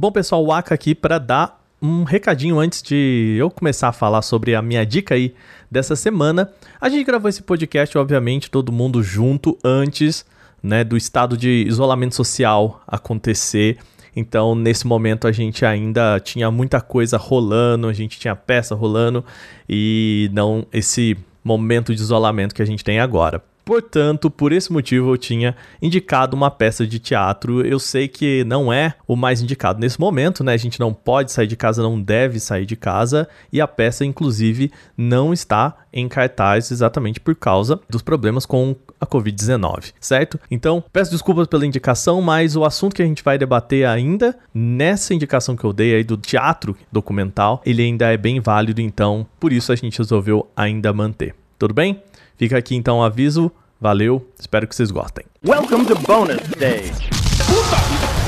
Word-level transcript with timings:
Bom, 0.00 0.12
pessoal, 0.12 0.44
o 0.44 0.52
Aka 0.52 0.76
aqui 0.76 0.94
para 0.94 1.18
dar 1.18 1.60
um 1.82 2.04
recadinho 2.04 2.60
antes 2.60 2.80
de 2.80 3.34
eu 3.36 3.50
começar 3.50 3.88
a 3.88 3.92
falar 3.92 4.22
sobre 4.22 4.54
a 4.54 4.62
minha 4.62 4.86
dica 4.86 5.16
aí 5.16 5.34
dessa 5.68 5.96
semana. 5.96 6.52
A 6.80 6.88
gente 6.88 7.02
gravou 7.02 7.28
esse 7.28 7.42
podcast, 7.42 7.98
obviamente, 7.98 8.48
todo 8.48 8.70
mundo 8.70 9.02
junto 9.02 9.58
antes, 9.64 10.24
né, 10.62 10.84
do 10.84 10.96
estado 10.96 11.36
de 11.36 11.64
isolamento 11.66 12.14
social 12.14 12.80
acontecer. 12.86 13.78
Então, 14.14 14.54
nesse 14.54 14.86
momento, 14.86 15.26
a 15.26 15.32
gente 15.32 15.66
ainda 15.66 16.20
tinha 16.20 16.48
muita 16.48 16.80
coisa 16.80 17.16
rolando, 17.16 17.88
a 17.88 17.92
gente 17.92 18.20
tinha 18.20 18.36
peça 18.36 18.76
rolando 18.76 19.24
e 19.68 20.30
não 20.32 20.64
esse 20.72 21.16
momento 21.42 21.92
de 21.92 22.00
isolamento 22.00 22.54
que 22.54 22.62
a 22.62 22.66
gente 22.66 22.84
tem 22.84 23.00
agora. 23.00 23.42
Portanto, 23.68 24.30
por 24.30 24.50
esse 24.50 24.72
motivo 24.72 25.12
eu 25.12 25.18
tinha 25.18 25.54
indicado 25.82 26.34
uma 26.34 26.50
peça 26.50 26.86
de 26.86 26.98
teatro. 26.98 27.60
Eu 27.60 27.78
sei 27.78 28.08
que 28.08 28.42
não 28.44 28.72
é 28.72 28.94
o 29.06 29.14
mais 29.14 29.42
indicado 29.42 29.78
nesse 29.78 30.00
momento, 30.00 30.42
né? 30.42 30.54
A 30.54 30.56
gente 30.56 30.80
não 30.80 30.94
pode 30.94 31.32
sair 31.32 31.46
de 31.46 31.54
casa, 31.54 31.82
não 31.82 32.00
deve 32.00 32.40
sair 32.40 32.64
de 32.64 32.74
casa, 32.76 33.28
e 33.52 33.60
a 33.60 33.68
peça, 33.68 34.06
inclusive, 34.06 34.72
não 34.96 35.34
está 35.34 35.76
em 35.92 36.08
cartaz 36.08 36.70
exatamente 36.70 37.20
por 37.20 37.34
causa 37.34 37.78
dos 37.90 38.00
problemas 38.00 38.46
com 38.46 38.74
a 38.98 39.04
Covid-19, 39.04 39.92
certo? 40.00 40.40
Então, 40.50 40.82
peço 40.90 41.10
desculpas 41.10 41.46
pela 41.46 41.66
indicação, 41.66 42.22
mas 42.22 42.56
o 42.56 42.64
assunto 42.64 42.96
que 42.96 43.02
a 43.02 43.06
gente 43.06 43.22
vai 43.22 43.36
debater 43.36 43.86
ainda, 43.86 44.34
nessa 44.54 45.12
indicação 45.12 45.54
que 45.54 45.64
eu 45.64 45.74
dei 45.74 45.94
aí 45.94 46.04
do 46.04 46.16
teatro 46.16 46.74
documental, 46.90 47.60
ele 47.66 47.82
ainda 47.82 48.10
é 48.10 48.16
bem 48.16 48.40
válido, 48.40 48.80
então 48.80 49.26
por 49.38 49.52
isso 49.52 49.70
a 49.70 49.76
gente 49.76 49.98
resolveu 49.98 50.48
ainda 50.56 50.90
manter. 50.90 51.34
Tudo 51.58 51.74
bem? 51.74 52.00
Fica 52.38 52.56
aqui 52.56 52.76
então 52.76 52.98
o 52.98 53.02
aviso. 53.02 53.50
Valeu, 53.80 54.26
espero 54.38 54.66
que 54.66 54.74
vocês 54.74 54.90
gostem. 54.92 55.24
Welcome 55.44 55.84
to 55.86 55.96
bonus 55.96 56.40
stage. 56.56 57.10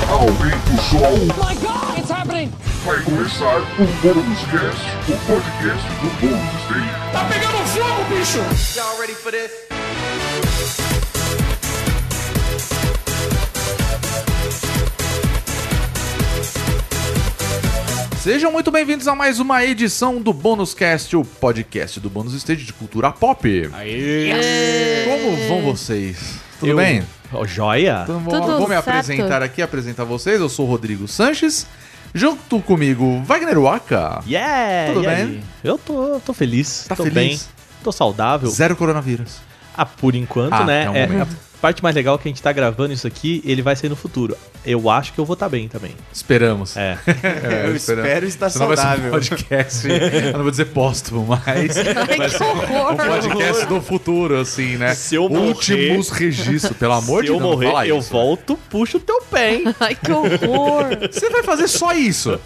Aumenta 0.09 0.73
o 0.73 0.81
som, 0.81 0.97
Oh 0.99 1.47
my 1.47 1.55
god, 1.55 1.97
it's 1.97 2.11
happening! 2.11 2.51
vai 2.85 3.01
começar 3.03 3.57
o 3.59 3.85
Bônus 4.01 4.39
Cast, 4.49 4.85
o 5.07 5.17
podcast 5.27 5.87
do 6.01 6.09
Bônus 6.19 6.61
Stage. 6.63 7.11
Tá 7.13 7.25
pegando 7.25 7.57
fogo, 7.67 8.03
bicho! 8.09 8.77
Y'all 8.77 8.99
ready 8.99 9.13
for 9.13 9.31
this? 9.31 10.80
Sejam 18.21 18.51
muito 18.51 18.69
bem-vindos 18.69 19.07
a 19.07 19.15
mais 19.15 19.39
uma 19.39 19.65
edição 19.65 20.21
do 20.21 20.31
Bônus 20.31 20.75
Cast, 20.75 21.15
o 21.15 21.25
podcast 21.25 21.99
do 21.99 22.07
Bônus 22.09 22.33
Stage 22.35 22.63
de 22.65 22.71
cultura 22.73 23.11
pop. 23.11 23.69
Como 23.69 25.47
vão 25.47 25.61
vocês? 25.63 26.35
Tudo 26.59 26.69
Eu- 26.73 26.77
bem? 26.77 27.03
Ó, 27.33 27.45
joia? 27.47 28.01
Então, 28.03 28.19
vou, 28.19 28.33
Tudo 28.33 28.57
vou 28.59 28.67
me 28.67 28.75
certo. 28.75 28.89
apresentar 28.89 29.41
aqui, 29.41 29.61
apresentar 29.61 30.03
vocês. 30.03 30.39
Eu 30.39 30.49
sou 30.49 30.67
o 30.67 30.69
Rodrigo 30.69 31.07
Sanches. 31.07 31.65
Junto 32.13 32.59
comigo, 32.59 33.21
Wagner 33.25 33.57
Waka. 33.59 34.21
Yeah! 34.27 34.93
Tudo 34.93 35.03
e 35.03 35.07
bem? 35.07 35.15
aí? 35.15 35.43
Eu 35.63 35.77
tô, 35.79 36.19
tô 36.23 36.33
feliz. 36.33 36.85
Tá 36.87 36.95
tô 36.95 37.03
feliz? 37.03 37.15
bem. 37.15 37.39
Tô 37.83 37.91
saudável. 37.91 38.49
Zero 38.49 38.75
coronavírus. 38.75 39.37
Ah, 39.75 39.85
por 39.85 40.13
enquanto, 40.13 40.53
Ah, 40.53 40.65
né? 40.65 40.81
até 40.87 40.91
o 40.91 40.95
é, 40.95 41.07
momento. 41.07 41.37
A 41.61 41.67
parte 41.71 41.83
mais 41.83 41.95
legal 41.95 42.15
é 42.15 42.17
que 42.17 42.27
a 42.27 42.31
gente 42.31 42.41
tá 42.41 42.51
gravando 42.51 42.91
isso 42.91 43.05
aqui, 43.05 43.39
ele 43.45 43.61
vai 43.61 43.75
sair 43.75 43.87
no 43.89 43.95
futuro. 43.95 44.35
Eu 44.65 44.89
acho 44.89 45.13
que 45.13 45.19
eu 45.19 45.25
vou 45.25 45.35
estar 45.35 45.47
bem 45.47 45.67
também. 45.67 45.91
Esperamos. 46.11 46.75
É. 46.75 46.97
É, 47.23 47.67
Eu 47.67 47.75
esperamos. 47.75 48.07
espero 48.09 48.25
estar 48.25 48.49
Senão 48.49 48.67
vai 48.67 48.77
ser 48.77 48.83
um 48.83 48.85
saudável. 48.87 49.11
podcast. 49.11 49.87
eu 49.89 50.33
não 50.33 50.41
vou 50.41 50.49
dizer 50.51 50.65
póstumo, 50.65 51.25
mas. 51.27 51.45
Ai, 51.77 52.29
que 52.29 52.43
horror! 52.43 52.93
Um 52.93 52.97
podcast 52.97 53.65
do 53.67 53.81
futuro, 53.81 54.39
assim, 54.39 54.75
né? 54.77 54.95
Se 54.95 55.15
eu 55.15 55.29
morrer- 55.29 55.47
Últimos 55.51 56.09
registros, 56.09 56.75
pelo 56.77 56.93
amor 56.93 57.19
Se 57.19 57.25
de 57.25 57.31
eu 57.31 57.37
Deus. 57.37 57.41
não 57.41 57.51
morrer, 57.51 57.67
fala 57.67 57.87
eu 57.87 57.97
isso. 57.99 58.09
volto, 58.11 58.57
puxo 58.69 58.97
o 58.97 58.99
teu 58.99 59.21
pé, 59.29 59.53
hein? 59.55 59.63
Ai, 59.79 59.95
que 59.95 60.11
horror! 60.11 60.85
Você 61.11 61.29
vai 61.29 61.43
fazer 61.43 61.67
só 61.67 61.93
isso? 61.93 62.39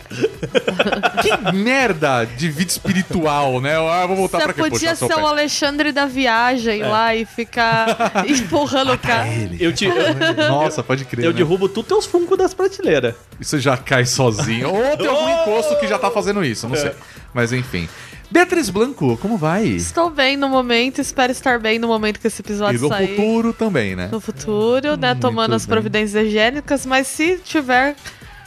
que 1.22 1.52
merda 1.54 2.26
de 2.26 2.50
vida 2.50 2.72
espiritual, 2.72 3.60
né? 3.62 3.76
Ah, 3.78 4.02
eu 4.04 4.08
vou 4.10 4.18
voltar 4.18 4.40
Você 4.40 4.44
pra 4.46 4.54
quê? 4.54 4.62
podia 4.70 4.96
ser 4.96 5.06
o 5.16 5.26
Alexandre 5.28 5.92
da 5.92 6.06
viagem 6.06 6.82
lá 6.84 7.16
e 7.16 7.26
ficar 7.26 7.88
empurrando 8.28 8.94
o 8.94 8.98
cara. 9.06 9.28
Eu, 9.60 9.74
te, 9.74 9.88
Nossa, 10.50 10.84
pode 10.84 11.06
crer. 11.06 11.26
eu 11.26 11.32
né? 11.32 11.38
derrubo 11.38 11.68
tudo 11.70 11.88
teus 11.88 12.06
funcos 12.06 12.38
das 12.38 12.54
prateleiras. 12.54 13.16
Isso 13.40 13.60
já 13.60 13.78
cai 13.78 14.06
sozinho. 14.06 14.70
Ou 14.74 14.98
tem 14.98 15.08
algum 15.08 15.30
encosto 15.42 15.78
que 15.80 15.88
já 15.88 15.98
tá 16.00 16.10
fazendo 16.12 16.44
isso, 16.44 16.68
não 16.68 16.76
sei. 16.76 16.92
Mas 17.34 17.52
enfim. 17.54 17.88
Beatriz 18.32 18.70
Blanco, 18.72 19.18
como 19.18 19.38
vai? 19.38 19.66
Estou 19.66 20.10
bem 20.10 20.36
no 20.36 20.50
momento, 20.50 21.00
espero 21.00 21.32
estar 21.32 21.60
bem 21.60 21.78
no 21.78 21.88
momento 21.88 22.20
que 22.20 22.28
esse 22.28 22.42
E 22.42 22.44
episódio 22.44 22.82
no 22.82 22.88
sair. 22.90 23.10
futuro 23.16 23.54
também, 23.54 23.96
né? 23.96 24.10
No 24.12 24.20
futuro, 24.20 24.98
né? 24.98 25.10
Muito 25.10 25.22
Tomando 25.22 25.54
as 25.54 25.66
bem. 25.66 25.74
providências 25.74 26.26
higiênicas, 26.26 26.86
mas 26.88 27.06
se 27.06 27.38
tiver 27.38 27.96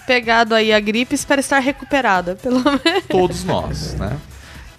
pegado 0.07 0.55
aí 0.55 0.73
a 0.73 0.81
gripe, 0.81 1.15
espero 1.15 1.41
estar 1.41 1.61
recuperada, 1.61 2.35
pelo 2.43 2.61
menos. 2.65 3.05
Todos 3.09 3.45
nós, 3.45 3.95
né? 3.95 4.17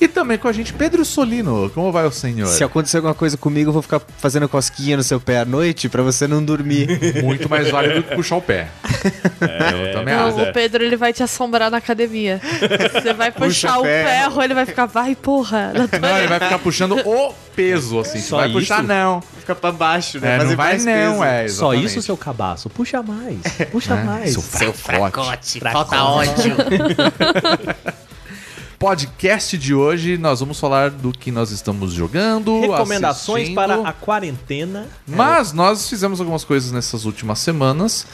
E 0.01 0.07
também 0.07 0.37
com 0.37 0.47
a 0.47 0.53
gente, 0.53 0.71
Pedro 0.71 1.03
Solino. 1.03 1.69
Como 1.71 1.91
vai 1.91 2.05
o 2.05 2.11
senhor? 2.11 2.47
Se 2.47 2.63
acontecer 2.63 2.97
alguma 2.97 3.13
coisa 3.13 3.35
comigo, 3.35 3.67
eu 3.69 3.73
vou 3.73 3.81
ficar 3.81 4.01
fazendo 4.17 4.47
cosquinha 4.47 4.95
no 4.95 5.03
seu 5.03 5.19
pé 5.19 5.39
à 5.39 5.45
noite 5.45 5.89
pra 5.89 6.01
você 6.01 6.25
não 6.25 6.41
dormir. 6.41 6.87
Muito 7.21 7.49
mais 7.49 7.69
válido 7.69 7.95
do 7.95 8.03
que 8.03 8.15
puxar 8.15 8.37
o 8.37 8.41
pé. 8.41 8.69
eu 9.83 9.93
também 9.93 10.15
Não, 10.15 10.27
acho. 10.29 10.41
o 10.49 10.53
Pedro 10.53 10.85
ele 10.85 10.95
vai 10.95 11.11
te 11.11 11.21
assombrar 11.21 11.69
na 11.69 11.77
academia. 11.77 12.39
Você 12.93 13.13
vai 13.13 13.29
puxar 13.33 13.77
o 13.79 13.83
ferro. 13.83 14.07
ferro, 14.09 14.43
ele 14.43 14.53
vai 14.53 14.65
ficar, 14.65 14.85
vai, 14.85 15.15
porra. 15.17 15.73
Não, 16.01 16.17
ele 16.17 16.27
vai 16.27 16.39
ficar 16.47 16.59
puxando 16.59 16.95
o 17.05 17.33
peso, 17.53 17.99
assim. 17.99 18.21
Só 18.21 18.37
vai 18.37 18.49
puxar, 18.49 18.79
isso? 18.79 18.87
não. 18.87 19.21
Fica 19.39 19.53
pra 19.53 19.71
baixo, 19.73 20.17
É, 20.23 20.37
não 20.41 20.55
vai 20.55 20.77
não, 20.77 21.21
é. 21.23 21.39
Só 21.49 21.73
exatamente. 21.73 21.85
isso, 21.85 22.01
seu 22.03 22.15
cabaço. 22.15 22.69
Puxa 22.69 23.03
mais. 23.03 23.39
Puxa 23.69 23.95
mais. 23.97 24.31
Seu 24.31 24.71
fracote. 24.71 25.59
Falta 25.59 26.01
ódio. 26.03 26.55
Podcast 28.79 29.57
de 29.57 29.73
hoje, 29.75 30.17
nós 30.17 30.39
vamos 30.39 30.57
falar 30.57 30.89
do 30.89 31.11
que 31.11 31.31
nós 31.31 31.51
estamos 31.51 31.91
jogando, 31.91 32.61
Recomendações 32.61 33.41
assistindo. 33.49 33.55
para 33.55 33.75
a 33.89 33.91
quarentena. 33.91 34.87
Mas 35.05 35.51
nós 35.51 35.89
fizemos 35.89 36.21
algumas 36.21 36.45
coisas 36.45 36.71
nessas 36.71 37.03
últimas 37.03 37.39
semanas. 37.39 38.07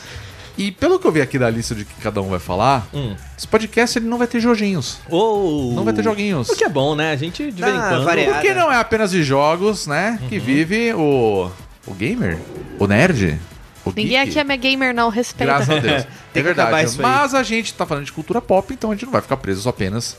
E 0.58 0.72
pelo 0.72 0.98
que 0.98 1.06
eu 1.06 1.12
vi 1.12 1.22
aqui 1.22 1.38
da 1.38 1.52
lista 1.52 1.76
de 1.76 1.86
que 1.86 1.94
cada 2.02 2.20
um 2.20 2.30
vai 2.30 2.40
falar, 2.40 2.88
Hum. 2.92 3.16
esse 3.38 3.48
podcast 3.48 4.00
ele 4.00 4.08
não 4.08 4.18
vai 4.18 4.26
ter 4.26 4.40
joguinhos. 4.40 4.98
Ou... 5.08 5.72
Não 5.74 5.84
vai 5.84 5.94
ter 5.94 6.04
joguinhos. 6.04 6.50
O 6.50 6.56
que 6.56 6.64
é 6.64 6.70
bom, 6.70 6.96
né? 6.96 7.12
A 7.12 7.16
gente, 7.16 7.52
de 7.52 7.62
vez 7.62 7.76
em 7.76 7.78
Ah, 7.78 7.90
quando... 7.90 8.06
variado. 8.06 8.34
Porque 8.34 8.54
não 8.56 8.72
é 8.72 8.78
apenas 8.78 9.12
de 9.12 9.24
jogos, 9.24 9.86
né? 9.86 10.20
Que 10.28 10.40
vive 10.40 10.92
o. 10.96 11.48
O 11.86 11.94
gamer? 11.94 12.40
O 12.80 12.88
nerd? 12.88 13.40
O 13.86 13.90
Ninguém 13.96 14.26
geek. 14.26 14.40
aqui 14.40 14.52
é 14.52 14.58
gamer, 14.58 14.96
não, 14.96 15.10
respeita. 15.10 15.54
Graças 15.54 15.70
a 15.70 15.80
Deus. 15.80 16.08
Tem 16.34 16.42
é 16.42 16.44
verdade. 16.44 16.86
isso 16.88 17.00
aí. 17.00 17.04
Mas 17.06 17.36
a 17.36 17.44
gente 17.44 17.72
tá 17.76 17.86
falando 17.86 18.06
de 18.06 18.12
cultura 18.12 18.42
pop, 18.42 18.74
então 18.74 18.90
a 18.90 18.96
gente 18.96 19.06
não 19.06 19.12
vai 19.12 19.22
ficar 19.22 19.38
preso 19.38 19.70
apenas 19.70 20.18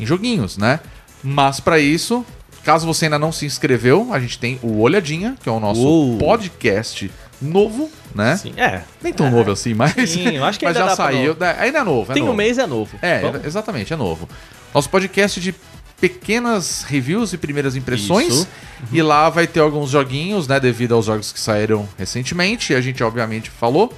em 0.00 0.06
joguinhos, 0.06 0.56
né? 0.56 0.80
Mas 1.22 1.60
pra 1.60 1.78
isso, 1.78 2.24
caso 2.64 2.86
você 2.86 3.04
ainda 3.06 3.18
não 3.18 3.30
se 3.32 3.44
inscreveu, 3.46 4.08
a 4.12 4.18
gente 4.18 4.38
tem 4.38 4.58
o 4.62 4.80
Olhadinha, 4.80 5.36
que 5.42 5.48
é 5.48 5.52
o 5.52 5.60
nosso 5.60 5.80
Uou. 5.80 6.18
podcast 6.18 7.10
novo, 7.40 7.90
né? 8.14 8.36
Sim, 8.36 8.52
é. 8.56 8.82
Nem 9.02 9.12
tão 9.12 9.30
novo 9.30 9.50
assim, 9.50 9.72
mas, 9.74 9.92
Sim, 10.10 10.36
eu 10.36 10.44
acho 10.44 10.58
que 10.58 10.64
mas 10.66 10.76
ainda 10.76 10.90
já 10.90 10.96
saiu. 10.96 11.36
né? 11.38 11.56
Ainda 11.58 11.78
é 11.78 11.84
novo. 11.84 12.12
É 12.12 12.14
Tem 12.14 12.22
novo. 12.22 12.32
um 12.32 12.36
mês, 12.36 12.58
é 12.58 12.66
novo. 12.66 12.98
É, 13.00 13.20
Vamos? 13.20 13.44
exatamente, 13.44 13.92
é 13.92 13.96
novo. 13.96 14.28
Nosso 14.74 14.88
podcast 14.90 15.40
de 15.40 15.54
pequenas 16.00 16.82
reviews 16.82 17.32
e 17.32 17.38
primeiras 17.38 17.76
impressões. 17.76 18.28
Isso. 18.34 18.48
E 18.92 19.02
lá 19.02 19.28
vai 19.28 19.46
ter 19.46 19.60
alguns 19.60 19.90
joguinhos, 19.90 20.48
né? 20.48 20.58
Devido 20.58 20.94
aos 20.94 21.04
jogos 21.06 21.30
que 21.32 21.38
saíram 21.40 21.86
recentemente. 21.98 22.72
E 22.72 22.76
a 22.76 22.80
gente, 22.80 23.02
obviamente, 23.04 23.50
falou. 23.50 23.92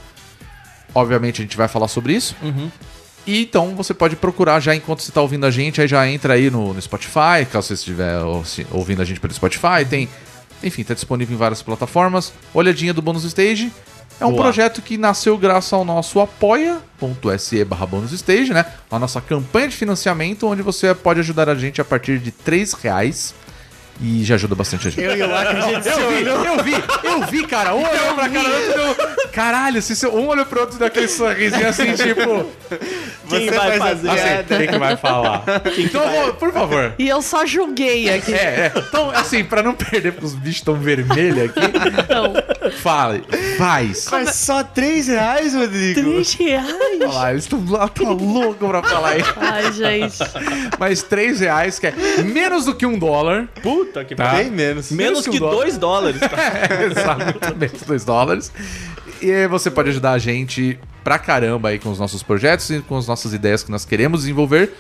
Obviamente, 0.95 1.41
a 1.41 1.45
gente 1.45 1.57
vai 1.57 1.69
falar 1.69 1.89
sobre 1.89 2.15
isso. 2.15 2.35
Uhum. 2.43 2.71
E 3.27 3.43
então 3.43 3.75
você 3.77 3.95
pode 3.95 4.17
procurar 4.17 4.61
já 4.61 4.75
enquanto 4.75 5.01
você 5.01 5.11
está 5.11 5.21
ouvindo 5.21 5.47
a 5.47 5.51
gente. 5.51 5.81
Aí 5.81 5.89
já 5.89 6.07
entra 6.09 6.35
aí 6.35 6.51
no, 6.51 6.75
no 6.75 6.83
Spotify, 6.83 7.47
caso 7.51 7.69
você 7.69 7.75
estiver 7.75 8.19
ouvindo 8.71 9.03
a 9.03 9.05
gente 9.05 9.21
pelo 9.21 9.33
Spotify. 9.33 9.85
Tem. 9.89 10.09
Enfim, 10.63 10.85
tá 10.85 10.95
disponível 10.95 11.35
em 11.35 11.39
várias 11.39 11.63
plataformas. 11.63 12.33
Olhadinha 12.55 12.95
do 12.95 13.03
Bônus 13.03 13.25
Stage. 13.25 13.73
É 14.21 14.27
um 14.27 14.31
Boa. 14.31 14.43
projeto 14.43 14.81
que 14.81 14.97
nasceu 14.97 15.37
graças 15.37 15.73
ao 15.73 15.85
nosso 15.85 16.21
apoia.se 16.21 17.65
barra 17.65 17.87
bônus 17.87 18.13
stage, 18.13 18.53
né? 18.53 18.65
A 18.89 18.97
nossa 18.97 19.21
campanha 19.21 19.67
de 19.67 19.75
financiamento, 19.75 20.47
onde 20.47 20.63
você 20.63 20.95
pode 20.95 21.19
ajudar 21.19 21.49
a 21.49 21.57
gente 21.57 21.81
a 21.81 21.85
partir 21.85 22.21
de 22.21 22.31
3 22.31 22.73
reais. 22.75 23.35
E 24.01 24.25
já 24.25 24.35
ajuda 24.35 24.55
bastante 24.55 24.89
a 24.89 24.91
gente. 24.91 25.01
Eu 25.05 25.17
e 25.17 25.23
o 25.23 25.29
Lacra, 25.31 25.59
a 25.65 25.69
gente 25.73 25.89
Eu 25.89 26.11
vi, 26.11 26.25
eu 26.27 26.65
vi, 26.65 26.85
eu 27.05 27.27
vi, 27.29 27.47
cara. 27.47 27.75
Um 27.75 27.83
olhou 27.83 28.15
pra 28.15 28.29
cara 28.29 28.49
do 28.49 28.55
outro. 28.55 29.07
deu- 29.07 29.29
Caralho, 29.33 29.81
se 29.81 29.95
seu- 29.95 30.15
um 30.15 30.27
olhou 30.27 30.45
pro 30.45 30.61
outro 30.61 30.79
daquele 30.79 31.07
sorrisinho 31.09 31.69
assim, 31.69 31.93
tipo. 31.95 32.47
Quem 33.29 33.49
Você 33.49 33.51
vai 33.57 33.79
faz 33.79 33.81
a 33.83 33.87
fazer? 33.87 34.11
piada. 34.11 34.45
Quem 34.59 34.69
que 34.69 34.79
vai 34.79 34.97
falar? 34.97 35.45
Então, 35.79 36.03
vou- 36.11 36.35
por 36.35 36.53
favor. 36.53 36.95
E 36.99 37.09
eu 37.09 37.23
só 37.23 37.47
julguei 37.47 38.13
aqui. 38.13 38.35
É, 38.35 38.37
é. 38.37 38.73
Então, 38.77 39.11
assim, 39.11 39.45
pra 39.45 39.63
não 39.63 39.75
perder, 39.75 40.13
porque 40.13 40.27
os 40.27 40.35
bichos 40.35 40.57
estão 40.57 40.75
vermelhos 40.75 41.51
aqui, 41.51 41.61
Então, 42.01 42.35
fale, 42.83 43.25
faz. 43.57 44.09
Mas 44.11 44.35
só 44.35 44.63
3 44.65 45.07
reais, 45.09 45.55
Rodrigo? 45.55 46.01
três 46.03 46.35
reais. 46.35 46.75
Olha 47.01 47.09
lá, 47.09 47.31
eles 47.31 47.45
estão 47.45 47.65
lá, 47.69 47.87
tá 47.89 48.03
louco 48.03 48.69
pra 48.69 48.83
falar 48.83 49.11
aí. 49.11 49.23
Ai, 49.37 49.73
gente. 49.73 50.19
Mas 50.79 51.03
3 51.03 51.41
reais, 51.41 51.79
que 51.79 51.87
é 51.87 51.95
menos 52.25 52.65
do 52.65 52.75
que 52.75 52.85
um 52.85 52.99
dólar. 52.99 53.49
Puta 53.63 53.82
que 54.07 54.15
Tá. 54.15 54.35
Bem 54.35 54.51
menos. 54.51 54.91
Menos 54.91 55.23
que 55.23 55.31
um 55.31 55.33
que 55.33 55.39
dólar. 55.39 55.57
2 55.57 55.79
dólares. 55.79 56.21
É, 56.33 56.85
exato, 56.87 57.55
menos 57.57 57.83
2 57.83 58.05
dólares. 58.05 58.53
E 59.21 59.47
você 59.49 59.71
pode 59.71 59.91
ajudar 59.91 60.13
a 60.13 60.19
gente 60.19 60.79
pra 61.05 61.19
caramba 61.19 61.71
aí 61.71 61.79
com 61.79 61.91
os 61.91 61.99
nossos 61.99 62.23
projetos 62.23 62.71
e 62.71 62.81
com 62.81 62.97
as 62.97 63.07
nossas 63.07 63.33
ideias 63.33 63.63
que 63.63 63.71
nós 63.71 63.85
queremos 63.85 64.21
desenvolver, 64.21 64.73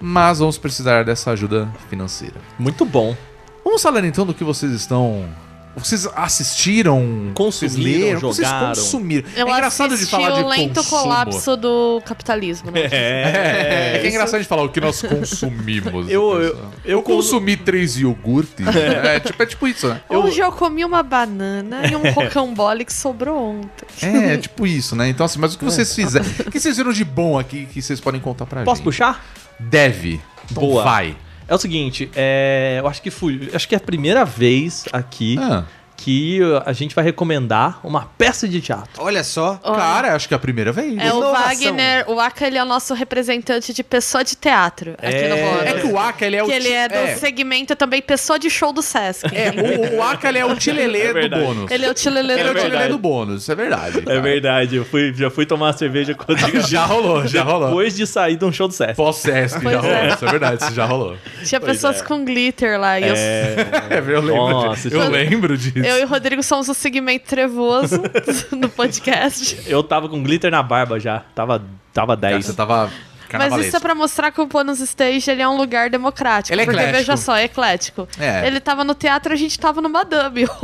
mas 0.00 0.38
vamos 0.38 0.58
precisar 0.58 1.04
dessa 1.04 1.30
ajuda 1.30 1.68
financeira. 1.88 2.36
Muito 2.58 2.84
bom. 2.84 3.16
Vamos 3.64 3.82
falar 3.82 4.04
então 4.04 4.24
do 4.26 4.32
que 4.34 4.44
vocês 4.44 4.72
estão. 4.72 5.28
Vocês 5.76 6.08
assistiram, 6.16 7.32
vocês 7.34 7.72
Consumiram, 7.74 8.06
leram, 8.06 8.20
vocês 8.20 8.48
jogaram. 8.48 8.68
consumiram. 8.68 9.28
Eu 9.36 9.46
é 9.48 9.50
engraçado 9.52 9.96
de 9.96 10.06
falar 10.06 10.30
de 10.30 10.40
o 10.42 10.48
lento 10.48 10.74
consumo. 10.76 11.02
colapso 11.02 11.56
do 11.56 12.02
capitalismo. 12.04 12.70
Né? 12.70 12.80
É, 12.90 13.92
é 13.96 13.98
que 14.00 14.06
é 14.06 14.10
engraçado 14.10 14.40
de 14.40 14.46
falar 14.48 14.62
o 14.62 14.68
que 14.70 14.80
nós 14.80 15.02
consumimos. 15.02 16.08
Eu- 16.10 16.40
eu- 16.42 16.58
eu 16.84 17.02
consumi 17.02 17.56
três 17.56 17.96
iogurtes. 17.98 18.66
É. 18.66 19.20
tipo, 19.20 19.42
é 19.42 19.46
tipo 19.46 19.68
isso, 19.68 19.88
né? 19.88 20.00
Hoje 20.08 20.40
eu 20.40 20.50
comi 20.50 20.84
uma 20.84 21.02
banana 21.02 21.86
e 21.86 21.94
um 21.94 22.10
rocambole 22.12 22.84
que 22.84 22.92
sobrou 22.92 23.36
ontem. 23.60 23.86
É, 24.02 24.34
é 24.34 24.36
tipo 24.38 24.66
isso, 24.66 24.96
né? 24.96 25.08
Então, 25.08 25.26
assim, 25.26 25.38
mas 25.38 25.54
o 25.54 25.58
que 25.58 25.64
vocês 25.64 25.94
fizeram? 25.94 26.24
O 26.46 26.50
que 26.50 26.58
vocês 26.58 26.76
viram 26.76 26.92
de 26.92 27.04
bom 27.04 27.38
aqui 27.38 27.66
que 27.66 27.82
vocês 27.82 28.00
podem 28.00 28.20
contar 28.20 28.46
pra 28.46 28.62
Posso 28.64 28.76
gente? 28.78 28.84
puxar? 28.84 29.24
Deve. 29.60 30.20
Então 30.50 30.62
Boa. 30.62 30.82
vai. 30.84 31.16
É 31.48 31.54
o 31.54 31.58
seguinte, 31.58 32.10
é, 32.14 32.76
eu 32.78 32.88
acho 32.88 33.00
que 33.00 33.10
fui, 33.10 33.50
acho 33.54 33.68
que 33.68 33.74
é 33.74 33.78
a 33.78 33.80
primeira 33.80 34.24
vez 34.24 34.84
aqui 34.92 35.36
Ah, 35.38 35.64
que 36.06 36.38
a 36.64 36.72
gente 36.72 36.94
vai 36.94 37.02
recomendar 37.04 37.80
uma 37.82 38.02
peça 38.16 38.46
de 38.46 38.60
teatro. 38.60 38.88
Olha 38.98 39.24
só. 39.24 39.56
cara, 39.56 40.14
acho 40.14 40.28
que 40.28 40.34
é 40.34 40.36
a 40.36 40.38
primeira 40.38 40.70
vez. 40.70 40.96
É 40.98 41.12
o 41.12 41.18
Inovação. 41.18 41.32
Wagner, 41.48 42.04
o 42.08 42.20
Aka 42.20 42.46
ele 42.46 42.56
é 42.58 42.62
o 42.62 42.64
nosso 42.64 42.94
representante 42.94 43.74
de 43.74 43.82
pessoa 43.82 44.22
de 44.22 44.36
teatro 44.36 44.92
aqui 44.92 45.04
É. 45.16 45.28
no 45.28 45.36
bônus. 45.50 45.62
É 45.66 45.72
que 45.80 45.86
o 45.88 45.98
Aka, 45.98 46.24
ele 46.26 46.36
é 46.36 46.42
o... 46.44 46.46
Que 46.46 46.52
ele 46.52 46.68
ti- 46.68 46.72
é 46.72 46.88
do 46.88 47.18
segmento 47.18 47.74
também 47.74 48.00
pessoa 48.00 48.38
de 48.38 48.48
show 48.48 48.72
do 48.72 48.82
Sesc. 48.82 49.26
É, 49.34 49.50
o, 49.50 49.96
o 49.96 50.02
Aka, 50.04 50.28
ele 50.28 50.38
é 50.38 50.44
o 50.46 50.54
tilelê 50.54 51.08
É 51.10 51.28
do 51.28 51.36
bônus. 51.40 51.70
Ele 51.72 51.84
é 51.86 51.90
o 51.90 51.94
tilelê 51.94 52.34
Ele 52.34 52.40
é 52.40 52.44
o 52.44 52.46
do 52.46 52.54
tilelê 52.54 52.68
verdade. 52.70 52.88
do 52.92 52.98
bônus, 52.98 53.42
isso 53.42 53.50
é 53.50 53.54
verdade. 53.56 54.02
É 54.06 54.20
verdade, 54.20 54.76
eu 54.76 54.84
fui, 54.84 55.12
já 55.12 55.28
fui 55.28 55.44
tomar 55.44 55.72
cerveja 55.72 56.14
com 56.14 56.22
o 56.22 56.36
Rodrigo 56.36 56.60
Já 56.68 56.84
rolou, 56.86 57.26
já 57.26 57.42
rolou. 57.42 57.66
depois 57.70 57.96
de 57.96 58.06
sair 58.06 58.36
de 58.36 58.44
um 58.44 58.52
show 58.52 58.68
do 58.68 58.74
Sesc. 58.74 58.94
Pós-Sesc, 58.94 59.56
já 59.56 59.60
Pois 59.60 59.76
rolou. 59.76 59.90
é. 59.92 60.08
Isso 60.10 60.24
é 60.24 60.30
verdade, 60.30 60.62
isso 60.62 60.72
já 60.72 60.84
rolou. 60.84 61.16
Tinha 61.44 61.60
Pois 61.60 61.72
pessoas 61.72 62.00
é. 62.00 62.04
com 62.04 62.24
glitter 62.24 62.78
lá. 62.78 63.00
E 63.00 63.08
eu, 63.08 63.14
É, 63.16 63.56
eu 64.06 64.20
lembro 64.20 64.36
Nossa, 64.36 64.86
Eu 64.88 65.02
é- 65.02 65.08
lembro 65.08 65.58
disso. 65.58 65.78
eu 65.78 65.95
e 65.98 66.04
o 66.04 66.08
Rodrigo 66.08 66.42
somos 66.42 66.68
o 66.68 66.74
segmento 66.74 67.26
trevoso 67.26 68.00
no 68.56 68.68
podcast. 68.68 69.62
Eu 69.66 69.82
tava 69.82 70.08
com 70.08 70.22
glitter 70.22 70.50
na 70.50 70.62
barba 70.62 70.98
já, 70.98 71.20
tava, 71.34 71.62
tava 71.92 72.16
Cara, 72.16 72.32
10. 72.32 72.46
Você 72.46 72.52
tava 72.54 72.90
Mas 73.32 73.66
isso 73.66 73.76
é 73.76 73.80
pra 73.80 73.94
mostrar 73.94 74.30
que 74.30 74.40
o 74.40 74.46
Bônus 74.46 74.80
Stage 74.80 75.30
ele 75.30 75.42
é 75.42 75.48
um 75.48 75.56
lugar 75.56 75.90
democrático. 75.90 76.52
Ele 76.54 76.62
é 76.62 76.64
porque 76.64 76.78
eclético. 76.78 76.98
veja 76.98 77.16
só, 77.16 77.36
é 77.36 77.44
eclético. 77.44 78.08
É. 78.18 78.46
Ele 78.46 78.60
tava 78.60 78.84
no 78.84 78.94
teatro, 78.94 79.32
a 79.32 79.36
gente 79.36 79.58
tava 79.58 79.80
no 79.80 79.88
Madame. 79.88 80.46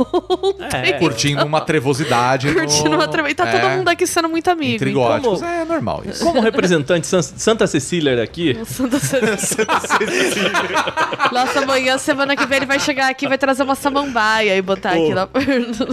É. 0.73 0.93
Curtindo 0.93 1.45
uma 1.45 1.61
trevosidade. 1.61 2.47
no- 2.47 2.53
Curtindo 2.55 2.95
uma 2.95 3.07
treva. 3.07 3.29
E 3.29 3.35
tá 3.35 3.47
É, 3.47 3.59
todo 3.59 3.69
mundo 3.71 3.87
aqui 3.89 4.05
sendo 4.07 4.27
muito 4.29 4.49
amigo. 4.49 4.75
Entre 4.75 4.91
então. 4.91 5.19
Como- 5.21 5.45
É 5.45 5.65
normal 5.65 6.03
isso. 6.05 6.23
Como 6.23 6.39
representante 6.41 7.05
San- 7.07 7.21
Santa 7.21 7.67
Cecília 7.67 8.21
aqui, 8.21 8.57
Santa 8.65 8.99
Cecília. 8.99 9.67
Nossa, 11.31 11.59
amanhã, 11.59 11.97
semana 11.97 12.35
que 12.35 12.45
vem, 12.45 12.57
ele 12.57 12.65
vai 12.65 12.79
chegar 12.79 13.09
aqui 13.09 13.25
e 13.25 13.27
vai 13.27 13.37
trazer 13.37 13.63
uma 13.63 13.75
samambaia 13.75 14.55
e 14.55 14.61
botar 14.61 14.93
Pô. 14.93 15.03
aqui 15.05 15.13
na 15.13 15.27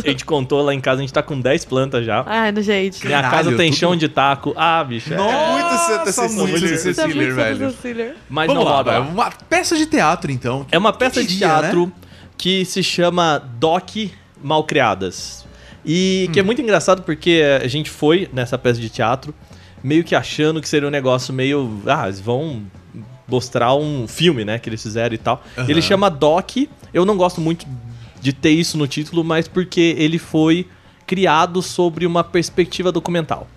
a 0.05 0.09
gente 0.09 0.25
contou 0.25 0.63
lá 0.63 0.75
em 0.75 0.81
casa, 0.81 0.99
a 0.99 1.03
gente 1.03 1.13
tá 1.13 1.23
com 1.23 1.41
10 1.41 1.65
plantas 1.65 2.05
já. 2.05 2.23
Ai, 2.27 2.53
no 2.53 2.61
gente. 2.63 3.05
Minha 3.07 3.23
Caralho, 3.23 3.37
casa 3.45 3.57
tem 3.57 3.71
tudo- 3.71 3.79
chão 3.79 3.97
de 3.97 4.09
taco. 4.09 4.53
Ah, 4.57 4.83
bicho. 4.85 5.13
é- 5.13 5.17
muito 5.17 5.69
Santa 5.71 5.99
Nossa, 6.07 6.13
Cecília. 6.13 6.47
Cecília, 6.69 7.35
velho. 7.35 7.71
Cecília. 7.71 8.17
Mas 8.29 8.47
Vamos 8.47 8.63
não 8.65 8.71
lá, 8.71 8.77
roda. 8.79 8.93
velho. 9.01 9.13
Uma 9.13 9.31
peça 9.31 9.77
de 9.77 9.87
teatro, 9.87 10.31
então. 10.31 10.67
É 10.71 10.79
uma 10.79 10.93
peça 10.93 11.21
de 11.23 11.27
diria, 11.29 11.49
teatro 11.49 11.87
né? 11.87 11.93
que 12.39 12.65
se 12.65 12.83
chama 12.83 13.39
Doc 13.59 13.91
Malcriadas. 14.43 15.45
E 15.85 16.27
Hum. 16.29 16.33
que 16.33 16.41
é 16.41 16.43
muito 16.43 16.61
engraçado 16.61 17.03
porque 17.03 17.43
a 17.63 17.67
gente 17.69 17.89
foi 17.91 18.29
nessa 18.33 18.59
peça 18.59 18.81
de 18.81 18.89
teatro 18.91 19.35
meio 19.83 20.05
que 20.05 20.15
achando 20.15 20.61
que 20.61 20.69
seria 20.69 20.87
um 20.87 20.91
negócio 20.91 21.33
meio. 21.33 21.81
Ah, 21.87 22.05
eles 22.07 22.21
vão 22.21 22.63
mostrar 23.27 23.75
um 23.75 24.07
filme, 24.09 24.45
né? 24.45 24.59
Que 24.59 24.69
eles 24.69 24.83
fizeram 24.83 25.15
e 25.15 25.19
tal. 25.19 25.43
Ele 25.69 25.81
chama 25.81 26.11
Doc. 26.11 26.57
Eu 26.93 27.05
não 27.05 27.17
gosto 27.17 27.41
muito 27.41 27.65
de 28.21 28.33
ter 28.33 28.51
isso 28.51 28.77
no 28.77 28.87
título, 28.87 29.23
mas 29.25 29.49
porque 29.49 29.95
ele 29.97 30.19
foi 30.19 30.67
criado 31.07 31.63
sobre 31.63 32.05
uma 32.07 32.23
perspectiva 32.23 32.93
documental. 32.93 33.49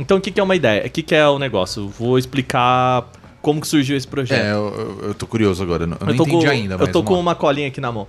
Então 0.00 0.16
o 0.16 0.20
que, 0.20 0.30
que 0.30 0.40
é 0.40 0.42
uma 0.42 0.56
ideia? 0.56 0.86
O 0.86 0.90
que, 0.90 1.02
que 1.02 1.14
é 1.14 1.26
o 1.28 1.38
negócio? 1.38 1.88
Vou 1.88 2.18
explicar 2.18 3.08
como 3.42 3.60
que 3.60 3.68
surgiu 3.68 3.96
esse 3.96 4.08
projeto. 4.08 4.40
É, 4.42 4.52
eu, 4.52 4.98
eu- 5.08 5.14
tô 5.14 5.26
curioso 5.26 5.62
agora. 5.62 5.84
Eu 5.84 5.86
não, 5.88 5.96
eu 6.00 6.06
não 6.06 6.14
entendi 6.14 6.44
com, 6.46 6.50
ainda, 6.50 6.78
mas 6.78 6.86
Eu 6.88 6.92
tô 6.92 7.02
com 7.02 7.14
lá. 7.14 7.20
uma 7.20 7.34
colinha 7.34 7.68
aqui 7.68 7.80
na 7.80 7.92
mão. 7.92 8.06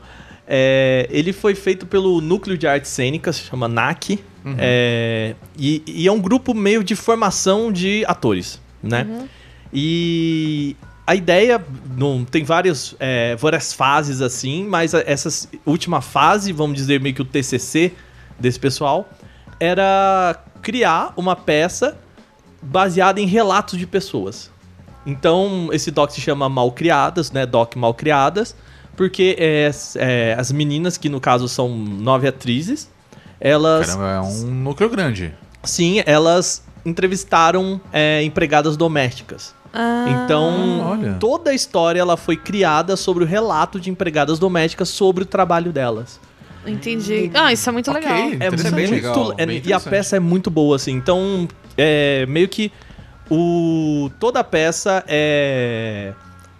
É, 0.47 1.07
ele 1.11 1.31
foi 1.33 1.53
feito 1.55 1.85
pelo 1.85 2.19
Núcleo 2.19 2.57
de 2.57 2.65
Artes 2.67 2.89
Cênicas, 2.91 3.39
chama 3.39 3.67
NAC. 3.67 4.19
Uhum. 4.43 4.55
é, 4.57 5.35
e, 5.57 5.83
e 5.85 6.07
é 6.07 6.11
um 6.11 6.19
grupo 6.19 6.53
meio 6.53 6.83
de 6.83 6.95
formação 6.95 7.71
de 7.71 8.03
atores, 8.07 8.59
né? 8.81 9.05
E 9.73 10.75
a 11.05 11.15
ideia 11.15 11.63
não 11.97 12.25
tem 12.25 12.43
várias, 12.43 12.95
é, 12.99 13.35
várias 13.35 13.71
fases 13.73 14.19
assim, 14.21 14.65
mas 14.67 14.93
essa 14.93 15.47
última 15.65 16.01
fase, 16.01 16.51
vamos 16.51 16.75
dizer 16.75 16.99
meio 16.99 17.13
que 17.15 17.21
o 17.21 17.25
TCC 17.25 17.91
desse 18.39 18.59
pessoal, 18.59 19.09
era 19.59 20.41
criar 20.62 21.13
uma 21.16 21.36
peça 21.36 21.98
baseada 22.62 23.19
em 23.19 23.25
relatos 23.25 23.78
de 23.78 23.88
pessoas. 23.88 24.52
Então, 25.06 25.69
esse 25.72 25.90
doc 25.90 26.12
se 26.12 26.22
chama 26.22 26.48
Malcriadas, 26.48 27.31
né? 27.31 27.46
Doc 27.46 27.75
Malcriadas, 27.75 28.56
porque 28.96 29.36
é, 29.40 29.72
é, 29.96 30.36
as 30.38 30.52
meninas, 30.52 30.98
que 30.98 31.10
no 31.10 31.19
caso 31.19 31.48
são 31.48 31.69
nove 31.69 32.28
atrizes, 32.28 32.90
elas. 33.40 33.88
Caramba, 33.88 34.10
é 34.12 34.22
um 34.22 34.46
núcleo 34.46 34.90
grande. 34.90 35.34
Sim, 35.63 36.04
elas 36.06 36.63
entrevistaram 36.86 37.81
é, 37.92 38.24
empregadas 38.24 38.78
domésticas. 38.78 39.56
Ah, 39.74 40.06
Então, 40.08 40.81
olha. 40.81 41.13
toda 41.13 41.52
a 41.52 41.54
história 41.54 42.00
ela 42.00 42.18
foi 42.18 42.36
criada 42.36 42.96
sobre 42.96 43.24
o 43.24 43.28
relato 43.28 43.80
de 43.80 43.90
empregadas 43.90 44.38
domésticas 44.38 44.90
sobre 44.90 45.24
o 45.24 45.25
trabalho 45.25 45.72
delas. 45.72 46.19
Entendi. 46.66 47.31
Ah, 47.34 47.52
isso 47.52 47.68
é 47.69 47.72
muito 47.72 47.90
Ok. 47.92 48.02
legal. 48.02 48.18
É 48.18 48.50
muito 48.52 48.92
legal, 48.92 49.34
é- 49.38 49.46
bem 49.46 49.62
e 49.66 49.74
a 49.74 49.80
peça 49.80 50.16
é 50.18 50.19
muito 50.19 50.50
boa 50.50 50.75
assim. 50.75 50.92
Então, 50.94 51.48
é 51.78 52.25
meio 52.28 52.48
que 52.48 52.72
o 53.30 54.10
toda 54.19 54.40
a 54.40 54.44
peça 54.44 55.04
é 55.08 56.13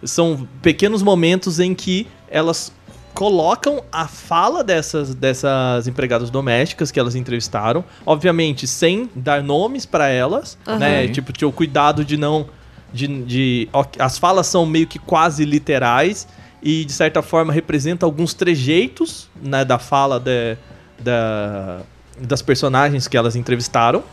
são 0.04 0.48
pequenos 0.62 1.04
momentos 1.04 1.60
em 1.60 1.76
que 1.76 2.08
elas 2.28 2.72
colocam 3.14 3.84
a 3.92 4.08
fala 4.08 4.64
dessas, 4.64 5.14
dessas 5.14 5.88
empregadas 5.88 6.30
domésticas 6.32 6.90
que 6.92 7.00
elas 7.00 7.14
entrevistaram, 7.14 7.84
obviamente 8.06 8.66
sem 8.66 9.10
dar 9.14 9.44
nomes 9.44 9.86
pra 9.86 10.08
elas, 10.08 10.58
Aham. 10.66 10.80
né? 10.80 11.08
Tipo, 11.10 11.32
ter 11.34 11.46
o 11.46 11.52
cuidado 11.52 12.04
de 12.06 12.18
não 12.18 12.48
de, 12.94 13.08
de 13.24 13.70
as 14.00 14.18
falas 14.18 14.48
são 14.48 14.66
meio 14.66 14.88
que 14.88 14.98
quase 15.00 15.46
literais 15.46 16.28
e 16.62 16.86
de 16.86 16.92
certa 16.94 17.22
forma 17.22 17.52
representa 17.52 18.06
alguns 18.06 18.34
trejeitos 18.34 19.30
né, 19.42 19.66
da 19.66 19.80
fala 19.80 20.20
de- 20.20 20.58
da, 21.00 21.82
das 22.20 22.42
personagens 22.42 23.08
que 23.08 23.18
elas 23.18 23.36
entrevistaram, 23.36 24.04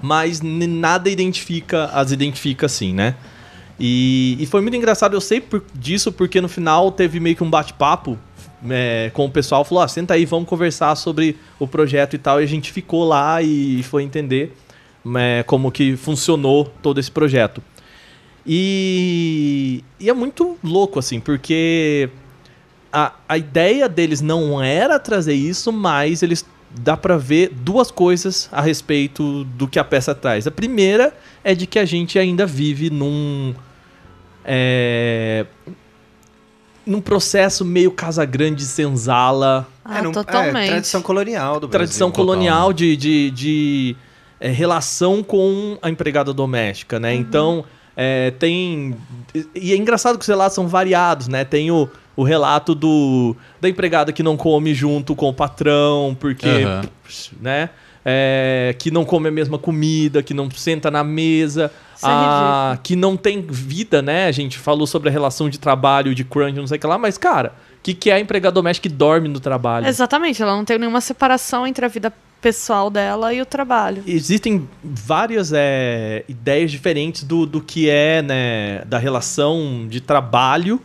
mas 0.00 0.40
n- 0.40 0.66
nada 0.66 1.10
identifica 1.10 1.86
as 1.86 2.12
identifica 2.12 2.66
assim, 2.66 2.92
né? 2.94 3.14
E, 3.80 4.36
e 4.40 4.46
foi 4.46 4.60
muito 4.60 4.76
engraçado, 4.76 5.14
eu 5.14 5.20
sei 5.20 5.40
por- 5.40 5.62
disso 5.74 6.10
porque 6.12 6.40
no 6.40 6.48
final 6.48 6.90
teve 6.90 7.20
meio 7.20 7.36
que 7.36 7.44
um 7.44 7.50
bate-papo 7.50 8.18
é, 8.68 9.10
com 9.14 9.24
o 9.26 9.30
pessoal, 9.30 9.64
falou, 9.64 9.84
ah, 9.84 9.88
senta 9.88 10.14
aí, 10.14 10.24
vamos 10.24 10.48
conversar 10.48 10.94
sobre 10.96 11.36
o 11.60 11.66
projeto 11.66 12.14
e 12.14 12.18
tal, 12.18 12.40
e 12.40 12.44
a 12.44 12.46
gente 12.46 12.72
ficou 12.72 13.04
lá 13.04 13.40
e 13.40 13.82
foi 13.84 14.02
entender 14.02 14.56
é, 15.16 15.44
como 15.44 15.70
que 15.70 15.96
funcionou 15.96 16.64
todo 16.82 16.98
esse 16.98 17.10
projeto. 17.10 17.62
E, 18.48 19.84
e 20.00 20.08
é 20.08 20.12
muito 20.14 20.56
louco, 20.64 20.98
assim, 20.98 21.20
porque 21.20 22.08
a, 22.90 23.12
a 23.28 23.36
ideia 23.36 23.88
deles 23.88 24.20
não 24.22 24.62
era 24.62 24.98
trazer 24.98 25.34
isso, 25.34 25.70
mas 25.70 26.22
eles 26.22 26.44
dá 26.80 26.96
pra 26.96 27.16
ver 27.18 27.50
duas 27.54 27.90
coisas 27.90 28.48
a 28.50 28.60
respeito 28.62 29.44
do 29.44 29.68
que 29.68 29.78
a 29.78 29.84
peça 29.84 30.14
traz. 30.14 30.46
A 30.46 30.50
primeira 30.50 31.14
é 31.44 31.54
de 31.54 31.66
que 31.66 31.78
a 31.78 31.84
gente 31.84 32.18
ainda 32.18 32.46
vive 32.46 32.88
num 32.90 33.54
é, 34.44 35.44
num 36.86 37.00
processo 37.02 37.64
meio 37.66 37.90
Casa 37.90 38.24
Grande 38.24 38.64
Senzala, 38.64 39.66
Ah, 39.84 40.00
num- 40.02 40.12
totalmente. 40.12 40.68
tradição 40.70 41.02
colonial 41.02 41.60
do 41.60 41.68
tradição 41.68 42.08
Brasil. 42.08 42.24
colonial 42.24 42.72
de, 42.72 42.96
de, 42.96 43.30
de, 43.30 43.96
é, 44.40 44.48
relação 44.48 45.22
com 45.22 45.76
a 45.82 45.90
empregada 45.90 46.32
doméstica, 46.32 46.98
né? 46.98 47.14
Então, 47.14 47.64
é, 48.00 48.30
tem... 48.30 48.94
E 49.52 49.72
é 49.72 49.76
engraçado 49.76 50.16
que 50.16 50.22
os 50.22 50.28
relatos 50.28 50.54
são 50.54 50.68
variados, 50.68 51.26
né? 51.26 51.44
Tem 51.44 51.68
o, 51.72 51.88
o 52.16 52.22
relato 52.22 52.72
do 52.72 53.34
da 53.60 53.68
empregada 53.68 54.12
que 54.12 54.22
não 54.22 54.36
come 54.36 54.72
junto 54.72 55.16
com 55.16 55.28
o 55.28 55.34
patrão, 55.34 56.16
porque... 56.18 56.46
Aham. 56.48 56.82
né? 57.40 57.70
É, 58.04 58.74
que 58.78 58.90
não 58.92 59.04
come 59.04 59.28
a 59.28 59.32
mesma 59.32 59.58
comida, 59.58 60.22
que 60.22 60.32
não 60.32 60.48
senta 60.50 60.90
na 60.90 61.02
mesa, 61.02 61.72
é 62.02 62.06
a- 62.06 62.78
que 62.82 62.94
não 62.94 63.16
tem 63.16 63.42
vida, 63.42 64.00
né? 64.00 64.26
A 64.28 64.32
gente 64.32 64.56
falou 64.56 64.86
sobre 64.86 65.08
a 65.08 65.12
relação 65.12 65.50
de 65.50 65.58
trabalho, 65.58 66.14
de 66.14 66.24
crunch, 66.24 66.56
não 66.56 66.66
sei 66.68 66.78
o 66.78 66.80
que 66.80 66.86
lá, 66.86 66.96
mas, 66.96 67.18
cara, 67.18 67.52
que, 67.82 67.94
que 67.94 68.10
é 68.10 68.14
a 68.14 68.20
empregada 68.20 68.54
doméstica 68.54 68.88
que 68.88 68.94
dorme 68.94 69.28
no 69.28 69.40
trabalho? 69.40 69.86
Exatamente, 69.86 70.42
ela 70.42 70.56
não 70.56 70.64
tem 70.64 70.78
nenhuma 70.78 71.00
separação 71.00 71.66
entre 71.66 71.84
a 71.84 71.88
vida 71.88 72.12
pessoal 72.40 72.90
dela 72.90 73.32
e 73.34 73.40
o 73.40 73.46
trabalho. 73.46 74.02
Existem 74.06 74.68
várias 74.82 75.52
é, 75.52 76.24
ideias 76.28 76.70
diferentes 76.70 77.24
do, 77.24 77.44
do 77.44 77.60
que 77.60 77.90
é, 77.90 78.22
né, 78.22 78.84
da 78.84 78.98
relação 78.98 79.86
de 79.88 80.00
trabalho 80.00 80.80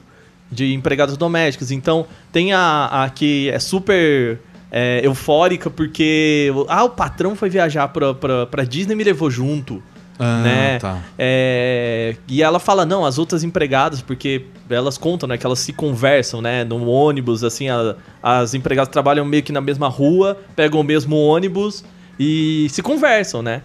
de 0.52 0.74
empregadas 0.74 1.18
domésticas. 1.18 1.72
Então, 1.72 2.06
tem 2.32 2.54
a, 2.54 3.04
a 3.04 3.10
que 3.10 3.50
é 3.50 3.60
super 3.60 4.40
é, 4.72 5.02
eufórica 5.04 5.70
porque 5.70 6.52
ah, 6.68 6.84
o 6.84 6.90
patrão 6.90 7.36
foi 7.36 7.50
viajar 7.50 7.88
pra, 7.90 8.14
pra, 8.14 8.46
pra 8.46 8.64
Disney 8.64 8.94
e 8.94 8.96
me 8.96 9.04
levou 9.04 9.30
junto. 9.30 9.82
Ah, 10.20 10.42
né? 10.44 10.80
tá. 10.80 11.00
É, 11.18 12.16
e 12.28 12.42
ela 12.44 12.60
fala, 12.60 12.86
não, 12.86 13.06
as 13.06 13.18
outras 13.18 13.44
empregadas, 13.44 14.02
porque 14.02 14.46
elas 14.70 14.98
contam, 14.98 15.28
né, 15.28 15.38
que 15.38 15.46
elas 15.46 15.60
se 15.60 15.74
conversam, 15.74 16.42
né, 16.42 16.64
no 16.64 16.88
ônibus, 16.88 17.44
assim, 17.44 17.70
a- 17.70 17.96
as 18.22 18.54
empregadas 18.54 18.92
trabalham 18.92 19.26
meio 19.26 19.42
que 19.44 19.52
na 19.52 19.62
mesma 19.62 19.88
rua, 19.88 20.38
pegam 20.56 20.80
o 20.80 20.84
mesmo 20.84 21.16
ônibus 21.18 21.84
e 22.20 22.68
se 22.70 22.82
conversam, 22.82 23.42
né? 23.42 23.62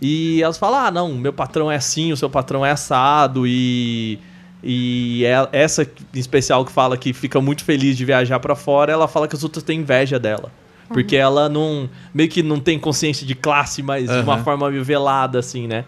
E 0.00 0.42
elas 0.42 0.56
falam, 0.56 0.78
ah, 0.86 0.90
não, 0.90 1.12
meu 1.14 1.32
patrão 1.32 1.70
é 1.70 1.76
assim, 1.76 2.10
o 2.12 2.16
seu 2.16 2.30
patrão 2.30 2.64
é 2.64 2.70
assado 2.70 3.46
e... 3.46 4.18
E 4.62 5.24
é- 5.24 5.48
essa 5.52 5.82
em 5.82 6.18
especial 6.18 6.64
que 6.66 6.72
fala 6.72 6.96
que 6.96 7.12
fica 7.14 7.40
muito 7.40 7.64
feliz 7.64 7.96
de 7.96 8.04
viajar 8.04 8.38
pra 8.40 8.54
fora, 8.54 8.92
ela 8.92 9.08
fala 9.08 9.26
que 9.26 9.34
as 9.34 9.42
outras 9.42 9.62
têm 9.62 9.80
inveja 9.80 10.18
dela. 10.18 10.52
Porque 10.92 11.16
ela 11.16 11.48
não. 11.48 11.88
meio 12.12 12.28
que 12.28 12.42
não 12.42 12.58
tem 12.58 12.78
consciência 12.78 13.26
de 13.26 13.34
classe, 13.34 13.82
mas 13.82 14.10
de 14.10 14.18
uma 14.18 14.34
Aham. 14.34 14.44
forma 14.44 14.70
meio 14.70 14.84
velada, 14.84 15.38
assim, 15.38 15.66
né? 15.66 15.84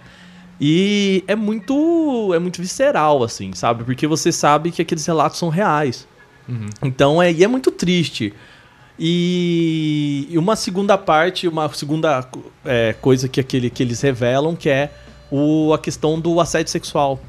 E 0.61 1.25
é 1.27 1.35
muito. 1.35 2.33
é 2.35 2.39
muito 2.39 2.63
visceral, 2.63 3.23
assim, 3.23 3.53
sabe? 3.53 3.83
Porque 3.83 4.07
você 4.07 4.31
sabe 4.31 4.71
que 4.71 4.81
aqueles 4.81 5.05
relatos 5.05 5.39
são 5.39 5.49
reais. 5.49 6.07
Então 6.83 7.23
é, 7.23 7.33
e 7.33 7.43
é 7.43 7.49
muito 7.49 7.71
triste. 7.71 8.33
E, 8.99 10.29
e 10.31 10.39
uma 10.39 10.55
segunda 10.55 10.97
parte, 10.99 11.49
uma 11.49 11.73
segunda 11.73 12.25
é, 12.65 12.95
coisa 13.01 13.29
que, 13.29 13.41
aquele, 13.41 13.71
que 13.71 13.83
eles 13.83 14.01
revelam, 14.01 14.55
que 14.55 14.69
é 14.69 14.93
o, 15.31 15.73
a 15.73 15.79
questão 15.79 16.21
do 16.21 16.41
assédio 16.41 16.71
sexual. 16.71 17.21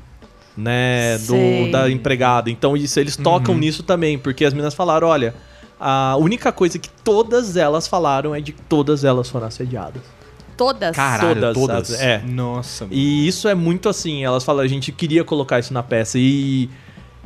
Né, 0.56 1.18
Sei. 1.18 1.66
do, 1.66 1.72
da 1.72 1.90
empregada. 1.90 2.52
Então, 2.52 2.78
isso 2.78 3.00
eles 3.00 3.18
tocam 3.18 3.58
nisso 3.58 3.82
também, 3.82 4.20
porque 4.20 4.46
as 4.46 4.54
meninas 4.54 4.76
falaram: 4.76 5.08
olha, 5.08 5.34
a 5.86 6.16
única 6.18 6.52
coisa 6.52 6.80
que 6.80 6.90
todas 7.04 7.58
elas 7.58 7.88
falaram 7.88 8.34
é 8.34 8.40
de 8.40 8.54
que 8.54 8.62
todas 8.62 9.04
elas 9.04 9.30
foram 9.30 9.48
assediadas. 9.48 10.02
Todas. 10.56 10.96
Caralho, 10.96 11.54
todas? 11.54 11.88
sabe? 11.90 12.04
É. 12.04 12.22
Nossa, 12.26 12.86
mano. 12.86 12.96
E 12.96 13.28
isso 13.28 13.48
é 13.48 13.56
muito 13.56 13.90
assim, 13.90 14.24
elas 14.24 14.44
falam, 14.44 14.64
a 14.64 14.68
gente 14.68 14.92
queria 14.92 15.24
colocar 15.24 15.60
isso 15.60 15.74
na 15.74 15.84
peça. 15.84 16.18
E, 16.18 16.70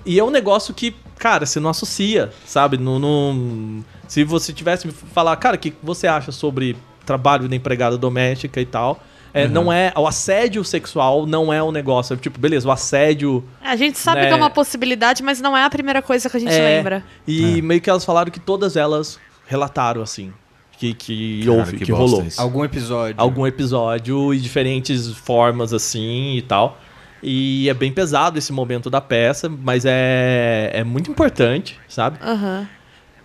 e 0.05 0.17
é 0.17 0.23
um 0.23 0.29
negócio 0.31 0.73
que, 0.73 0.95
cara, 1.19 1.45
você 1.45 1.59
não 1.59 1.69
associa, 1.69 2.31
sabe? 2.45 2.77
Não, 2.77 2.97
não- 2.97 3.83
se 4.07 4.23
você 4.23 4.51
tivesse 4.53 4.87
me 4.87 4.93
falar, 4.93 5.35
cara, 5.35 5.55
o 5.55 5.59
que 5.59 5.73
você 5.83 6.07
acha 6.07 6.31
sobre 6.31 6.75
trabalho 7.05 7.47
da 7.47 7.55
empregada 7.55 7.97
doméstica 7.97 8.59
e 8.59 8.65
tal? 8.65 9.01
É, 9.33 9.47
Não 9.47 9.71
é. 9.71 9.91
O 9.95 10.07
assédio 10.07 10.63
sexual 10.63 11.25
não 11.25 11.51
é 11.51 11.61
um 11.63 11.71
negócio. 11.71 12.13
é 12.13 12.17
Tipo, 12.17 12.39
beleza, 12.39 12.67
o 12.67 12.71
assédio. 12.71 13.43
A 13.61 13.75
gente 13.75 13.97
sabe 13.97 14.21
Né? 14.21 14.27
que 14.27 14.33
é 14.33 14.35
uma 14.35 14.49
possibilidade, 14.49 15.21
mas 15.23 15.41
não 15.41 15.55
é 15.55 15.63
a 15.63 15.69
primeira 15.69 16.01
coisa 16.01 16.29
que 16.29 16.37
a 16.37 16.39
gente 16.39 16.53
é, 16.53 16.77
lembra. 16.77 17.03
E 17.27 17.61
meio 17.61 17.81
que 17.81 17.89
elas 17.89 18.03
falaram 18.05 18.31
que 18.31 18.39
todas 18.39 18.75
elas 18.75 19.19
relataram, 19.47 20.01
assim. 20.01 20.33
Que, 20.77 20.93
que 20.93 21.39
Cara, 21.43 21.57
houve, 21.57 21.77
que 21.77 21.85
que, 21.85 21.91
rolou. 21.91 22.23
isso. 22.23 22.39
Algum 22.39 22.63
episódio. 22.63 23.15
algum 23.17 23.47
episódio 23.47 24.31
e 24.33 24.39
diferentes 24.39 25.11
formas 25.13 25.73
assim 25.73 26.35
e 26.37 26.41
tal. 26.43 26.77
E 27.23 27.67
é 27.67 27.73
bem 27.73 27.91
pesado 27.91 28.37
esse 28.37 28.53
momento 28.53 28.87
da 28.89 29.01
peça, 29.01 29.49
mas 29.49 29.85
é, 29.87 30.69
é 30.71 30.83
muito 30.83 31.09
importante, 31.09 31.79
sabe? 31.87 32.19
Aham. 32.21 32.67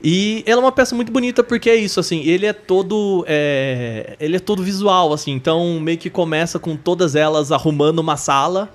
E 0.05 0.43
ela 0.47 0.61
é 0.61 0.65
uma 0.65 0.73
peça 0.73 0.95
muito 0.97 1.13
bonita 1.13 1.43
porque 1.45 1.71
é 1.71 1.77
isso, 1.77 2.01
assim, 2.01 2.23
ele 2.25 2.45
é 2.47 2.53
todo. 2.53 3.25
é, 3.29 4.17
ele 4.19 4.37
é 4.37 4.41
todo 4.41 4.63
visual, 4.63 5.13
assim, 5.13 5.31
então 5.33 5.79
meio 5.81 5.97
que 5.99 6.11
começa 6.11 6.59
com 6.59 6.77
todas 6.77 7.15
elas 7.15 7.53
arrumando 7.53 7.99
uma 8.01 8.17
sala. 8.17 8.69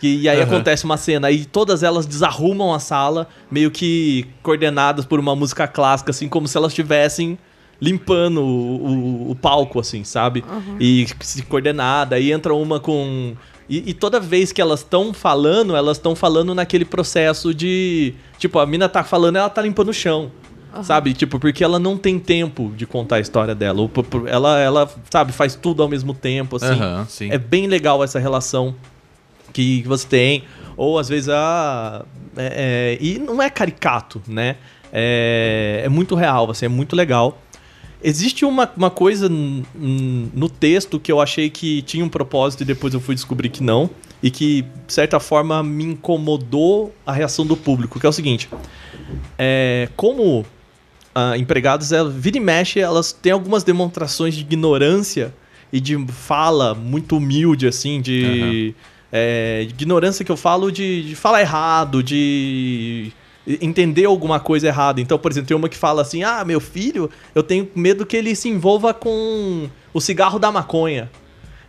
que- 0.00 0.16
e 0.22 0.28
aí 0.28 0.40
Aham. 0.40 0.46
acontece 0.56 0.84
uma 0.84 0.96
cena, 0.96 1.30
e 1.30 1.44
todas 1.44 1.84
elas 1.84 2.04
desarrumam 2.06 2.74
a 2.74 2.80
sala, 2.80 3.28
meio 3.48 3.70
que 3.70 4.26
coordenadas 4.42 5.04
por 5.06 5.20
uma 5.20 5.36
música 5.36 5.68
clássica, 5.68 6.10
assim, 6.10 6.28
como 6.28 6.48
se 6.48 6.56
elas 6.56 6.72
estivessem 6.72 7.38
limpando 7.80 8.40
o, 8.42 8.84
o- 9.28 9.30
o 9.30 9.34
palco, 9.36 9.78
assim, 9.78 10.02
sabe? 10.02 10.44
E 10.80 11.06
se 11.20 11.42
coordenada, 11.44 12.16
aí 12.16 12.32
entra 12.32 12.52
uma 12.52 12.80
com. 12.80 13.34
E, 13.68 13.90
e 13.90 13.94
toda 13.94 14.18
vez 14.18 14.50
que 14.50 14.60
elas 14.60 14.80
estão 14.80 15.14
falando, 15.14 15.76
elas 15.76 15.98
estão 15.98 16.16
falando 16.16 16.52
naquele 16.52 16.84
processo 16.84 17.54
de. 17.54 18.12
Tipo, 18.38 18.58
a 18.58 18.66
mina 18.66 18.88
tá 18.88 19.04
falando, 19.04 19.36
ela 19.36 19.48
tá 19.48 19.62
limpando 19.62 19.90
o 19.90 19.94
chão. 19.94 20.32
Sabe? 20.82 21.12
Tipo, 21.12 21.38
porque 21.38 21.62
ela 21.62 21.78
não 21.78 21.96
tem 21.96 22.18
tempo 22.18 22.72
de 22.76 22.86
contar 22.86 23.16
a 23.16 23.20
história 23.20 23.54
dela. 23.54 23.88
Ela, 24.26 24.58
ela, 24.58 24.90
sabe, 25.10 25.32
faz 25.32 25.54
tudo 25.54 25.82
ao 25.82 25.88
mesmo 25.88 26.14
tempo, 26.14 26.56
assim. 26.56 26.80
Sim. 27.08 27.30
É 27.30 27.38
bem 27.38 27.66
legal 27.66 28.02
essa 28.02 28.18
relação 28.18 28.74
que 29.52 29.82
você 29.82 30.06
tem. 30.06 30.44
Ou 30.76 30.98
às 30.98 31.08
vezes 31.08 31.28
a. 31.28 32.04
é- 32.36 32.98
é- 32.98 33.04
e 33.04 33.18
não 33.18 33.42
é 33.42 33.50
caricato, 33.50 34.22
né? 34.26 34.56
É, 34.92 35.82
é 35.84 35.88
muito 35.88 36.14
real, 36.14 36.50
assim, 36.50 36.66
é 36.66 36.68
muito 36.68 36.94
legal. 36.96 37.38
Existe 38.04 38.44
uma, 38.44 38.68
uma 38.76 38.90
coisa 38.90 39.28
no 39.28 40.48
texto 40.48 40.98
que 40.98 41.12
eu 41.12 41.20
achei 41.20 41.48
que 41.48 41.82
tinha 41.82 42.04
um 42.04 42.08
propósito 42.08 42.62
e 42.62 42.64
depois 42.66 42.92
eu 42.94 43.00
fui 43.00 43.14
descobrir 43.14 43.48
que 43.48 43.62
não. 43.62 43.88
E 44.22 44.30
que, 44.30 44.62
de 44.86 44.92
certa 44.92 45.18
forma, 45.18 45.62
me 45.62 45.84
incomodou 45.84 46.94
a 47.04 47.12
reação 47.12 47.44
do 47.44 47.56
público, 47.56 47.98
que 47.98 48.06
é 48.06 48.08
o 48.08 48.12
seguinte. 48.12 48.48
É, 49.38 49.88
como 49.96 50.44
ah, 51.14 51.36
empregados, 51.36 51.92
ela, 51.92 52.10
vira 52.10 52.36
e 52.36 52.40
mexe, 52.40 52.80
elas 52.80 53.12
têm 53.12 53.32
algumas 53.32 53.64
demonstrações 53.64 54.34
de 54.34 54.40
ignorância 54.40 55.34
e 55.72 55.80
de 55.80 55.96
fala 56.06 56.74
muito 56.74 57.16
humilde, 57.16 57.66
assim, 57.66 58.00
de. 58.00 58.74
é, 59.10 59.64
de 59.64 59.74
ignorância 59.74 60.24
que 60.24 60.32
eu 60.32 60.36
falo 60.36 60.70
de, 60.70 61.08
de 61.08 61.14
falar 61.16 61.40
errado, 61.40 62.02
de 62.02 63.12
entender 63.60 64.04
alguma 64.04 64.38
coisa 64.38 64.68
errada. 64.68 65.00
Então, 65.00 65.18
por 65.18 65.30
exemplo, 65.30 65.48
tem 65.48 65.56
uma 65.56 65.68
que 65.68 65.76
fala 65.76 66.02
assim: 66.02 66.22
ah, 66.22 66.44
meu 66.44 66.60
filho, 66.60 67.10
eu 67.34 67.42
tenho 67.42 67.68
medo 67.74 68.06
que 68.06 68.16
ele 68.16 68.34
se 68.34 68.48
envolva 68.48 68.94
com 68.94 69.68
o 69.92 70.00
cigarro 70.00 70.38
da 70.38 70.52
maconha. 70.52 71.10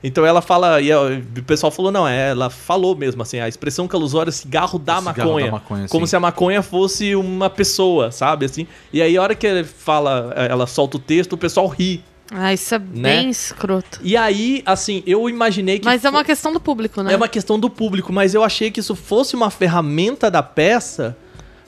Então 0.04 0.26
ela 0.26 0.42
fala, 0.42 0.82
e 0.82 0.92
o 0.94 1.44
pessoal 1.48 1.72
falou, 1.72 1.92
não, 1.92 2.06
é, 2.08 2.32
ela 2.32 2.50
falou 2.50 2.94
mesmo, 2.96 3.22
assim, 3.22 3.40
a 3.40 3.48
expressão 3.48 3.88
que 3.88 3.96
ela 3.96 4.04
usou 4.04 4.22
era 4.22 4.32
cigarro 4.32 4.78
da 4.78 4.98
Cigarro 4.98 5.18
maconha. 5.30 5.46
da 5.46 5.52
maconha, 5.54 5.88
como 5.88 6.06
se 6.06 6.16
a 6.16 6.20
maconha 6.20 6.62
fosse 6.62 7.16
uma 7.16 7.50
pessoa, 7.50 8.12
sabe, 8.12 8.46
assim. 8.46 8.68
E 8.92 9.02
aí 9.02 9.16
a 9.16 9.22
hora 9.22 9.34
que 9.34 9.48
ela 9.48 9.64
fala, 9.64 10.34
ela 10.36 10.68
solta 10.68 10.98
o 10.98 11.00
texto, 11.00 11.34
o 11.34 11.38
pessoal 11.38 11.68
ri. 11.68 12.04
Ah, 12.32 12.52
isso 12.54 12.74
é 12.74 12.80
Né? 12.80 12.86
bem 13.20 13.30
escroto. 13.30 14.00
E 14.04 14.18
aí, 14.18 14.62
assim, 14.66 15.04
eu 15.06 15.30
imaginei 15.30 15.80
que... 15.80 15.86
Mas 15.86 16.04
é 16.04 16.10
uma 16.10 16.24
questão 16.24 16.52
do 16.52 16.60
público, 16.60 17.02
né? 17.04 17.14
é 17.14 17.16
uma 17.16 17.28
questão 17.28 17.60
do 17.60 17.70
público, 17.70 18.12
mas 18.12 18.34
eu 18.34 18.44
achei 18.44 18.72
que 18.72 18.80
isso 18.80 18.96
fosse 18.96 19.36
uma 19.36 19.50
ferramenta 19.52 20.32
da 20.32 20.42
peça 20.42 21.16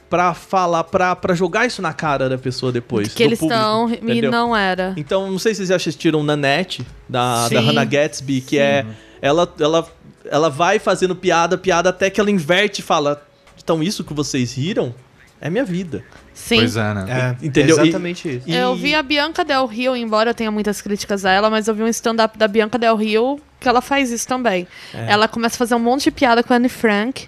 pra 0.09 0.33
falar, 0.33 0.83
pra, 0.85 1.15
pra 1.15 1.33
jogar 1.33 1.65
isso 1.65 1.81
na 1.81 1.93
cara 1.93 2.29
da 2.29 2.38
pessoa 2.38 2.71
depois. 2.71 3.13
que 3.13 3.24
do 3.24 3.27
eles 3.29 3.39
público, 3.39 3.59
estão. 3.62 3.89
E 3.89 3.95
entendeu? 3.95 4.31
não 4.31 4.55
era. 4.55 4.93
Então, 4.97 5.29
não 5.31 5.39
sei 5.39 5.53
se 5.53 5.57
vocês 5.57 5.69
já 5.69 5.75
assistiram 5.75 6.24
Nanette, 6.24 6.85
da, 7.09 7.43
da 7.50 7.59
Sim. 7.62 7.65
Hannah 7.67 7.85
Gatsby, 7.85 8.41
que 8.41 8.57
é. 8.59 8.85
Ela, 9.21 9.51
ela, 9.59 9.88
ela 10.25 10.50
vai 10.50 10.77
fazendo 10.79 11.15
piada, 11.15 11.57
piada, 11.57 11.89
até 11.89 12.09
que 12.09 12.19
ela 12.19 12.29
inverte 12.29 12.79
e 12.79 12.83
fala: 12.83 13.25
Então, 13.62 13.81
isso 13.81 14.03
que 14.03 14.13
vocês 14.13 14.53
riram 14.53 14.93
é 15.41 15.50
minha 15.50 15.65
vida. 15.65 16.03
Sim. 16.33 16.57
Pois 16.57 16.75
é, 16.77 16.93
né? 16.93 17.35
É, 17.41 17.45
Entendeu? 17.45 17.77
E- 17.77 17.81
exatamente 17.81 18.38
isso. 18.38 18.50
E- 18.50 18.55
Eu 18.55 18.75
vi 18.75 18.93
a 18.93 19.01
Bianca 19.01 19.43
Del 19.43 19.65
Rio, 19.65 19.95
embora 19.95 20.29
eu 20.31 20.33
tenha 20.33 20.51
muitas 20.51 20.81
críticas 20.81 21.25
a 21.25 21.31
ela, 21.31 21.50
mas 21.50 21.67
eu 21.67 21.74
vi 21.74 21.81
um 21.83 21.88
stand-up 21.88 22.38
da 22.38 22.47
Bianca 22.47 22.77
Del 22.77 22.95
Rio 22.95 23.39
que 23.59 23.67
ela 23.67 23.81
faz 23.81 24.12
isso 24.12 24.27
também. 24.27 24.67
É. 24.93 25.12
Ela 25.13 25.27
começa 25.27 25.55
a 25.55 25.57
fazer 25.57 25.75
um 25.75 25.79
monte 25.79 26.03
de 26.05 26.12
piada 26.12 26.43
com 26.43 26.53
a 26.53 26.57
Anne 26.57 26.69
Frank, 26.69 27.27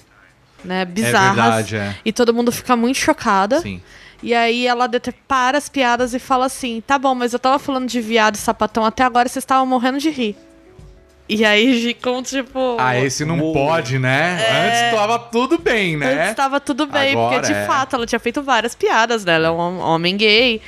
né? 0.64 0.86
Bizarras. 0.86 1.36
verdade, 1.36 1.76
é. 1.76 1.96
E 2.06 2.12
todo 2.12 2.34
mundo 2.34 2.52
fica 2.52 2.76
muito 2.76 2.98
chocada. 2.98 3.60
Sim. 3.62 3.82
E 4.22 4.34
aí 4.34 4.66
ela 4.66 4.90
para 5.28 5.58
as 5.58 5.70
piadas 5.70 6.14
e 6.14 6.20
fala 6.20 6.46
assim: 6.46 6.82
tá 6.86 6.98
bom, 6.98 7.14
mas 7.14 7.34
eu 7.34 7.40
tava 7.40 7.60
falando 7.60 7.88
de 7.88 8.02
viado 8.02 8.36
e 8.36 8.38
sapatão 8.40 8.84
até 8.84 9.04
agora 9.04 9.30
vocês 9.30 9.44
estavam 9.44 9.66
morrendo 9.66 10.00
de 10.00 10.10
rir. 10.10 10.36
E 11.30 11.44
aí 11.44 11.82
ficam 11.82 12.24
tipo. 12.24 12.78
Ah, 12.80 12.98
esse 12.98 13.26
não 13.26 13.52
pode, 13.52 14.00
né? 14.00 14.40
Antes 14.90 14.98
tava 14.98 15.20
tudo 15.20 15.58
bem, 15.58 15.98
né? 15.98 16.24
Antes 16.24 16.36
tava 16.36 16.60
tudo 16.60 16.88
bem, 16.88 17.12
Agora 17.12 17.36
porque 17.36 17.52
de 17.52 17.54
é. 17.54 17.66
fato 17.66 17.96
ela 17.96 18.06
tinha 18.06 18.20
feito 18.20 18.42
várias 18.42 18.74
piadas, 18.74 19.26
né? 19.26 19.36
Ela 19.36 19.48
é 19.50 19.52
um 19.52 19.60
hom- 19.60 19.80
homem 19.80 20.16
gay. 20.16 20.62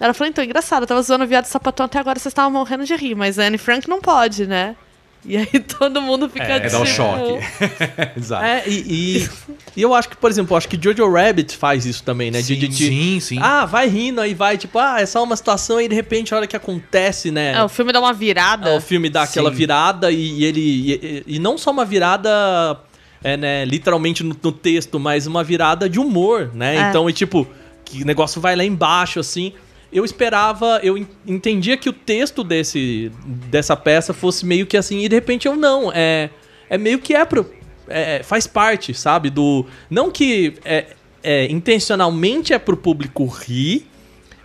Ela 0.00 0.12
falou, 0.14 0.30
então, 0.30 0.42
engraçado, 0.42 0.82
eu 0.82 0.86
tava 0.86 1.02
zoando 1.02 1.26
viado 1.26 1.44
e 1.44 1.48
sapatão 1.48 1.84
até 1.86 1.98
agora 1.98 2.18
vocês 2.18 2.32
estavam 2.32 2.50
morrendo 2.50 2.84
de 2.84 2.96
rir, 2.96 3.14
mas 3.14 3.38
a 3.38 3.44
Anne 3.44 3.58
Frank 3.58 3.86
não 3.88 4.00
pode, 4.00 4.46
né? 4.46 4.74
E 5.24 5.36
aí 5.36 5.46
todo 5.78 6.00
mundo 6.00 6.28
fica 6.28 6.44
É, 6.44 6.60
tipo... 6.60 6.72
dá 6.72 6.80
um 6.80 6.86
choque. 6.86 7.44
Exato. 8.16 8.44
É, 8.44 8.62
e, 8.66 8.72
e, 9.18 9.28
e 9.76 9.82
eu 9.82 9.94
acho 9.94 10.08
que, 10.08 10.16
por 10.16 10.30
exemplo, 10.30 10.54
eu 10.54 10.56
acho 10.58 10.68
que 10.68 10.78
Jojo 10.82 11.10
Rabbit 11.12 11.56
faz 11.56 11.84
isso 11.84 12.02
também, 12.02 12.30
né? 12.30 12.40
De- 12.40 12.56
de, 12.56 12.68
de- 12.68 12.86
sim, 12.86 13.20
sim. 13.20 13.38
Ah, 13.40 13.66
vai 13.66 13.86
rindo, 13.88 14.20
aí 14.20 14.32
vai, 14.34 14.56
tipo, 14.56 14.78
ah, 14.78 15.00
é 15.00 15.06
só 15.06 15.22
uma 15.22 15.36
situação, 15.36 15.80
e 15.80 15.88
de 15.88 15.94
repente, 15.94 16.32
a 16.32 16.38
hora 16.38 16.46
que 16.46 16.56
acontece, 16.56 17.30
né? 17.30 17.52
É, 17.52 17.62
o 17.62 17.68
filme 17.68 17.92
dá 17.92 18.00
uma 18.00 18.12
virada. 18.12 18.70
É, 18.70 18.76
o 18.78 18.80
filme 18.80 19.10
dá 19.10 19.22
aquela 19.22 19.50
Sim. 19.50 19.56
virada 19.56 20.10
e, 20.10 20.38
e 20.40 20.44
ele. 20.44 20.60
E, 20.60 21.24
e 21.26 21.38
não 21.38 21.58
só 21.58 21.70
uma 21.70 21.84
virada. 21.84 22.78
É, 23.22 23.36
né, 23.36 23.66
literalmente 23.66 24.24
no, 24.24 24.34
no 24.42 24.50
texto, 24.50 24.98
mas 24.98 25.26
uma 25.26 25.44
virada 25.44 25.86
de 25.90 26.00
humor, 26.00 26.50
né? 26.54 26.76
É. 26.76 26.88
Então, 26.88 27.08
e 27.10 27.12
tipo, 27.12 27.46
que 27.84 28.02
o 28.02 28.06
negócio 28.06 28.40
vai 28.40 28.56
lá 28.56 28.64
embaixo, 28.64 29.20
assim. 29.20 29.52
Eu 29.92 30.04
esperava, 30.04 30.78
eu 30.82 30.96
en- 30.96 31.06
entendia 31.26 31.76
que 31.76 31.88
o 31.88 31.92
texto 31.92 32.44
desse, 32.44 33.10
dessa 33.50 33.76
peça 33.76 34.12
fosse 34.14 34.46
meio 34.46 34.66
que 34.66 34.76
assim, 34.76 35.00
e 35.04 35.08
de 35.08 35.14
repente 35.16 35.46
eu 35.48 35.56
não. 35.56 35.90
É, 35.92 36.30
é 36.68 36.78
meio 36.78 36.98
que 37.00 37.14
é 37.14 37.24
pro. 37.24 37.50
é, 37.88 38.22
faz 38.22 38.46
parte, 38.46 38.94
sabe? 38.94 39.30
Do. 39.30 39.66
Não 39.90 40.10
que 40.10 40.54
é, 40.64 40.86
é, 41.22 41.46
intencionalmente 41.50 42.52
é 42.52 42.58
pro 42.58 42.76
público 42.76 43.26
rir, 43.26 43.86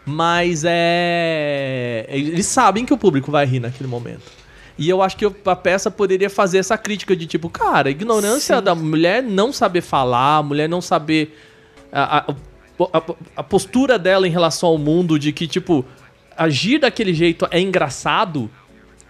mas 0.06 0.64
é. 0.66 2.06
Eles 2.10 2.46
sabem 2.48 2.86
que 2.86 2.94
o 2.94 2.98
público 2.98 3.32
vai 3.32 3.46
rir 3.46 3.60
naquele 3.60 3.88
momento. 3.90 4.24
E 4.78 4.90
eu 4.90 5.02
acho 5.02 5.16
que 5.16 5.26
a 5.46 5.56
peça 5.56 5.90
poderia 5.90 6.30
fazer 6.30 6.58
essa 6.58 6.78
crítica 6.78 7.16
de 7.16 7.26
tipo, 7.26 7.50
cara, 7.50 7.90
ignorância 7.90 8.62
da 8.62 8.76
mulher 8.76 9.24
não 9.24 9.54
saber 9.54 9.82
falar, 9.82 10.38
a 10.38 10.44
mulher 10.44 10.68
não 10.68 10.82
saber. 10.82 11.38
A, 11.92 12.18
a- 12.32 12.36
a- 12.92 13.04
a 13.38 13.44
postura 13.44 13.98
dela 13.98 14.28
em 14.28 14.32
relação 14.32 14.70
ao 14.70 14.78
mundo, 14.78 15.18
de 15.18 15.32
que, 15.32 15.48
tipo, 15.48 15.86
agir 16.38 16.80
daquele 16.80 17.14
jeito 17.14 17.48
é 17.52 17.60
engraçado. 17.60 18.50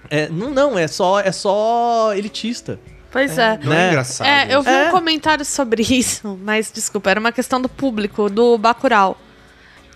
É, 0.10 0.30
não, 0.30 0.52
não, 0.52 0.78
é 0.78 0.88
só, 0.88 1.20
é 1.20 1.32
só 1.32 2.14
elitista. 2.16 2.80
Pois 3.12 3.38
é. 3.38 3.58
Não 3.64 3.70
Né? 3.72 3.86
é 3.86 3.90
engraçado. 3.90 4.28
É, 4.28 4.54
eu 4.54 4.62
vi 4.62 4.70
É. 4.70 4.88
um 4.88 4.92
comentário 4.92 5.44
sobre 5.46 5.82
isso, 5.90 6.38
mas 6.44 6.72
desculpa, 6.72 7.10
era 7.10 7.20
uma 7.20 7.32
questão 7.32 7.62
do 7.62 7.70
público, 7.70 8.30
do 8.30 8.58
Bacurau. 8.58 9.18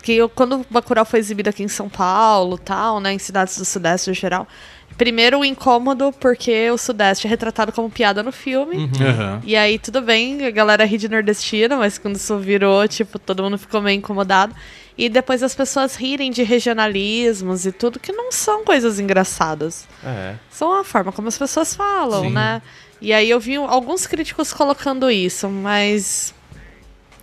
Que 0.02 0.14
eu, 0.14 0.28
quando 0.30 0.56
o 0.62 0.66
Bacurau 0.70 1.04
foi 1.04 1.20
exibido 1.20 1.50
aqui 1.50 1.62
em 1.62 1.68
São 1.68 1.86
Paulo, 1.88 2.56
tal, 2.56 2.98
né, 3.00 3.12
em 3.12 3.18
cidades 3.18 3.58
do 3.58 3.64
Sudeste 3.66 4.10
em 4.10 4.14
geral, 4.14 4.48
primeiro 4.96 5.38
o 5.40 5.44
incômodo 5.44 6.12
porque 6.20 6.70
o 6.70 6.76
Sudeste 6.78 7.26
é 7.26 7.30
retratado 7.30 7.72
como 7.72 7.90
piada 7.90 8.22
no 8.22 8.30
filme. 8.32 8.76
Uhum. 8.76 9.40
E 9.44 9.56
aí 9.56 9.78
tudo 9.78 10.00
bem, 10.02 10.44
a 10.44 10.50
galera 10.50 10.84
ri 10.84 10.98
de 10.98 11.08
nordestina, 11.08 11.76
mas 11.76 11.96
quando 11.98 12.16
isso 12.16 12.36
virou, 12.38 12.86
tipo, 12.86 13.18
todo 13.18 13.42
mundo 13.42 13.56
ficou 13.58 13.80
meio 13.80 13.96
incomodado. 13.98 14.54
E 14.98 15.08
depois 15.08 15.42
as 15.42 15.54
pessoas 15.54 15.96
rirem 15.96 16.30
de 16.30 16.42
regionalismos 16.42 17.64
e 17.64 17.72
tudo, 17.72 17.98
que 17.98 18.12
não 18.12 18.30
são 18.30 18.64
coisas 18.64 18.98
engraçadas 19.00 19.86
É. 20.04 20.34
são 20.50 20.78
a 20.78 20.84
forma 20.84 21.10
como 21.10 21.28
as 21.28 21.38
pessoas 21.38 21.74
falam, 21.74 22.24
Sim. 22.24 22.30
né? 22.32 22.60
E 23.00 23.14
aí 23.14 23.30
eu 23.30 23.40
vi 23.40 23.56
alguns 23.56 24.06
críticos 24.06 24.52
colocando 24.52 25.10
isso, 25.10 25.48
mas 25.48 26.34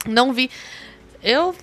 não 0.08 0.34
vi. 0.34 0.50
Eu 1.22 1.54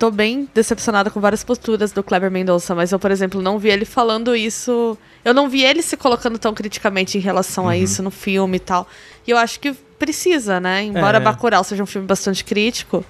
tô 0.00 0.10
bem 0.10 0.48
decepcionada 0.54 1.10
com 1.10 1.20
várias 1.20 1.44
posturas 1.44 1.92
do 1.92 2.02
Kleber 2.02 2.30
Mendonça, 2.30 2.74
mas 2.74 2.90
eu, 2.90 2.98
por 2.98 3.10
exemplo, 3.10 3.40
não 3.42 3.58
vi 3.58 3.68
ele 3.68 3.84
falando 3.84 4.34
isso. 4.34 4.96
Eu 5.24 5.34
não 5.34 5.48
vi 5.48 5.62
ele 5.62 5.82
se 5.82 5.96
colocando 5.96 6.38
tão 6.38 6.54
criticamente 6.54 7.18
em 7.18 7.20
relação 7.20 7.64
Uhum. 7.64 7.70
a 7.70 7.76
isso 7.76 8.02
no 8.02 8.10
filme 8.10 8.56
e 8.56 8.60
tal. 8.60 8.88
E 9.26 9.30
eu 9.30 9.36
acho 9.36 9.60
que 9.60 9.72
precisa, 9.98 10.58
né? 10.58 10.82
Embora 10.82 11.18
É. 11.18 11.20
Bacurau 11.20 11.62
seja 11.62 11.82
um 11.82 11.86
filme 11.86 12.06
bastante 12.08 12.42
crítico. 12.42 13.04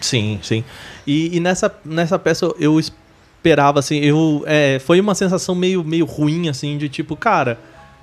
Sim, 0.00 0.40
sim. 0.42 0.64
E, 1.06 1.36
e 1.36 1.40
nessa, 1.40 1.72
nessa 1.84 2.18
peça 2.18 2.52
eu- 2.58 2.78
esperava, 2.80 3.78
assim, 3.78 3.98
eu. 3.98 4.42
é, 4.46 4.78
foi 4.84 4.98
uma 5.00 5.14
sensação 5.14 5.54
meio, 5.54 5.84
meio 5.84 6.04
ruim, 6.04 6.48
assim, 6.48 6.76
de 6.76 6.88
tipo, 6.88 7.16
cara. 7.16 7.58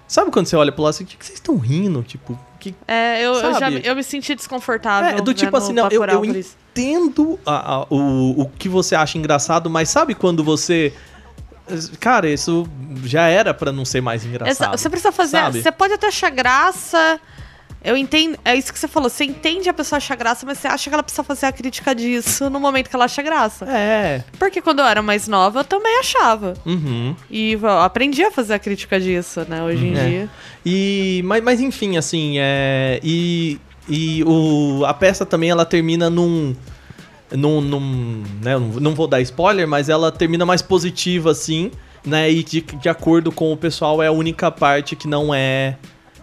Sabe 0.08 0.32
quando 0.32 0.46
você 0.48 0.56
olha 0.56 0.72
pro 0.72 0.84
lado 0.84 0.92
assim, 0.92 1.04
o 1.04 1.08
que 1.08 1.16
vocês 1.20 1.38
estão 1.38 1.58
rindo? 1.58 2.02
Tipo, 2.04 2.40
que. 2.62 2.76
É, 2.88 3.22
eu, 3.22 3.34
eu 3.34 3.54
já 3.60 3.70
eu 3.72 3.96
me 3.96 4.04
senti 4.04 4.36
desconfortável. 4.36 5.10
É, 5.10 5.22
do 5.22 5.34
tipo 5.34 5.52
vendo 5.52 5.64
assim, 5.64 5.74
não, 5.74 5.90
eu, 5.90 6.04
eu 6.06 6.24
entendo 6.26 7.40
a- 7.46 7.74
a- 7.76 7.86
o, 7.90 8.42
o 8.44 8.50
que 8.58 8.70
você 8.70 8.96
acha 8.96 9.18
engraçado, 9.18 9.70
mas 9.70 9.90
sabe 9.90 10.14
quando 10.16 10.44
você. 10.44 10.94
Cara, 12.00 12.30
isso 12.30 12.68
já 13.06 13.28
era 13.28 13.54
pra 13.54 13.72
não 13.72 13.86
ser 13.86 14.02
mais 14.02 14.26
engraçado. 14.26 14.78
Você 14.78 14.90
precisa 14.90 15.12
fazer. 15.12 15.38
sabe? 15.38 15.62
Você 15.62 15.72
pode 15.72 15.94
até 15.94 16.08
achar 16.08 16.30
graça. 16.30 17.20
Eu 17.84 17.98
entendo. 17.98 18.38
É 18.46 18.56
isso 18.56 18.72
que 18.72 18.78
você 18.78 18.88
falou. 18.88 19.10
Você 19.10 19.24
entende 19.24 19.68
a 19.68 19.74
pessoa 19.74 19.98
achar 19.98 20.16
graça, 20.16 20.46
mas 20.46 20.60
você 20.60 20.68
acha 20.68 20.90
que 20.90 20.94
ela 20.94 21.02
precisa 21.02 21.24
fazer 21.24 21.48
a 21.48 21.52
crítica 21.52 21.96
disso 21.96 22.50
no 22.50 22.60
momento 22.60 22.90
que 22.90 22.96
ela 22.96 23.06
acha 23.06 23.22
graça. 23.22 23.66
É. 23.66 24.24
Porque 24.38 24.62
quando 24.62 24.80
eu 24.80 24.86
era 24.86 25.02
mais 25.02 25.28
nova, 25.28 25.62
eu 25.62 25.64
também 25.64 25.98
achava. 26.00 26.54
Uhum. 26.66 27.16
E 27.30 27.58
aprendi 27.84 28.24
a 28.24 28.30
fazer 28.32 28.54
a 28.54 28.60
crítica 28.60 29.00
disso, 29.00 29.46
né, 29.50 29.64
hoje 29.64 29.86
em 29.88 29.98
É. 29.98 30.06
dia. 30.06 30.30
E, 30.66 31.22
mas, 31.26 31.44
mas 31.44 31.60
enfim, 31.60 31.98
assim, 31.98 32.36
é, 32.38 33.00
e, 33.04 33.60
e 33.90 34.24
o, 34.26 34.84
a 34.86 34.94
peça 34.94 35.26
também 35.26 35.50
ela 35.50 35.66
termina 35.66 36.08
num. 36.08 36.56
num, 37.32 37.62
num 37.62 38.24
né, 38.44 38.60
não 38.80 38.94
vou 38.94 39.08
dar 39.08 39.22
spoiler, 39.22 39.68
mas 39.68 39.90
ela 39.90 40.12
termina 40.12 40.46
mais 40.46 40.62
positiva, 40.62 41.32
assim, 41.32 41.72
né? 42.06 42.30
E 42.32 42.44
de, 42.44 42.62
de 42.62 42.90
acordo 42.90 43.32
com 43.32 43.52
o 43.52 43.58
pessoal, 43.58 44.04
é 44.04 44.08
a 44.08 44.12
única 44.12 44.52
parte 44.52 44.96
que 44.96 45.08
não 45.08 45.34
é. 45.34 45.78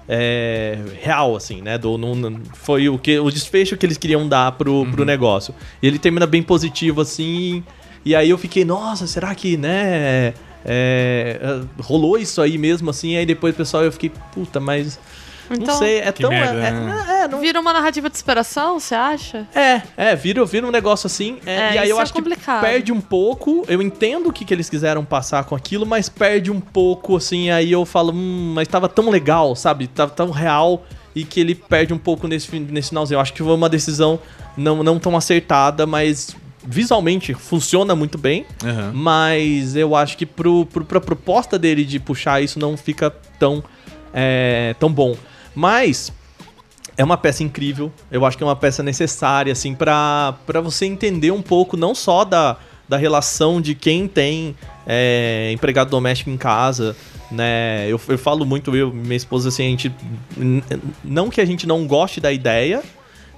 É, 0.09 0.79
real, 1.01 1.37
assim, 1.37 1.61
né? 1.61 1.77
Do, 1.77 1.99
não, 1.99 2.15
não- 2.15 2.41
foi 2.55 2.89
o, 2.89 2.99
que, 2.99 3.19
o 3.19 3.31
desfecho 3.31 3.77
que 3.77 3.85
eles 3.85 3.99
queriam 3.99 4.27
dar 4.29 4.53
pro, 4.53 4.87
pro 4.91 5.05
negócio. 5.05 5.55
E 5.83 5.87
ele 5.87 5.99
termina 5.99 6.27
bem 6.27 6.43
positivo, 6.43 7.01
assim. 7.01 7.63
E 8.05 8.15
aí 8.15 8.31
eu 8.31 8.39
fiquei, 8.39 8.65
nossa, 8.65 9.07
será 9.07 9.35
que, 9.35 9.57
né? 9.57 10.33
é, 10.65 11.41
é, 11.41 11.61
rolou 11.83 12.19
isso 12.19 12.41
aí 12.41 12.59
mesmo, 12.59 12.91
assim. 12.91 13.17
Aí 13.17 13.27
depois, 13.27 13.55
pessoal, 13.55 13.85
eu 13.85 13.93
fiquei, 13.93 14.11
puta, 14.33 14.59
mas. 14.61 14.99
Então, 15.51 15.67
não 15.75 15.75
sei, 15.79 15.99
é 15.99 16.13
tão. 16.13 16.31
merda, 16.31 16.55
é, 16.55 16.71
né? 16.71 17.05
é, 17.09 17.13
é, 17.25 17.29
não, 17.29 17.41
Vira 17.41 17.61
uma 17.61 17.73
narrativa 17.73 18.09
de 18.11 18.17
inspiração, 18.17 18.79
você 18.79 18.95
acha? 18.95 19.47
é, 19.55 19.83
é, 19.97 20.17
vira, 20.17 20.45
vira 20.45 20.67
um 20.67 20.71
negócio 20.71 21.07
assim. 21.07 21.39
é, 21.47 21.55
É, 21.55 21.75
e 21.75 21.79
aí 21.79 21.85
isso 21.85 21.93
eu 21.95 21.99
é 21.99 22.03
acho 22.03 22.13
complicado. 22.13 22.61
que 22.61 22.67
perde 22.67 22.93
um 22.93 23.01
pouco. 23.01 23.65
Eu 23.69 23.81
entendo 23.83 24.29
o 24.29 24.33
que, 24.33 24.45
que 24.45 24.53
eles 24.53 24.69
quiseram 24.69 25.05
passar 25.05 25.45
com 25.45 25.55
aquilo, 25.55 25.85
mas 25.87 26.09
perde 26.09 26.51
um 26.51 26.61
pouco, 26.61 27.17
assim. 27.17 27.51
Aí 27.51 27.71
eu 27.73 27.85
falo, 27.85 28.13
hum, 28.13 28.53
mas 28.55 28.69
tava 28.69 28.89
tão 28.89 29.09
legal, 29.11 29.55
sabe? 29.57 29.87
Tava 29.87 30.11
tão 30.13 30.31
real. 30.31 30.85
E 31.15 31.25
que 31.25 31.41
ele 31.41 31.55
perde 31.55 31.93
um 31.93 31.99
pouco 31.99 32.29
nesse, 32.29 32.59
nesse 32.61 32.91
finalzinho. 32.91 33.17
Eu 33.17 33.21
acho 33.21 33.33
que 33.33 33.43
foi 33.43 33.55
uma 33.55 33.69
decisão 33.69 34.21
não, 34.57 34.83
não 34.85 34.99
tão 35.01 35.17
acertada, 35.17 35.85
mas 35.87 36.37
visualmente 36.65 37.33
funciona 37.35 37.95
muito 37.97 38.19
bem. 38.19 38.45
Aham. 38.63 38.93
Mas 38.95 39.75
eu 39.75 39.97
acho 39.97 40.17
que 40.17 40.27
pro, 40.27 40.67
pro, 40.67 40.85
pra 40.85 41.01
proposta 41.01 41.59
dele 41.59 41.85
de 41.85 41.99
puxar 41.99 42.43
isso 42.43 42.59
não 42.59 42.77
fica 42.77 43.11
tão, 43.39 43.65
é, 44.13 44.75
tão 44.79 44.93
bom. 44.93 45.17
Mas 45.55 46.13
é 46.97 47.05
uma 47.05 47.17
peça 47.17 47.43
incrível. 47.43 47.93
Eu 48.11 48.27
acho 48.27 48.37
que 48.37 48.43
é 48.43 48.47
uma 48.47 48.57
peça 48.57 48.83
necessária, 48.83 49.53
assim, 49.53 49.75
pra 49.75 50.35
você 50.63 50.87
entender 50.87 51.31
um 51.31 51.41
pouco, 51.41 51.77
não 51.77 51.95
só 51.95 52.25
da, 52.25 52.57
da 52.89 52.97
relação 52.97 53.61
de 53.61 53.75
quem 53.75 54.09
tem 54.09 54.57
é, 54.87 55.51
empregado 55.53 55.91
doméstico 55.91 56.31
em 56.31 56.37
casa, 56.37 56.97
né? 57.31 57.87
Eu, 57.89 58.01
eu 58.09 58.19
falo 58.19 58.45
muito, 58.45 58.75
eu 58.75 58.93
minha 58.93 59.17
esposa, 59.17 59.51
assim, 59.51 59.67
a 59.67 59.71
gente. 59.71 59.93
Não 61.05 61.29
que 61.29 61.41
a 61.41 61.45
gente 61.45 61.67
não 61.67 61.87
goste 61.87 62.21
da 62.21 62.33
ideia. 62.33 62.83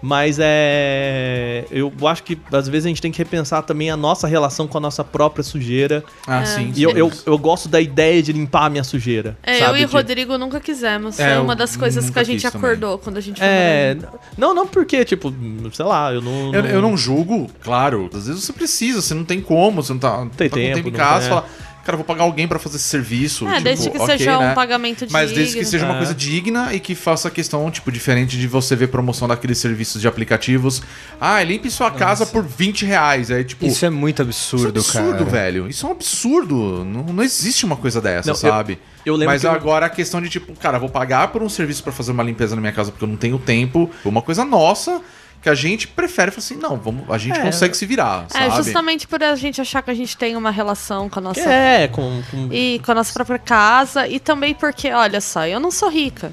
Mas 0.03 0.39
é. 0.41 1.65
Eu 1.71 1.93
acho 2.07 2.23
que 2.23 2.39
às 2.53 2.69
vezes 2.69 2.87
a 2.87 2.89
gente 2.89 3.03
tem 3.03 3.13
que 3.13 3.19
repensar 3.19 3.63
também 3.63 3.91
a 3.91 3.97
nossa 3.97 4.27
relação 4.27 4.67
com 4.67 4.79
a 4.79 4.81
nossa 4.81 5.05
própria 5.05 5.43
sujeira. 5.43 6.03
Ah, 6.27 6.45
sim. 6.45 6.73
E 6.75 6.83
eu, 6.83 6.91
sim. 6.91 6.97
eu, 6.97 7.13
eu 7.27 7.39
gosto 7.39 7.69
da 7.69 7.81
ideia 7.81 8.23
de 8.23 8.33
limpar 8.33 8.67
a 8.67 8.71
minha 8.71 8.85
sujeira. 8.85 9.37
É, 9.43 9.59
sabe? 9.59 9.79
eu 9.79 9.83
e 9.83 9.85
o 9.85 9.89
De- 9.89 9.93
Rodrigo 9.95 10.39
nunca 10.39 10.59
quisemos. 10.59 11.19
É, 11.19 11.35
Foi 11.35 11.43
uma 11.43 11.55
das 11.55 11.77
coisas 11.77 12.09
que 12.09 12.19
a 12.19 12.25
gente 12.25 12.41
quis 12.41 12.51
também. 12.51 12.71
acordou 12.71 12.99
quando 12.99 13.19
a 13.19 13.21
gente 13.21 13.39
foi 13.39 13.47
É. 13.47 13.97
Não, 14.39 14.55
não 14.55 14.67
porque, 14.67 15.05
tipo, 15.05 15.33
sei 15.73 15.85
lá, 15.85 16.13
eu 16.13 16.23
não. 16.23 16.55
Eu, 16.55 16.65
eu 16.67 16.83
não 16.83 16.97
julgo, 16.97 17.49
claro. 17.63 18.09
Às 18.15 18.27
vezes 18.27 18.43
você 18.45 18.53
precisa, 18.53 19.03
você 19.03 19.15
não 19.15 19.25
tem 19.25 19.41
como, 19.41 19.83
você 19.83 19.93
não 19.93 20.01
tá, 20.01 20.19
não 20.19 20.29
Tem 20.29 20.49
tá 20.49 20.57
com 20.57 20.61
tempo, 20.63 20.77
tempo 20.77 20.89
em 20.89 20.93
não 20.93 20.99
casa, 20.99 21.23
você 21.25 21.29
fala, 21.29 21.47
cara, 21.91 21.95
eu 21.95 21.99
vou 21.99 22.05
pagar 22.05 22.23
alguém 22.25 22.47
pra 22.47 22.59
fazer 22.59 22.77
esse 22.77 22.85
serviço. 22.87 23.47
É, 23.47 23.53
tipo, 23.53 23.65
desde 23.65 23.91
que 23.91 23.99
ok, 23.99 24.19
seja 24.19 24.39
né? 24.39 24.51
um 24.51 24.55
pagamento 24.55 25.01
digno. 25.07 25.13
Mas 25.13 25.33
desde 25.33 25.59
que 25.59 25.65
seja 25.65 25.85
uma 25.85 25.95
É. 25.95 25.99
coisa 25.99 26.15
digna 26.15 26.73
e 26.75 26.81
que 26.81 26.95
faça 26.95 27.31
questão, 27.31 27.71
tipo, 27.71 27.91
diferente 27.91 28.39
de 28.39 28.47
você 28.47 28.77
ver 28.77 28.89
promoção 28.89 29.27
daqueles 29.27 29.59
serviços 29.59 30.01
de 30.01 30.07
aplicativos. 30.09 30.83
Ah, 31.21 31.43
limpe 31.43 31.71
sua 31.71 31.91
casa 31.91 32.25
por 32.27 32.45
20 32.45 32.85
reais. 32.85 33.31
Aí, 33.31 33.43
tipo. 33.45 33.67
Isso 33.67 33.85
é 33.85 33.91
muito 33.91 34.23
isso 34.23 34.57
é 34.57 34.59
absurdo, 34.61 34.79
absurdo, 34.81 35.19
cara. 35.19 35.25
velho. 35.31 35.69
Isso 35.69 35.85
é 35.87 35.89
um 35.89 35.93
absurdo. 35.93 36.85
Não, 36.85 37.03
não 37.05 37.23
existe 37.23 37.65
uma 37.65 37.77
coisa 37.77 38.01
dessa, 38.01 38.29
Não, 38.29 38.35
eu- 38.35 38.37
sabe? 38.37 38.79
eu 39.05 39.15
lembro 39.15 39.33
Mas 39.33 39.41
que 39.43 39.47
eu- 39.47 39.51
agora 39.53 39.87
a 39.87 39.91
questão 39.91 40.21
de, 40.21 40.29
tipo, 40.29 40.53
cara, 40.55 40.79
vou 40.79 40.89
pagar 40.89 41.29
por 41.29 41.43
um 41.43 41.49
serviço 41.49 41.83
pra 41.83 41.93
fazer 41.93 42.13
uma 42.13 42.23
limpeza 42.23 42.55
na 42.55 42.61
minha 42.61 42.73
casa 42.73 42.91
porque 42.91 43.05
eu 43.05 43.09
não 43.09 43.17
tenho 43.17 43.39
tempo. 43.39 43.91
Uma 44.05 44.23
coisa 44.23 44.45
nossa 44.45 45.01
que 45.43 45.49
a 45.49 45.55
gente 45.55 45.89
prefere 45.89 46.31
falar 46.31 46.39
assim, 46.45 46.57
não, 46.57 46.77
vamos, 46.77 47.09
a 47.11 47.17
gente 47.17 47.39
É. 47.39 47.43
consegue 47.43 47.75
se 47.77 47.87
virar, 47.87 48.27
É, 48.35 48.39
sabe? 48.51 48.57
justamente 48.57 49.09
por 49.09 49.23
a 49.23 49.35
gente 49.37 49.61
achar 49.61 49.81
que 49.83 49.91
a 49.91 49.95
gente 49.95 50.17
tem 50.17 50.37
uma 50.37 50.51
relação 50.51 51.09
com 51.09 51.19
a 51.19 51.23
nossa 51.23 51.41
É, 51.41 51.89
com. 51.89 52.23
com- 52.31 52.49
e 52.53 52.79
com 52.85 52.93
a 52.93 52.95
nossa 52.95 53.13
própria 53.13 53.39
casa 53.39 54.07
e 54.07 54.21
também 54.21 54.55
porque, 54.55 54.91
olha 54.93 55.21
só, 55.21 55.47
eu 55.47 55.59
não 55.59 55.71
sou 55.71 55.89
rica. 55.89 56.31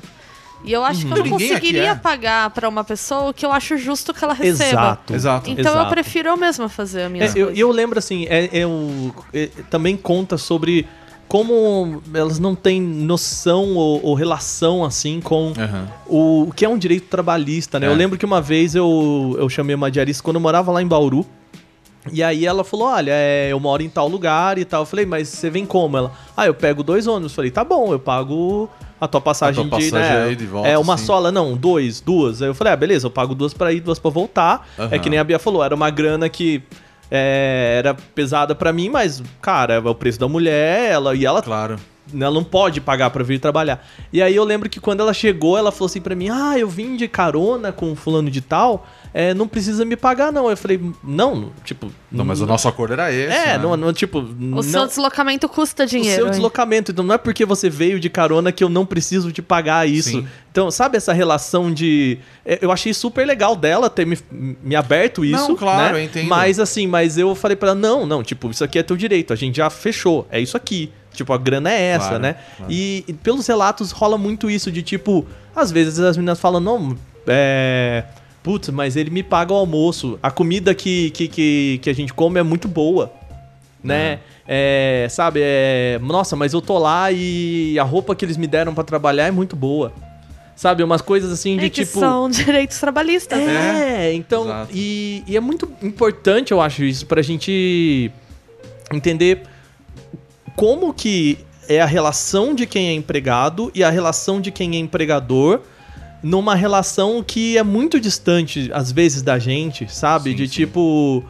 E 0.64 0.74
eu 0.74 0.84
acho 0.84 1.02
que 1.02 1.06
eu 1.06 1.10
não 1.18 1.24
Ninguém 1.24 1.36
aqui 1.36 1.48
conseguiria 1.50 1.90
é. 1.92 1.96
pagar 1.96 2.50
pra 2.50 2.68
uma 2.68 2.84
pessoa 2.84 3.30
o 3.30 3.34
que 3.34 3.46
eu 3.46 3.52
acho 3.52 3.78
justo 3.78 4.12
que 4.14 4.24
ela 4.24 4.34
receba. 4.34 4.64
Exato. 4.82 5.14
Exato. 5.14 5.50
Então 5.52 5.66
eu 5.72 5.78
Exato. 5.80 5.90
prefiro 5.92 6.30
eu 6.30 6.36
mesma 6.36 6.68
fazer 6.68 7.04
a 7.04 7.10
minha 7.10 7.26
É, 7.26 7.32
eu, 7.36 7.52
eu 7.52 7.72
lembro 7.72 8.00
assim, 8.00 8.26
é, 8.28 8.66
o- 8.66 9.14
é, 9.32 9.50
também 9.70 9.96
conta 9.96 10.36
sobre 10.38 10.88
como 11.28 12.02
elas 12.14 12.40
não 12.40 12.56
têm 12.56 12.82
noção 12.82 13.76
ou, 13.76 14.04
ou 14.04 14.14
relação 14.16 14.86
assim 14.86 15.20
com 15.20 15.52
Aham. 15.58 15.88
o, 16.08 16.44
o 16.44 16.54
que 16.54 16.64
é 16.64 16.70
um 16.70 16.78
direito 16.78 17.08
trabalhista, 17.10 17.80
né? 17.80 17.88
É. 17.88 17.90
Eu 17.90 17.96
lembro 17.96 18.18
que 18.18 18.26
uma 18.26 18.42
vez 18.42 18.76
eu, 18.76 19.36
eu 19.38 19.50
chamei 19.50 19.76
uma 19.76 19.92
diarista 19.92 20.24
quando 20.24 20.38
eu 20.38 20.42
morava 20.42 20.72
lá 20.72 20.82
em 20.82 20.88
Bauru. 20.88 21.26
E 22.14 22.24
aí 22.24 22.46
ela 22.46 22.64
falou, 22.64 22.88
olha, 22.88 23.12
é, 23.14 23.50
eu 23.52 23.60
moro 23.60 23.84
em 23.84 23.90
tal 23.90 24.08
lugar 24.08 24.58
e 24.58 24.64
tal. 24.64 24.84
Eu 24.84 24.86
falei, 24.86 25.06
mas 25.06 25.28
você 25.28 25.50
vem 25.50 25.66
como? 25.66 25.98
Ela, 25.98 26.12
ah, 26.38 26.46
eu 26.46 26.54
pego 26.54 26.82
dois 26.82 27.06
ônibus. 27.06 27.34
Eu 27.34 27.36
falei, 27.36 27.52
tá 27.52 27.66
bom, 27.66 27.92
eu 27.92 28.00
pago 28.00 28.70
a 29.00 29.08
tua 29.10 29.20
passagem, 29.20 29.62
A 29.66 29.68
tua 29.68 29.78
de, 29.80 29.92
passagem 29.92 30.16
né, 30.18 30.24
aí 30.24 30.36
de 30.36 30.46
volta, 30.46 30.70
É 30.70 30.78
uma 30.78 30.98
sim. 30.98 31.06
sola, 31.06 31.34
não, 31.34 31.58
dois, 31.58 32.00
duas. 32.00 32.42
Aí 32.42 32.48
eu 32.48 32.56
falei, 32.56 32.72
ah, 32.72 32.76
beleza, 32.78 33.08
eu 33.08 33.12
pago 33.12 33.36
duas 33.36 33.54
pra 33.54 33.74
ir, 33.74 33.82
duas 33.82 34.00
pra 34.00 34.10
voltar. 34.10 34.66
É 34.78 34.84
Aham. 34.84 35.00
que 35.00 35.10
nem 35.10 35.20
a 35.20 35.24
Bia 35.26 35.38
falou, 35.38 35.62
era 35.62 35.76
uma 35.76 35.90
grana 35.90 36.30
que 36.30 36.64
é, 37.12 37.76
era 37.80 37.94
pesada 37.94 38.54
pra 38.56 38.72
mim, 38.74 38.90
mas, 38.90 39.22
cara, 39.42 39.76
é 39.76 39.80
o 39.80 39.96
preço 39.96 40.20
da 40.20 40.28
mulher, 40.28 40.92
ela, 40.92 41.16
e 41.16 41.26
ela 41.26 41.42
Claro. 41.42 41.78
ela 42.14 42.32
não 42.32 42.44
pode 42.44 42.80
pagar 42.82 43.10
pra 43.10 43.24
vir 43.24 43.40
trabalhar. 43.40 43.86
E 44.12 44.22
aí 44.22 44.36
eu 44.36 44.44
lembro 44.44 44.70
que 44.70 44.80
quando 44.80 45.00
ela 45.02 45.14
chegou, 45.14 45.58
ela 45.58 45.72
falou 45.72 45.88
assim 45.88 46.02
pra 46.02 46.16
mim: 46.16 46.30
Ah, 46.30 46.58
eu 46.58 46.68
vim 46.68 46.96
de 46.96 47.08
carona 47.08 47.72
com 47.72 47.96
fulano 47.96 48.30
de 48.32 48.42
tal, 48.42 48.86
é, 49.14 49.34
não 49.34 49.48
precisa 49.48 49.84
me 49.86 49.96
pagar, 49.96 50.32
não. 50.32 50.50
Eu 50.50 50.58
falei, 50.58 50.80
não, 51.04 51.52
tipo. 51.64 51.92
Não, 52.12 52.24
mas 52.24 52.42
o 52.42 52.46
nosso 52.46 52.68
acordo 52.68 52.94
era 52.94 53.12
esse. 53.12 53.34
É, 53.34 53.46
né? 53.48 53.58
não, 53.58 53.76
não, 53.76 53.94
tipo. 53.94 54.20
O 54.20 54.36
não, 54.38 54.62
seu 54.62 54.86
deslocamento 54.86 55.48
custa 55.50 55.84
o 55.84 55.86
dinheiro. 55.86 56.16
seu 56.16 56.26
hein? 56.26 56.32
deslocamento. 56.32 56.92
Então 56.92 57.04
não 57.04 57.16
é 57.16 57.18
porque 57.18 57.46
você 57.46 57.70
veio 57.70 58.00
de 58.00 58.10
carona 58.10 58.52
que 58.52 58.64
eu 58.64 58.70
não 58.70 58.86
preciso 58.86 59.32
te 59.32 59.42
pagar 59.42 59.88
isso. 59.88 60.10
Sim. 60.10 60.28
Então, 60.52 60.72
sabe 60.72 60.98
essa 60.98 61.14
relação 61.14 61.72
de. 61.72 62.18
é, 62.46 62.60
Eu 62.62 62.72
achei 62.72 62.94
super 62.94 63.26
legal 63.26 63.56
dela 63.56 63.90
ter 63.90 64.06
me, 64.06 64.18
me 64.32 64.76
aberto 64.76 65.24
isso. 65.24 65.50
Não, 65.50 65.56
claro, 65.56 65.94
né? 65.96 66.00
eu 66.02 66.06
entendo. 66.06 66.28
Mas 66.28 66.60
assim, 66.60 66.88
mas 66.88 67.18
eu 67.18 67.34
falei 67.36 67.56
pra 67.56 67.70
ela: 67.70 67.80
não, 67.80 68.06
não, 68.06 68.24
tipo, 68.24 68.50
isso 68.50 68.64
aqui 68.64 68.80
é 68.80 68.84
teu 68.84 68.98
direito, 68.98 69.34
a 69.34 69.36
gente 69.36 69.58
já 69.58 69.70
fechou, 69.70 70.28
é 70.32 70.40
isso 70.40 70.58
aqui. 70.58 70.92
Tipo, 71.14 71.34
a 71.34 71.38
grana 71.38 71.72
é 71.72 71.82
essa, 71.82 72.10
Claro, 72.10 72.22
né? 72.22 72.36
claro. 72.58 72.72
E, 72.72 73.04
e 73.08 73.14
pelos 73.14 73.48
relatos 73.48 73.90
rola 73.92 74.20
muito 74.20 74.52
isso 74.52 74.72
de 74.72 74.84
tipo, 74.84 75.26
às 75.56 75.72
vezes 75.72 75.98
as 76.00 76.16
meninas 76.16 76.40
falam, 76.40 76.60
não, 76.60 76.96
é. 77.26 78.04
Putz, 78.48 78.70
mas 78.70 78.96
ele 78.96 79.10
me 79.10 79.22
paga 79.22 79.52
o 79.52 79.58
almoço. 79.58 80.18
A 80.24 80.32
comida 80.32 80.74
que, 80.74 81.12
que, 81.12 81.28
que, 81.28 81.80
que 81.84 81.90
a 81.90 81.94
gente 81.94 82.14
come 82.14 82.40
é 82.40 82.44
muito 82.44 82.66
boa. 82.66 83.12
Né? 83.84 84.20
É, 84.48 85.06
sabe, 85.10 85.42
é. 85.44 86.00
Nossa, 86.02 86.34
mas 86.38 86.54
eu 86.54 86.62
tô 86.62 86.78
lá 86.78 87.12
e 87.12 87.78
a 87.78 87.84
roupa 87.84 88.16
que 88.16 88.24
eles 88.24 88.38
me 88.38 88.48
deram 88.48 88.74
pra 88.74 88.86
trabalhar 88.86 89.28
é 89.28 89.32
muito 89.32 89.54
boa. 89.54 89.92
Sabe, 90.56 90.82
umas 90.82 91.02
coisas 91.02 91.30
assim 91.30 91.58
de 91.58 91.66
É 91.66 91.70
que 91.70 91.84
tipo. 91.84 92.00
são 92.00 92.30
direitos 92.32 92.80
trabalhistas. 92.80 93.38
É, 93.38 94.14
então. 94.14 94.46
Exato. 94.46 94.72
E, 94.74 95.26
e 95.28 95.36
é 95.36 95.42
muito 95.42 95.70
importante, 95.84 96.54
eu 96.54 96.62
acho, 96.62 96.86
isso, 96.86 97.06
pra 97.06 97.22
gente 97.22 98.10
entender 98.94 99.42
como 100.56 100.94
que 100.94 101.38
é 101.68 101.82
a 101.82 101.86
relação 101.86 102.56
de 102.56 102.66
quem 102.66 102.88
é 102.88 102.94
empregado 102.94 103.70
e 103.76 103.84
a 103.84 103.90
relação 103.90 104.40
de 104.40 104.54
quem 104.54 104.78
é 104.78 104.80
empregador 104.80 105.64
numa 106.24 106.56
relação 106.56 107.24
que 107.24 107.58
é 107.58 107.64
muito 107.64 108.00
distante, 108.00 108.70
às 108.74 108.92
vezes, 108.92 109.22
da 109.22 109.38
gente, 109.40 109.88
sabe? 109.92 110.32
Sim, 110.32 110.36
de 110.36 110.48
sim. 110.48 110.54
tipo. 110.54 111.24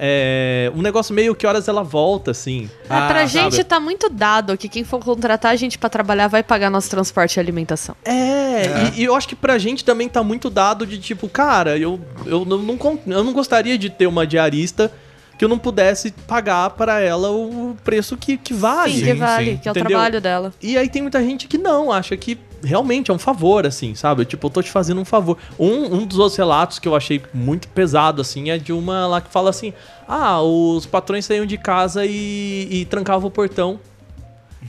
É, 0.00 0.70
um 0.76 0.80
negócio 0.80 1.12
meio 1.12 1.34
que 1.34 1.44
horas 1.44 1.66
ela 1.66 1.82
volta, 1.82 2.30
assim. 2.30 2.70
É, 2.84 2.86
pra 2.86 3.22
Ah, 3.22 3.26
gente 3.26 3.56
sabe? 3.56 3.64
tá 3.64 3.80
muito 3.80 4.08
dado 4.08 4.56
que 4.56 4.68
quem 4.68 4.84
for 4.84 5.00
contratar 5.00 5.50
a 5.52 5.56
gente 5.56 5.76
pra 5.76 5.88
trabalhar 5.88 6.28
vai 6.28 6.40
pagar 6.40 6.70
nosso 6.70 6.88
transporte 6.88 7.34
e 7.36 7.40
alimentação. 7.40 7.96
É, 8.04 8.92
E, 8.94 9.00
e 9.00 9.04
eu 9.04 9.16
acho 9.16 9.26
que 9.26 9.34
pra 9.34 9.58
gente 9.58 9.84
também 9.84 10.08
tá 10.08 10.22
muito 10.22 10.48
dado 10.48 10.86
de 10.86 10.98
tipo, 10.98 11.28
cara, 11.28 11.76
eu, 11.76 12.00
eu, 12.24 12.44
não, 12.44 12.60
eu 13.08 13.24
não 13.24 13.32
gostaria 13.32 13.76
de 13.76 13.90
ter 13.90 14.06
uma 14.06 14.24
diarista 14.24 14.92
que 15.36 15.44
eu 15.44 15.48
não 15.48 15.58
pudesse 15.58 16.12
pagar 16.28 16.70
pra 16.70 17.00
ela 17.00 17.30
o 17.32 17.76
preço 17.82 18.16
que, 18.16 18.36
que 18.36 18.54
vale. 18.54 18.92
Sim, 18.92 18.98
sim, 19.00 19.04
que 19.06 19.14
vale, 19.14 19.50
sim. 19.52 19.56
que 19.58 19.68
é 19.68 19.70
o 19.70 19.72
Entendeu? 19.72 19.88
trabalho 19.90 20.20
dela. 20.20 20.52
E 20.62 20.78
aí 20.78 20.88
tem 20.88 21.02
muita 21.02 21.20
gente 21.24 21.48
que 21.48 21.58
não, 21.58 21.90
acha 21.92 22.16
que 22.16 22.38
realmente 22.62 23.10
é 23.10 23.14
um 23.14 23.18
favor, 23.18 23.66
assim, 23.66 23.94
sabe? 23.94 24.24
Tipo, 24.24 24.46
eu 24.46 24.50
tô 24.50 24.62
te 24.62 24.70
fazendo 24.70 25.00
um 25.00 25.04
favor. 25.04 25.36
Um, 25.58 25.96
um 25.96 26.06
dos 26.06 26.18
outros 26.18 26.36
relatos 26.36 26.78
que 26.78 26.86
eu 26.88 26.94
achei 26.96 27.22
muito 27.32 27.68
pesado, 27.68 28.20
assim, 28.20 28.50
é 28.50 28.58
de 28.58 28.72
uma 28.72 29.06
lá 29.06 29.20
que 29.20 29.30
fala 29.30 29.50
assim: 29.50 29.72
ah, 30.06 30.40
os 30.42 30.86
patrões 30.86 31.24
saíam 31.24 31.46
de 31.46 31.56
casa 31.58 32.04
e, 32.06 32.68
e 32.70 32.84
trancavam 32.86 33.28
o 33.28 33.30
portão. 33.30 33.78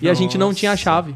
E 0.02 0.10
a 0.10 0.13
gente 0.13 0.38
não 0.38 0.54
tinha 0.54 0.71
a 0.71 0.73
Nossa. 0.73 0.84
chave. 0.84 1.15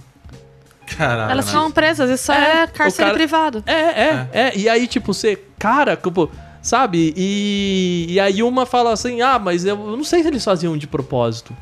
Caralho. 0.97 1.31
Elas 1.31 1.45
são 1.45 1.71
presas, 1.71 2.09
isso 2.09 2.31
É, 2.31 2.63
é, 2.63 2.67
cárcere 2.67 3.03
cara- 3.05 3.13
privado. 3.17 3.63
É, 3.65 3.73
é, 3.73 4.29
é, 4.33 4.57
E 4.57 4.67
aí, 4.67 4.85
tipo, 4.85 5.13
você, 5.13 5.41
cara, 5.57 5.95
tipo, 5.95 6.29
sabe? 6.61 7.13
E, 7.15 8.07
e 8.09 8.19
aí 8.19 8.43
uma 8.43 8.65
fala 8.65 8.91
assim, 8.91 9.21
ah, 9.21 9.39
mas 9.39 9.63
eu 9.65 9.77
não 9.77 10.03
sei 10.03 10.21
se 10.21 10.27
eles 10.27 10.43
faziam 10.43 10.77
de 10.77 10.85
propósito. 10.85 11.55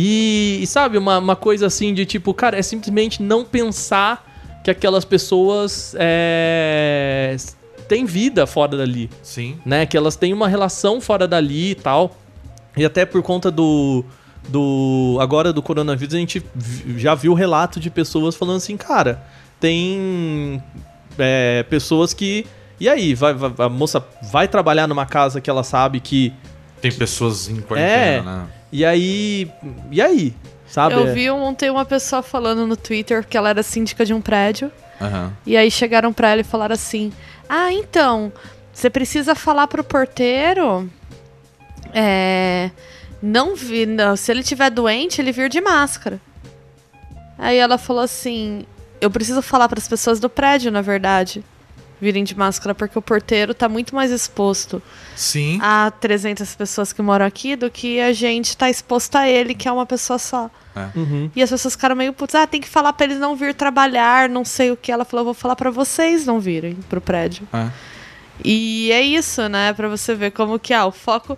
E, 0.00 0.60
e 0.62 0.66
sabe, 0.68 0.96
uma, 0.96 1.18
uma 1.18 1.34
coisa 1.34 1.66
assim 1.66 1.92
de 1.92 2.06
tipo, 2.06 2.32
cara, 2.32 2.56
é 2.56 2.62
simplesmente 2.62 3.20
não 3.20 3.44
pensar 3.44 4.24
que 4.62 4.70
aquelas 4.70 5.04
pessoas 5.04 5.96
é, 5.98 7.36
têm 7.88 8.04
vida 8.04 8.46
fora 8.46 8.76
dali 8.76 9.10
Sim. 9.22 9.58
né? 9.66 9.84
Que 9.86 9.96
elas 9.96 10.14
têm 10.14 10.32
uma 10.32 10.46
relação 10.46 11.00
fora 11.00 11.26
dali 11.26 11.70
e 11.70 11.74
tal. 11.74 12.16
E 12.76 12.84
até 12.84 13.04
por 13.04 13.22
conta 13.22 13.50
do. 13.50 14.04
do 14.48 15.18
agora 15.20 15.52
do 15.52 15.60
coronavírus, 15.60 16.14
a 16.14 16.18
gente 16.18 16.40
já 16.96 17.14
viu 17.16 17.34
relato 17.34 17.80
de 17.80 17.90
pessoas 17.90 18.36
falando 18.36 18.58
assim, 18.58 18.76
cara, 18.76 19.20
tem 19.58 20.62
é, 21.18 21.64
pessoas 21.64 22.14
que. 22.14 22.46
E 22.80 22.88
aí, 22.88 23.14
vai, 23.16 23.34
vai- 23.34 23.52
a 23.66 23.68
moça 23.68 24.04
vai 24.30 24.46
trabalhar 24.46 24.86
numa 24.86 25.04
casa 25.06 25.40
que 25.40 25.50
ela 25.50 25.64
sabe 25.64 25.98
que. 25.98 26.32
Tem 26.80 26.92
pessoas 26.92 27.48
em 27.48 27.58
É. 27.58 27.62
quarentena, 27.62 28.22
né? 28.42 28.46
E 28.72 28.84
aí. 28.84 29.50
E 29.90 30.00
aí? 30.00 30.34
Sabe? 30.66 30.94
Eu 30.94 31.14
vi 31.14 31.30
ontem 31.30 31.70
uma 31.70 31.84
pessoa 31.84 32.22
falando 32.22 32.66
no 32.66 32.76
Twitter 32.76 33.26
que 33.26 33.36
ela 33.36 33.48
era 33.48 33.62
síndica 33.62 34.04
de 34.04 34.12
um 34.12 34.20
prédio. 34.20 34.70
Aham. 35.00 35.32
E 35.46 35.56
aí 35.56 35.70
chegaram 35.70 36.12
pra 36.12 36.30
ela 36.30 36.40
e 36.42 36.44
falaram 36.44 36.74
assim: 36.74 37.12
Ah, 37.48 37.72
então, 37.72 38.32
você 38.72 38.90
precisa 38.90 39.34
falar 39.34 39.66
pro 39.66 39.82
porteiro. 39.82 40.90
É. 41.94 42.70
Não 43.20 43.56
vi. 43.56 43.86
não, 43.86 44.14
se 44.16 44.30
ele 44.30 44.42
tiver 44.42 44.70
doente, 44.70 45.20
ele 45.20 45.32
vir 45.32 45.48
de 45.48 45.60
máscara. 45.60 46.20
Aí 47.38 47.56
ela 47.56 47.78
falou 47.78 48.02
assim: 48.02 48.66
Eu 49.00 49.10
preciso 49.10 49.40
falar 49.40 49.68
pras 49.68 49.88
pessoas 49.88 50.20
do 50.20 50.28
prédio, 50.28 50.70
na 50.70 50.82
verdade. 50.82 51.42
Virem 52.00 52.24
de 52.24 52.36
máscara, 52.36 52.74
porque 52.74 52.98
o 52.98 53.02
porteiro 53.02 53.52
tá 53.52 53.68
muito 53.68 53.94
mais 53.94 54.10
exposto 54.10 54.80
Sim. 55.16 55.58
a 55.60 55.90
300 55.90 56.54
pessoas 56.54 56.92
que 56.92 57.02
moram 57.02 57.26
aqui 57.26 57.56
do 57.56 57.70
que 57.70 58.00
a 58.00 58.12
gente 58.12 58.56
tá 58.56 58.70
exposto 58.70 59.16
a 59.16 59.28
ele, 59.28 59.54
que 59.54 59.66
é 59.66 59.72
uma 59.72 59.86
pessoa 59.86 60.18
só. 60.18 60.50
Uhum. 60.94 61.30
E 61.34 61.42
as 61.42 61.50
pessoas 61.50 61.74
ficaram 61.74 61.96
meio 61.96 62.12
putz, 62.12 62.34
ah, 62.34 62.46
tem 62.46 62.60
que 62.60 62.68
falar 62.68 62.92
pra 62.92 63.06
eles 63.06 63.18
não 63.18 63.34
vir 63.34 63.54
trabalhar, 63.54 64.28
não 64.28 64.44
sei 64.44 64.70
o 64.70 64.76
que. 64.76 64.92
Ela 64.92 65.04
falou, 65.04 65.24
vou 65.24 65.34
falar 65.34 65.56
pra 65.56 65.70
vocês 65.70 66.24
não 66.24 66.38
virem 66.38 66.74
pro 66.88 67.00
prédio. 67.00 67.46
É. 67.52 67.68
E 68.44 68.92
é 68.92 69.00
isso, 69.00 69.48
né? 69.48 69.72
Pra 69.72 69.88
você 69.88 70.14
ver 70.14 70.30
como 70.30 70.58
que, 70.58 70.72
ah, 70.72 70.86
o 70.86 70.92
foco. 70.92 71.36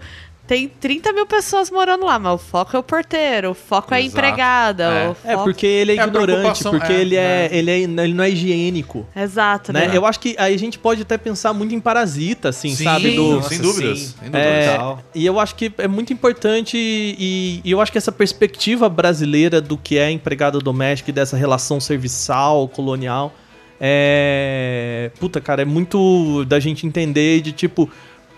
Tem 0.50 0.66
30 0.66 1.12
mil 1.12 1.26
pessoas 1.26 1.70
morando 1.70 2.04
lá, 2.04 2.18
mas 2.18 2.32
o 2.32 2.38
foco 2.38 2.74
é 2.76 2.80
o 2.80 2.82
porteiro, 2.82 3.52
o 3.52 3.54
foco 3.54 3.94
é 3.94 3.98
a 3.98 4.00
Exato. 4.00 4.18
empregada. 4.18 4.82
É. 4.82 5.08
O 5.08 5.16
É, 5.22 5.32
foco... 5.34 5.44
porque 5.44 5.64
ele 5.64 5.92
é, 5.92 5.94
É, 5.94 6.02
ignorante, 6.04 6.64
porque 6.64 6.92
é, 6.92 7.00
ele, 7.00 7.14
é, 7.14 7.20
é. 7.20 7.48
Ele, 7.56 7.70
é, 7.70 7.78
ele 7.78 8.14
não 8.14 8.24
é 8.24 8.30
higiênico. 8.30 9.06
Exato, 9.14 9.72
Né? 9.72 9.86
né? 9.86 9.96
Eu 9.96 10.04
acho 10.04 10.18
que 10.18 10.34
aí 10.36 10.52
a 10.52 10.58
gente 10.58 10.76
pode 10.76 11.02
até 11.02 11.16
pensar 11.16 11.52
muito 11.52 11.72
em 11.72 11.78
parasita, 11.78 12.48
assim, 12.48 12.74
Sim, 12.74 12.82
sabe? 12.82 13.14
Do, 13.14 13.36
Nossa, 13.36 13.48
sem 13.50 13.60
dúvidas. 13.60 13.98
sim. 14.00 14.04
Sem 14.06 14.28
dúvidas. 14.28 14.34
É, 14.34 14.78
e 15.14 15.24
eu 15.24 15.38
acho 15.38 15.54
que 15.54 15.72
é 15.78 15.86
muito 15.86 16.12
importante 16.12 16.76
e, 16.76 17.60
e 17.64 17.70
eu 17.70 17.80
acho 17.80 17.92
que 17.92 17.98
essa 17.98 18.10
perspectiva 18.10 18.88
brasileira 18.88 19.60
do 19.60 19.78
que 19.78 19.98
é 19.98 20.10
empregada 20.10 20.58
doméstica 20.58 21.10
e 21.10 21.12
dessa 21.12 21.36
relação 21.36 21.78
serviçal, 21.78 22.66
colonial, 22.66 23.32
é... 23.80 25.12
Puta, 25.20 25.40
cara, 25.40 25.62
é 25.62 25.64
muito 25.64 26.44
da 26.46 26.58
gente 26.58 26.84
entender 26.88 27.40
de 27.40 27.52
tipo... 27.52 27.88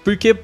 Porque, 0.05 0.37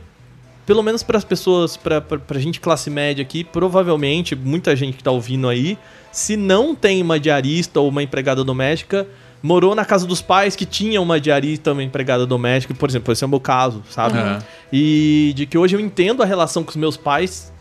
pelo 0.69 0.85
menos 0.85 1.03
para 1.03 1.19
as 1.19 1.25
pessoas, 1.25 1.77
pra, 1.77 2.01
pra 2.01 2.39
gente 2.39 2.61
classe 2.61 2.89
média 2.89 3.23
aqui, 3.23 3.43
provavelmente, 3.43 4.37
muita 4.37 4.77
gente 4.77 4.97
que 4.97 5.03
tá 5.03 5.11
ouvindo 5.11 5.49
aí, 5.49 5.77
se 6.13 6.37
não 6.37 6.77
tem 6.77 7.03
uma 7.03 7.19
diarista 7.19 7.81
ou 7.81 7.89
uma 7.89 8.05
empregada 8.05 8.45
doméstica... 8.45 9.05
Morou 9.41 9.73
na 9.73 9.85
casa 9.85 10.05
dos 10.05 10.21
pais 10.21 10.57
que 10.57 10.67
tinham 10.67 11.01
uma 11.01 11.21
diarista 11.21 11.71
ou 11.71 11.77
uma 11.77 11.83
empregada 11.85 12.27
doméstica, 12.27 12.75
por 12.75 12.89
exemplo, 12.89 13.13
esse 13.13 13.23
é 13.23 13.27
o 13.27 13.31
meu 13.31 13.39
caso, 13.39 13.85
sabe? 13.89 14.19
Uhum. 14.19 14.39
E 14.73 15.33
de 15.37 15.47
que 15.47 15.57
hoje 15.57 15.77
eu 15.77 15.81
entendo 15.81 16.25
a 16.25 16.27
relação 16.27 16.65
que 16.65 16.71
os 16.71 16.77
meus 16.77 16.97
pais 16.97 17.53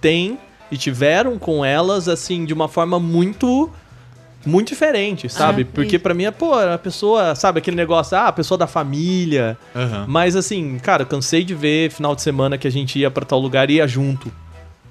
têm 0.00 0.38
e 0.72 0.78
tiveram 0.78 1.38
com 1.38 1.62
elas, 1.62 2.08
assim, 2.08 2.46
de 2.46 2.54
uma 2.54 2.68
forma 2.68 2.98
muito. 2.98 3.70
Muito 4.46 4.68
diferente, 4.68 5.28
sabe? 5.28 5.62
É, 5.62 5.64
Porque 5.64 5.96
e- 5.96 5.98
pra 5.98 6.14
mim 6.14 6.24
é, 6.24 6.30
pô, 6.30 6.54
a 6.54 6.78
pessoa, 6.78 7.34
sabe, 7.34 7.58
aquele 7.58 7.76
negócio, 7.76 8.16
ah, 8.16 8.28
a 8.28 8.32
pessoa 8.32 8.56
da 8.56 8.66
família. 8.66 9.56
Aham. 9.76 10.06
Mas 10.08 10.34
assim, 10.36 10.78
cara, 10.78 11.02
eu 11.02 11.06
cansei 11.06 11.44
de 11.44 11.54
ver 11.54 11.90
final 11.90 12.14
de 12.14 12.22
semana 12.22 12.56
que 12.56 12.66
a 12.66 12.70
gente 12.70 12.98
ia 12.98 13.10
pra 13.10 13.24
tal 13.24 13.38
lugar 13.38 13.68
e 13.70 13.74
ia 13.74 13.86
junto. 13.86 14.32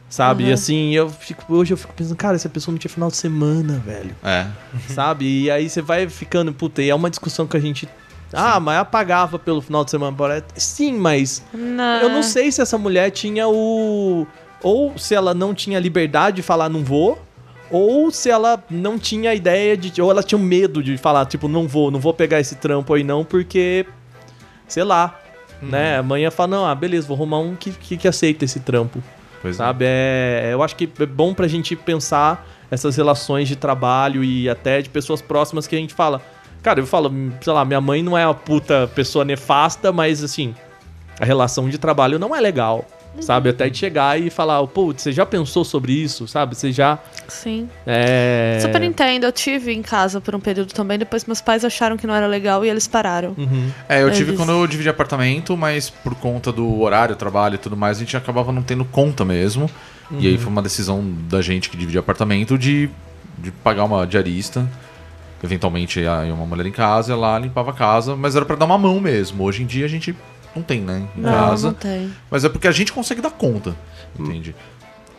Sabe? 0.10 0.46
E 0.46 0.52
assim, 0.52 0.92
eu 0.96 1.08
fico, 1.10 1.44
hoje 1.54 1.72
eu 1.74 1.78
fico 1.78 1.94
pensando, 1.94 2.16
cara, 2.18 2.36
essa 2.36 2.50
pessoa 2.50 2.72
não 2.74 2.80
tinha 2.80 2.90
final 2.90 3.10
de 3.10 3.16
semana, 3.18 3.78
velho. 3.86 4.16
É. 4.24 4.48
Sabe? 4.94 5.44
E 5.44 5.52
aí 5.52 5.70
você 5.70 5.82
vai 5.84 6.10
ficando, 6.10 6.52
puta, 6.52 6.82
e 6.82 6.90
é 6.90 6.96
uma 6.96 7.10
discussão 7.12 7.46
que 7.46 7.56
a 7.56 7.60
gente. 7.60 7.88
Ah, 8.34 8.60
mas 8.60 8.80
apagava 8.80 9.38
pelo 9.40 9.62
final 9.62 9.84
de 9.84 9.92
semana. 9.92 10.16
Sim, 10.56 10.94
mas 10.98 11.44
Não. 11.54 12.02
eu 12.02 12.10
não 12.10 12.22
sei 12.24 12.52
se 12.52 12.62
essa 12.62 12.78
mulher 12.78 13.10
tinha 13.12 13.48
o. 13.48 14.26
Ou 14.62 14.98
se 14.98 15.16
ela 15.16 15.34
não 15.34 15.54
tinha 15.54 15.80
liberdade 15.80 16.38
de 16.38 16.42
falar 16.44 16.70
não 16.70 16.84
vou. 16.84 17.20
Ou 17.72 18.12
se 18.12 18.30
ela 18.30 18.64
não 18.70 18.98
tinha 18.98 19.34
ideia 19.34 19.78
de. 19.78 20.02
Ou 20.02 20.10
ela 20.10 20.24
tinha 20.24 20.40
medo 20.40 20.82
de 20.82 20.98
falar, 20.98 21.26
tipo, 21.26 21.48
não 21.48 21.68
vou, 21.68 21.92
não 21.92 22.00
vou 22.00 22.14
pegar 22.14 22.40
esse 22.40 22.56
trampo 22.56 22.94
aí 22.94 23.04
não, 23.04 23.24
porque. 23.24 23.86
Sei 24.68 24.84
lá. 24.84 25.20
Né? 25.62 25.98
Amanhã 25.98 26.32
fala, 26.32 26.48
não, 26.48 26.66
ah, 26.66 26.74
beleza, 26.74 27.06
vou 27.06 27.16
arrumar 27.16 27.40
um 27.40 27.54
que, 27.54 27.72
que, 27.72 27.98
que 27.98 28.08
aceita 28.08 28.46
esse 28.46 28.62
trampo. 28.62 29.04
Pois 29.42 29.58
Sabe? 29.58 29.86
É, 29.88 30.50
eu 30.52 30.64
acho 30.64 30.76
que 30.76 30.90
é 31.00 31.06
bom 31.06 31.34
pra 31.34 31.48
gente 31.48 31.76
pensar 31.76 32.48
essas 32.72 32.96
relações 32.96 33.48
de 33.48 33.56
trabalho 33.56 34.24
e 34.24 34.50
até 34.50 34.82
de 34.82 34.90
pessoas 34.90 35.22
próximas 35.22 35.68
que 35.68 35.76
a 35.76 35.80
gente 35.80 35.94
fala. 35.94 36.22
Cara, 36.62 36.80
eu 36.80 36.86
falo, 36.86 37.12
sei 37.42 37.54
lá, 37.54 37.64
minha 37.64 37.82
mãe 37.82 38.04
não 38.04 38.18
é 38.18 38.26
uma 38.26 38.34
puta 38.34 38.90
pessoa 38.94 39.24
nefasta, 39.24 39.92
mas 39.92 40.24
assim, 40.24 40.54
a 41.20 41.26
relação 41.26 41.70
de 41.70 41.78
trabalho 41.78 42.20
não 42.20 42.36
é 42.36 42.40
legal. 42.40 42.86
Sabe? 43.20 43.50
Até 43.50 43.70
de 43.70 43.78
chegar 43.78 44.20
e 44.20 44.30
falar, 44.30 44.66
putz, 44.68 45.04
você 45.04 45.12
já 45.12 45.26
pensou 45.26 45.64
sobre 45.64 45.92
isso, 45.94 46.28
sabe? 46.28 46.56
Você 46.56 46.72
já. 46.72 46.98
Sim. 47.28 47.70
É... 47.86 48.60
Super 48.62 48.82
entendo. 48.84 49.24
Eu 49.26 49.32
tive 49.32 49.74
em 49.74 49.82
casa 49.82 50.22
por 50.22 50.36
um 50.36 50.40
período 50.40 50.74
também. 50.74 50.98
Depois 50.98 51.26
meus 51.26 51.42
pais 51.42 51.66
acharam 51.66 51.98
que 51.98 52.06
não 52.08 52.14
era 52.14 52.28
legal 52.28 52.64
e 52.64 52.70
eles 52.70 52.88
pararam. 52.88 53.34
Uhum. 53.38 53.70
É, 53.88 54.02
eu 54.04 54.12
tive 54.12 54.32
Eles- 54.32 54.38
quando 54.40 54.52
eu 54.52 54.66
dividi 54.68 54.90
apartamento, 54.90 55.56
mas 55.58 55.90
por 55.90 56.16
conta 56.16 56.52
do 56.52 56.82
horário, 56.82 57.16
trabalho 57.16 57.56
e 57.56 57.58
tudo 57.58 57.76
mais, 57.76 57.98
a 57.98 58.00
gente 58.02 58.16
acabava 58.16 58.52
não 58.52 58.62
tendo 58.64 58.86
conta 58.86 59.24
mesmo. 59.26 59.70
E 60.12 60.28
aí 60.28 60.38
foi 60.40 60.48
uma 60.52 60.62
decisão 60.64 61.04
da 61.30 61.40
gente 61.40 61.70
que 61.70 61.78
dividia 61.78 62.00
apartamento 62.00 62.58
de, 62.58 62.90
de 63.38 63.52
pagar 63.52 63.84
uma 63.84 64.08
diarista. 64.08 64.68
Eventualmente 65.44 66.00
ia 66.00 66.26
ia 66.26 66.34
uma 66.34 66.46
mulher 66.46 66.66
em 66.66 66.72
casa, 66.72 67.14
ela 67.14 67.38
limpava 67.40 67.70
a 67.70 67.74
casa, 67.74 68.16
mas 68.16 68.36
era 68.36 68.44
pra 68.44 68.56
dar 68.56 68.66
uma 68.66 68.78
mão 68.78 69.00
mesmo. 69.00 69.44
Hoje 69.44 69.64
em 69.64 69.66
dia 69.66 69.86
a 69.86 69.88
gente 69.88 70.16
não 70.56 70.64
tem, 70.64 70.82
né? 70.82 71.08
Em 71.18 71.22
Não, 71.22 71.32
casa. 71.32 71.68
não 71.68 71.74
tem. 71.74 72.14
Mas 72.30 72.44
é 72.44 72.50
porque 72.50 72.68
a 72.68 72.72
gente 72.72 72.92
consegue 72.92 73.22
dar 73.22 73.32
conta. 73.32 73.76
Entende? 74.18 74.56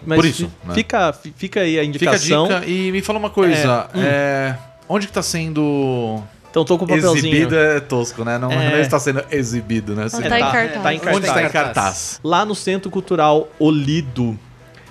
Mas 0.07 0.17
Por 0.17 0.25
isso, 0.25 0.51
né? 0.65 0.75
Fica, 0.75 1.13
fi- 1.13 1.33
fica 1.37 1.61
aí 1.61 1.79
a 1.79 1.83
Fica 1.83 1.83
a 1.83 1.85
indicação. 1.87 2.49
dica 2.49 2.67
e 2.67 2.91
me 2.91 3.03
fala 3.03 3.19
uma 3.19 3.31
coisa. 3.31 3.89
É, 3.95 3.99
hum. 3.99 4.03
é, 4.03 4.59
onde 4.89 5.07
que 5.07 5.13
tá 5.13 5.23
sendo 5.23 6.23
Então 6.51 6.65
tô 6.65 6.79
com 6.79 6.85
o 6.85 6.89
papelzinho. 6.89 7.17
exibido 7.19 7.55
é 7.57 7.81
tosco, 7.81 8.25
né? 8.25 8.39
Não, 8.39 8.51
É. 8.51 8.71
não 8.73 8.79
está 8.81 8.99
sendo 8.99 9.23
exibido, 9.31 9.95
né? 9.95 10.09
Tá 10.09 10.17
É, 10.17 10.21
em 10.21 10.29
tá- 10.29 10.39
cartaz. 10.53 10.83
tá 10.83 10.95
em 10.95 10.97
Onde 11.15 11.27
está 11.27 11.41
em 11.41 11.43
cartaz. 11.49 11.53
cartaz? 11.53 12.21
Lá 12.25 12.45
no 12.47 12.55
Centro 12.55 12.91
Cultural 12.91 13.49
Olido. 13.59 14.39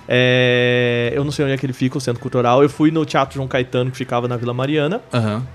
É, 0.08 1.12
eu 1.14 1.22
não 1.24 1.30
sei 1.30 1.44
onde 1.44 1.54
é 1.54 1.56
que 1.56 1.64
ele 1.66 1.72
fica, 1.72 1.96
o 1.96 2.00
Centro 2.00 2.20
Cultural. 2.20 2.62
Eu 2.62 2.68
fui 2.68 2.90
no 2.90 3.04
Teatro 3.04 3.34
João 3.36 3.46
Caetano, 3.46 3.90
que 3.90 3.96
ficava 3.96 4.26
na 4.26 4.36
Vila 4.36 4.52
Mariana. 4.54 5.00
Aham. 5.12 5.46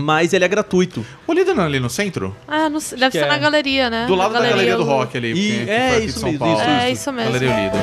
Mas 0.00 0.32
ele 0.32 0.44
é 0.44 0.48
gratuito. 0.48 1.04
O 1.26 1.32
Lido 1.32 1.54
não 1.54 1.64
é 1.64 1.66
ali 1.66 1.78
no 1.80 1.90
centro? 1.90 2.34
Ah, 2.48 2.68
sei. 2.80 2.98
Deve 2.98 3.12
ser 3.18 3.24
é. 3.24 3.28
na 3.28 3.38
galeria, 3.38 3.90
né? 3.90 4.06
Do 4.06 4.16
Na 4.16 4.22
lado 4.24 4.32
da 4.34 4.40
galeria 4.48 4.76
do 4.76 4.84
rock 4.84 5.16
ali. 5.16 5.30
E- 5.32 5.34
que- 5.34 5.64
que 5.64 5.70
é, 5.70 6.00
de 6.00 6.06
isso 6.06 6.20
São 6.20 6.28
mesmo, 6.30 6.38
Paulo. 6.46 6.60
isso, 6.60 6.70
É, 6.70 6.90
isso 6.90 7.12
mesmo. 7.12 7.32
Galeria 7.32 7.56
Lido. 7.64 7.76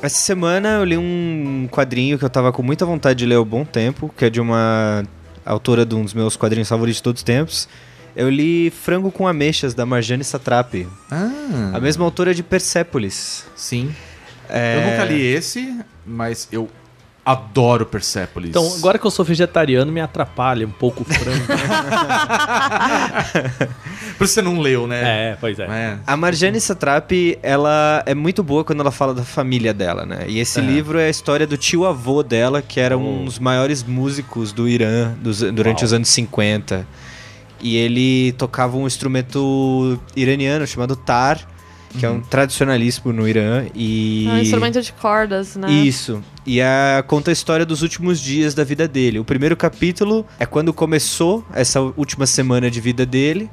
Essa 0.00 0.16
semana 0.16 0.68
eu 0.76 0.84
li 0.84 0.96
um 0.96 1.68
quadrinho 1.70 2.18
que 2.18 2.24
eu 2.24 2.30
tava 2.30 2.52
com 2.52 2.62
muita 2.62 2.86
vontade 2.86 3.18
de 3.18 3.26
ler 3.26 3.34
há 3.34 3.40
um 3.40 3.44
bom 3.44 3.64
tempo, 3.64 4.12
que 4.16 4.24
é 4.24 4.30
de 4.30 4.40
uma 4.40 5.02
autora 5.44 5.84
de 5.84 5.94
um 5.94 6.04
dos 6.04 6.14
meus 6.14 6.36
quadrinhos 6.36 6.68
favoritos 6.68 6.98
de 6.98 7.02
todos 7.02 7.20
os 7.20 7.24
tempos. 7.24 7.68
Eu 8.14 8.30
li 8.30 8.70
Frango 8.70 9.10
com 9.10 9.26
Ameixas, 9.26 9.74
da 9.74 9.84
Marjane 9.84 10.24
Satrapi. 10.24 10.86
Ah, 11.10 11.72
A 11.74 11.80
mesma 11.80 12.04
autora 12.04 12.34
de 12.34 12.42
Persépolis. 12.42 13.44
sim. 13.56 13.94
É, 14.48 14.76
Eu 14.76 14.90
nunca 14.90 15.04
li 15.04 15.20
esse, 15.26 15.76
mas 16.06 16.48
eu 16.50 16.70
adoro 17.30 17.84
Persepolis. 17.86 18.50
Então, 18.50 18.66
agora 18.78 18.98
que 18.98 19.06
eu 19.06 19.10
sou 19.10 19.24
vegetariano, 19.24 19.92
me 19.92 20.00
atrapalha 20.00 20.66
um 20.66 20.70
pouco 20.70 21.02
o 21.02 21.04
frango. 21.04 21.46
Por 24.16 24.24
isso 24.24 24.34
você 24.34 24.42
não 24.42 24.58
leu, 24.60 24.86
né? 24.86 25.30
é, 25.32 25.36
pois 25.40 25.58
é. 25.58 25.64
É. 25.64 25.98
A 26.06 26.16
Marjane 26.16 26.60
Satrapi, 26.60 27.38
ela 27.42 28.02
é 28.06 28.14
muito 28.14 28.42
boa 28.42 28.64
quando 28.64 28.80
ela 28.80 28.90
fala 28.90 29.14
da 29.14 29.22
família 29.24 29.72
dela, 29.72 30.04
né? 30.04 30.24
E 30.26 30.38
esse 30.40 30.58
É. 30.58 30.62
livro 30.62 30.98
é 30.98 31.06
a 31.06 31.10
história 31.10 31.46
do 31.46 31.56
tio-avô 31.56 32.22
dela, 32.22 32.60
que 32.62 32.80
era 32.80 32.96
um 32.98 33.22
Oh. 33.22 33.24
dos 33.24 33.38
maiores 33.38 33.82
músicos 33.84 34.52
do 34.52 34.68
Irã 34.68 35.12
dos- 35.20 35.40
durante 35.40 35.78
Uau. 35.80 35.84
os 35.84 35.92
anos 35.92 36.08
50. 36.08 36.86
E 37.60 37.76
ele 37.76 38.32
tocava 38.32 38.76
um 38.76 38.86
instrumento 38.86 39.98
iraniano 40.16 40.66
chamado 40.66 40.96
tar, 40.96 41.40
que 41.96 42.04
é 42.04 42.10
um 42.10 42.20
tradicionalíssimo 42.20 43.12
no 43.12 43.26
Irã. 43.28 43.66
E... 43.74 44.26
É 44.28 44.32
um 44.32 44.38
instrumento 44.38 44.80
de 44.82 44.92
cordas, 44.92 45.56
né? 45.56 45.70
Isso. 45.70 46.22
E 46.46 46.60
a, 46.60 47.02
conta 47.06 47.30
a 47.30 47.32
história 47.32 47.64
dos 47.64 47.82
últimos 47.82 48.20
dias 48.20 48.54
da 48.54 48.64
vida 48.64 48.86
dele. 48.88 49.18
O 49.18 49.24
primeiro 49.24 49.56
capítulo 49.56 50.26
é 50.38 50.44
quando 50.46 50.72
começou 50.72 51.44
essa 51.54 51.80
última 51.80 52.26
semana 52.26 52.70
de 52.70 52.80
vida 52.80 53.06
dele. 53.06 53.50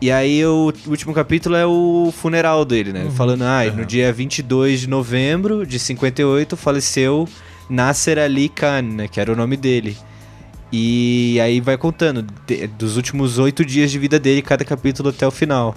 E 0.00 0.10
aí 0.12 0.44
o 0.46 0.72
último 0.86 1.12
capítulo 1.12 1.56
é 1.56 1.66
o 1.66 2.12
funeral 2.16 2.64
dele, 2.64 2.92
né? 2.92 3.10
Falando, 3.16 3.42
ah, 3.42 3.64
no 3.74 3.84
dia 3.84 4.12
22 4.12 4.80
de 4.82 4.88
novembro 4.88 5.66
de 5.66 5.76
58 5.78 6.56
faleceu 6.56 7.28
Nasser 7.68 8.18
Ali 8.18 8.48
Khan, 8.48 8.82
né? 8.82 9.08
Que 9.08 9.20
era 9.20 9.32
o 9.32 9.36
nome 9.36 9.56
dele. 9.56 9.96
E 10.72 11.38
aí 11.42 11.60
vai 11.60 11.76
contando 11.76 12.24
de- 12.46 12.66
dos 12.66 12.96
últimos 12.96 13.38
oito 13.38 13.64
dias 13.64 13.90
de 13.90 13.98
vida 13.98 14.18
dele, 14.18 14.42
cada 14.42 14.64
capítulo 14.64 15.08
até 15.08 15.26
o 15.26 15.30
final. 15.30 15.74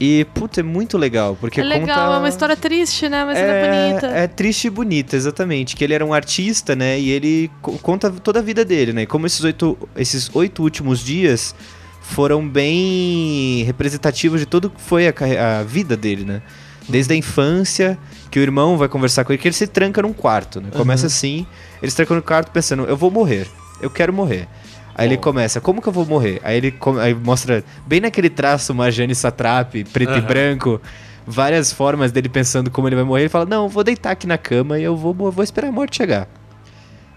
E, 0.00 0.26
puta, 0.34 0.60
é 0.60 0.62
muito 0.62 0.98
legal, 0.98 1.36
porque 1.40 1.60
É 1.60 1.64
legal, 1.64 2.06
conta... 2.06 2.16
é 2.16 2.18
uma 2.18 2.28
história 2.28 2.56
triste, 2.56 3.08
né? 3.08 3.24
Mas 3.24 3.38
ela 3.38 3.52
é 3.52 3.88
bonita. 3.92 4.06
É 4.08 4.26
triste 4.26 4.66
e 4.66 4.70
bonita, 4.70 5.14
exatamente. 5.16 5.76
Que 5.76 5.84
ele 5.84 5.94
era 5.94 6.04
um 6.04 6.12
artista, 6.12 6.74
né? 6.74 6.98
E 6.98 7.10
ele 7.10 7.50
co- 7.62 7.78
conta 7.78 8.10
toda 8.10 8.40
a 8.40 8.42
vida 8.42 8.64
dele, 8.64 8.92
né? 8.92 9.02
E 9.02 9.06
como 9.06 9.24
esses 9.26 9.42
oito, 9.44 9.78
esses 9.96 10.28
oito 10.34 10.62
últimos 10.62 10.98
dias 10.98 11.54
foram 12.02 12.46
bem 12.46 13.62
representativos 13.64 14.40
de 14.40 14.46
tudo 14.46 14.68
que 14.68 14.80
foi 14.80 15.06
a, 15.08 15.14
a 15.60 15.62
vida 15.62 15.96
dele, 15.96 16.24
né? 16.24 16.42
Desde 16.88 17.14
a 17.14 17.16
infância, 17.16 17.96
que 18.30 18.38
o 18.38 18.42
irmão 18.42 18.76
vai 18.76 18.88
conversar 18.88 19.24
com 19.24 19.32
ele, 19.32 19.40
que 19.40 19.48
ele 19.48 19.54
se 19.54 19.66
tranca 19.66 20.02
num 20.02 20.12
quarto, 20.12 20.60
né? 20.60 20.68
Começa 20.76 21.06
assim, 21.06 21.46
ele 21.80 21.90
se 21.90 21.96
tranca 21.96 22.14
no 22.14 22.20
quarto 22.22 22.50
pensando, 22.50 22.84
eu 22.84 22.96
vou 22.96 23.10
morrer, 23.10 23.48
eu 23.80 23.88
quero 23.88 24.12
morrer. 24.12 24.46
Aí 24.94 25.08
ele 25.08 25.16
começa, 25.16 25.60
como 25.60 25.82
que 25.82 25.88
eu 25.88 25.92
vou 25.92 26.06
morrer? 26.06 26.40
Aí 26.44 26.56
ele 26.56 26.74
aí 27.00 27.14
mostra, 27.14 27.64
bem 27.86 28.00
naquele 28.00 28.30
traço 28.30 28.72
Marjane 28.74 29.14
Satrapi, 29.14 29.84
preto 29.84 30.12
e 30.12 30.18
Aham. 30.18 30.26
branco, 30.26 30.80
várias 31.26 31.72
formas 31.72 32.12
dele 32.12 32.28
pensando 32.28 32.70
como 32.70 32.88
ele 32.88 32.94
vai 32.96 33.04
morrer. 33.04 33.22
Ele 33.22 33.28
fala, 33.28 33.44
não, 33.44 33.64
eu 33.64 33.68
vou 33.68 33.82
deitar 33.82 34.12
aqui 34.12 34.26
na 34.26 34.38
cama 34.38 34.78
e 34.78 34.84
eu 34.84 34.96
vou, 34.96 35.12
vou 35.12 35.42
esperar 35.42 35.68
a 35.68 35.72
morte 35.72 35.96
chegar. 35.96 36.28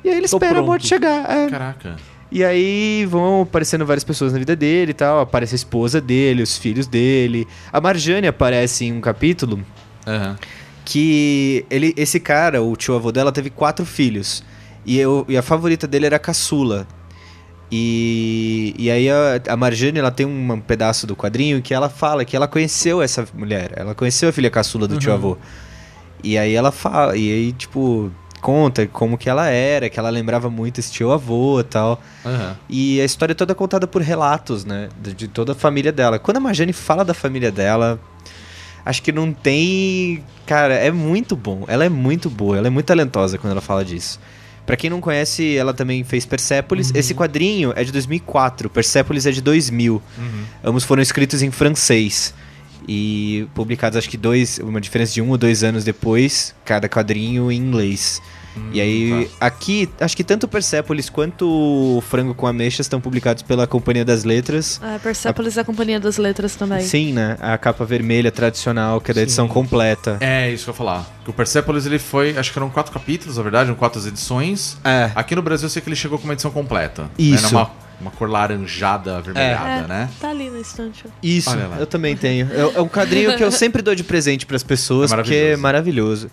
E 0.04 0.10
aí 0.10 0.18
ele 0.18 0.28
Tô 0.28 0.38
espera 0.38 0.54
a 0.54 0.56
pronto. 0.56 0.68
morte 0.68 0.88
chegar. 0.88 1.30
é. 1.30 1.50
Caraca. 1.50 1.96
E 2.32 2.44
aí 2.44 3.06
vão 3.10 3.44
aparecendo 3.44 3.86
várias 3.86 4.04
pessoas 4.04 4.34
na 4.34 4.40
vida 4.40 4.56
dele 4.56 4.92
e 4.92 4.94
tal. 4.94 5.20
Aparece 5.22 5.54
a 5.54 5.58
esposa 5.58 6.02
dele, 6.02 6.42
os 6.44 6.58
filhos 6.58 6.88
dele. 6.88 7.48
A 7.72 7.80
Marjane 7.80 8.28
aparece 8.28 8.86
em 8.86 8.92
um 8.94 9.00
capítulo 9.00 9.63
Aham. 10.06 10.36
que 10.84 11.66
ele, 11.70 11.94
esse 11.96 12.20
cara, 12.20 12.62
o 12.62 12.76
tio 12.76 12.96
avô 12.96 13.12
dela, 13.12 13.32
teve 13.32 13.50
quatro 13.50 13.86
filhos. 13.86 14.44
E, 14.86 14.98
eu, 14.98 15.26
e 15.30 15.38
a 15.38 15.42
favorita 15.42 15.88
dele 15.88 16.06
era 16.06 16.16
a 16.16 16.20
caçula. 16.20 16.88
E, 17.72 18.74
e 18.78 18.90
aí 18.90 19.10
a, 19.10 19.42
a 19.50 19.58
Marjane, 19.58 20.00
ela 20.00 20.12
tem 20.12 20.26
um 20.26 20.60
pedaço 20.60 21.06
do 21.06 21.16
quadrinho 21.16 21.62
que 21.62 21.74
ela 21.74 21.90
fala 21.90 22.24
que 22.24 22.36
ela 22.36 22.48
conheceu 22.48 23.02
essa 23.02 23.28
mulher. 23.34 23.72
Ela 23.76 23.94
conheceu 23.94 24.30
a 24.30 24.32
filha 24.32 24.50
caçula 24.50 24.88
do 24.88 24.98
tio 24.98 25.14
avô. 25.14 25.38
E 26.24 26.38
aí 26.38 26.54
ela 26.54 26.72
fala, 26.72 27.16
e 27.16 27.32
aí, 27.32 27.52
tipo, 27.52 28.12
conta 28.42 28.88
como 28.88 29.18
que 29.18 29.30
ela 29.30 29.48
era, 29.48 29.90
que 29.90 30.00
ela 30.00 30.10
lembrava 30.10 30.50
muito 30.50 30.80
esse 30.80 30.92
tio 30.92 31.12
avô 31.12 31.60
e 31.60 31.64
tal. 31.64 32.02
Aham. 32.26 32.58
E 32.70 33.02
a 33.02 33.06
história 33.06 33.36
toda 33.36 33.52
é 33.52 33.56
contada 33.56 33.86
por 33.86 34.02
relatos, 34.02 34.64
né? 34.64 34.90
De, 35.00 35.14
de 35.14 35.28
toda 35.28 35.52
a 35.52 35.56
família 35.56 35.92
dela. 35.92 36.18
Quando 36.18 36.38
a 36.38 36.40
Marjane 36.40 36.74
fala 36.74 37.04
da 37.04 37.14
família 37.14 37.52
dela, 37.52 38.00
acho 38.86 39.02
que 39.04 39.12
não 39.12 39.34
tem. 39.34 40.24
Cara, 40.46 40.74
é 40.74 40.92
muito 40.92 41.36
bom. 41.36 41.66
Ela 41.68 41.86
é 41.86 41.90
muito 41.90 42.30
boa, 42.30 42.58
ela 42.58 42.68
é 42.68 42.70
muito 42.70 42.86
talentosa 42.86 43.38
quando 43.38 43.52
ela 43.52 43.62
fala 43.62 43.84
disso. 43.84 44.20
Pra 44.68 44.76
quem 44.76 44.90
não 44.90 45.00
conhece, 45.00 45.56
ela 45.56 45.74
também 45.74 46.04
fez 46.04 46.26
Persepolis. 46.26 46.92
Esse 46.94 47.16
quadrinho 47.16 47.72
é 47.74 47.86
de 47.86 47.92
2004, 47.94 48.70
Persepolis 48.70 49.26
é 49.26 49.32
de 49.32 49.42
2000. 49.42 50.02
Ambos 50.62 50.84
foram 50.84 51.02
escritos 51.02 51.42
em 51.42 51.50
francês. 51.50 52.34
E 52.86 53.48
publicados, 53.56 53.98
acho 53.98 54.10
que 54.10 54.18
dois, 54.18 54.60
uma 54.60 54.82
diferença 54.82 55.14
de 55.14 55.22
um 55.22 55.30
ou 55.30 55.38
dois 55.38 55.64
anos 55.64 55.86
depois, 55.86 56.54
cada 56.66 56.90
quadrinho 56.90 57.50
em 57.50 57.56
inglês. 57.56 58.22
E 58.74 58.82
aí, 58.82 59.30
aqui, 59.39 59.89
acho 60.00 60.15
que 60.15 60.24
tanto 60.24 60.48
Persepolis 60.48 61.10
quanto 61.10 61.48
o 61.48 62.02
Frango 62.02 62.34
com 62.34 62.46
Ameixas 62.48 62.86
estão 62.86 63.00
publicados 63.00 63.43
pela 63.43 63.65
Companhia 63.65 64.04
das 64.06 64.24
Letras. 64.24 64.80
É, 64.84 64.98
Persepolis 65.00 65.58
é 65.58 65.62
a 65.62 65.63
companhia 65.63 66.00
das 66.00 66.17
letras 66.17 66.56
também. 66.56 66.82
Sim, 66.82 67.13
né? 67.13 67.38
A 67.39 67.58
capa 67.58 67.86
vermelha 67.86 68.32
tradicional, 68.32 69.00
que 69.02 69.12
é 69.12 69.13
da 69.13 69.22
edição 69.22 69.48
completa. 69.48 70.17
É, 70.20 70.52
isso 70.52 70.65
que 70.65 70.70
eu 70.70 70.74
ia 70.74 70.78
falar. 70.78 71.06
Que 71.24 71.30
o 71.30 71.34
Persepolis, 71.34 71.86
ele 71.86 72.00
foi... 72.00 72.38
Acho 72.38 72.52
que 72.52 72.60
eram 72.60 72.70
quatro 72.70 72.91
capítulos, 72.91 73.38
na 73.38 73.43
verdade. 73.43 73.70
Eram 73.70 73.76
quatro 73.78 74.06
edições. 74.08 74.78
É. 74.84 75.12
Aqui 75.15 75.36
no 75.36 75.41
Brasil, 75.41 75.65
eu 75.65 75.70
sei 75.70 75.82
que 75.82 75.89
ele 75.89 75.96
chegou 75.96 76.17
com 76.17 76.26
uma 76.26 76.34
edição 76.34 76.52
completa. 76.52 77.10
Isso. 77.17 77.48
Era 77.48 77.58
uma, 77.58 77.72
uma 78.02 78.12
cor 78.12 78.30
laranjada, 78.30 79.17
avermelhada, 79.17 79.86
É, 79.86 79.88
né? 79.88 80.10
tá 80.20 80.30
ali 80.30 80.50
na 80.50 80.60
estante. 80.60 81.06
Isso, 81.24 81.50
Olha 81.50 81.67
lá. 81.67 81.78
eu 81.80 81.88
também 81.88 82.15
tenho. 82.15 82.48
É, 82.52 82.78
é 82.78 82.82
um 82.82 82.88
quadrinho 82.88 83.36
que 83.36 83.43
eu 83.43 83.52
sempre 83.52 83.82
dou 83.82 83.96
de 83.96 84.04
presente 84.04 84.46
pras 84.46 84.63
pessoas, 84.63 85.12
É 85.12 85.15
porque 85.15 85.34
é 85.34 85.58
maravilhoso. 85.58 86.30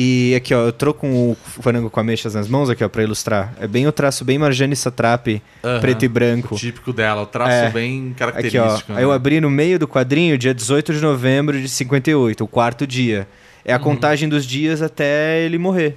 E 0.00 0.32
aqui, 0.36 0.54
ó, 0.54 0.66
eu 0.66 0.72
tô 0.72 0.94
com 0.94 1.32
o 1.32 1.34
frango 1.34 1.90
com 1.90 1.98
ameixas 1.98 2.32
nas 2.34 2.46
mãos 2.46 2.70
aqui, 2.70 2.84
ó, 2.84 2.88
pra 2.88 3.02
ilustrar. 3.02 3.52
É 3.60 3.66
bem 3.66 3.84
o 3.88 3.90
traço 3.90 4.24
bem 4.24 4.38
Marjane 4.38 4.76
Satrapi, 4.76 5.42
Aham. 5.64 5.80
preto 5.80 6.04
e 6.04 6.08
branco. 6.08 6.54
O 6.54 6.58
típico 6.58 6.92
dela. 6.92 7.22
O 7.22 7.26
traço 7.26 7.50
É. 7.50 7.70
bem 7.70 8.06
Aqui, 8.10 8.14
característico. 8.14 8.84
ó. 8.90 8.92
né? 8.92 8.98
Aí 8.98 9.02
eu 9.02 9.10
abri 9.10 9.40
no 9.40 9.50
meio 9.50 9.76
do 9.76 9.88
quadrinho, 9.88 10.38
dia 10.38 10.54
18 10.54 10.94
de 10.94 11.00
novembro 11.00 11.60
de 11.60 11.68
58, 11.68 12.44
o 12.44 12.46
quarto 12.46 12.86
dia. 12.86 13.26
É 13.64 13.72
a 13.74 13.78
contagem 13.80 14.28
dos 14.28 14.46
dias 14.46 14.82
até 14.82 15.40
ele 15.42 15.58
morrer. 15.58 15.96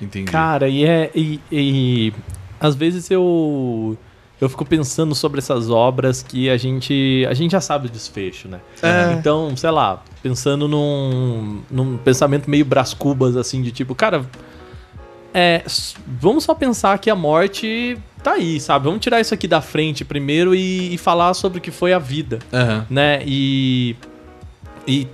Entendi. 0.00 0.30
Cara, 0.30 0.68
e 0.68 0.84
é. 0.84 1.10
E, 1.12 1.40
e 1.50 2.12
às 2.60 2.76
vezes 2.76 3.10
eu. 3.10 3.98
Eu 4.40 4.48
fico 4.48 4.64
pensando 4.64 5.14
sobre 5.14 5.38
essas 5.38 5.68
obras 5.68 6.22
que 6.22 6.48
a 6.48 6.56
gente. 6.56 7.26
A 7.28 7.34
gente 7.34 7.50
já 7.50 7.60
sabe 7.60 7.88
o 7.88 7.90
desfecho, 7.90 8.46
né? 8.48 8.60
É. 8.82 9.12
Então, 9.14 9.56
sei 9.56 9.70
lá, 9.70 10.02
pensando 10.22 10.68
num, 10.68 11.60
num 11.70 11.96
pensamento 11.98 12.48
meio 12.48 12.64
Brás 12.64 12.94
Cubas, 12.94 13.36
assim, 13.36 13.60
de 13.62 13.70
tipo, 13.72 13.94
cara. 13.94 14.24
É, 15.34 15.62
vamos 16.20 16.44
só 16.44 16.54
pensar 16.54 16.98
que 16.98 17.08
a 17.08 17.14
morte 17.16 17.96
tá 18.22 18.32
aí, 18.32 18.60
sabe? 18.60 18.84
Vamos 18.84 19.00
tirar 19.00 19.18
isso 19.20 19.32
aqui 19.32 19.48
da 19.48 19.62
frente 19.62 20.04
primeiro 20.04 20.54
e, 20.54 20.94
e 20.94 20.98
falar 20.98 21.32
sobre 21.34 21.58
o 21.58 21.60
que 21.60 21.70
foi 21.70 21.92
a 21.92 21.98
vida, 21.98 22.38
Aham. 22.52 22.86
né? 22.90 23.22
E. 23.26 23.96
E 24.86 25.06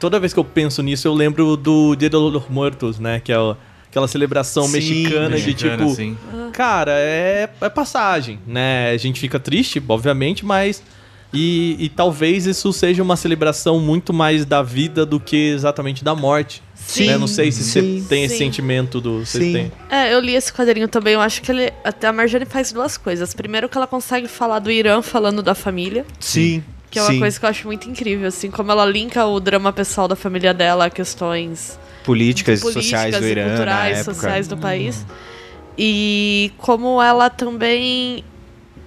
toda 0.00 0.18
vez 0.18 0.32
que 0.34 0.38
eu 0.40 0.44
penso 0.44 0.82
nisso, 0.82 1.06
eu 1.06 1.14
lembro 1.14 1.56
do 1.56 1.94
Dia 1.94 2.10
de 2.10 2.16
los 2.16 2.48
Muertos, 2.48 2.98
né? 2.98 3.20
Que 3.20 3.32
é 3.32 3.38
o- 3.38 3.56
aquela 3.88 4.08
celebração 4.08 4.64
Sim, 4.64 4.72
mexicana, 4.72 5.36
de 5.36 5.46
Mexicana, 5.46 5.76
tipo. 5.76 5.92
assim. 5.92 6.16
Cara, 6.52 6.92
é, 6.96 7.48
é 7.60 7.68
passagem, 7.70 8.40
né? 8.46 8.90
A 8.90 8.96
gente 8.96 9.20
fica 9.20 9.38
triste, 9.38 9.80
obviamente, 9.88 10.44
mas. 10.44 10.82
E, 11.32 11.76
e 11.78 11.88
talvez 11.88 12.46
isso 12.46 12.72
seja 12.72 13.02
uma 13.02 13.16
celebração 13.16 13.80
muito 13.80 14.12
mais 14.12 14.44
da 14.44 14.62
vida 14.62 15.06
do 15.06 15.18
que 15.18 15.50
exatamente 15.50 16.04
da 16.04 16.14
morte. 16.14 16.62
Sim. 16.74 17.06
né? 17.06 17.16
Não 17.16 17.26
sei 17.26 17.50
se 17.50 17.62
Sim. 17.64 18.00
você 18.00 18.08
tem 18.08 18.24
esse 18.24 18.36
Sim. 18.36 18.44
sentimento 18.44 19.00
do. 19.00 19.24
Sim. 19.24 19.52
têm. 19.52 19.72
É, 19.88 20.12
eu 20.12 20.20
li 20.20 20.34
esse 20.34 20.52
quadrinho 20.52 20.88
também. 20.88 21.14
Eu 21.14 21.20
acho 21.20 21.40
que 21.40 21.50
ele. 21.50 21.72
Até 21.84 22.08
a 22.08 22.12
Marjane 22.12 22.44
faz 22.44 22.72
duas 22.72 22.96
coisas. 22.96 23.32
Primeiro, 23.32 23.68
que 23.68 23.76
ela 23.76 23.86
consegue 23.86 24.28
falar 24.28 24.58
do 24.58 24.70
Irã 24.70 25.00
falando 25.00 25.42
da 25.42 25.54
família. 25.54 26.04
Sim. 26.20 26.62
Que 26.90 26.98
é 26.98 27.02
uma 27.02 27.10
sim. 27.12 27.18
coisa 27.20 27.40
que 27.40 27.46
eu 27.46 27.48
acho 27.48 27.66
muito 27.66 27.88
incrível, 27.88 28.28
assim, 28.28 28.50
como 28.50 28.70
ela 28.70 28.84
linka 28.84 29.24
o 29.24 29.40
drama 29.40 29.72
pessoal 29.72 30.06
da 30.06 30.14
família 30.14 30.52
dela 30.52 30.84
a 30.86 30.90
questões 30.90 31.78
Políticas, 32.04 32.60
políticas 32.60 32.84
sociais 32.84 33.18
do 33.18 33.26
e 33.26 33.30
Irã. 33.30 33.48
culturais, 33.48 33.92
na 33.94 33.98
época. 34.00 34.14
sociais 34.14 34.48
do 34.48 34.58
país. 34.58 35.06
E 35.78 36.52
como 36.58 37.00
ela 37.00 37.30
também 37.30 38.22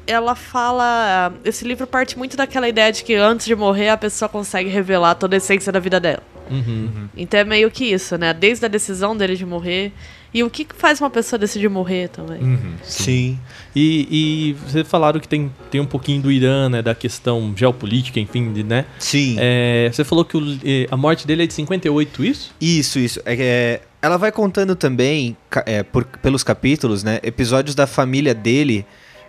ela 0.07 0.35
fala, 0.35 1.33
esse 1.43 1.65
livro 1.65 1.85
parte 1.87 2.17
muito 2.17 2.35
daquela 2.37 2.67
ideia 2.69 2.91
de 2.91 3.03
que 3.03 3.15
antes 3.15 3.45
de 3.45 3.55
morrer 3.55 3.89
a 3.89 3.97
pessoa 3.97 4.27
consegue 4.29 4.69
revelar 4.69 5.15
toda 5.15 5.35
a 5.35 5.37
essência 5.37 5.71
da 5.71 5.79
vida 5.79 5.99
dela. 5.99 6.23
Uhum. 6.49 7.07
Então 7.17 7.39
é 7.39 7.43
meio 7.43 7.71
que 7.71 7.85
isso, 7.85 8.17
né? 8.17 8.33
Desde 8.33 8.65
a 8.65 8.67
decisão 8.67 9.17
dele 9.17 9.35
de 9.35 9.45
morrer 9.45 9.91
e 10.31 10.43
o 10.43 10.49
que 10.49 10.67
faz 10.77 10.99
uma 11.01 11.09
pessoa 11.09 11.39
decidir 11.39 11.69
morrer 11.69 12.09
também. 12.09 12.39
Uhum. 12.39 12.73
Sim. 12.83 13.39
E, 13.75 14.07
e 14.11 14.53
vocês 14.53 14.87
falaram 14.87 15.19
que 15.19 15.27
tem, 15.27 15.51
tem 15.71 15.81
um 15.81 15.85
pouquinho 15.87 16.21
do 16.21 16.31
Irã, 16.31 16.69
né? 16.69 16.81
Da 16.83 16.93
questão 16.93 17.51
geopolítica, 17.55 18.19
enfim, 18.19 18.53
de, 18.53 18.63
né? 18.63 18.85
Sim. 18.99 19.37
É, 19.39 19.89
você 19.91 20.03
falou 20.03 20.23
que 20.23 20.37
o- 20.37 20.59
eh, 20.63 20.87
a 20.91 20.95
morte 20.97 21.25
dele 21.25 21.43
é 21.43 21.47
de 21.47 21.53
58, 21.53 22.23
isso? 22.23 22.53
Isso, 22.61 22.99
isso. 22.99 23.19
É, 23.25 23.33
é, 23.39 23.81
ela 24.01 24.17
vai 24.17 24.31
contando 24.31 24.75
também, 24.75 25.35
é, 25.65 25.81
por- 25.81 26.05
pelos 26.05 26.43
capítulos, 26.43 27.03
né? 27.03 27.19
Episódios 27.23 27.73
da 27.73 27.87
família 27.87 28.35
dele, 28.35 28.85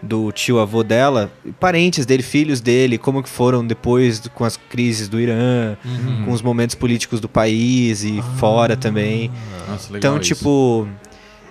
do 0.07 0.31
tio 0.33 0.59
avô 0.61 0.83
dela, 0.83 1.31
parentes 1.61 2.07
dele, 2.07 2.23
filhos 2.23 2.61
dele, 2.61 2.97
como 2.97 3.23
que 3.23 3.29
foram 3.29 3.67
depois 3.67 4.21
com 4.35 4.45
as 4.45 4.57
crises 4.57 5.09
do 5.09 5.21
Irã, 5.21 5.77
com 6.25 6.33
os 6.33 6.41
momentos 6.41 6.75
políticos 6.75 7.21
do 7.21 7.29
país 7.29 8.05
e 8.05 8.23
fora 8.39 8.77
também. 8.77 9.31
Nossa, 9.69 9.93
legal 9.93 9.99
Então, 10.13 10.21
isso. 10.21 10.35
tipo, 10.35 10.89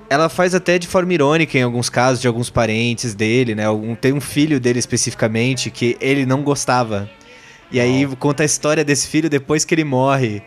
ela 0.10 0.30
faz 0.30 0.56
até 0.56 0.80
de 0.80 0.88
forma 0.88 1.14
irônica 1.14 1.58
em 1.58 1.62
alguns 1.64 1.90
casos 1.90 2.22
de 2.22 2.28
alguns 2.28 2.50
parentes 2.50 3.14
dele, 3.14 3.54
né? 3.54 3.66
Tem 4.00 4.14
um 4.14 4.22
filho 4.22 4.60
dele 4.60 4.80
especificamente 4.80 5.70
que 5.70 5.98
ele 6.00 6.26
não 6.26 6.42
gostava. 6.42 7.10
E 7.72 7.80
aí 7.80 8.08
conta 8.20 8.44
a 8.44 8.46
história 8.46 8.84
desse 8.86 9.08
filho 9.08 9.30
depois 9.30 9.66
que 9.66 9.74
ele 9.76 9.84
morre. 9.84 10.42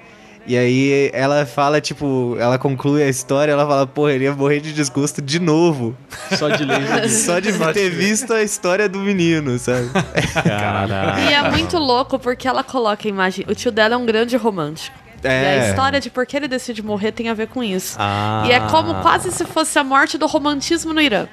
E 0.49 0.57
aí 0.57 1.11
ela 1.13 1.45
fala, 1.45 1.79
tipo, 1.79 2.35
ela 2.41 2.59
conclui 2.59 3.03
a 3.03 3.09
história, 3.09 3.53
ela 3.53 3.67
fala, 3.67 3.87
porra, 3.87 4.13
ele 4.13 4.25
ia 4.25 4.33
morrer 4.35 4.61
de 4.61 4.73
desgosto 4.73 5.21
de 5.21 5.39
novo. 5.39 5.95
Só 6.39 6.49
de 6.49 6.65
ler. 6.65 6.81
Só 7.11 7.39
de 7.39 7.53
ter 7.75 7.91
visto 7.91 8.33
a 8.33 8.43
história 8.43 8.89
do 8.89 8.99
menino, 8.99 9.59
sabe? 9.59 9.91
Caralho. 10.43 11.21
E 11.21 11.33
é 11.35 11.51
muito 11.51 11.77
louco 11.79 12.19
porque 12.19 12.49
ela 12.49 12.65
coloca 12.65 13.07
a 13.07 13.11
imagem. 13.11 13.45
O 13.49 13.55
tio 13.55 13.71
dela 13.71 13.95
é 13.95 13.97
um 13.99 14.07
grande 14.07 14.37
romântico. 14.39 14.97
E 15.23 15.27
a 15.29 15.31
É. 15.33 15.69
história 15.71 16.01
de 16.01 16.09
por 16.11 16.25
que 16.25 16.37
ele 16.37 16.49
decide 16.49 16.83
morrer 16.83 17.13
tem 17.13 17.29
a 17.29 17.35
ver 17.35 17.49
com 17.49 17.63
isso. 17.63 17.97
Ah. 17.99 18.45
E 18.47 18.53
é 18.53 18.61
como 18.69 18.95
quase 19.03 19.31
se 19.33 19.45
fosse 19.45 19.79
a 19.79 19.85
morte 19.85 20.17
do 20.17 20.27
romantismo 20.27 20.95
no 20.95 21.01
Irã. 21.01 21.27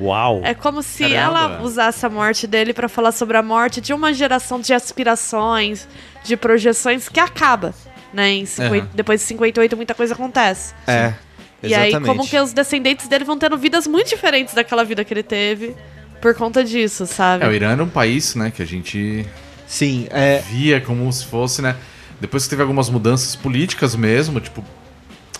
Uau. 0.00 0.40
É 0.44 0.54
como 0.54 0.80
se 0.82 1.02
Caramba. 1.10 1.16
ela 1.40 1.62
usasse 1.62 2.06
a 2.06 2.08
morte 2.08 2.46
dele 2.46 2.72
pra 2.72 2.88
falar 2.88 3.10
sobre 3.12 3.36
a 3.36 3.42
morte 3.42 3.80
de 3.80 3.92
uma 3.92 4.12
geração 4.14 4.60
de 4.60 4.72
aspirações, 4.72 5.88
de 6.24 6.36
projeções 6.36 7.08
que 7.08 7.18
acaba. 7.18 7.74
Né? 8.12 8.30
Em 8.30 8.46
50 8.46 8.76
Aham. 8.76 8.88
Depois 8.94 9.20
de 9.20 9.26
58, 9.26 9.76
muita 9.76 9.94
coisa 9.94 10.14
acontece. 10.14 10.74
É. 10.86 11.14
E 11.62 11.74
aí, 11.74 11.90
exatamente. 11.90 12.08
como 12.08 12.28
que 12.28 12.38
os 12.38 12.52
descendentes 12.52 13.06
dele 13.06 13.24
vão 13.24 13.38
tendo 13.38 13.56
vidas 13.56 13.86
muito 13.86 14.08
diferentes 14.08 14.52
daquela 14.52 14.84
vida 14.84 15.04
que 15.04 15.14
ele 15.14 15.22
teve 15.22 15.76
por 16.20 16.34
conta 16.34 16.64
disso, 16.64 17.06
sabe? 17.06 17.44
É, 17.44 17.48
o 17.48 17.52
Irã 17.52 17.72
era 17.72 17.82
um 17.82 17.88
país, 17.88 18.34
né, 18.34 18.52
que 18.54 18.62
a 18.62 18.66
gente 18.66 19.26
Sim, 19.66 20.06
é. 20.10 20.38
via 20.50 20.80
como 20.80 21.12
se 21.12 21.24
fosse, 21.26 21.62
né? 21.62 21.76
Depois 22.20 22.44
que 22.44 22.50
teve 22.50 22.62
algumas 22.62 22.88
mudanças 22.88 23.34
políticas 23.34 23.96
mesmo, 23.96 24.38
tipo, 24.40 24.64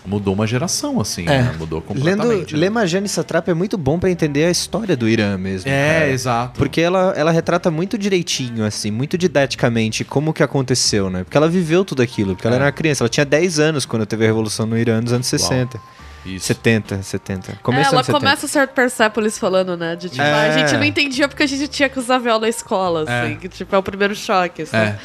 mudou 0.04 0.34
uma 0.34 0.46
geração, 0.46 1.00
assim, 1.00 1.22
É. 1.24 1.42
né? 1.42 1.54
Mudou 1.58 1.80
completamente. 1.80 2.26
Lendo 2.26 2.52
né? 2.52 2.58
Lema 2.58 2.86
Jane 2.86 3.08
Satrap 3.08 3.48
é 3.48 3.54
muito 3.54 3.78
bom 3.78 3.98
pra 3.98 4.10
entender 4.10 4.44
a 4.44 4.50
história 4.50 4.96
do 4.96 5.08
Irã 5.08 5.38
mesmo. 5.38 5.70
É, 5.70 6.00
cara. 6.00 6.10
exato. 6.10 6.58
Porque 6.58 6.80
ela, 6.80 7.12
ela 7.16 7.30
retrata 7.30 7.70
muito 7.70 7.96
direitinho, 7.96 8.64
assim, 8.64 8.90
muito 8.90 9.16
didaticamente 9.16 10.04
como 10.04 10.32
que 10.32 10.42
aconteceu, 10.42 11.08
né? 11.10 11.24
Porque 11.24 11.36
ela 11.36 11.48
viveu 11.48 11.84
tudo 11.84 12.02
aquilo, 12.02 12.34
porque 12.34 12.46
ela 12.46 12.56
É. 12.56 12.58
era 12.58 12.64
uma 12.66 12.72
criança, 12.72 13.02
ela 13.04 13.08
tinha 13.08 13.24
10 13.26 13.58
anos 13.58 13.86
quando 13.86 14.04
teve 14.06 14.24
a 14.24 14.26
Revolução 14.26 14.66
no 14.66 14.76
Irã 14.78 15.00
nos 15.00 15.12
anos 15.12 15.26
60. 15.26 15.78
Isso. 16.24 16.46
70, 16.46 17.02
70. 17.02 17.50
É, 17.52 17.56
ela 17.64 17.78
anos 17.80 18.06
70. 18.06 18.12
começa 18.12 18.46
certo 18.46 18.70
Persepolis 18.74 19.36
falando, 19.38 19.76
né? 19.76 19.96
De 19.96 20.08
tipo, 20.08 20.22
É. 20.22 20.50
a 20.50 20.56
gente 20.58 20.72
não 20.76 20.84
entendia 20.84 21.26
porque 21.28 21.42
a 21.42 21.46
gente 21.48 21.66
tinha 21.66 21.88
que 21.88 21.98
usar 21.98 22.18
véu 22.18 22.38
na 22.38 22.48
escola, 22.48 23.02
assim. 23.02 23.32
É. 23.32 23.36
Que, 23.36 23.48
tipo, 23.48 23.74
é 23.74 23.78
o 23.78 23.82
primeiro 23.82 24.14
choque, 24.14 24.62
assim. 24.62 24.76
É. 24.76 24.98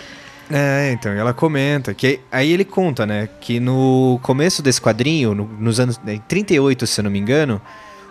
É, 0.49 0.91
então, 0.93 1.11
ela 1.11 1.33
comenta 1.33 1.93
que 1.93 2.19
aí 2.31 2.51
ele 2.53 2.63
conta, 2.63 3.05
né, 3.05 3.27
que 3.41 3.59
no 3.59 4.17
começo 4.23 4.61
desse 4.61 4.79
quadrinho, 4.81 5.35
no- 5.35 5.45
nos 5.59 5.79
anos 5.79 5.99
em 6.07 6.19
38, 6.19 6.87
se 6.87 6.99
eu 6.99 7.03
não 7.03 7.11
me 7.11 7.19
engano, 7.19 7.61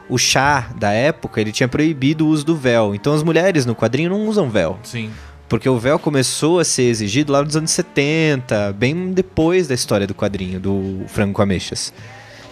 o 0.08 0.18
chá 0.18 0.68
da 0.78 0.92
época, 0.92 1.40
ele 1.40 1.50
tinha 1.50 1.66
proibido 1.68 2.26
o 2.26 2.28
uso 2.28 2.44
do 2.44 2.54
véu. 2.54 2.94
Então 2.94 3.12
as 3.14 3.22
mulheres 3.22 3.64
no 3.64 3.74
quadrinho 3.74 4.10
não 4.10 4.26
usam 4.28 4.50
véu. 4.50 4.78
Sim. 4.84 5.10
Porque 5.48 5.68
o 5.68 5.78
véu 5.78 5.98
começou 5.98 6.58
a 6.60 6.64
ser 6.64 6.82
exigido 6.84 7.32
lá 7.32 7.42
nos 7.42 7.56
anos 7.56 7.70
70, 7.70 8.72
bem 8.72 9.12
depois 9.12 9.66
da 9.66 9.74
história 9.74 10.06
do 10.06 10.14
quadrinho, 10.14 10.60
do 10.60 11.02
Frango 11.08 11.32
com 11.32 11.42
Ameixas. 11.42 11.92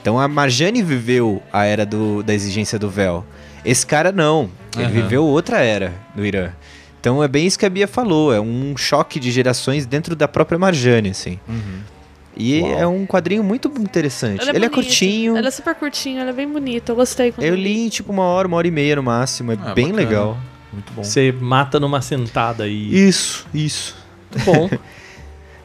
Então 0.01 0.18
a 0.18 0.27
Marjane 0.29 0.83
viveu 0.83 1.42
a 1.53 1.64
era 1.64 1.85
do- 1.85 2.23
da 2.23 2.33
exigência 2.33 2.79
do 2.79 2.88
véu. 2.88 3.25
Esse 3.64 3.85
cara 3.87 4.12
não. 4.12 4.49
Ele 4.77 4.85
Aham. 4.85 4.92
viveu 4.92 5.25
outra 5.25 5.59
era 5.61 5.92
do 6.14 6.25
Irã. 6.25 6.51
Então 7.05 7.23
é 7.23 7.29
bem 7.29 7.47
isso 7.47 7.59
que 7.59 7.67
a 7.67 7.69
Bia 7.69 7.87
falou, 7.87 8.33
é 8.33 8.40
um 8.40 8.75
choque 8.79 9.21
de 9.21 9.31
gerações 9.31 9.85
dentro 9.85 10.17
da 10.17 10.27
própria 10.27 10.59
Marjane, 10.59 11.11
assim. 11.11 11.38
E 12.35 12.62
Uau. 12.62 12.79
é 12.79 12.87
um 12.87 13.05
quadrinho 13.05 13.45
muito 13.45 13.69
interessante. 13.79 14.40
Ele 14.40 14.51
é, 14.53 14.55
Ele 14.57 14.64
é 14.64 14.69
bonito. 14.71 14.75
curtinho. 14.87 15.37
Ele 15.37 15.47
é 15.47 15.51
super 15.51 15.75
curtinho, 15.75 16.23
ele 16.23 16.31
é 16.31 16.33
bem 16.33 16.49
bonito. 16.51 16.88
Eu 16.93 16.97
gostei 16.97 17.35
Eu 17.38 17.55
li 17.55 17.85
em 17.85 17.90
tipo 17.90 18.11
uma 18.11 18.23
hora, 18.23 18.49
uma 18.49 18.57
hora 18.57 18.67
e 18.67 18.71
meia 18.71 18.97
no 18.97 19.03
máximo. 19.03 19.53
É 19.53 19.59
Ah, 19.62 19.75
bem 19.75 19.88
bacana. 19.93 20.09
legal. 20.09 20.38
Muito 20.73 20.93
bom. 20.95 21.05
Você 21.05 21.31
mata 21.38 21.79
numa 21.79 22.01
sentada 22.01 22.67
e. 22.67 23.07
Isso, 23.07 23.47
isso. 23.53 23.95
Muito 24.33 24.45
bom. 24.47 24.71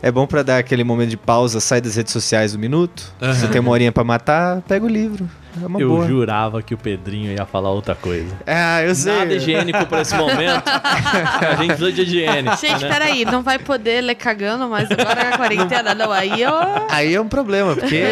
É 0.01 0.09
bom 0.09 0.25
pra 0.25 0.43
dar 0.43 0.59
aquele 0.59 0.81
momento 0.85 1.09
de 1.09 1.17
pausa, 1.17 1.59
sai 1.59 1.81
das 1.81 1.97
redes 1.97 2.13
sociais 2.13 2.55
um 2.55 2.57
minuto. 2.57 3.13
Você 3.19 3.49
tem 3.49 3.59
uma 3.59 3.69
horinha 3.71 3.91
pra 3.91 4.01
matar, 4.01 4.61
pega 4.61 4.85
o 4.85 4.87
livro. 4.87 5.29
É 5.57 5.81
Eu 5.81 5.89
boa. 5.89 6.07
jurava 6.07 6.61
que 6.61 6.73
o 6.73 6.77
Pedrinho 6.77 7.31
ia 7.31 7.45
falar 7.45 7.71
outra 7.71 7.95
coisa. 7.95 8.35
Ah, 8.45 8.81
eu 8.83 8.93
sei. 8.93 9.11
Nada 9.17 9.33
higiênico 9.33 9.85
pra 9.87 10.01
esse 10.01 10.15
momento. 10.15 10.63
a 10.67 11.55
gente 11.55 11.67
precisa 11.67 11.91
de 11.91 12.01
higiene. 12.03 12.49
Gente, 12.59 12.83
né? 12.83 12.89
peraí, 12.89 13.25
não 13.25 13.41
vai 13.41 13.57
poder 13.59 14.01
ler 14.01 14.15
cagando, 14.15 14.67
mas 14.69 14.89
agora 14.91 15.21
é 15.21 15.33
a 15.33 15.37
quarentena. 15.37 15.95
Não, 15.95 16.11
aí 16.11 16.41
eu. 16.41 16.53
Aí 16.89 17.13
é 17.13 17.19
um 17.21 17.27
problema, 17.27 17.75
porque. 17.75 18.03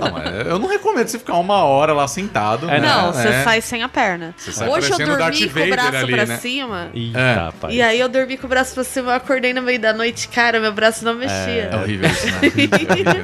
Não, 0.00 0.12
mas 0.12 0.46
eu 0.46 0.58
não 0.58 0.68
recomendo 0.68 1.08
você 1.08 1.18
ficar 1.18 1.34
uma 1.34 1.64
hora 1.64 1.92
lá 1.92 2.06
sentado. 2.06 2.68
É, 2.70 2.80
né? 2.80 2.86
Não, 2.88 3.12
você 3.12 3.28
É. 3.28 3.42
sai 3.44 3.60
sem 3.60 3.82
a 3.82 3.88
perna. 3.88 4.34
Você 4.36 4.52
sai 4.52 4.68
Hoje 4.68 4.90
eu 4.90 4.98
dormi 4.98 5.16
Darth 5.16 5.52
com 5.52 5.60
o 5.60 5.68
braço 5.70 5.96
ali, 5.96 6.12
pra 6.12 6.26
né? 6.26 6.36
cima. 6.36 6.88
Eita, 6.94 7.18
É. 7.18 7.34
rapaz. 7.34 7.74
E 7.74 7.82
aí 7.82 7.98
eu 8.00 8.08
dormi 8.08 8.36
com 8.36 8.46
o 8.46 8.50
braço 8.50 8.74
pra 8.74 8.84
cima, 8.84 9.10
eu 9.12 9.16
acordei 9.16 9.52
no 9.52 9.62
meio 9.62 9.78
da 9.80 9.92
noite, 9.92 10.28
cara, 10.28 10.60
meu 10.60 10.72
braço 10.72 11.04
não 11.04 11.14
mexia. 11.14 11.70
É 11.72 11.76
horrível 11.76 12.08
isso, 12.08 12.26
né? 12.26 12.32
É 12.42 12.46
horrível. 12.46 13.22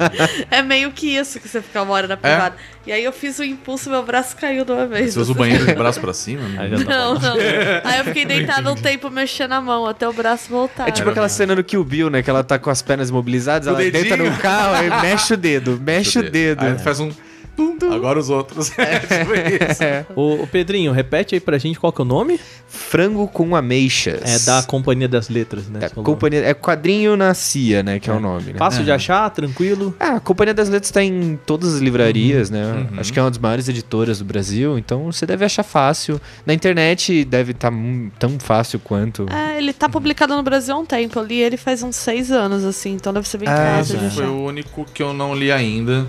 É 0.51 0.61
meio 0.61 0.91
que 0.91 1.15
isso 1.15 1.39
que 1.39 1.47
você 1.47 1.61
fica 1.61 1.81
uma 1.81 1.93
hora 1.93 2.07
na 2.07 2.17
privada. 2.17 2.55
E 2.85 2.91
aí 2.91 3.03
eu 3.03 3.11
fiz 3.13 3.37
o 3.37 3.43
impulso, 3.61 3.89
meu 3.89 4.03
braço 4.03 4.35
caiu 4.35 4.65
de 4.65 4.71
uma 4.71 4.87
vez. 4.87 5.13
Você 5.13 5.19
usa 5.19 5.31
o 5.31 5.35
banheiro 5.35 5.65
de 5.65 5.73
braço 5.75 5.99
pra 6.01 6.13
cima? 6.13 6.41
né? 6.47 6.55
Aí 6.59 6.69
já 6.71 6.77
tá 6.77 6.83
Não, 6.83 7.13
não. 7.13 7.35
Aí 7.83 7.99
eu 7.99 8.05
fiquei 8.05 8.25
deitado 8.25 8.69
um 8.71 8.75
tempo 8.75 9.09
mexendo 9.09 9.53
a 9.53 9.61
mão 9.61 9.85
até 9.85 10.07
o 10.07 10.13
braço 10.13 10.49
voltar. 10.49 10.87
É 10.87 10.91
tipo 10.91 11.09
aquela 11.09 11.29
cena 11.29 11.55
no 11.55 11.63
Kill 11.63 11.83
Bill, 11.83 12.09
né? 12.09 12.21
Que 12.23 12.29
ela 12.29 12.43
tá 12.43 12.57
com 12.57 12.69
as 12.69 12.81
pernas 12.81 13.09
imobilizadas, 13.09 13.67
O 13.67 13.71
ela 13.71 13.79
deita 13.79 13.99
dedinho. 14.17 14.31
no 14.31 14.37
carro 14.37 14.83
e 14.83 15.01
mexe 15.01 15.33
o 15.33 15.37
dedo, 15.37 15.79
mexe 15.81 16.19
o 16.19 16.29
dedo. 16.29 16.65
Aí 16.65 16.79
faz 16.79 16.99
um. 16.99 17.11
Tum, 17.55 17.77
tum. 17.77 17.91
Agora 17.93 18.19
os 18.19 18.29
outros. 18.29 18.71
É 18.77 18.99
tipo 18.99 19.33
isso. 19.33 19.81
Ô, 20.15 20.43
ô, 20.43 20.47
Pedrinho, 20.47 20.91
repete 20.91 21.35
aí 21.35 21.41
pra 21.41 21.57
gente 21.57 21.79
qual 21.79 21.91
que 21.93 22.01
é 22.01 22.03
o 22.03 22.07
nome? 22.07 22.39
Frango 22.67 23.27
com 23.27 23.55
ameixas. 23.55 24.21
É 24.23 24.45
da 24.45 24.63
Companhia 24.63 25.07
das 25.07 25.29
Letras, 25.29 25.67
né? 25.67 25.79
É, 25.83 25.87
você 25.87 25.95
falou. 25.95 26.05
companhia, 26.05 26.45
é 26.45 26.53
quadrinho 26.53 27.15
na 27.17 27.33
CIA, 27.33 27.83
né? 27.83 27.99
Que 27.99 28.09
é, 28.09 28.13
o 28.13 28.19
nome, 28.19 28.53
né? 28.53 28.57
Fácil 28.57 28.83
de 28.83 28.91
achar, 28.91 29.29
tranquilo. 29.29 29.95
Ah, 29.99 30.15
a 30.15 30.19
Companhia 30.19 30.53
das 30.53 30.69
Letras 30.69 30.91
tá 30.91 31.03
em 31.03 31.37
todas 31.45 31.75
as 31.75 31.81
livrarias, 31.81 32.49
Uhum. 32.49 32.55
né? 32.57 32.87
Acho 32.97 33.11
que 33.11 33.19
é 33.19 33.21
uma 33.21 33.29
das 33.29 33.37
maiores 33.39 33.67
editoras 33.67 34.19
do 34.19 34.25
Brasil, 34.25 34.77
então 34.77 35.11
você 35.11 35.25
deve 35.25 35.43
achar 35.45 35.63
fácil. 35.63 36.19
Na 36.45 36.53
internet 36.53 37.23
deve 37.25 37.51
estar 37.51 37.71
tão 38.19 38.39
fácil 38.39 38.79
quanto. 38.79 39.25
É, 39.29 39.57
ele 39.57 39.73
tá 39.73 39.89
publicado 39.89 40.35
no 40.35 40.43
Brasil 40.43 40.73
há 40.73 40.77
um 40.77 40.85
tempo. 40.85 41.19
Eu 41.19 41.23
li 41.23 41.41
ele 41.41 41.57
faz 41.57 41.83
uns 41.83 41.95
seis 41.97 42.31
anos, 42.31 42.63
assim, 42.63 42.93
então 42.93 43.11
deve 43.13 43.27
ser 43.27 43.37
bem 43.37 43.49
Ah, 43.49 43.75
fácil 43.77 43.97
foi 43.99 44.07
achar. 44.07 44.29
o 44.29 44.45
único 44.45 44.85
que 44.93 45.03
eu 45.03 45.13
não 45.13 45.35
li 45.35 45.51
ainda. 45.51 46.07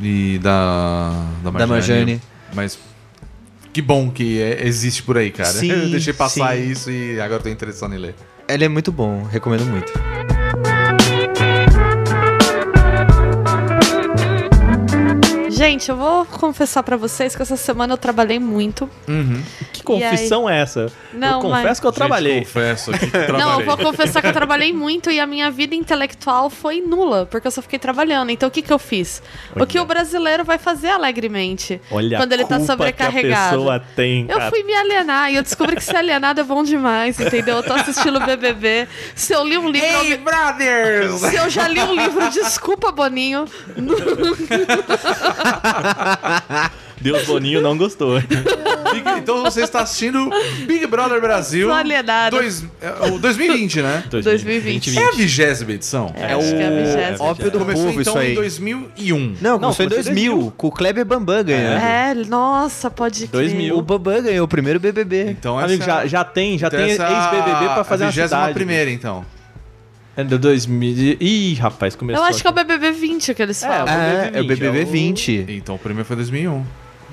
E 0.00 0.38
da. 0.42 1.10
Da 1.42 1.50
Marjane. 1.50 1.70
Marjane. 1.70 2.22
Mas 2.54 2.78
que 3.72 3.82
bom 3.82 4.10
que 4.10 4.40
é- 4.40 4.66
existe 4.66 5.02
por 5.02 5.16
aí, 5.18 5.30
cara. 5.30 5.50
Sim, 5.50 5.70
Eu 5.84 5.90
deixei 5.90 6.12
passar 6.12 6.56
sim. 6.56 6.70
isso 6.70 6.90
e 6.90 7.20
agora 7.20 7.42
tô 7.42 7.48
interessado 7.48 7.94
em 7.94 7.98
ler. 7.98 8.14
Ele 8.48 8.64
é 8.64 8.68
muito 8.68 8.92
bom, 8.92 9.22
recomendo 9.24 9.64
muito. 9.64 9.92
Gente, 15.66 15.88
eu 15.88 15.96
vou 15.96 16.24
confessar 16.26 16.82
pra 16.84 16.96
vocês 16.96 17.34
que 17.34 17.42
essa 17.42 17.56
semana 17.56 17.92
eu 17.94 17.98
trabalhei 17.98 18.38
muito. 18.38 18.88
Que 19.72 19.82
confissão 19.82 20.48
é 20.48 20.60
essa? 20.60 20.92
Não, 21.12 21.38
eu 21.38 21.40
confesso 21.40 21.64
mas- 21.66 21.80
que 21.80 21.86
eu 21.86 21.92
trabalhei. 21.92 22.32
Gente, 22.34 22.44
confesso 22.46 22.92
que 22.92 23.06
Não, 23.06 23.20
eu 23.20 23.26
trabalhei. 23.26 23.66
vou 23.66 23.76
confessar 23.78 24.20
que 24.22 24.28
eu 24.28 24.32
trabalhei 24.32 24.72
muito 24.72 25.10
e 25.10 25.18
a 25.18 25.26
minha 25.26 25.50
vida 25.50 25.74
intelectual 25.74 26.48
foi 26.50 26.80
nula, 26.80 27.26
porque 27.26 27.46
eu 27.48 27.50
só 27.50 27.60
fiquei 27.62 27.78
trabalhando. 27.80 28.30
Então 28.30 28.48
o 28.48 28.52
que, 28.52 28.62
que 28.62 28.72
eu 28.72 28.78
fiz? 28.78 29.20
O 29.56 29.66
que 29.66 29.78
o 29.80 29.84
brasileiro 29.84 30.44
vai 30.44 30.56
fazer 30.58 30.90
alegremente 30.90 31.80
Olha 31.90 32.16
quando 32.18 32.32
a 32.32 32.34
ele 32.36 32.44
tá 32.44 32.60
sobrecarregado. 32.60 33.26
que 33.28 33.34
a 33.34 33.50
pessoa 33.50 33.80
tem, 33.96 34.22
Eu 34.28 34.38
cara. 34.38 34.50
fui 34.50 34.62
me 34.62 34.72
alienar 34.74 35.32
e 35.32 35.36
eu 35.36 35.42
descobri 35.42 35.74
que 35.74 35.82
ser 35.84 35.96
alienado 35.96 36.40
é 36.40 36.44
bom 36.44 36.62
demais, 36.62 37.18
entendeu? 37.18 37.56
Eu 37.56 37.62
tô 37.64 37.72
assistindo 37.72 38.20
BBB. 38.20 38.86
Se 39.16 39.32
eu 39.32 39.42
li 39.44 39.58
um 39.58 39.68
livro. 39.68 39.88
eu 39.88 40.04
me- 40.04 40.16
brothers! 40.18 41.12
Se 41.22 41.34
eu 41.34 41.48
já 41.50 41.66
li 41.66 41.80
um 41.80 41.94
livro, 41.94 42.28
desculpa, 42.30 42.92
Boninho. 42.92 43.46
Deus 47.00 47.24
Boninho 47.26 47.60
não 47.60 47.76
gostou. 47.76 48.18
Então 49.18 49.42
você 49.42 49.62
está 49.62 49.80
assistindo 49.80 50.30
Big 50.66 50.86
Brother 50.86 51.20
Brasil. 51.20 51.68
Dois, 52.30 52.64
é, 52.80 53.08
o 53.08 53.18
2020, 53.18 53.82
né? 53.82 54.04
2020. 54.10 54.98
É 54.98 55.04
a 55.04 55.10
vigésima 55.12 55.72
edição? 55.72 56.12
É, 56.16 56.32
acho 56.32 56.48
que 56.48 56.62
é 56.62 56.66
a 56.66 56.70
vigésima. 56.70 57.24
Óbvio 57.24 57.50
do 57.50 57.58
Começou 57.58 57.86
povo 57.86 58.00
então 58.00 58.12
isso 58.14 58.18
aí. 58.18 58.32
em 58.32 58.34
2001. 58.34 59.36
Não, 59.40 59.58
começou 59.58 59.58
em 59.58 59.60
começou 59.60 59.84
em 59.84 59.88
2000, 59.88 60.52
com 60.56 60.66
o 60.68 60.72
Kleber 60.72 61.04
Bambam 61.04 61.44
ganhando. 61.44 61.82
É, 61.82 62.14
nossa, 62.26 62.90
pode 62.90 63.28
crer. 63.28 63.50
2000. 63.50 63.76
O 63.76 63.82
Bambam 63.82 64.22
ganhou 64.22 64.44
o 64.44 64.48
primeiro 64.48 64.80
BBB. 64.80 65.30
Então 65.30 65.58
Amigo, 65.58 65.82
essa, 65.82 65.84
já, 65.84 66.06
já 66.06 66.24
tem, 66.24 66.58
já 66.58 66.68
então 66.68 66.80
tem 66.80 66.90
essa 66.92 67.04
é 67.04 67.12
ex-BBB 67.12 67.74
pra 67.74 67.84
fazer 67.84 68.04
a 68.06 68.12
cidade. 68.12 68.54
primeira, 68.54 68.90
então. 68.90 69.24
É 70.16 70.24
do 70.24 70.38
2000. 70.38 71.16
Ih, 71.20 71.54
rapaz, 71.54 71.94
começou. 71.94 72.24
Eu 72.24 72.28
acho 72.30 72.40
que 72.40 72.46
é 72.46 72.50
o. 72.50 72.54
BBB 72.54 72.90
20 72.92 73.34
que 73.34 73.42
eles 73.42 73.62
É, 73.62 73.68
falam. 73.68 73.88
É, 73.92 74.30
é 74.34 74.40
o 74.40 74.46
BBB 74.46 74.80
é 74.80 74.82
o- 74.82 74.86
20. 74.86 75.44
Então 75.48 75.74
o 75.74 75.78
primeiro 75.78 76.06
foi 76.06 76.16
2001. 76.16 76.64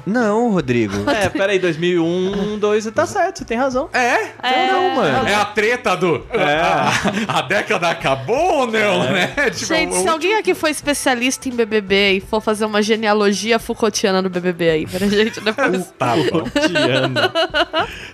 Não, 0.06 0.52
Rodrigo. 0.52 1.10
É, 1.10 1.30
peraí, 1.30 1.58
2001, 1.60 2.60
2, 2.60 2.86
tá 2.92 3.06
certo, 3.06 3.38
você 3.40 3.46
tem 3.46 3.58
razão. 3.58 3.90
É? 3.94 4.32
É, 4.44 4.68
Não, 4.70 4.96
mano. 4.98 5.28
É 5.30 5.34
a 5.34 5.46
treta 5.46 5.96
do. 5.96 6.26
A, 6.34 7.38
a 7.40 7.42
década 7.42 7.90
acabou 7.90 8.36
ou 8.60 8.68
não, 8.68 9.04
né? 9.14 9.28
Tipo, 9.52 9.66
Gente, 9.66 9.96
se 9.96 10.08
alguém 10.10 10.36
aqui 10.36 10.54
for 10.54 10.68
especialista 10.70 11.48
em 11.48 11.54
BBB 11.54 12.18
e 12.18 12.20
for 12.20 12.42
fazer 12.42 12.66
uma 12.66 12.82
genealogia 12.82 13.58
Foucaultiana 13.60 14.22
do 14.22 14.30
BBB 14.30 14.70
aí 14.70 14.86
pra 14.86 15.08
gente 15.08 15.40
depois. 15.40 15.94
Tá 15.98 16.16
bom. 16.18 16.44
Tiana. 16.68 17.32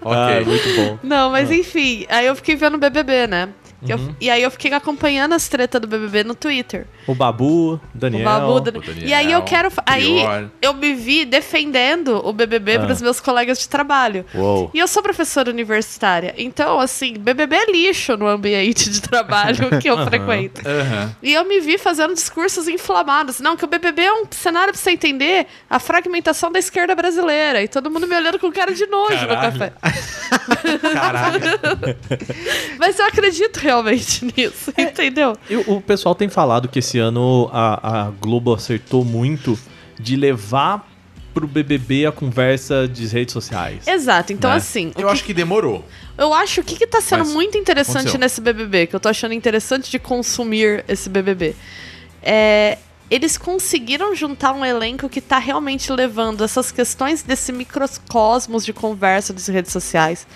Ok. 0.02 0.16
Ah, 0.16 0.42
muito 0.46 0.76
bom. 0.76 1.00
Não, 1.02 1.32
mas 1.32 1.50
enfim, 1.50 2.06
aí 2.10 2.28
eu 2.28 2.36
fiquei 2.36 2.56
vendo 2.56 2.78
BBB, 2.78 3.26
né? 3.26 3.50
Que 3.86 3.94
eu- 3.94 4.16
e 4.20 4.30
aí 4.30 4.44
eu 4.44 4.52
fiquei 4.52 4.74
acompanhando 4.74 5.34
as 5.34 5.48
tretas 5.48 5.80
do 5.80 5.88
BBB 5.88 6.24
no 6.26 6.36
Twitter. 6.36 6.86
O 7.08 7.16
Babu, 7.16 7.80
Daniel. 7.94 8.22
O 8.22 8.26
Babu, 8.26 8.60
Dan- 8.60 8.78
o 8.80 8.82
Daniel, 8.82 9.08
E 9.08 9.14
aí 9.14 9.32
eu 9.32 9.42
quero. 9.44 9.72
Aí 9.86 10.20
eu 10.62 10.74
me 10.74 10.94
vi 10.94 11.24
defendendo 11.26 12.22
o 12.26 12.34
BBB 12.34 12.76
Ah. 12.76 12.80
pros 12.86 13.02
meus 13.02 13.20
colegas 13.22 13.58
de 13.60 13.70
trabalho. 13.70 14.26
Uou. 14.36 14.70
E 14.74 14.80
eu 14.80 14.88
sou 14.88 15.02
professora 15.02 15.50
universitária. 15.50 16.34
Então, 16.38 16.80
assim, 16.80 17.14
BBB 17.18 17.56
é 17.56 17.72
lixo 17.72 18.18
no 18.18 18.28
ambiente 18.28 18.90
de 18.90 19.02
trabalho 19.02 19.70
que 19.80 19.90
eu 19.90 20.06
frequento. 20.06 20.62
Aham. 20.68 21.16
E 21.24 21.34
eu 21.34 21.46
me 21.46 21.60
vi 21.62 21.78
fazendo 21.78 22.14
discursos 22.14 22.68
inflamados. 22.68 23.40
Não, 23.40 23.56
que 23.56 23.64
o 23.64 23.68
BBB 23.68 24.02
é 24.04 24.14
um 24.14 24.24
cenário 24.30 24.74
pra 24.74 24.82
você 24.82 24.92
entender 24.92 25.48
a 25.70 25.80
fragmentação 25.80 26.52
da 26.52 26.60
esquerda 26.60 26.94
brasileira. 26.96 27.62
E 27.64 27.68
todo 27.68 27.90
mundo 27.90 28.06
me 28.08 28.16
olhando 28.16 28.38
com 28.40 28.52
cara 28.52 28.74
de 28.74 28.86
nojo 28.88 29.16
Caralho. 29.26 29.36
no 29.54 29.60
café. 29.60 29.74
Caralho. 30.94 31.40
Mas 32.78 33.00
eu 33.00 33.06
acredito 33.06 33.60
realmente 33.70 34.26
nisso, 34.36 34.74
entendeu? 34.78 35.38
E 35.50 35.56
o, 35.56 35.80
pessoal 35.80 36.16
tem 36.16 36.28
falado 36.28 36.68
que 36.68 36.80
esse 36.80 36.98
ano 36.98 37.50
a, 37.54 38.08
a 38.08 38.12
Globo 38.12 38.54
acertou 38.54 39.06
muito 39.06 39.58
de 40.00 40.16
levar 40.16 40.88
pro 41.34 41.48
BBB 41.48 42.08
a 42.08 42.12
conversa 42.12 42.88
de 42.88 43.06
redes 43.06 43.32
sociais. 43.32 43.88
Exato. 43.88 44.34
Então, 44.34 44.50
Né? 44.50 44.58
assim, 44.58 44.92
Eu 44.98 45.08
acho 45.08 45.24
que 45.24 45.34
demorou. 45.34 45.86
Eu 46.18 46.34
acho 46.34 46.64
que 46.64 46.74
o 46.74 46.78
que 46.78 46.88
tá 46.88 47.00
sendo 47.00 47.20
Mas 47.20 47.34
muito 47.34 47.58
interessante 47.58 48.10
aconteceu. 48.10 48.20
nesse 48.20 48.42
BBB, 48.42 48.88
que 48.88 48.96
eu 48.96 49.00
tô 49.00 49.08
achando 49.08 49.34
interessante 49.34 49.90
de 49.92 50.00
consumir 50.00 50.84
esse 50.88 51.08
BBB, 51.10 51.56
é. 52.22 52.78
Eles 53.12 53.40
conseguiram 53.40 54.14
juntar 54.14 54.52
um 54.54 54.64
elenco 54.64 55.10
que 55.10 55.20
tá 55.20 55.40
realmente 55.40 55.92
levando 55.92 56.44
essas 56.44 56.72
questões 56.72 57.24
desse 57.24 57.52
microcosmos 57.52 58.64
de 58.64 58.72
conversa 58.72 59.34
das 59.34 59.48
redes 59.48 59.72
sociais. 59.72 60.28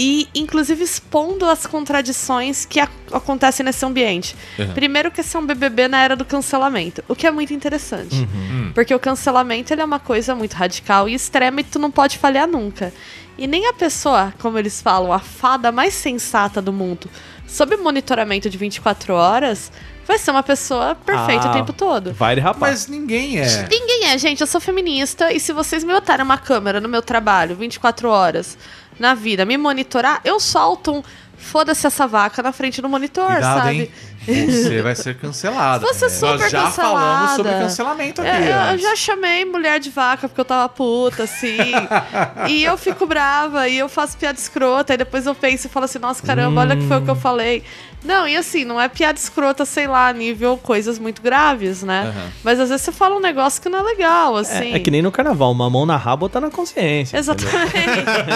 E, 0.00 0.28
inclusive, 0.32 0.84
expondo 0.84 1.44
as 1.44 1.66
contradições 1.66 2.64
que 2.64 2.78
ac- 2.78 2.92
acontecem 3.12 3.64
nesse 3.66 3.84
ambiente. 3.84 4.36
Uhum. 4.56 4.72
Primeiro 4.72 5.10
que 5.10 5.20
esse 5.22 5.34
é 5.36 5.40
um 5.40 5.44
BBB 5.44 5.88
na 5.88 6.02
era 6.04 6.14
do 6.14 6.24
cancelamento, 6.24 7.02
o 7.08 7.16
que 7.16 7.26
é 7.26 7.30
muito 7.32 7.52
interessante. 7.52 8.14
Hum. 8.32 8.70
Porque 8.74 8.94
o 8.94 8.98
cancelamento 9.00 9.72
ele 9.72 9.80
é 9.82 9.84
uma 9.84 9.98
coisa 9.98 10.34
muito 10.36 10.52
radical 10.52 11.08
e 11.08 11.14
extrema 11.14 11.60
e 11.60 11.64
tu 11.64 11.78
não 11.80 11.90
pode 11.90 12.16
falhar 12.16 12.46
nunca. 12.46 12.92
E 13.36 13.46
nem 13.48 13.66
a 13.66 13.72
pessoa, 13.72 14.32
como 14.38 14.56
eles 14.58 14.80
falam, 14.80 15.12
a 15.12 15.18
fada 15.18 15.72
mais 15.72 15.94
sensata 15.94 16.62
do 16.62 16.72
mundo, 16.72 17.08
sob 17.46 17.76
monitoramento 17.76 18.48
de 18.50 18.56
24 18.58 19.14
horas, 19.14 19.70
vai 20.06 20.18
ser 20.18 20.30
uma 20.30 20.42
pessoa 20.42 20.94
perfeita 20.94 21.46
Ah. 21.48 21.50
o 21.50 21.52
tempo 21.54 21.72
todo. 21.72 22.12
Vai 22.12 22.34
de 22.34 22.40
rapaz. 22.40 22.60
Mas 22.60 22.88
ninguém 22.88 23.38
é. 23.40 23.68
Ninguém 23.68 24.06
é, 24.06 24.18
gente. 24.18 24.40
Eu 24.40 24.46
sou 24.46 24.60
feminista 24.60 25.32
e 25.32 25.38
se 25.40 25.52
vocês 25.52 25.84
me 25.84 25.92
botarem 25.92 26.24
uma 26.24 26.38
câmera 26.38 26.80
no 26.80 26.88
meu 26.88 27.02
trabalho 27.02 27.54
24 27.56 28.08
horas 28.08 28.56
na 28.98 29.14
vida, 29.14 29.44
me 29.44 29.56
monitorar, 29.56 30.20
eu 30.24 30.38
solto 30.40 30.92
um 30.92 31.02
foda-se 31.38 31.86
essa 31.86 32.06
vaca 32.06 32.42
na 32.42 32.52
frente 32.52 32.82
do 32.82 32.88
monitor, 32.88 33.30
Cuidado, 33.30 33.62
sabe? 33.62 33.80
hein? 33.80 33.90
Você 34.28 34.82
vai 34.82 34.94
ser 34.94 35.16
cancelado. 35.16 35.86
Você 35.86 36.04
é 36.04 36.08
super 36.10 36.38
Nós 36.38 36.50
já 36.50 36.64
cancelada. 36.64 36.98
falamos 36.98 37.30
sobre 37.30 37.52
cancelamento 37.52 38.20
aqui. 38.20 38.30
É, 38.30 38.50
eu 38.50 38.60
antes. 38.74 38.82
já 38.82 38.96
chamei 38.96 39.44
mulher 39.46 39.80
de 39.80 39.88
vaca 39.88 40.28
porque 40.28 40.40
eu 40.40 40.44
tava 40.44 40.68
puta, 40.68 41.22
assim. 41.22 41.56
e 42.48 42.62
eu 42.62 42.76
fico 42.76 43.06
brava 43.06 43.68
e 43.68 43.78
eu 43.78 43.88
faço 43.88 44.18
piada 44.18 44.38
escrota. 44.38 44.92
E 44.92 44.96
depois 44.98 45.24
eu 45.24 45.34
penso 45.34 45.66
e 45.66 45.70
falo 45.70 45.84
assim: 45.86 45.98
nossa, 45.98 46.22
caramba, 46.22 46.60
olha 46.60 46.74
o 46.74 46.78
que 46.78 46.86
foi 46.86 46.98
o 46.98 47.02
que 47.02 47.10
eu 47.10 47.16
falei. 47.16 47.64
Não, 48.04 48.28
e 48.28 48.36
assim, 48.36 48.64
não 48.64 48.80
é 48.80 48.88
piada 48.88 49.18
escrota, 49.18 49.64
sei 49.64 49.86
lá, 49.86 50.12
nível 50.12 50.56
coisas 50.56 50.98
muito 50.98 51.20
graves, 51.20 51.82
né? 51.82 52.12
Aham. 52.14 52.32
Mas 52.44 52.60
às 52.60 52.68
vezes 52.68 52.84
você 52.84 52.92
fala 52.92 53.16
um 53.16 53.20
negócio 53.20 53.60
que 53.60 53.68
não 53.68 53.80
é 53.80 53.82
legal, 53.82 54.36
assim. 54.36 54.72
É, 54.72 54.76
é 54.76 54.78
que 54.78 54.90
nem 54.90 55.02
no 55.02 55.10
carnaval, 55.10 55.50
uma 55.50 55.68
mão 55.68 55.84
na 55.84 55.96
raba 55.96 56.24
outra 56.24 56.40
na 56.40 56.50
consciência. 56.50 57.16
Exatamente. 57.16 57.58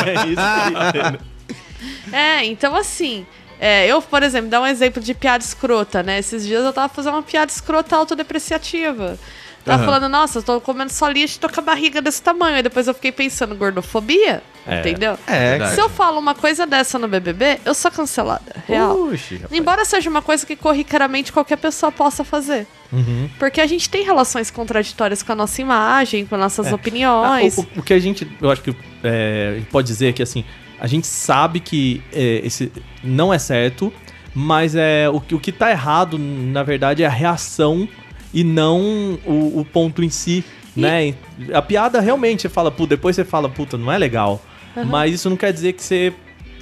É 0.05 0.29
isso 0.29 0.41
aí, 0.41 0.89
entendeu? 0.89 1.21
É, 2.13 2.45
então 2.45 2.75
assim. 2.77 3.25
é, 3.61 3.87
eu, 3.87 4.03
por 4.03 4.23
exemplo, 4.23 4.51
dar 4.51 4.61
um 4.61 4.67
exemplo 4.67 5.01
de 5.03 5.15
piada 5.15 5.45
escrota, 5.45 6.03
né? 6.03 6.19
Esses 6.19 6.45
dias 6.45 6.65
eu 6.65 6.73
tava 6.73 6.93
fazendo 6.93 7.15
uma 7.15 7.23
piada 7.23 7.51
escrota 7.51 7.97
autodepreciativa. 7.97 9.19
Tava 9.65 9.83
Aham. 9.85 9.93
falando, 9.93 10.09
nossa, 10.11 10.41
eu 10.41 10.43
tô 10.43 10.61
comendo 10.61 10.93
só 10.93 11.09
lixo 11.09 11.37
e 11.37 11.41
tô 11.41 11.49
com 11.49 11.61
a 11.61 11.63
barriga 11.63 12.03
desse 12.03 12.21
tamanho. 12.21 12.57
Aí 12.57 12.63
depois 12.63 12.89
eu 12.89 12.95
fiquei 12.95 13.13
pensando, 13.13 13.55
gordofobia? 13.55 14.43
É. 14.67 14.81
Entendeu? 14.81 15.17
É, 15.27 15.51
Verdade. 15.51 15.75
Se 15.75 15.81
eu 15.81 15.89
falo 15.89 16.19
uma 16.19 16.35
coisa 16.35 16.67
dessa 16.67 16.99
no 16.99 17.07
BBB, 17.09 17.61
eu 17.65 17.73
sou 17.75 17.91
cancelada. 17.91 18.57
Real. 18.67 19.05
Rapaz. 19.05 19.31
Embora 19.53 19.85
seja 19.85 20.09
uma 20.11 20.23
coisa 20.23 20.45
que 20.47 20.57
corriqueiramente 20.57 21.33
qualquer 21.33 21.57
pessoa 21.59 21.91
possa 21.93 22.25
fazer. 22.25 22.67
Uhum. 22.93 23.29
Porque 23.39 23.61
a 23.61 23.67
gente 23.67 23.89
tem 23.89 24.05
relações 24.05 24.51
contraditórias 24.51 25.23
com 25.23 25.33
a 25.33 25.35
nossa 25.37 25.61
imagem, 25.61 26.27
com 26.27 26.37
nossas 26.37 26.67
Ah, 26.73 26.75
opiniões. 26.75 27.57
o, 27.59 27.63
o- 27.63 27.67
o 27.79 27.83
que 27.83 27.93
a 27.95 27.99
gente, 27.99 28.27
eu 28.41 28.51
acho 28.51 28.63
que 28.63 28.75
é, 29.05 29.61
pode 29.71 29.87
dizer 29.87 30.09
é 30.09 30.13
que 30.13 30.23
assim, 30.23 30.45
a 30.79 30.87
gente 30.87 31.07
sabe 31.07 31.59
que 31.61 32.03
é, 32.13 32.41
esse 32.45 32.71
não 33.03 33.33
é 33.33 33.39
certo, 33.39 33.93
mas 34.35 34.75
é 34.75 35.09
o, 35.09 35.21
que- 35.21 35.35
o 35.35 35.41
que 35.41 35.51
tá 35.53 35.71
errado, 35.71 36.19
na 36.19 36.63
verdade, 36.63 37.03
é 37.03 37.07
a 37.07 37.11
reação 37.11 37.89
e 38.33 38.43
não 38.45 39.19
o, 39.27 39.61
o 39.61 39.65
ponto 39.65 40.03
em 40.03 40.11
si, 40.11 40.45
né? 40.77 41.15
A 41.53 41.61
piada 41.63 42.01
realmente, 42.01 42.43
você 42.43 42.49
fala, 42.49 42.71
pô, 42.71 42.87
depois 42.87 43.17
você 43.17 43.25
fala, 43.25 43.49
puta, 43.49 43.77
não 43.77 43.93
é 43.93 43.99
legal. 43.99 44.43
Mas 44.87 45.15
isso 45.15 45.29
não 45.29 45.37
quer 45.37 45.53
dizer 45.53 45.75
que 45.75 45.83
você 45.83 46.13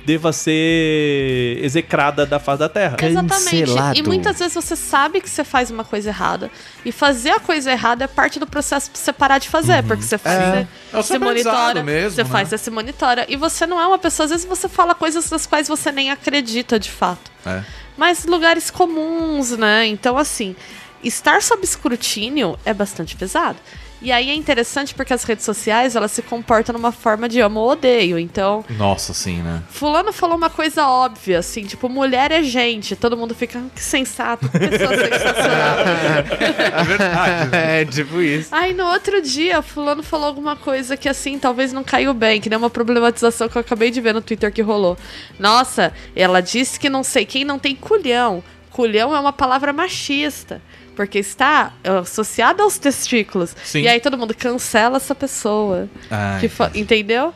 deva 0.05 0.33
ser 0.33 1.59
execrada 1.63 2.25
da 2.27 2.39
face 2.39 2.59
da 2.59 2.69
terra. 2.69 2.97
Exatamente. 3.01 3.61
Cancelado. 3.61 3.99
E 3.99 4.03
muitas 4.03 4.39
vezes 4.39 4.55
você 4.55 4.75
sabe 4.75 5.21
que 5.21 5.29
você 5.29 5.45
faz 5.45 5.71
uma 5.71 5.85
coisa 5.85 6.09
errada. 6.09 6.51
E 6.85 6.91
fazer 6.91 7.31
a 7.31 7.41
coisa 7.41 7.71
errada 7.71 8.05
é 8.05 8.09
parte 8.09 8.41
do 8.41 8.47
processo 8.47 8.91
pra 8.91 9.01
você 9.01 9.13
parar 9.13 9.39
de 9.39 9.49
fazer. 9.49 9.83
Porque 9.85 10.03
você 10.03 10.19
faz. 10.19 10.39
É. 10.39 10.67
Você, 10.91 10.99
É 10.99 11.03
seu 11.03 11.17
aprendizado 11.17 11.55
monitora. 11.55 11.83
mesmo, 11.85 12.11
você 12.11 12.25
né? 12.25 12.29
faz, 12.31 12.49
você 12.49 12.59
se 12.59 12.71
monitora. 12.71 13.27
E 13.29 13.37
você 13.37 13.67
não 13.67 13.81
é 13.81 13.87
uma 13.87 13.99
pessoa. 13.99 14.25
Às 14.25 14.31
vezes 14.31 14.47
você 14.47 14.69
fala 14.69 14.95
coisas 14.95 15.29
das 15.29 15.47
quais 15.47 15.69
você 15.69 15.93
nem 15.93 16.11
acredita 16.11 16.79
de 16.79 16.91
fato. 16.91 17.31
É. 17.47 17.63
Mas 17.97 18.25
lugares 18.25 18.71
comuns, 18.71 19.51
né? 19.57 19.87
Então, 19.87 20.17
assim, 20.17 20.57
estar 21.03 21.43
sob 21.43 21.63
escrutínio 21.65 22.59
é 22.65 22.73
bastante 22.75 23.17
pesado. 23.17 23.59
E 24.03 24.11
aí 24.11 24.31
é 24.31 24.35
interessante 24.35 24.95
porque 24.95 25.13
as 25.13 25.25
redes 25.25 25.45
sociais, 25.45 25.95
elas 25.95 26.11
se 26.11 26.23
comportam 26.23 26.73
numa 26.73 26.91
forma 26.91 27.29
de 27.29 27.39
amo 27.39 27.61
ou 27.61 27.73
odeio. 27.73 28.19
Então, 28.19 28.65
Nossa, 28.71 29.13
sim, 29.13 29.43
né? 29.43 29.63
fulano 29.69 30.11
falou 30.11 30.39
uma 30.39 30.49
coisa 30.49 30.87
óbvia, 30.87 31.39
assim, 31.41 31.65
tipo, 31.65 31.87
mulher 31.87 32.33
é 32.33 32.43
gente. 32.43 32.97
Todo 32.97 33.15
mundo 33.15 33.35
fica, 33.35 33.59
"Ah, 33.59 33.69
que 33.75 33.83
sensato, 33.83 34.49
que 34.49 34.59
pessoa 34.59 34.89
sensacional. 34.97 35.77
É 36.81 36.83
verdade. 36.85 37.51
É, 37.53 37.85
tipo 37.85 38.23
isso. 38.23 38.49
Aí 38.55 38.73
no 38.73 38.87
outro 38.87 39.21
dia, 39.21 39.61
fulano 39.61 40.03
falou 40.03 40.29
alguma 40.29 40.57
coisa 40.57 40.97
que 40.97 41.07
assim, 41.09 41.39
talvez 41.39 41.71
não 41.71 41.85
caiu 41.85 42.15
bem, 42.15 42.41
que 42.41 42.49
nem 42.49 42.57
uma 42.59 42.71
problematização 42.71 43.51
que 43.51 43.57
eu 43.57 43.61
acabei 43.61 43.91
de 43.91 44.01
ver 44.01 44.15
no 44.15 44.23
Twitter 44.23 44.51
que 44.51 44.63
rolou. 44.63 44.97
Nossa, 45.39 45.93
ela 46.17 46.41
disse 46.41 46.81
que 46.81 46.89
não 46.89 47.03
sei 47.05 47.27
quem 47.27 47.45
não 47.45 47.59
tem 47.59 47.77
culhão. 47.77 48.43
Culhão 48.71 49.15
é 49.15 49.21
uma 49.21 49.33
palavra 49.33 49.75
machista. 49.75 50.63
Porque 50.97 51.19
está 51.19 51.73
associada 52.03 52.63
aos 52.63 52.79
testículos. 52.79 53.57
Sim. 53.65 53.83
E 53.83 53.89
aí 53.89 54.01
todo 54.01 54.19
mundo 54.19 54.35
cancela 54.35 54.97
essa 54.99 55.15
pessoa. 55.15 55.89
Ah, 56.11 56.39
fa- 56.51 56.71
Entendeu? 56.75 57.33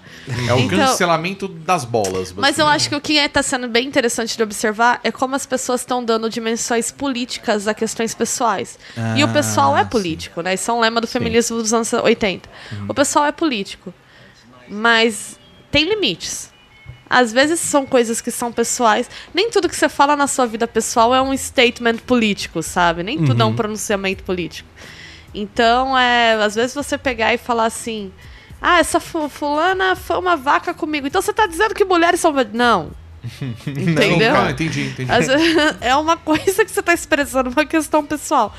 É 0.48 0.52
o 0.52 0.58
Então- 0.58 0.78
cancelamento 0.78 1.48
das 1.48 1.84
bolas. 1.84 2.32
Mas 2.32 2.58
eu 2.58 2.66
acho 2.66 2.88
que 2.88 2.94
o 2.96 3.00
que 3.00 3.14
está 3.14 3.42
sendo 3.42 3.66
bem 3.68 3.86
interessante 3.86 4.36
de 4.36 4.42
observar 4.42 5.00
é 5.02 5.10
como 5.10 5.34
as 5.34 5.46
pessoas 5.46 5.80
estão 5.80 6.04
dando 6.04 6.28
dimensões 6.28 6.90
políticas 6.90 7.66
a 7.68 7.72
questões 7.74 8.14
pessoais. 8.14 8.78
e 9.16 9.24
o 9.24 9.28
pessoal 9.28 9.76
é 9.76 9.80
Ah, 9.82 9.84
político, 9.86 10.40
né? 10.42 10.54
Isso 10.54 10.70
é 10.70 10.74
um 10.74 10.80
lema 10.80 11.00
do 11.00 11.06
feminismo 11.06 11.56
dos 11.58 11.72
anos 11.72 11.92
80. 11.92 12.48
Uhum. 12.72 12.86
O 12.88 12.94
pessoal 12.94 13.24
é 13.26 13.32
político. 13.32 13.92
Mas 14.68 15.38
tem 15.70 15.84
limites. 15.88 16.52
Às 17.08 17.32
vezes 17.32 17.60
são 17.60 17.84
coisas 17.86 18.20
que 18.20 18.30
são 18.30 18.50
pessoais. 18.50 19.08
Nem 19.32 19.50
tudo 19.50 19.68
que 19.68 19.76
você 19.76 19.88
fala 19.88 20.16
na 20.16 20.26
sua 20.26 20.46
vida 20.46 20.66
pessoal 20.66 21.14
é 21.14 21.20
um 21.20 21.36
statement 21.36 21.98
político, 22.06 22.62
sabe? 22.62 23.02
Nem 23.02 23.18
tudo 23.24 23.42
é 23.42 23.44
um 23.44 23.54
pronunciamento 23.54 24.24
político. 24.24 24.68
Então, 25.34 25.96
é, 25.98 26.34
às 26.34 26.54
vezes 26.54 26.74
você 26.74 26.96
pegar 26.96 27.34
e 27.34 27.38
falar 27.38 27.66
assim: 27.66 28.12
ah, 28.60 28.78
essa 28.78 28.98
fu- 29.00 29.28
fulana 29.28 29.94
foi 29.96 30.16
uma 30.18 30.36
vaca 30.36 30.72
comigo. 30.72 31.06
Então 31.06 31.20
você 31.20 31.32
tá 31.32 31.46
dizendo 31.46 31.74
que 31.74 31.84
mulheres 31.84 32.20
são. 32.20 32.32
Não. 32.52 32.90
Entendeu? 33.66 34.36
Ah, 34.36 34.50
entendi, 34.50 34.88
entendi. 34.88 35.10
Às 35.10 35.26
vezes 35.26 35.56
é 35.80 35.96
uma 35.96 36.16
coisa 36.16 36.64
que 36.64 36.70
você 36.70 36.82
tá 36.82 36.92
expressando, 36.94 37.50
uma 37.50 37.64
questão 37.66 38.04
pessoal. 38.04 38.54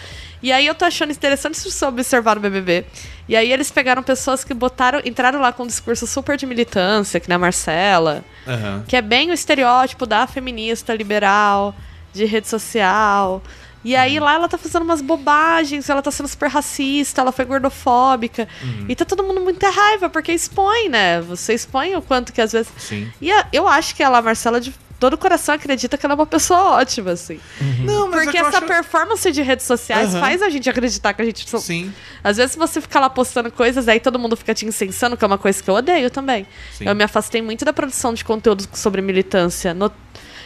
E 0.46 0.52
aí 0.52 0.68
eu 0.68 0.76
tô 0.76 0.86
achando 0.86 1.12
interessante 1.12 1.56
isso 1.56 1.72
você 1.72 1.86
observar 1.88 2.36
no 2.36 2.42
BBB. 2.42 2.86
E 3.28 3.36
aí 3.36 3.52
eles 3.52 3.72
pegaram 3.72 4.04
pessoas 4.04 4.44
que 4.44 4.54
botaram, 4.54 5.02
entraram 5.04 5.40
lá 5.42 5.52
com 5.52 5.64
um 5.64 5.68
discurso 5.68 6.06
super 6.06 6.38
de 6.38 6.46
militância, 6.46 7.20
que 7.20 7.28
nem 7.28 7.36
a 7.36 7.40
Marcela, 7.40 8.24
Aham. 8.48 8.84
que 8.88 8.96
é 8.96 9.02
bem 9.02 9.32
o 9.32 9.34
estereótipo 9.34 10.06
da 10.06 10.28
feminista 10.28 10.94
liberal, 10.94 11.74
de 12.14 12.26
rede 12.26 12.48
social. 12.48 13.42
E 13.84 13.96
aí 13.96 14.20
lá 14.20 14.36
ela 14.36 14.48
tá 14.48 14.56
fazendo 14.56 14.84
umas 14.84 15.02
bobagens, 15.02 15.90
ela 15.90 16.02
tá 16.04 16.12
sendo 16.12 16.28
super 16.28 16.48
racista, 16.50 17.22
ela 17.22 17.32
foi 17.32 17.46
gordofóbica. 17.46 18.48
E 18.88 18.96
tá 18.96 19.04
todo 19.04 19.24
mundo 19.24 19.42
muita 19.42 19.70
raiva, 19.72 20.10
porque 20.10 20.32
expõe, 20.32 20.90
né? 20.90 21.22
Você 21.22 21.56
expõe 21.56 21.96
o 21.96 22.04
quanto 22.04 22.32
que 22.32 22.42
às 22.42 22.52
vezes. 22.52 22.72
Sim. 22.78 23.12
E 23.20 23.32
a- 23.32 23.48
eu 23.52 23.68
acho 23.68 23.96
que 23.96 24.04
ela, 24.04 24.20
a 24.20 24.22
Marcela, 24.22 24.62
de 24.62 24.72
todo 25.00 25.14
o 25.14 25.18
coração 25.18 25.56
acredita 25.56 25.98
que 25.98 26.06
ela 26.06 26.14
é 26.14 26.16
uma 26.16 26.26
pessoa 26.26 26.72
ótima, 26.80 27.12
assim. 27.12 27.40
Não, 27.84 28.08
mas 28.10 28.24
Porque 28.24 28.30
é 28.30 28.32
que 28.32 28.38
eu 28.46 28.48
essa 28.48 28.58
acho- 28.60 28.68
performance 28.68 29.32
de 29.32 29.42
redes 29.42 29.66
sociais 29.66 30.12
Aham. 30.14 30.20
faz 30.20 30.42
a 30.42 30.50
gente 30.50 30.70
acreditar 30.70 31.14
que 31.14 31.22
a 31.22 31.26
gente. 31.26 31.50
so- 31.50 31.60
Sim. 31.60 31.94
Às 32.24 32.38
vezes 32.38 32.56
você 32.56 32.80
fica 32.82 33.00
lá 33.00 33.10
postando 33.10 33.52
coisas, 33.52 33.88
aí 33.88 34.00
todo 34.00 34.18
mundo 34.20 34.36
fica 34.36 34.54
te 34.54 34.66
incensando, 34.66 35.16
que 35.18 35.24
é 35.24 35.28
uma 35.28 35.38
coisa 35.38 35.62
que 35.62 35.70
eu 35.70 35.74
odeio 35.76 36.10
também. 36.10 36.48
Sim. 36.74 36.86
Eu 36.88 36.96
me 36.96 37.04
afastei 37.04 37.42
muito 37.42 37.64
da 37.66 37.74
produção 37.74 38.14
de 38.14 38.24
conteúdo 38.24 38.66
sobre 38.74 39.02
militância. 39.02 39.74
no- 39.74 39.92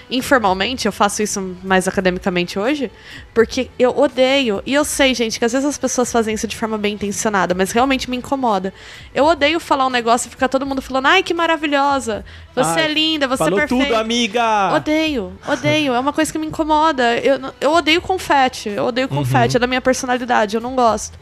Informalmente, 0.10 0.88
eu 0.88 0.91
faço 0.91 1.22
isso 1.22 1.55
mais 1.64 1.88
academicamente 1.88 2.57
hoje, 2.57 2.91
porque 3.34 3.70
eu 3.78 3.97
odeio. 3.97 4.62
E 4.66 4.74
eu 4.74 4.84
sei, 4.84 5.14
gente, 5.14 5.38
que 5.38 5.45
às 5.45 5.51
vezes 5.51 5.68
as 5.68 5.78
pessoas 5.78 6.12
fazem 6.12 6.34
isso 6.34 6.47
de 6.47 6.55
forma 6.55 6.78
bem 6.78 6.95
intencionada, 6.95 7.53
mas 7.53 7.72
realmente 7.72 8.10
me 8.10 8.18
incomoda. 8.18 8.74
Eu 9.14 9.26
odeio 9.26 9.60
falar 9.60 9.86
um 9.86 9.89
negócio 9.89 10.28
e 10.28 10.32
ficar 10.32 10.47
todo 10.47 10.66
mundo 10.66 10.82
falando, 10.82 11.05
ai, 11.05 11.22
que 11.22 11.34
maravilhosa! 11.34 12.26
Você 12.55 12.80
Ai, 12.80 12.86
é 12.86 12.88
linda, 12.93 13.28
você 13.28 13.38
Falou 13.38 13.60
é 13.60 13.62
perfeita. 13.62 13.86
tudo, 13.86 13.95
amiga! 13.95 14.74
Odeio, 14.76 15.34
odeio. 15.47 15.93
É 15.93 15.99
uma 15.99 16.12
coisa 16.12 16.32
que 16.32 16.39
me 16.39 16.47
incomoda. 16.47 17.18
Eu, 17.18 17.39
eu 17.62 17.72
odeio 17.72 18.01
confete. 18.01 18.70
Eu 18.70 18.86
odeio 18.86 19.07
confete. 19.07 19.57
É 19.57 19.60
da 19.60 19.68
minha 19.68 19.82
personalidade. 19.82 20.55
Eu 20.55 20.62
não 20.62 20.76
gosto. 20.76 21.18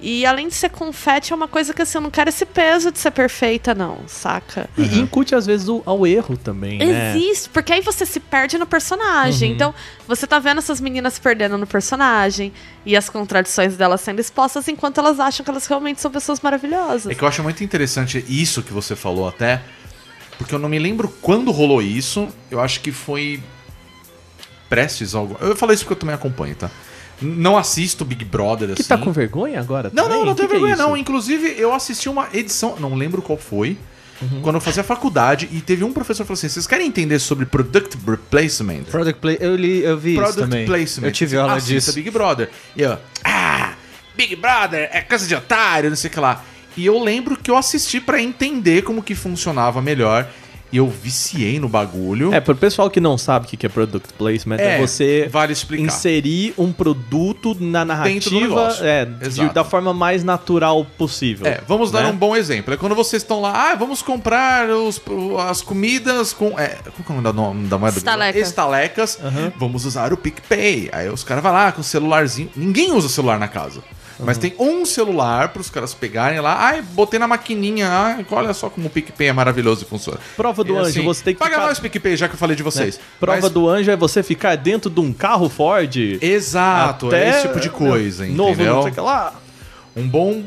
E 0.00 0.24
além 0.24 0.46
de 0.46 0.54
ser 0.54 0.70
confete, 0.70 1.32
é 1.32 1.36
uma 1.36 1.48
coisa 1.48 1.74
que 1.74 1.82
assim, 1.82 1.98
eu 1.98 2.02
não 2.02 2.10
quero 2.10 2.28
esse 2.28 2.46
peso 2.46 2.92
de 2.92 2.98
ser 3.00 3.10
perfeita, 3.10 3.74
não, 3.74 3.98
saca? 4.06 4.70
E 4.78 4.98
incute, 5.00 5.34
às 5.34 5.44
vezes, 5.44 5.68
o- 5.68 5.82
ao 5.84 6.06
erro 6.06 6.36
também, 6.36 6.78
né? 6.78 7.16
Existe, 7.16 7.48
porque 7.48 7.72
aí 7.72 7.80
você 7.80 8.06
se 8.06 8.20
perde 8.20 8.56
no 8.58 8.66
personagem. 8.66 9.50
Então, 9.52 9.74
você 10.06 10.24
tá 10.26 10.38
vendo 10.38 10.58
essas 10.58 10.80
meninas 10.80 11.14
se 11.14 11.20
perdendo 11.20 11.58
no 11.58 11.66
personagem 11.66 12.52
e 12.86 12.96
as 12.96 13.08
contradições 13.10 13.76
delas 13.76 14.00
sendo 14.00 14.20
expostas 14.20 14.68
enquanto 14.68 14.98
elas 14.98 15.18
acham 15.18 15.42
que 15.44 15.50
elas 15.50 15.66
realmente 15.66 16.00
são 16.00 16.10
pessoas 16.12 16.38
maravilhosas. 16.40 17.10
É 17.10 17.14
que 17.16 17.22
eu 17.24 17.28
acho 17.28 17.42
muito 17.42 17.64
interessante 17.64 18.24
isso 18.28 18.62
que 18.62 18.72
você 18.72 18.94
falou 18.94 19.26
até, 19.26 19.60
porque 20.38 20.54
eu 20.54 20.60
não 20.60 20.68
me 20.68 20.78
lembro 20.78 21.08
quando 21.20 21.50
rolou 21.50 21.82
isso. 21.82 22.28
Eu 22.48 22.60
acho 22.60 22.80
que 22.80 22.92
foi 22.92 23.42
prestes 24.68 25.14
algo. 25.14 25.36
Eu 25.40 25.56
falei 25.56 25.74
isso 25.74 25.84
porque 25.84 25.94
eu 25.94 25.98
também 26.00 26.14
acompanho, 26.14 26.54
tá? 26.54 26.70
Não 27.20 27.56
assisto 27.58 28.04
Big 28.04 28.24
Brother 28.24 28.70
assim. 28.70 28.82
Que 28.82 28.88
tá 28.88 28.96
com 28.98 29.10
vergonha 29.12 29.58
agora 29.60 29.90
Não, 29.92 30.04
também? 30.04 30.18
não, 30.18 30.26
não 30.26 30.34
Que 30.34 30.40
que 30.42 30.46
é 30.46 30.48
vergonha 30.50 30.74
isso? 30.74 30.82
não. 30.82 30.96
Inclusive, 30.96 31.54
eu 31.58 31.74
assisti 31.74 32.08
uma 32.08 32.28
edição, 32.32 32.76
não 32.78 32.94
lembro 32.94 33.20
qual 33.22 33.36
foi, 33.38 33.76
Uhum. 34.20 34.40
quando 34.42 34.56
eu 34.56 34.60
fazia 34.60 34.82
faculdade, 34.82 35.48
e 35.52 35.60
teve 35.60 35.84
um 35.84 35.92
professor 35.92 36.24
que 36.24 36.26
falou 36.28 36.36
assim: 36.38 36.48
vocês 36.48 36.66
querem 36.66 36.86
entender 36.88 37.18
sobre 37.20 37.46
product 37.46 37.96
replacement? 38.06 38.82
Product 38.90 39.20
Play, 39.20 39.36
eu, 39.40 39.54
li, 39.54 39.82
eu 39.84 39.96
vi 39.96 40.12
isso 40.14 40.20
Product 40.22 40.40
também. 40.42 40.66
placement. 40.66 41.06
Eu 41.08 41.12
tive 41.12 41.36
aula 41.36 41.52
Assista 41.54 41.74
disso. 41.74 41.92
Big 41.94 42.10
Brother. 42.10 42.50
E 42.76 42.82
eu, 42.82 42.98
ah, 43.24 43.74
Big 44.16 44.34
Brother 44.34 44.88
é 44.92 45.00
coisa 45.02 45.24
de 45.26 45.34
otário, 45.36 45.88
não 45.90 45.96
sei 45.96 46.10
o 46.10 46.12
que 46.12 46.18
lá. 46.18 46.42
E 46.76 46.84
eu 46.86 46.98
lembro 47.02 47.36
que 47.36 47.48
eu 47.50 47.56
assisti 47.56 48.00
pra 48.00 48.20
entender 48.20 48.82
como 48.82 49.02
que 49.04 49.14
funcionava 49.14 49.80
melhor. 49.80 50.28
E 50.70 50.76
eu 50.76 50.86
viciei 50.88 51.58
no 51.58 51.68
bagulho. 51.68 52.32
É, 52.34 52.40
pro 52.40 52.54
pessoal 52.54 52.90
que 52.90 53.00
não 53.00 53.16
sabe 53.16 53.46
o 53.46 53.48
que 53.48 53.56
que 53.56 53.64
é 53.66 53.68
product 53.68 54.12
placement, 54.14 54.58
é, 54.58 54.76
É, 54.76 54.78
você 54.78 55.26
vale 55.30 55.52
explicar. 55.52 55.84
inserir 55.86 56.52
um 56.58 56.72
produto 56.72 57.56
na 57.58 57.84
narrativa 57.84 58.76
é, 58.82 59.04
de- 59.04 59.48
da 59.48 59.64
forma 59.64 59.94
mais 59.94 60.22
natural 60.22 60.84
possível. 60.98 61.46
É, 61.46 61.60
vamos 61.66 61.90
dar 61.90 62.02
né? 62.02 62.10
um 62.10 62.16
bom 62.16 62.36
exemplo. 62.36 62.74
É 62.74 62.76
quando 62.76 62.94
vocês 62.94 63.22
estão 63.22 63.40
lá, 63.40 63.70
ah, 63.72 63.74
vamos 63.74 64.02
comprar 64.02 64.68
os, 64.68 65.00
as 65.48 65.62
comidas 65.62 66.32
com. 66.32 66.58
É, 66.58 66.76
como 66.96 67.04
que 67.04 67.12
é 67.12 67.14
o 67.14 67.14
nome 67.14 67.22
da, 67.22 67.32
nome 67.32 67.66
da 67.68 67.78
moeda? 67.78 67.96
Estaleca. 67.96 68.38
Estalecas. 68.38 69.18
Vamos 69.56 69.84
usar 69.86 70.12
o 70.12 70.16
PicPay. 70.16 70.90
Aí 70.92 71.08
os 71.08 71.24
caras 71.24 71.42
vão 71.42 71.52
lá 71.52 71.72
com 71.72 71.80
o 71.80 71.84
celularzinho. 71.84 72.50
Ninguém 72.54 72.92
usa 72.92 73.08
celular 73.08 73.38
na 73.38 73.48
casa. 73.48 73.80
Mas 74.20 74.36
tem 74.36 74.52
um 74.58 74.84
celular 74.84 75.50
para 75.50 75.60
os 75.60 75.70
caras 75.70 75.94
pegarem 75.94 76.40
lá. 76.40 76.56
Ai, 76.58 76.82
botei 76.82 77.18
na 77.20 77.28
maquininha. 77.28 77.88
Ai, 77.88 78.26
olha 78.30 78.52
só 78.52 78.68
como 78.68 78.88
o 78.88 78.90
PicPay 78.90 79.28
é 79.28 79.32
maravilhoso 79.32 79.84
e 79.84 79.88
funciona. 79.88 80.18
Prova 80.36 80.64
do 80.64 80.74
E 80.74 80.76
anjo, 80.76 80.88
assim, 80.90 81.04
você 81.04 81.22
tem 81.22 81.34
que 81.34 81.38
Paga 81.38 81.52
ficar- 81.54 81.66
mais 81.66 81.78
PicPay, 81.78 82.16
já 82.16 82.28
que 82.28 82.34
eu 82.34 82.38
falei 82.38 82.56
de 82.56 82.62
vocês. 82.64 82.96
né? 82.98 83.04
Prova 83.20 83.40
Mas- 83.42 83.50
do 83.52 83.68
anjo 83.68 83.90
é 83.90 83.96
você 83.96 84.22
ficar 84.22 84.56
dentro 84.56 84.90
de 84.90 84.98
um 85.00 85.12
carro 85.12 85.48
Ford. 85.48 85.94
Exato, 86.20 87.06
até, 87.06 87.26
é 87.26 87.30
esse 87.30 87.42
tipo 87.48 87.60
de 87.60 87.70
coisa, 87.70 88.26
Novo, 88.26 88.50
entendeu? 88.54 88.74
não 88.74 88.82
sei 88.82 88.90
o 88.90 88.94
que 88.94 89.00
lá. 89.00 89.34
Um 89.96 90.08
bom. 90.08 90.42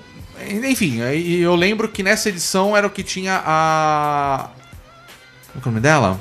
Enfim, 0.63 0.99
eu 0.99 1.55
lembro 1.55 1.87
que 1.87 2.01
nessa 2.03 2.27
edição 2.29 2.75
era 2.75 2.85
o 2.87 2.89
que 2.89 3.03
tinha 3.03 3.41
a. 3.45 4.49
Como 5.53 5.59
é 5.65 5.67
o 5.67 5.71
nome 5.71 5.79
dela? 5.79 6.19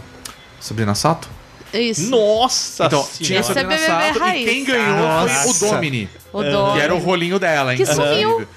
Sabrina 0.60 0.94
Sato? 0.94 1.28
Isso. 1.72 2.10
Nossa 2.10 2.86
então, 2.86 3.02
senhora. 3.02 3.24
tinha 3.24 3.40
Esse 3.40 3.50
é 3.50 3.54
Sabrina 3.54 3.76
BBB 3.76 3.86
Sato 3.86 4.16
e 4.16 4.20
raiz. 4.20 4.50
quem 4.50 4.64
ganhou 4.64 4.86
foi 4.86 5.42
o 5.42 5.46
Nossa. 5.46 5.70
Domini. 5.74 6.08
O 6.32 6.42
dom. 6.42 6.72
Que 6.74 6.80
era 6.80 6.94
o 6.94 6.98
rolinho 6.98 7.38
dela, 7.38 7.74
Que 7.74 7.82
inclusive. 7.82 8.06
sumiu. 8.08 8.48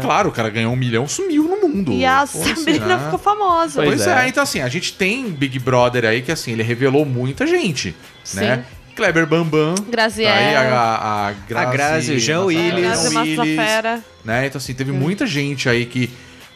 Claro, 0.00 0.30
o 0.30 0.32
cara 0.32 0.48
ganhou 0.48 0.72
um 0.72 0.76
milhão, 0.76 1.06
sumiu 1.06 1.42
no 1.44 1.68
mundo. 1.68 1.92
E 1.92 2.04
a 2.06 2.24
Sabrina 2.24 2.96
né? 2.96 3.04
ficou 3.04 3.18
famosa. 3.18 3.82
Pois 3.82 3.96
Pois 4.02 4.06
é. 4.06 4.24
é. 4.24 4.28
então 4.28 4.42
assim, 4.42 4.60
a 4.62 4.68
gente 4.68 4.94
tem 4.94 5.28
Big 5.30 5.58
Brother 5.58 6.06
aí 6.06 6.22
que 6.22 6.32
assim, 6.32 6.52
ele 6.52 6.62
revelou 6.62 7.04
muita 7.04 7.46
gente, 7.46 7.94
né? 8.32 8.64
Kleber 8.96 9.26
Bambam, 9.26 9.74
Graziella. 9.90 10.34
tá 10.34 10.38
aí 10.40 10.54
a, 10.56 10.60
a, 10.62 11.28
a 11.28 11.32
Grazi, 11.32 11.66
A 11.66 11.70
Grazi, 11.70 12.12
o 12.12 12.18
Jean 12.18 12.34
Massa- 12.36 12.46
Willis. 12.46 12.80
Grazi 12.82 13.16
Willis, 13.18 13.36
Massafera. 13.36 14.00
né? 14.24 14.46
Então 14.46 14.58
assim, 14.58 14.74
teve 14.74 14.92
muita 14.92 15.26
gente 15.26 15.68
aí 15.68 15.84
que 15.86 16.10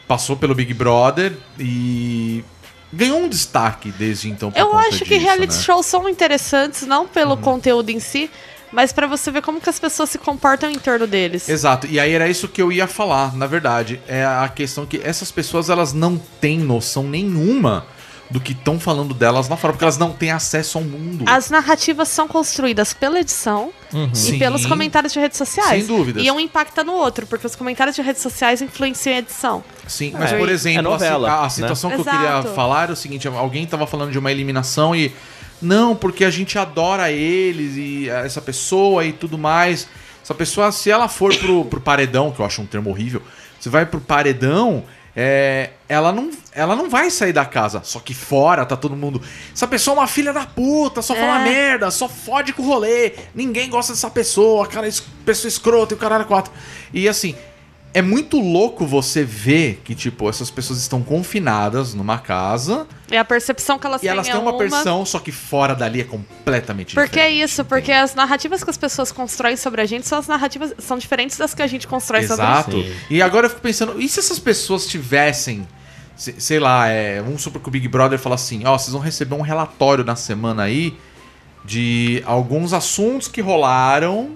passou 0.09 0.37
pelo 0.37 0.55
Big 0.55 0.73
Brother 0.75 1.33
e 1.59 2.43
ganhou 2.97 3.21
um 3.21 3.29
destaque 3.29 3.93
desde 3.93 4.31
então 4.31 4.53
Eu 4.57 4.77
acho 4.77 5.05
que 5.05 5.11
disso, 5.11 5.21
reality 5.21 5.53
né? 5.53 5.57
Uhum. 5.57 5.63
shows 5.63 5.87
são 5.87 6.09
interessantes, 6.09 6.83
não 6.83 7.07
pelo 7.07 7.37
conteúdo 7.37 7.91
em 7.91 8.01
si, 8.01 8.31
mas 8.73 8.93
pra 8.93 9.07
você 9.07 9.31
ver 9.31 9.43
como 9.43 9.61
que 9.61 9.71
as 9.71 9.79
pessoas 9.79 10.11
se 10.11 10.19
comportam 10.19 10.71
em 10.71 10.79
torno 10.79 11.07
deles. 11.07 11.49
Exato, 11.49 11.87
e 11.87 12.01
aí 12.01 12.13
era 12.13 12.29
isso 12.29 12.49
que 12.49 12.61
eu 12.61 12.73
ia 12.73 12.87
falar, 12.87 13.37
na 13.37 13.47
verdade. 13.47 14.01
É 14.09 14.25
a 14.25 14.49
questão 14.49 14.85
que 14.85 15.01
essas 15.03 15.31
pessoas 15.31 15.71
elas 15.71 15.93
não 15.93 16.21
têm 16.41 16.59
noção 16.59 17.05
nenhuma 17.05 17.87
do 18.29 18.41
que 18.41 18.53
estão 18.53 18.79
falando 18.81 19.15
delas 19.15 19.49
lá 19.49 19.57
fora, 19.57 19.73
porque 19.73 19.85
elas 19.85 19.99
não 19.99 20.13
têm 20.13 20.31
acesso 20.33 20.79
ao 20.79 20.85
mundo. 20.85 21.25
As 21.27 21.49
narrativas 21.49 22.09
são 22.09 22.27
construídas 22.27 22.93
pela 22.93 23.21
edição 23.21 23.73
e 24.13 24.17
Sim. 24.17 24.39
pelos 24.39 24.67
comentários 24.67 25.13
de 25.13 25.21
redes 25.21 25.39
sociais. 25.39 25.85
Sem 25.85 25.87
dúvidas. 25.87 26.25
E 26.25 26.31
um 26.31 26.41
impacta 26.41 26.83
no 26.83 26.93
outro, 26.93 27.27
porque 27.27 27.47
os 27.47 27.55
comentários 27.55 27.95
de 27.95 28.03
redes 28.03 28.21
sociais 28.23 28.61
influenciam 28.61 29.15
a 29.15 29.19
edição. 29.21 29.65
Sim, 29.87 30.13
mas 30.19 30.33
É, 30.33 30.39
por 30.39 30.49
é 30.49 30.53
exemplo, 30.53 30.93
a 30.93 30.99
si- 30.99 31.05
novela, 31.05 31.31
a, 31.31 31.39
a 31.39 31.43
né? 31.45 31.49
situação 31.51 31.91
que 31.91 31.97
eu 31.97 32.01
Exato. 32.01 32.17
queria 32.19 32.55
falar 32.55 32.83
era 32.85 32.93
o 32.93 32.97
seguinte: 32.97 33.29
alguém 33.29 33.65
tava 33.67 33.87
falando 33.87 34.11
de 34.11 34.19
uma 34.19 34.31
eliminação 34.33 34.95
e. 34.95 35.13
Não, 35.63 35.97
porque 35.97 36.25
a 36.25 36.31
gente 36.31 36.59
adora 36.59 37.11
eles 37.11 37.77
e 37.77 38.11
eh, 38.11 38.27
essa 38.27 38.43
pessoa 38.43 39.05
e 39.07 39.13
tudo 39.13 39.39
mais. 39.39 39.89
Essa 40.23 40.35
pessoa, 40.35 40.71
se 40.73 40.91
ela 40.91 41.09
for 41.09 41.35
pro, 41.35 41.65
pro 41.65 41.81
paredão, 41.81 42.31
que 42.31 42.41
eu 42.41 42.45
acho 42.45 42.61
um 42.61 42.67
termo 42.67 42.91
horrível, 42.91 43.23
você 43.59 43.71
vai 43.71 43.87
pro 43.87 43.99
paredão, 44.01 44.85
é, 45.19 45.71
ela, 45.89 46.13
não, 46.13 46.31
ela 46.53 46.77
não 46.77 46.91
vai 46.91 47.11
sair 47.11 47.33
da 47.33 47.45
casa. 47.47 47.81
Só 47.83 47.99
que 48.01 48.13
fora 48.13 48.67
tá 48.67 48.77
todo 48.77 48.95
mundo. 48.95 49.23
Essa 49.55 49.67
pessoa 49.67 49.97
é 49.97 50.01
uma 50.01 50.07
filha 50.07 50.33
da 50.33 50.45
puta, 50.45 51.01
só 51.01 51.15
fala 51.15 51.41
É. 51.41 51.45
merda, 51.45 51.91
só 51.91 52.07
fode 52.09 52.53
com 52.53 52.63
o 52.63 52.67
rolê. 52.67 53.15
Ninguém 53.35 53.71
gosta 53.71 53.95
dessa 53.95 54.11
pessoa, 54.11 54.67
cara, 54.67 54.87
es- 54.87 55.03
pessoa 55.25 55.49
escrota 55.49 55.95
e 55.95 55.97
o 55.97 55.99
caralho 55.99 56.27
quatro. 56.27 56.53
E 56.93 57.09
assim, 57.09 57.35
é 57.99 58.03
muito 58.03 58.39
louco 58.39 58.85
você 58.87 59.25
ver 59.25 59.81
que, 59.83 59.95
tipo, 59.95 60.29
essas 60.29 60.51
pessoas 60.51 60.79
estão 60.81 61.03
confinadas 61.03 61.95
numa 61.95 62.19
casa 62.19 62.87
É 63.11 63.19
a 63.19 63.25
percepção 63.25 63.79
que 63.79 63.87
elas 63.87 64.01
e 64.01 64.03
têm 64.03 64.11
elas 64.11 64.29
é 64.29 64.33
têm 64.33 64.41
uma 64.41 64.51
uma 64.51 64.59
percepção, 64.59 65.07
só 65.07 65.19
que 65.19 65.33
fora 65.33 65.75
dali 65.75 66.03
é 66.03 66.05
completamente 66.05 66.95
Porque 66.95 67.19
é 67.19 67.23
diferente. 67.29 67.51
isso, 67.51 67.65
porque 67.65 67.91
as 67.93 68.15
narrativas 68.15 68.63
que 68.63 68.69
as 68.69 68.77
pessoas 68.77 69.11
constroem 69.11 69.57
sobre 69.57 69.81
a 69.81 69.87
gente 69.87 70.07
são 70.07 70.19
as 70.19 70.27
narrativas 70.27 70.75
são 70.79 70.99
diferentes 70.99 71.39
das 71.39 71.55
que 71.55 71.63
a 71.63 71.67
gente 71.67 71.87
constrói 71.89 72.27
sobre 72.27 72.45
Exato. 72.45 72.73
Sim. 72.83 72.93
E 73.09 73.23
agora 73.23 73.47
eu 73.47 73.51
fico 73.51 73.63
pensando, 73.63 73.99
e 74.01 74.07
se 74.09 74.21
essas 74.21 74.39
pessoas 74.39 74.87
tivessem, 74.87 75.67
se- 76.15 76.35
sei 76.39 76.59
lá, 76.61 76.89
é, 76.89 77.23
vamos 77.23 77.41
supor 77.41 77.63
que 77.63 77.69
o 77.69 77.71
Big 77.71 77.89
Brother 77.89 78.19
fala 78.19 78.35
assim, 78.35 78.63
ó, 78.67 78.77
vocês 78.77 78.93
vão 78.93 79.01
receber 79.01 79.35
um 79.35 79.41
relatório 79.43 80.05
na 80.05 80.17
semana 80.17 80.65
aí 80.65 80.97
de 81.65 82.23
alguns 82.27 82.73
assuntos 82.73 83.27
que 83.27 83.41
rolaram 83.41 84.33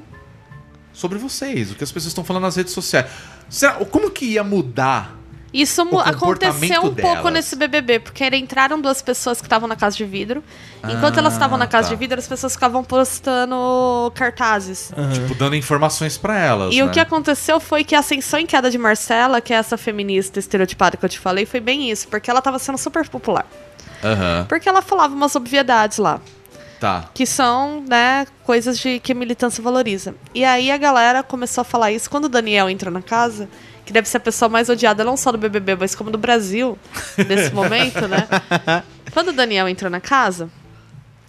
sobre 0.92 1.18
vocês, 1.18 1.70
o 1.70 1.74
que 1.74 1.84
as 1.84 1.92
pessoas 1.92 2.10
estão 2.10 2.24
falando 2.24 2.42
nas 2.44 2.56
redes 2.56 2.72
sociais. 2.72 3.06
Será, 3.50 3.72
como 3.84 4.10
que 4.10 4.24
ia 4.24 4.44
mudar? 4.44 5.20
Isso 5.52 5.82
aconteceu 5.98 6.82
um 6.82 6.94
pouco 6.94 7.16
delas. 7.16 7.32
nesse 7.32 7.56
BBB, 7.56 7.98
porque 7.98 8.24
entraram 8.36 8.80
duas 8.80 9.02
pessoas 9.02 9.40
que 9.40 9.46
estavam 9.46 9.68
na 9.68 9.74
casa 9.74 9.96
de 9.96 10.04
vidro. 10.04 10.44
Enquanto 10.84 11.18
elas 11.18 11.32
estavam 11.32 11.58
na 11.58 11.66
casa 11.66 11.88
tá. 11.88 11.94
de 11.94 11.98
vidro, 11.98 12.20
as 12.20 12.28
pessoas 12.28 12.52
ficavam 12.52 12.84
postando 12.84 14.12
cartazes. 14.14 14.92
Tipo, 15.12 15.34
dando 15.34 15.56
informações 15.56 16.16
pra 16.16 16.38
elas, 16.38 16.72
E 16.72 16.78
né? 16.78 16.84
o 16.84 16.90
que 16.90 17.00
aconteceu 17.00 17.58
foi 17.58 17.82
que 17.82 17.96
a 17.96 17.98
ascensão 17.98 18.38
em 18.38 18.46
queda 18.46 18.70
de 18.70 18.78
Marcela, 18.78 19.40
que 19.40 19.52
é 19.52 19.56
essa 19.56 19.76
feminista 19.76 20.38
estereotipada 20.38 20.96
que 20.96 21.04
eu 21.04 21.08
te 21.08 21.18
falei, 21.18 21.44
foi 21.44 21.58
bem 21.60 21.90
isso, 21.90 22.06
porque 22.06 22.30
ela 22.30 22.40
tava 22.40 22.58
sendo 22.60 22.78
super 22.78 23.08
popular. 23.08 23.44
Aham, 24.02 24.46
Porque 24.48 24.68
ela 24.68 24.80
falava 24.80 25.12
umas 25.14 25.34
obviedades 25.34 25.98
lá. 25.98 26.20
Tá. 26.80 27.04
que 27.14 27.24
são, 27.26 27.84
né, 27.86 28.26
coisas 28.44 28.78
de 28.78 28.98
que 28.98 29.12
a 29.12 29.14
militância 29.14 29.62
valoriza. 29.62 30.14
E 30.34 30.44
aí 30.44 30.70
a 30.70 30.76
galera 30.76 31.22
começou 31.22 31.62
a 31.62 31.64
falar 31.64 31.92
isso 31.92 32.08
quando 32.10 32.24
o 32.24 32.28
Daniel 32.28 32.68
entrou 32.70 32.92
na 32.92 33.02
casa, 33.02 33.48
que 33.84 33.92
deve 33.92 34.08
ser 34.08 34.16
a 34.16 34.20
pessoa 34.20 34.48
mais 34.48 34.68
odiada 34.68 35.04
não 35.04 35.16
só 35.16 35.30
do 35.30 35.38
BBB, 35.38 35.76
mas 35.76 35.94
como 35.94 36.10
do 36.10 36.18
Brasil 36.18 36.78
nesse 37.28 37.52
momento, 37.54 38.06
né? 38.08 38.26
Quando 39.12 39.28
o 39.28 39.32
Daniel 39.32 39.68
entrou 39.68 39.90
na 39.90 40.00
casa, 40.00 40.48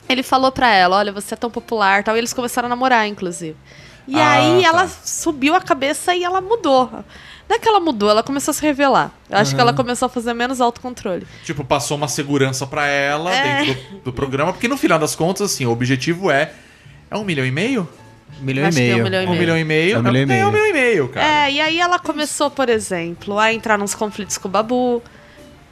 ele 0.07 0.21
falou 0.21 0.51
pra 0.51 0.71
ela, 0.71 0.97
olha, 0.97 1.11
você 1.11 1.33
é 1.33 1.37
tão 1.37 1.49
popular, 1.49 2.03
tal, 2.03 2.15
e 2.15 2.19
eles 2.19 2.33
começaram 2.33 2.67
a 2.67 2.69
namorar, 2.69 3.07
inclusive. 3.07 3.55
E 4.07 4.19
Ah, 4.19 4.31
aí 4.33 4.61
tá. 4.61 4.67
ela 4.67 4.87
subiu 4.87 5.55
a 5.55 5.61
cabeça 5.61 6.13
e 6.13 6.23
ela 6.23 6.39
mudou. 6.41 6.91
Não 7.51 7.57
é 7.57 7.59
que 7.59 7.67
ela 7.67 7.81
mudou, 7.81 8.09
ela 8.09 8.23
começou 8.23 8.51
a 8.51 8.53
se 8.55 8.61
revelar. 8.61 9.11
Eu 9.29 9.37
acho 9.37 9.53
que 9.53 9.59
ela 9.59 9.73
começou 9.73 10.05
a 10.05 10.09
fazer 10.09 10.33
menos 10.33 10.61
autocontrole. 10.61 11.27
Tipo, 11.43 11.65
passou 11.65 11.97
uma 11.97 12.07
segurança 12.07 12.65
pra 12.65 12.87
ela 12.87 13.29
É. 13.29 13.65
dentro 13.65 13.83
do, 13.91 13.99
do 14.05 14.13
programa, 14.13 14.53
porque 14.53 14.69
no 14.69 14.77
final 14.77 14.97
das 14.97 15.15
contas, 15.17 15.51
assim, 15.51 15.65
o 15.65 15.69
objetivo 15.71 16.31
é. 16.31 16.53
É 17.09 17.17
um 17.17 17.25
milhão 17.25 17.45
e 17.45 17.51
meio? 17.51 17.89
Um 18.41 18.45
milhão 18.45 18.65
Acho 18.69 18.79
e 18.79 18.81
que 18.83 18.89
é 18.89 18.93
um 18.93 18.97
meio. 18.99 19.03
milhão 19.03 19.21
e 19.21 19.25
Um 19.25 19.29
meio. 19.31 19.39
milhão 19.41 19.57
e 19.57 19.63
meio? 19.65 19.95
É 19.95 19.99
um 19.99 20.01
milhão 20.01 20.15
e 20.15 20.21
É 20.21 20.23
um 20.23 20.27
meio. 20.27 20.51
milhão 20.51 20.67
e 20.67 20.71
meio, 20.73 21.09
cara. 21.09 21.27
É, 21.27 21.51
e 21.51 21.59
aí 21.59 21.77
ela 21.77 21.99
começou, 21.99 22.49
por 22.49 22.69
exemplo, 22.69 23.37
a 23.37 23.51
entrar 23.51 23.77
nos 23.77 23.93
conflitos 23.93 24.37
com 24.37 24.47
o 24.47 24.51
Babu. 24.51 25.03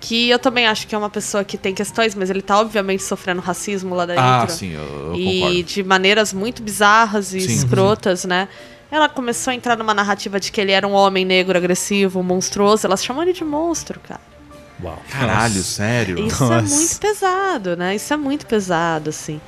Que 0.01 0.30
eu 0.30 0.38
também 0.39 0.65
acho 0.67 0.86
que 0.88 0.93
é 0.95 0.97
uma 0.97 1.09
pessoa 1.09 1.43
que 1.45 1.57
tem 1.57 1.73
questões, 1.73 2.13
mas 2.15 2.30
ele 2.30 2.41
tá 2.41 2.59
obviamente 2.59 3.03
sofrendo 3.03 3.39
racismo 3.41 3.95
lá 3.95 4.05
dentro. 4.05 4.21
Ah, 4.23 4.45
sim, 4.49 4.73
eu, 4.73 4.82
eu 4.82 5.15
e 5.15 5.39
concordo. 5.41 5.63
de 5.63 5.84
maneiras 5.84 6.34
muito 6.34 6.61
bizarras 6.61 7.34
e 7.34 7.39
Sim. 7.41 7.53
escrotas, 7.53 8.23
né? 8.25 8.47
Ela 8.92 9.08
começou 9.08 9.52
a 9.52 9.56
entrar 9.56 9.78
numa 9.78 9.94
narrativa 9.94 10.40
de 10.40 10.52
que 10.52 10.60
ele 10.60 10.72
era 10.72 10.88
um 10.88 10.94
homem 10.94 11.24
negro, 11.24 11.58
agressivo, 11.58 12.24
monstruoso. 12.24 12.88
Elas 12.88 13.04
chamam 13.04 13.22
ele 13.22 13.34
de 13.34 13.44
monstro, 13.44 14.00
cara. 14.00 14.22
Uau. 14.82 15.02
Caralho, 15.10 15.62
sério? 15.62 16.26
Isso 16.26 16.44
é 16.46 16.62
Nossa. 16.62 16.76
muito 16.76 17.00
pesado, 17.00 17.78
né? 17.78 17.96
Isso 17.96 18.14
é 18.14 18.18
muito 18.18 18.46
pesado, 18.46 19.10
assim. 19.10 19.40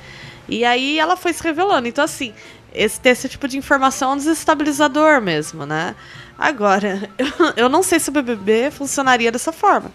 E 0.48 0.64
aí 0.64 0.98
ela 0.98 1.16
foi 1.16 1.32
se 1.32 1.42
revelando. 1.42 1.88
Então, 1.88 2.04
assim, 2.04 2.32
esse, 2.74 3.00
ter 3.00 3.10
esse 3.10 3.28
tipo 3.28 3.48
de 3.48 3.56
informação 3.56 4.10
é 4.10 4.14
um 4.14 4.16
desestabilizador 4.16 5.20
mesmo, 5.20 5.66
né? 5.66 5.96
Agora, 6.38 7.10
eu, 7.18 7.26
eu 7.64 7.68
não 7.68 7.82
sei 7.82 7.98
se 7.98 8.10
o 8.10 8.12
BBB 8.12 8.70
funcionaria 8.70 9.32
dessa 9.32 9.52
forma. 9.52 9.90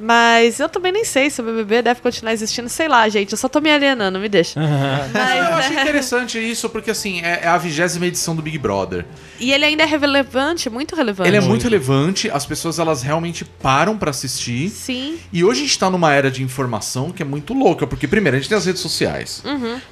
Mas 0.00 0.58
eu 0.58 0.68
também 0.68 0.90
nem 0.92 1.04
sei 1.04 1.28
se 1.28 1.40
o 1.40 1.44
BBB 1.44 1.82
deve 1.82 2.00
continuar 2.00 2.32
existindo. 2.32 2.68
Sei 2.70 2.88
lá, 2.88 3.06
gente. 3.08 3.32
Eu 3.32 3.38
só 3.38 3.48
tô 3.48 3.60
me 3.60 3.70
alienando, 3.70 4.18
me 4.18 4.28
deixa. 4.28 4.58
Eu 4.58 4.66
Mas, 5.12 5.56
achei 5.66 5.76
é, 5.76 5.82
interessante 5.82 6.38
isso, 6.38 6.70
porque 6.70 6.90
assim, 6.90 7.20
é, 7.20 7.40
é 7.42 7.48
a 7.48 7.58
vigésima 7.58 8.06
edição 8.06 8.34
do 8.34 8.40
Big 8.40 8.56
Brother. 8.56 9.04
e 9.38 9.52
ele 9.52 9.64
ainda 9.64 9.82
é 9.82 9.86
relevante, 9.86 10.70
muito 10.70 10.96
relevante. 10.96 11.28
Ele 11.28 11.36
é 11.36 11.40
muito 11.40 11.64
relevante, 11.64 12.30
as 12.30 12.46
pessoas 12.46 12.78
elas 12.78 13.02
realmente 13.02 13.44
param 13.44 13.98
pra 13.98 14.10
assistir. 14.10 14.70
Sim. 14.70 15.18
E 15.32 15.44
hoje 15.44 15.60
a 15.60 15.64
gente 15.66 15.78
tá 15.78 15.90
numa 15.90 16.12
era 16.14 16.30
de 16.30 16.42
informação 16.42 17.10
que 17.10 17.22
é 17.22 17.26
muito 17.26 17.52
louca, 17.52 17.86
porque 17.86 18.08
primeiro, 18.08 18.36
a 18.36 18.40
gente 18.40 18.48
tem 18.48 18.56
as 18.56 18.64
redes 18.66 18.80
sociais. 18.80 19.42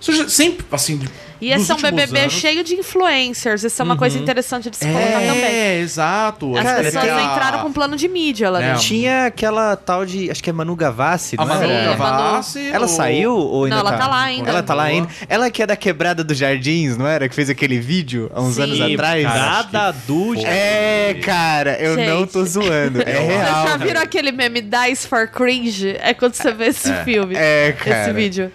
Já- 0.01 0.29
sempre, 0.29 0.65
assim, 0.73 0.95
Uhum. 0.95 1.07
E 1.41 1.51
esse 1.53 1.59
nos 1.59 1.71
é 1.71 1.75
um 1.75 1.91
BBB 1.93 2.21
anos- 2.21 2.33
cheio 2.33 2.65
de 2.65 2.75
influencers. 2.75 3.63
Isso 3.65 3.81
é 3.81 3.85
uma 3.85 3.97
coisa 3.97 4.19
interessante 4.19 4.69
de 4.71 4.77
se 4.77 4.85
colocar 4.87 5.07
também. 5.21 5.45
É, 5.45 5.79
exato. 5.81 6.57
As 6.57 6.63
Cara, 6.65 6.83
pessoas 6.83 7.05
tem 7.05 7.13
a- 7.13 7.23
entraram 7.23 7.59
com 7.61 7.73
plano 7.73 7.97
de 7.97 8.09
mídia 8.09 8.51
lá 8.51 8.61
É, 8.63 8.67
dentro. 8.71 8.83
Tinha 8.83 9.27
aquela 9.27 9.77
tal 9.77 10.05
de. 10.05 10.31
Acho 10.31 10.43
que 10.43 10.51
é 10.51 10.53
Manu 10.53 10.75
Gavassi, 10.75 11.37
A 11.39 11.45
não 11.45 11.55
Manu 11.55 11.71
era? 11.71 11.91
Gavassi. 11.91 12.71
Ela 12.73 12.87
o- 12.87 12.89
saiu 12.89 13.33
ou 13.35 13.65
ainda 13.65 13.77
Não, 13.77 13.81
ela 13.83 13.93
tá? 13.93 13.99
tá 13.99 14.07
lá 14.09 14.21
ainda. 14.23 14.51
Ela 14.51 14.63
tá 14.63 14.75
lá 14.75 14.83
ainda. 14.85 15.09
Ela 15.29 15.51
que 15.51 15.63
é 15.63 15.67
da 15.67 15.77
quebrada 15.77 16.25
dos 16.25 16.37
jardins, 16.37 16.97
não 16.97 17.07
era? 17.07 17.29
Que 17.29 17.35
fez 17.35 17.49
aquele 17.49 17.79
vídeo 17.79 18.31
há 18.35 18.41
uns 18.41 18.55
Sim. 18.57 18.63
anos 18.63 18.81
atrás. 18.81 19.25
Cada 19.25 19.91
do 19.93 20.35
É, 20.45 21.15
cara, 21.23 21.77
eu 21.81 21.97
não 21.97 22.27
tô 22.27 22.41
Gente. 22.41 22.51
zoando. 22.51 23.01
É 23.03 23.05
Vocês 23.13 23.27
real. 23.29 23.69
já 23.69 23.77
viram 23.77 24.01
aquele 24.01 24.33
meme 24.33 24.61
Dice 24.61 25.07
for 25.07 25.29
Cringe? 25.29 25.97
É 26.01 26.13
quando 26.15 26.35
você 26.35 26.53
vê 26.53 26.67
esse 26.67 26.93
filme. 27.05 27.35
É, 27.37 27.73
cara. 27.79 28.03
Esse 28.03 28.13
vídeo. 28.13 28.53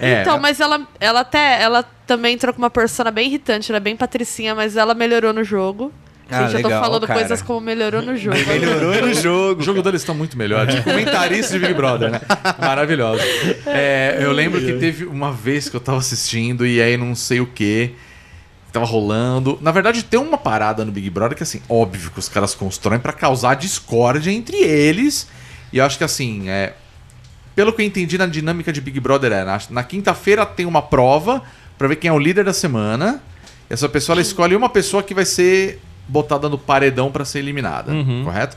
É. 0.00 0.22
Então, 0.22 0.38
mas 0.38 0.60
ela, 0.60 0.80
ela 0.98 1.20
até. 1.20 1.60
Ela 1.62 1.84
também 2.10 2.34
entrou 2.34 2.52
com 2.52 2.58
uma 2.58 2.70
persona 2.70 3.08
bem 3.12 3.28
irritante, 3.28 3.70
ela 3.70 3.76
é 3.76 3.80
bem 3.80 3.96
patricinha, 3.96 4.52
mas 4.52 4.76
ela 4.76 4.94
melhorou 4.94 5.32
no 5.32 5.44
jogo. 5.44 5.92
Ah, 6.28 6.42
Gente, 6.42 6.56
eu 6.56 6.62
tô 6.62 6.68
legal, 6.68 6.82
falando 6.82 7.06
cara. 7.06 7.20
coisas 7.20 7.40
como 7.40 7.60
melhorou 7.60 8.02
no 8.02 8.16
jogo. 8.16 8.36
Melhorou 8.36 9.06
no 9.06 9.14
jogo. 9.14 9.60
O 9.60 9.64
jogo 9.64 9.80
deles 9.80 10.02
tá 10.02 10.12
muito 10.12 10.36
melhor. 10.36 10.66
Tipo, 10.66 10.82
comentarista 10.90 11.52
de 11.52 11.60
Big 11.60 11.74
Brother, 11.74 12.10
né? 12.10 12.20
Maravilhoso. 12.58 13.22
É, 13.64 14.18
eu 14.20 14.32
lembro 14.32 14.60
que 14.60 14.72
teve 14.72 15.04
uma 15.04 15.30
vez 15.30 15.68
que 15.68 15.76
eu 15.76 15.80
tava 15.80 15.98
assistindo 15.98 16.66
e 16.66 16.82
aí 16.82 16.96
não 16.96 17.14
sei 17.14 17.40
o 17.40 17.46
que. 17.46 17.94
Tava 18.72 18.86
rolando. 18.86 19.56
Na 19.60 19.70
verdade, 19.70 20.02
tem 20.02 20.18
uma 20.18 20.38
parada 20.38 20.84
no 20.84 20.90
Big 20.90 21.08
Brother 21.10 21.36
que, 21.36 21.44
assim, 21.44 21.62
óbvio 21.68 22.10
que 22.10 22.18
os 22.18 22.28
caras 22.28 22.56
constroem 22.56 22.98
pra 22.98 23.12
causar 23.12 23.54
discórdia 23.54 24.32
entre 24.32 24.56
eles. 24.56 25.28
E 25.72 25.78
eu 25.78 25.84
acho 25.84 25.96
que, 25.96 26.02
assim, 26.02 26.48
é. 26.48 26.74
Pelo 27.54 27.72
que 27.72 27.82
eu 27.82 27.86
entendi 27.86 28.18
na 28.18 28.26
dinâmica 28.26 28.72
de 28.72 28.80
Big 28.80 28.98
Brother, 28.98 29.30
é 29.32 29.44
na, 29.44 29.60
na 29.70 29.84
quinta-feira 29.84 30.44
tem 30.44 30.66
uma 30.66 30.82
prova 30.82 31.42
pra 31.80 31.88
ver 31.88 31.96
quem 31.96 32.10
é 32.10 32.12
o 32.12 32.18
líder 32.18 32.44
da 32.44 32.52
semana. 32.52 33.22
Essa 33.70 33.88
pessoa 33.88 34.12
ela 34.12 34.20
escolhe 34.20 34.54
uma 34.54 34.68
pessoa 34.68 35.02
que 35.02 35.14
vai 35.14 35.24
ser 35.24 35.80
botada 36.06 36.46
no 36.46 36.58
paredão 36.58 37.10
pra 37.10 37.24
ser 37.24 37.38
eliminada, 37.38 37.90
correto? 38.22 38.54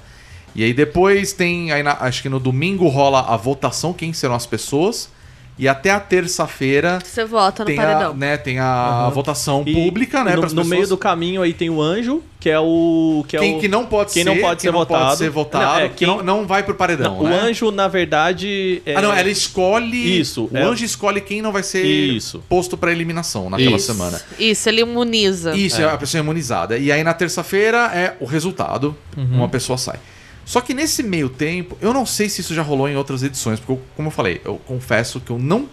E 0.53 0.61
aí 0.61 0.73
depois 0.73 1.31
tem, 1.31 1.71
aí 1.71 1.81
na- 1.81 1.95
acho 2.01 2.21
que 2.21 2.27
no 2.27 2.37
domingo 2.39 2.85
rola 2.89 3.21
a 3.21 3.37
votação, 3.37 3.93
quem 3.93 4.11
serão 4.11 4.35
as 4.35 4.45
pessoas. 4.45 5.09
E 5.57 5.67
até 5.67 5.91
a 5.91 5.99
terça-feira 5.99 6.97
Você 7.03 7.23
vota 7.25 7.63
no 7.63 7.67
tem 7.67 7.77
a, 7.77 7.81
paredão. 7.83 8.13
né, 8.15 8.37
tem 8.37 8.57
a 8.57 9.07
votação 9.13 9.63
E 9.65 9.71
pública, 9.73 10.23
né, 10.23 10.33
No, 10.33 10.39
pras 10.41 10.53
no 10.53 10.65
meio 10.65 10.87
do 10.87 10.97
caminho 10.97 11.43
aí 11.43 11.53
tem 11.53 11.69
o 11.69 11.79
anjo, 11.79 12.23
que 12.39 12.49
é 12.49 12.59
o. 12.59 13.23
Que 13.27 13.37
é 13.37 13.39
quem 13.39 13.57
o, 13.57 13.59
que 13.59 13.67
não 13.67 13.85
pode 13.85 14.11
quem 14.13 14.23
ser, 14.23 14.29
não 14.29 14.37
pode 14.41 14.61
ser 14.63 14.71
não 14.71 14.79
votado. 14.79 15.05
pode 15.05 15.17
ser 15.19 15.29
votado, 15.29 15.65
Não, 15.65 15.79
é, 15.85 15.89
que 15.89 15.95
quem- 15.95 16.07
não, 16.07 16.23
não 16.23 16.47
vai 16.47 16.63
pro 16.63 16.73
paredão, 16.73 17.17
Não, 17.17 17.23
né? 17.29 17.29
O 17.29 17.45
anjo, 17.45 17.69
na 17.71 17.87
verdade. 17.87 18.81
É... 18.85 18.95
Ah, 18.95 19.01
não, 19.03 19.13
ela 19.13 19.29
escolhe. 19.29 20.19
Isso, 20.19 20.49
O 20.51 20.57
é- 20.57 20.63
anjo 20.63 20.83
escolhe 20.83 21.21
quem 21.21 21.39
não 21.41 21.51
vai 21.51 21.61
ser 21.63 21.83
Isso. 21.85 22.43
posto 22.49 22.75
pra 22.75 22.91
eliminação 22.91 23.47
naquela 23.49 23.77
Isso. 23.77 23.85
semana. 23.93 24.19
Isso, 24.39 24.67
ele 24.69 24.81
imuniza. 24.81 25.55
Isso, 25.55 25.81
é. 25.81 25.85
a 25.85 25.97
pessoa 25.97 26.19
imunizada. 26.19 26.77
E 26.79 26.91
aí 26.91 27.03
na 27.03 27.13
terça-feira 27.13 27.91
é 27.93 28.15
o 28.19 28.25
resultado, 28.25 28.95
Uhum. 29.15 29.27
uma 29.37 29.49
pessoa 29.49 29.77
sai. 29.77 29.99
Só 30.45 30.59
que 30.61 30.73
nesse 30.73 31.01
meio 31.03 31.29
tempo, 31.29 31.77
eu 31.81 31.93
não 31.93 32.05
sei 32.05 32.27
se 32.29 32.41
isso 32.41 32.53
já 32.53 32.61
rolou 32.61 32.87
em 32.89 32.95
outras 32.97 33.23
edições, 33.23 33.59
porque, 33.59 33.73
eu- 33.73 33.81
como 33.95 34.07
eu 34.07 34.11
falei, 34.11 34.41
eu 34.43 34.57
confesso 34.65 35.19
que 35.21 35.31
eu 35.31 35.39
não 35.39 35.69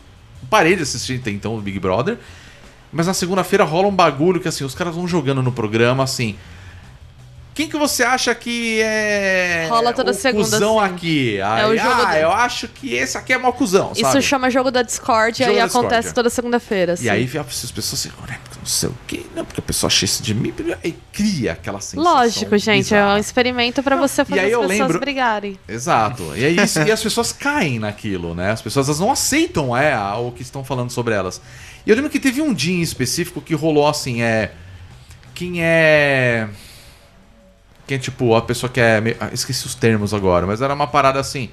parei 0.48 0.76
de 0.76 0.82
assistir 0.82 1.18
até 1.20 1.30
então 1.30 1.56
o 1.56 1.60
Big 1.60 1.78
Brother, 1.78 2.18
mas 2.92 3.06
na 3.06 3.14
segunda-feira 3.14 3.64
rola 3.64 3.88
um 3.88 3.94
bagulho 3.94 4.40
que 4.40 4.48
assim, 4.48 4.64
os 4.64 4.74
caras 4.74 4.94
vão 4.94 5.06
jogando 5.08 5.42
no 5.42 5.52
programa 5.52 6.02
assim. 6.04 6.36
Quem 7.60 7.68
que 7.68 7.76
você 7.76 8.02
acha 8.02 8.34
que 8.34 8.80
é 8.80 9.66
Rola 9.68 9.92
toda 9.92 10.12
o 10.12 10.14
segunda, 10.14 10.44
cuzão 10.44 10.80
assim. 10.80 10.94
aqui? 10.94 11.40
Aí, 11.42 11.64
o 11.66 11.76
jogo 11.76 12.02
ah, 12.02 12.04
do- 12.12 12.16
eu 12.16 12.32
acho 12.32 12.68
que 12.68 12.94
esse 12.94 13.18
aqui 13.18 13.34
é 13.34 13.38
mau 13.38 13.52
cuzão, 13.52 13.92
Isso 13.92 14.00
sabe? 14.00 14.22
chama 14.22 14.50
jogo 14.50 14.70
da 14.70 14.80
Discord 14.82 15.36
Jogo 15.38 15.52
e 15.52 15.56
da 15.56 15.64
acontece 15.64 15.88
discórdia. 16.08 16.12
toda 16.14 16.30
segunda-feira. 16.30 16.92
assim. 16.94 17.04
E 17.04 17.10
aí 17.10 17.24
as 17.38 17.70
pessoas 17.70 18.04
"Né, 18.06 18.38
porque 18.42 18.58
não 18.58 18.64
sei 18.66 18.88
o 18.88 18.94
quê, 19.06 19.26
não, 19.36 19.44
porque 19.44 19.60
a 19.60 19.62
pessoa 19.62 19.88
acha 19.88 20.06
isso 20.06 20.22
de 20.22 20.32
mim, 20.34 20.54
e 20.82 20.92
cria 21.12 21.52
aquela 21.52 21.80
sensação. 21.82 22.02
Lógico, 22.14 22.56
gente, 22.56 22.94
é 22.94 22.96
bizarra. 22.98 23.14
um 23.14 23.18
experimento 23.18 23.82
pra 23.82 23.94
você 23.96 24.24
fazer 24.24 24.40
aí 24.40 24.46
as 24.46 24.52
eu 24.52 24.60
pessoas 24.60 24.78
lembro- 24.80 25.00
brigarem. 25.00 25.58
Exato. 25.68 26.32
E 26.34 26.42
é 26.44 26.48
isso, 26.48 26.80
e 26.80 26.90
as 26.90 27.02
pessoas 27.04 27.30
caem 27.30 27.78
naquilo, 27.78 28.34
né? 28.34 28.52
As 28.52 28.62
pessoas 28.62 28.98
não 28.98 29.12
aceitam 29.12 29.76
é, 29.76 29.94
o 30.16 30.30
que 30.32 30.40
estão 30.40 30.64
falando 30.64 30.90
sobre 30.90 31.12
elas. 31.12 31.42
E 31.86 31.90
eu 31.90 31.94
lembro 31.96 32.10
que 32.10 32.18
teve 32.18 32.40
um 32.40 32.54
dia 32.54 32.74
em 32.74 32.80
específico 32.80 33.40
que 33.42 33.54
rolou 33.54 33.86
assim, 33.86 34.22
é. 34.22 34.52
Quem 35.34 35.62
é. 35.62 36.48
Que 37.90 37.94
é 37.94 37.98
tipo, 37.98 38.36
a 38.36 38.42
pessoa 38.42 38.70
que 38.70 38.80
é. 38.80 39.00
meio- 39.00 39.16
ah, 39.18 39.30
esqueci 39.32 39.66
os 39.66 39.74
termos 39.74 40.14
agora, 40.14 40.46
mas 40.46 40.62
era 40.62 40.72
uma 40.72 40.86
parada 40.86 41.18
assim. 41.18 41.50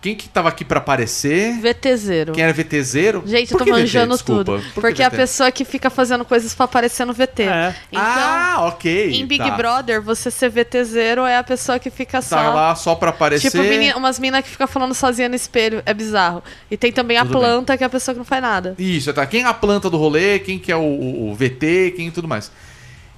Quem 0.00 0.14
que 0.14 0.28
tava 0.28 0.48
aqui 0.48 0.64
pra 0.64 0.78
aparecer? 0.78 1.58
VTZero. 1.60 2.32
Quem 2.32 2.44
era 2.44 2.52
VTZero? 2.52 3.24
Gente, 3.26 3.50
eu 3.50 3.58
tô 3.58 3.66
manjando 3.66 4.16
tudo. 4.16 4.44
por 4.44 4.60
que 4.62 4.80
porque 4.80 5.02
é 5.02 5.06
a 5.06 5.10
pessoa 5.10 5.50
que 5.50 5.64
fica 5.64 5.90
fazendo 5.90 6.24
coisas 6.24 6.54
pra 6.54 6.66
aparecer 6.66 7.04
no 7.04 7.12
VT. 7.12 7.42
É. 7.42 7.74
Então, 7.90 8.00
ah, 8.04 8.66
ok. 8.68 9.10
em 9.10 9.26
Big 9.26 9.42
tá. 9.44 9.50
Brother, 9.56 10.00
você 10.00 10.30
ser 10.30 10.50
VTZero 10.50 11.22
é 11.26 11.36
a 11.36 11.42
pessoa 11.42 11.80
que 11.80 11.90
fica 11.90 12.22
só. 12.22 12.36
Tá 12.36 12.50
lá 12.54 12.74
só 12.76 12.94
pra 12.94 13.10
aparecer. 13.10 13.50
Tipo, 13.50 13.64
meni- 13.64 13.92
umas 13.94 14.20
minas 14.20 14.44
que 14.44 14.50
ficam 14.50 14.68
falando 14.68 14.94
sozinha 14.94 15.28
no 15.28 15.34
espelho. 15.34 15.82
É 15.84 15.92
bizarro. 15.92 16.44
E 16.70 16.76
tem 16.76 16.92
também 16.92 17.16
a 17.16 17.22
Tudo 17.24 17.32
bem. 17.32 17.40
planta, 17.40 17.76
que 17.76 17.82
é 17.82 17.86
a 17.88 17.90
pessoa 17.90 18.14
que 18.14 18.18
não 18.18 18.24
faz 18.24 18.40
nada. 18.40 18.76
Isso, 18.78 19.12
tá. 19.12 19.26
Quem 19.26 19.42
é 19.42 19.46
a 19.46 19.52
planta 19.54 19.90
do 19.90 19.96
rolê, 19.96 20.38
quem 20.38 20.60
que 20.60 20.70
é 20.70 20.76
o, 20.76 20.80
o- 20.80 21.30
o 21.32 21.34
VT, 21.34 21.94
quem 21.96 22.06
e 22.06 22.10
tudo 22.12 22.28
mais. 22.28 22.52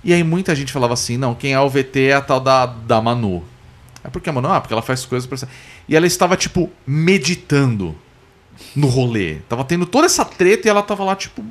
E 0.02 0.12
aí 0.14 0.22
muita 0.24 0.54
gente 0.54 0.72
falava 0.72 0.94
assim, 0.94 1.16
não, 1.16 1.34
quem 1.34 1.52
é 1.52 1.60
o 1.60 1.68
VT 1.68 2.00
é 2.08 2.14
a 2.14 2.20
tal 2.20 2.40
da, 2.40 2.66
da 2.66 3.00
Manu. 3.00 3.44
É 4.02 4.08
porque 4.08 4.30
a 4.30 4.32
Manu, 4.32 4.50
ah, 4.50 4.60
porque 4.60 4.72
ela 4.72 4.82
faz 4.82 5.04
coisas 5.04 5.26
pra... 5.28 5.48
E 5.88 5.94
ela 5.94 6.06
estava, 6.06 6.36
tipo, 6.36 6.70
meditando 6.86 7.94
no 8.74 8.86
rolê. 8.86 9.36
Tava 9.48 9.62
tendo 9.64 9.84
toda 9.84 10.06
essa 10.06 10.24
treta 10.24 10.66
e 10.66 10.70
ela 10.70 10.82
tava 10.82 11.04
lá, 11.04 11.14
tipo, 11.14 11.44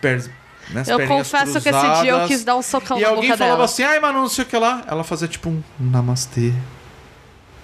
per... 0.00 0.24
né, 0.70 0.84
Eu 0.86 1.06
confesso 1.08 1.60
que 1.60 1.68
esse 1.68 1.80
dia 1.80 1.88
eu 1.88 2.02
cruzadas. 2.02 2.28
quis 2.28 2.44
dar 2.44 2.56
um 2.56 2.62
socão 2.62 2.96
E 2.98 3.02
na 3.02 3.08
alguém 3.08 3.30
boca 3.30 3.38
falava 3.38 3.56
dela. 3.56 3.64
assim, 3.64 3.82
ai, 3.82 3.98
Manu, 3.98 4.20
não 4.20 4.28
sei 4.28 4.44
o 4.44 4.46
que 4.46 4.56
lá. 4.56 4.84
Ela 4.86 5.02
fazia, 5.02 5.26
tipo, 5.26 5.48
um 5.48 5.62
namastê. 5.80 6.52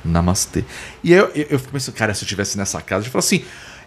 Namastê. 0.04 0.64
E 1.04 1.12
aí 1.14 1.20
eu, 1.20 1.26
eu, 1.34 1.46
eu 1.50 1.58
fico 1.60 1.72
pensando, 1.72 1.94
cara, 1.94 2.12
se 2.14 2.22
eu 2.22 2.26
estivesse 2.26 2.58
nessa 2.58 2.80
casa, 2.82 3.06
eu 3.06 3.10
falo 3.10 3.20
assim... 3.20 3.44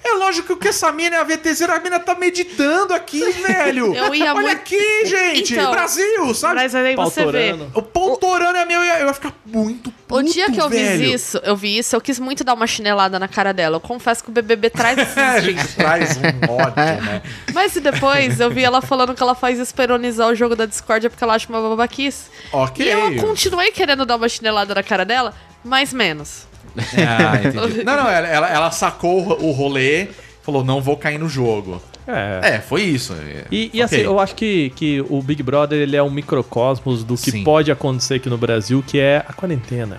É 0.08 0.14
lógico 0.18 0.56
que 0.56 0.68
essa 0.68 0.92
mina 0.92 1.16
é 1.16 1.20
a 1.20 1.24
VTZ, 1.24 1.64
a 1.64 1.80
mina 1.80 2.00
tá 2.00 2.14
meditando 2.14 2.94
aqui, 2.94 3.20
velho. 3.42 3.94
Eu 3.96 4.14
ia 4.14 4.26
Olha 4.34 4.34
muito- 4.36 4.52
aqui, 4.52 5.06
gente. 5.06 5.54
Então, 5.54 5.72
Brasil, 5.72 6.34
sabe? 6.36 6.56
Mas 6.56 6.76
aí 6.76 6.96
você 6.96 7.22
vê. 7.26 7.52
Pautorano. 7.52 7.72
O 7.74 7.82
Pontorano 7.82 8.58
é 8.58 8.66
meu, 8.66 8.80
eu 8.82 8.86
ia, 8.86 9.00
eu 9.00 9.08
ia 9.08 9.14
ficar 9.14 9.34
muito 9.46 9.92
puto, 10.08 10.20
O 10.20 10.24
dia 10.24 10.52
que 10.52 10.62
eu 10.62 10.70
velho. 10.70 11.00
vi 11.00 11.14
isso, 11.14 11.40
eu 11.44 11.56
vi 11.56 11.78
isso, 11.80 11.96
eu 11.96 12.02
quis 12.02 12.20
muito 12.20 12.44
dar 12.44 12.54
uma 12.54 12.68
chinelada 12.68 13.18
na 13.18 13.28
cara 13.28 13.52
dela. 13.52 13.78
Eu 13.78 13.82
confesso 13.82 14.24
que 14.24 14.30
o 14.30 14.34
BBB 14.34 14.70
traz 14.72 14.98
É, 15.18 15.40
dias. 15.42 15.44
gente 15.64 15.76
traz 15.76 16.18
um 16.18 16.52
ódio, 16.54 16.76
né? 16.76 17.22
Mas 17.54 17.76
e 17.76 17.80
depois 17.82 18.40
eu 18.40 18.52
vi 18.52 18.64
ela 18.64 18.82
falando 18.82 19.16
que 19.16 19.24
ela 19.24 19.34
faz 19.34 19.58
isso 19.58 19.74
pra 19.74 19.86
ironizar 19.86 20.28
o 20.30 20.36
jogo 20.36 20.56
da 20.56 20.66
discórdia 20.68 21.10
porque 21.10 21.24
ela 21.24 21.34
acha 21.34 21.50
uma 21.50 21.62
babaquice. 21.68 22.26
Ok. 22.52 22.86
E 22.86 22.90
eu 22.90 23.16
continuei 23.18 23.72
querendo 23.72 24.06
dar 24.06 24.18
uma 24.18 24.30
chinelada 24.30 24.76
na 24.76 24.84
cara 24.84 25.04
dela, 25.04 25.34
mas 25.64 25.92
menos. 25.92 26.46
Ah, 26.98 27.38
entendi. 27.44 27.84
Não, 27.84 27.96
não, 27.96 28.10
ela, 28.10 28.50
ela, 28.50 28.72
sacou 28.72 29.42
o 29.42 29.52
rolê, 29.52 30.08
falou, 30.42 30.64
não 30.64 30.82
vou 30.82 30.98
cair 30.98 31.18
no 31.18 31.30
jogo. 31.30 31.82
É. 32.08 32.56
É, 32.56 32.60
foi 32.60 32.84
isso. 32.84 33.16
E, 33.52 33.72
e 33.74 33.82
assim, 33.82 33.98
eu 33.98 34.20
acho 34.20 34.36
que, 34.36 34.72
que 34.76 35.04
o 35.10 35.22
Big 35.22 35.42
Brother 35.42 35.80
ele 35.80 35.96
é 35.96 36.04
um 36.04 36.12
microcosmos 36.12 37.04
do 37.04 37.16
que 37.16 37.32
Sim. 37.32 37.44
pode 37.44 37.72
acontecer 37.72 38.16
aqui 38.16 38.30
no 38.30 38.38
Brasil, 38.38 38.84
que 38.86 39.00
é 39.00 39.24
a 39.28 39.34
quarentena. 39.34 39.98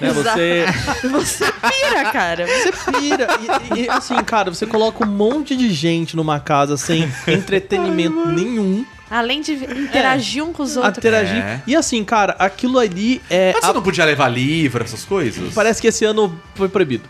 Né, 0.00 0.12
você, 0.12 0.64
Você 1.08 1.44
pira, 1.52 2.12
cara. 2.12 2.46
você 2.46 2.72
pira. 2.92 3.28
E, 3.74 3.80
e, 3.82 3.88
assim, 3.88 4.16
cara, 4.24 4.52
você 4.52 4.66
coloca 4.66 5.04
um 5.04 5.08
monte 5.08 5.56
de 5.56 5.70
gente 5.70 6.16
numa 6.16 6.40
casa 6.40 6.76
sem 6.76 7.10
entretenimento 7.26 8.26
nenhum 8.28 8.84
Além 9.10 9.40
de 9.40 9.52
interagir 9.52 10.44
um 10.44 10.52
com 10.52 10.62
os 10.62 10.76
a 10.76 10.80
outros. 10.80 10.98
interagir. 10.98 11.36
É. 11.36 11.60
E 11.66 11.76
assim, 11.76 12.04
cara, 12.04 12.34
aquilo 12.38 12.78
ali 12.78 13.22
é. 13.30 13.52
Mas 13.54 13.62
a- 13.64 13.68
você 13.68 13.72
não 13.74 13.82
podia 13.82 14.04
levar 14.04 14.28
livro, 14.28 14.82
essas 14.82 15.04
coisas? 15.04 15.54
Parece 15.54 15.80
que 15.80 15.86
esse 15.88 16.04
ano 16.04 16.36
foi 16.54 16.68
proibido. 16.68 17.08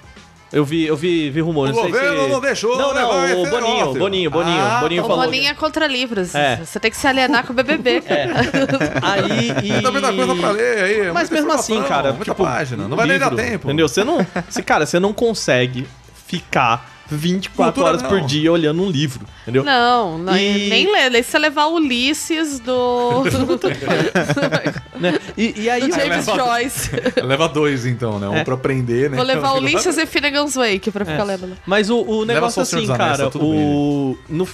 Eu 0.53 0.64
vi, 0.64 0.86
eu 0.86 0.97
vi, 0.97 1.28
vi 1.28 1.40
rumores. 1.40 1.74
O 1.74 1.76
não 1.76 1.82
sei 1.84 1.92
governo 1.92 2.22
se... 2.24 2.30
não 2.30 2.40
deixou 2.40 2.78
Não, 2.78 2.92
levar 2.92 3.28
não, 3.28 3.42
o 3.42 3.47
Boninho, 3.51 3.76
negócio. 3.78 3.99
Boninho, 3.99 4.30
Boninho, 4.30 4.61
Ah, 4.62 4.78
Boninho 4.80 5.03
O 5.03 5.07
falou. 5.09 5.24
Boninho 5.24 5.49
é 5.51 5.55
contra 5.55 5.86
livros. 5.88 6.34
É. 6.36 6.57
Você 6.64 6.78
tem 6.78 6.88
que 6.90 6.97
se 6.97 7.07
alienar 7.07 7.44
com 7.44 7.53
o 7.53 7.57
BBB, 7.57 8.01
cara. 8.03 8.30
Aí 9.03 9.51
e... 9.64 9.82
Tem 9.82 9.90
muita 9.90 10.12
coisa 10.12 10.34
pra 10.36 10.51
ler 10.53 10.78
aí. 10.84 11.01
é 11.01 11.12
Mas 11.12 11.28
muita 11.28 11.34
mesmo 11.34 11.53
assim, 11.53 11.82
cara, 11.82 12.12
Muita 12.12 12.30
tipo, 12.30 12.44
página. 12.44 12.86
Não 12.86 12.97
vai 12.97 13.07
nem 13.09 13.18
dar 13.18 13.34
tempo. 13.34 13.66
Entendeu? 13.66 13.88
Você 13.88 14.05
não, 14.05 14.24
cara, 14.64 14.86
você 14.86 15.01
não 15.01 15.12
consegue 15.12 15.86
ficar 16.26 16.95
24 17.09 17.72
Cultura 17.72 17.86
horas 17.88 18.02
por 18.02 18.20
não. 18.20 18.26
dia 18.26 18.50
olhando 18.52 18.82
um 18.82 18.90
livro, 18.90 19.24
entendeu? 19.42 19.62
Não, 19.64 20.18
não 20.18 20.36
E- 20.36 20.68
nem 20.68 20.90
ler. 20.92 21.09
Lê 21.11 21.22
se 21.22 21.30
você 21.30 21.38
levar 21.38 21.66
Ulisses 21.66 22.59
do, 22.61 23.22
Né? 24.98 25.18
E, 25.36 25.62
e 25.62 25.70
aí 25.70 25.80
do 25.82 25.94
James 25.94 26.26
leva- 26.26 26.34
Joyce. 26.44 26.90
Leva 27.22 27.48
dois, 27.48 27.86
então, 27.86 28.18
né? 28.18 28.28
Um 28.28 28.36
É. 28.36 28.44
pra 28.44 28.54
aprender, 28.54 29.11
né? 29.11 29.16
Vou 29.16 29.24
levar 29.26 29.52
Outro- 29.52 29.64
Ulisses 29.66 29.96
e 29.98 30.07
Finnegan's 30.07 30.54
Wake 30.54 30.90
pra 30.90 31.04
ficar 31.04 31.24
lendo. 31.24 31.57
Mas 31.66 31.90
o, 31.90 32.00
o 32.02 32.24
negócio 32.24 32.62
assim, 32.62 32.86
cara, 32.86 33.30
tá 33.30 33.38
o. 33.38 34.16
No, 34.28 34.48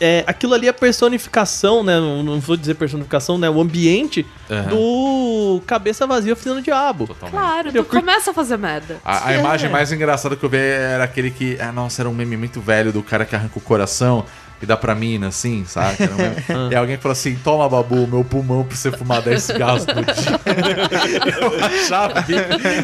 é, 0.00 0.24
aquilo 0.26 0.54
ali 0.54 0.66
é 0.66 0.70
a 0.70 0.74
personificação, 0.74 1.82
né? 1.84 1.98
Não, 2.00 2.22
não 2.22 2.40
vou 2.40 2.56
dizer 2.56 2.74
personificação, 2.74 3.38
né? 3.38 3.48
O 3.48 3.60
ambiente 3.60 4.26
Aham. 4.50 4.68
do 4.70 5.62
cabeça 5.66 6.06
vazia 6.06 6.32
oficina 6.32 6.56
do 6.56 6.62
diabo. 6.62 7.06
Totalmente. 7.06 7.32
Claro, 7.40 7.72
tu 7.72 7.84
começa 7.84 8.30
a 8.30 8.34
fazer 8.34 8.56
merda. 8.56 8.98
A, 9.04 9.28
a 9.28 9.32
É. 9.34 9.38
imagem 9.38 9.70
mais 9.70 9.92
engraçada 9.92 10.34
que 10.36 10.44
eu 10.44 10.48
vi 10.50 10.56
era 10.58 11.04
aquele 11.04 11.30
que. 11.30 11.56
Ah, 11.60 11.70
nossa, 11.72 12.02
era 12.02 12.08
um 12.08 12.14
meme 12.14 12.36
muito 12.36 12.60
velho 12.60 12.92
do 12.92 13.02
cara 13.02 13.24
que 13.24 13.34
arranca 13.36 13.58
o 13.58 13.60
coração 13.62 14.24
e 14.62 14.66
dá 14.66 14.76
pra 14.76 14.94
mina, 14.94 15.28
assim, 15.28 15.64
sabe? 15.66 15.96
Era 16.02 16.12
um 16.12 16.16
meme. 16.16 16.36
e 16.72 16.74
alguém 16.76 16.96
falou 16.96 17.12
assim: 17.12 17.36
toma, 17.36 17.68
babu, 17.68 18.06
meu 18.06 18.24
pulmão 18.24 18.64
pra 18.64 18.76
você 18.76 18.90
fumar 18.90 19.22
10 19.22 19.42
cigarros 19.42 19.84
por 19.84 20.04
dia. 20.04 20.40
eu 21.40 21.64
achava 21.64 22.22
que. 22.22 22.32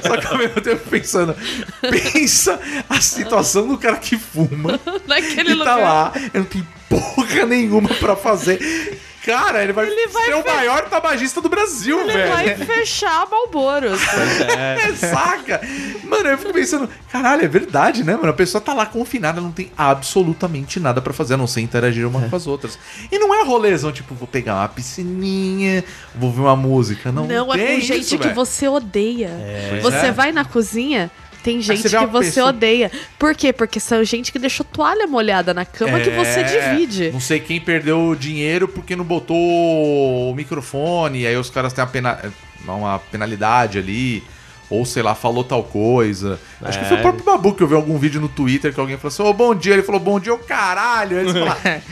Só 0.06 0.16
que 0.16 0.26
ao 0.26 0.38
mesmo 0.38 0.60
tempo 0.60 0.88
pensando, 0.88 1.34
pensa 1.80 2.58
a 2.88 3.00
situação 3.00 3.66
do 3.66 3.76
cara 3.78 3.96
que 3.96 4.16
fuma 4.16 4.78
Naquele 5.06 5.50
e 5.50 5.54
lugar. 5.54 5.76
tá 5.76 5.82
lá, 5.82 6.12
eu 6.32 6.40
não 6.40 6.46
tenho 6.46 6.66
porra 6.90 7.46
nenhuma 7.46 7.88
pra 7.94 8.14
fazer. 8.16 8.98
Cara, 9.24 9.62
ele 9.62 9.72
vai, 9.74 9.86
Ele 9.86 10.06
vai 10.08 10.24
ser 10.24 10.34
o 10.34 10.42
fe- 10.42 10.48
maior 10.50 10.88
tabagista 10.88 11.42
do 11.42 11.48
Brasil, 11.50 12.00
Ele 12.00 12.10
velho. 12.10 12.30
vai 12.30 12.56
fechar 12.56 13.28
Malboros. 13.30 14.00
É, 14.58 14.94
saca? 14.94 15.60
Mano, 16.04 16.26
eu 16.30 16.38
fico 16.38 16.54
pensando, 16.54 16.88
caralho, 17.12 17.44
é 17.44 17.48
verdade, 17.48 18.02
né, 18.02 18.16
mano? 18.16 18.30
A 18.30 18.32
pessoa 18.32 18.62
tá 18.62 18.72
lá 18.72 18.86
confinada, 18.86 19.38
não 19.38 19.52
tem 19.52 19.70
absolutamente 19.76 20.80
nada 20.80 21.02
pra 21.02 21.12
fazer, 21.12 21.34
a 21.34 21.36
não 21.36 21.46
ser 21.46 21.60
interagir 21.60 22.08
uma 22.08 22.26
com 22.30 22.34
as 22.34 22.46
outras. 22.46 22.78
E 23.12 23.18
não 23.18 23.34
é 23.34 23.44
rolezão, 23.44 23.92
tipo, 23.92 24.14
vou 24.14 24.26
pegar 24.26 24.54
uma 24.56 24.68
piscininha, 24.68 25.84
vou 26.14 26.30
ouvir 26.30 26.40
uma 26.40 26.56
música. 26.56 27.12
Não, 27.12 27.26
Não, 27.26 27.52
é 27.52 27.58
tem 27.58 27.74
com 27.80 27.86
gente 27.86 28.00
isso, 28.00 28.16
que 28.16 28.22
velho. 28.24 28.34
você 28.34 28.68
odeia. 28.68 29.30
Pois 29.70 29.82
Você 29.82 30.06
é. 30.06 30.12
vai 30.12 30.32
na 30.32 30.46
cozinha, 30.46 31.10
tem 31.42 31.60
gente 31.60 31.82
você 31.88 31.98
que 31.98 32.06
você 32.06 32.26
pessoa- 32.28 32.48
odeia. 32.48 32.90
Por 33.18 33.34
quê? 33.34 33.52
Porque 33.52 33.78
são 33.80 34.02
gente 34.04 34.30
que 34.32 34.38
deixou 34.38 34.64
toalha 34.64 35.06
molhada 35.06 35.52
na 35.54 35.64
cama 35.64 35.98
que 36.00 36.10
você 36.10 36.40
É, 36.40 36.72
divide. 36.74 37.10
Não 37.12 37.20
sei 37.20 37.40
quem 37.40 37.60
perdeu 37.60 38.08
o 38.08 38.16
dinheiro 38.16 38.68
porque 38.68 38.94
não 38.96 39.04
botou 39.04 39.36
o 40.30 40.34
microfone, 40.34 41.26
aí 41.26 41.36
os 41.36 41.50
caras 41.50 41.72
têm 41.72 41.82
uma, 41.82 41.90
pena, 41.90 42.32
uma 42.66 42.98
penalidade 42.98 43.78
ali. 43.78 44.22
Ou, 44.68 44.86
sei 44.86 45.02
lá, 45.02 45.16
falou 45.16 45.42
tal 45.42 45.64
coisa. 45.64 46.38
Acho 46.62 46.78
que 46.78 46.84
foi 46.84 46.98
o 46.98 47.00
próprio 47.02 47.24
Babu 47.24 47.54
que 47.54 47.62
eu 47.62 47.66
vi 47.66 47.74
algum 47.74 47.98
vídeo 47.98 48.20
no 48.20 48.28
Twitter 48.28 48.72
que 48.72 48.78
alguém 48.78 48.96
falou 48.96 49.08
assim: 49.08 49.22
Ô, 49.24 49.32
bom 49.32 49.52
dia. 49.52 49.72
Ele 49.72 49.82
falou, 49.82 50.00
bom 50.00 50.20
dia, 50.20 50.32
o 50.32 50.38
caralho. 50.38 51.16
Aí 51.18 51.24
eles 51.24 51.32
falaram, 51.38 51.82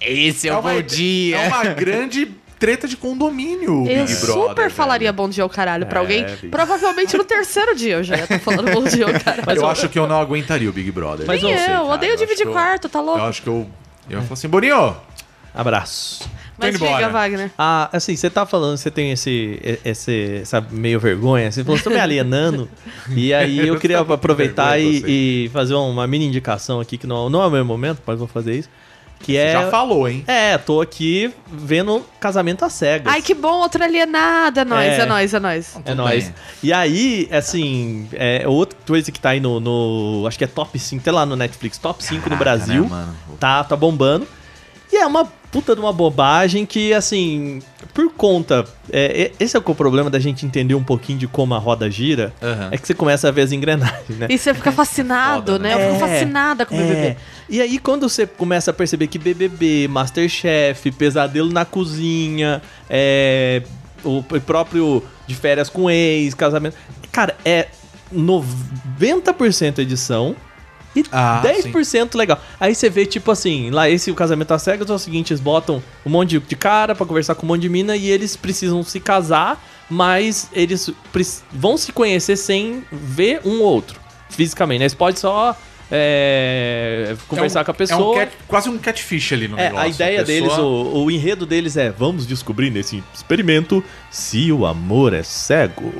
Esse 0.00 0.48
é, 0.48 0.56
uma, 0.56 0.72
é 0.72 1.48
uma 1.48 1.64
grande 1.74 2.28
treta 2.64 2.88
de 2.88 2.96
condomínio, 2.96 3.82
o 3.82 3.86
Eu 3.86 4.04
Big 4.06 4.14
Brother. 4.20 4.42
super 4.42 4.54
velho. 4.56 4.70
falaria 4.70 5.12
bom 5.12 5.28
dia 5.28 5.42
ao 5.44 5.50
caralho 5.50 5.84
pra 5.86 6.00
É, 6.00 6.02
alguém. 6.02 6.24
bicho. 6.24 6.48
Provavelmente 6.48 7.14
no 7.16 7.24
terceiro 7.24 7.74
dia 7.76 7.96
eu 7.96 8.02
já 8.02 8.16
ia 8.16 8.22
estar 8.24 8.38
falando 8.40 8.70
bom 8.72 8.84
dia 8.84 9.04
ao 9.06 9.12
caralho. 9.20 9.60
eu 9.60 9.66
acho 9.66 9.88
que 9.90 9.98
eu 9.98 10.06
não 10.06 10.18
aguentaria 10.18 10.70
o 10.70 10.72
Big 10.72 10.90
Brother. 10.90 11.26
Mas 11.26 11.42
não 11.42 11.50
Nem 11.50 11.58
sei, 11.58 11.66
eu, 11.68 11.80
cara. 11.80 11.84
odeio 11.84 12.12
Eu 12.12 12.16
dividir 12.16 12.46
eu- 12.46 12.52
quarto, 12.52 12.88
tá 12.88 13.00
louco? 13.02 13.18
Eu 13.20 13.24
acho 13.26 13.42
que 13.42 13.48
eu. 13.48 13.66
Eu 14.08 14.18
ia 14.18 14.22
falar 14.22 14.32
assim, 14.32 14.48
Boninho, 14.48 14.96
Abraço. 15.54 16.28
Mas 16.58 16.74
diga, 16.74 16.86
embora. 16.86 17.08
Wagner. 17.08 17.50
Ah, 17.58 17.88
assim, 17.92 18.16
você 18.16 18.28
tá 18.30 18.44
falando, 18.46 18.76
você 18.76 18.90
tem 18.90 19.12
esse, 19.12 19.60
esse 19.84 20.38
essa 20.42 20.60
meio 20.70 20.98
vergonha, 20.98 21.50
você 21.50 21.62
falou, 21.62 21.76
você 21.78 21.84
tá 21.84 21.90
me 21.90 22.00
alienando. 22.00 22.68
e 23.14 23.32
aí 23.34 23.66
eu 23.66 23.78
queria 23.78 24.04
Tá 24.04 24.14
aproveitar 24.14 24.78
e, 24.80 25.00
eu 25.00 25.08
e 25.08 25.50
fazer 25.52 25.74
uma 25.74 26.06
mini 26.06 26.26
indicação 26.26 26.80
aqui, 26.80 26.96
que 26.98 27.06
não, 27.06 27.28
não 27.28 27.42
é 27.42 27.46
o 27.46 27.50
meu 27.50 27.64
momento, 27.64 28.00
mas 28.06 28.18
vou 28.18 28.26
fazer 28.28 28.54
isso. 28.56 28.68
Que 29.24 29.36
é. 29.36 29.52
já 29.52 29.70
falou, 29.70 30.08
hein? 30.08 30.22
É, 30.26 30.58
tô 30.58 30.80
aqui 30.80 31.32
vendo 31.50 32.04
casamento 32.20 32.64
às 32.64 32.72
cegas. 32.74 33.12
Ai, 33.12 33.22
que 33.22 33.32
bom, 33.34 33.60
outra 33.60 33.84
alienada. 33.84 34.60
É 34.60 34.64
nóis, 34.64 34.92
É. 34.92 35.00
é 35.00 35.06
nóis, 35.06 35.34
é 35.34 35.40
nóis. 35.40 35.76
É 35.84 35.94
nóis. 35.94 36.32
E 36.62 36.72
aí, 36.72 37.28
assim, 37.32 38.08
é 38.12 38.46
outra 38.46 38.78
coisa 38.86 39.10
que 39.10 39.18
tá 39.18 39.30
aí 39.30 39.40
no, 39.40 39.58
no- 39.60 40.26
Acho 40.26 40.36
que 40.38 40.44
é 40.44 40.46
top 40.46 40.78
5, 40.78 41.02
tem 41.02 41.12
lá 41.12 41.24
no 41.24 41.36
Netflix, 41.36 41.78
top 41.78 42.04
5 42.04 42.16
no 42.28 42.36
Caraca, 42.36 42.44
Brasil. 42.44 42.82
né, 42.82 42.88
mano? 42.90 43.14
Tá, 43.40 43.64
tá 43.64 43.74
bombando. 43.76 44.26
E 44.92 44.96
é 44.96 45.06
uma 45.06 45.26
puta 45.54 45.72
de 45.72 45.80
uma 45.80 45.92
bobagem 45.92 46.66
que, 46.66 46.92
assim, 46.92 47.60
por 47.94 48.12
conta. 48.12 48.64
é, 48.92 49.22
é- 49.22 49.32
esse 49.38 49.56
é 49.56 49.60
o 49.60 49.62
é 49.64 49.70
o 49.70 49.74
problema 49.74 50.10
da 50.10 50.18
gente 50.18 50.44
entender 50.44 50.74
um 50.74 50.82
pouquinho 50.82 51.16
de 51.16 51.28
como 51.28 51.54
a 51.54 51.58
roda 51.58 51.88
gira. 51.88 52.32
Aham. 52.42 52.70
É 52.72 52.76
que 52.76 52.84
você 52.84 52.92
começa 52.92 53.28
a 53.28 53.30
ver 53.30 53.42
as 53.42 53.52
engrenagens, 53.52 54.18
né? 54.18 54.26
E 54.28 54.36
você 54.36 54.52
fica 54.52 54.72
fascinado, 54.72 55.52
Foda, 55.52 55.58
né? 55.62 55.74
né? 55.76 55.86
Eu 55.88 55.92
fico 55.94 56.04
É, 56.04 56.08
fascinada 56.08 56.66
com 56.66 56.74
o 56.76 56.80
É. 56.80 56.82
BBB. 56.82 57.16
E 57.48 57.60
aí, 57.60 57.78
quando 57.78 58.08
você 58.08 58.26
começa 58.26 58.72
a 58.72 58.74
perceber 58.74 59.06
que 59.06 59.16
BBB, 59.16 59.86
Masterchef, 59.88 60.90
Pesadelo 60.90 61.52
na 61.52 61.64
Cozinha, 61.64 62.60
é, 62.90 63.62
o 64.02 64.22
próprio 64.44 65.04
De 65.28 65.36
Férias 65.36 65.70
com 65.70 65.88
Ex, 65.88 66.34
Casamento. 66.34 66.76
Cara, 67.12 67.36
é 67.44 67.68
90% 68.12 69.78
edição 69.78 70.34
e 70.96 71.04
Ah, 71.10 71.42
10% 71.44 72.14
legal. 72.16 72.40
Aí 72.60 72.74
você 72.74 72.88
vê, 72.88 73.04
tipo 73.06 73.30
assim, 73.30 73.70
lá 73.70 73.88
esse 73.90 74.10
o 74.10 74.14
Casamento 74.14 74.52
às 74.54 74.62
Cegas 74.62 74.88
é 74.88 74.92
o 74.92 74.98
seguinte: 74.98 75.32
eles 75.32 75.40
botam 75.40 75.82
um 76.06 76.10
monte 76.10 76.38
de- 76.38 76.56
cara 76.56 76.94
pra 76.94 77.04
conversar 77.06 77.34
com 77.34 77.44
um 77.44 77.48
monte 77.48 77.62
de 77.62 77.68
mina 77.68 77.96
e 77.96 78.08
eles 78.10 78.36
precisam 78.36 78.82
se 78.82 79.00
casar 79.00 79.62
mas 79.90 80.48
eles 80.52 80.90
vão 81.52 81.76
se 81.76 81.92
conhecer 81.92 82.36
sem 82.36 82.82
ver 82.90 83.40
um 83.44 83.60
outro 83.60 84.00
fisicamente. 84.30 84.80
Né? 84.80 84.88
Você 84.88 84.96
pode 84.96 85.18
só 85.20 85.54
é, 85.90 87.14
conversar 87.28 87.60
É 87.60 87.62
um- 87.62 87.64
com 87.66 87.70
a 87.70 87.74
pessoa. 87.74 87.98
É 87.98 88.10
um 88.10 88.14
cat- 88.26 88.32
quase 88.48 88.68
um 88.70 88.78
catfish 88.78 89.32
ali 89.32 89.48
no 89.48 89.58
É, 89.58 89.64
negócio. 89.64 89.84
a 89.84 89.88
ideia 89.88 90.24
pessoa- 90.24 90.48
deles, 90.48 90.58
o, 90.58 91.04
o 91.04 91.10
enredo 91.10 91.44
deles 91.46 91.76
é: 91.76 91.90
vamos 91.90 92.26
descobrir 92.26 92.70
nesse 92.70 93.02
experimento 93.14 93.82
se 94.10 94.50
o 94.52 94.64
amor 94.66 95.12
é 95.12 95.22
cego. 95.22 95.92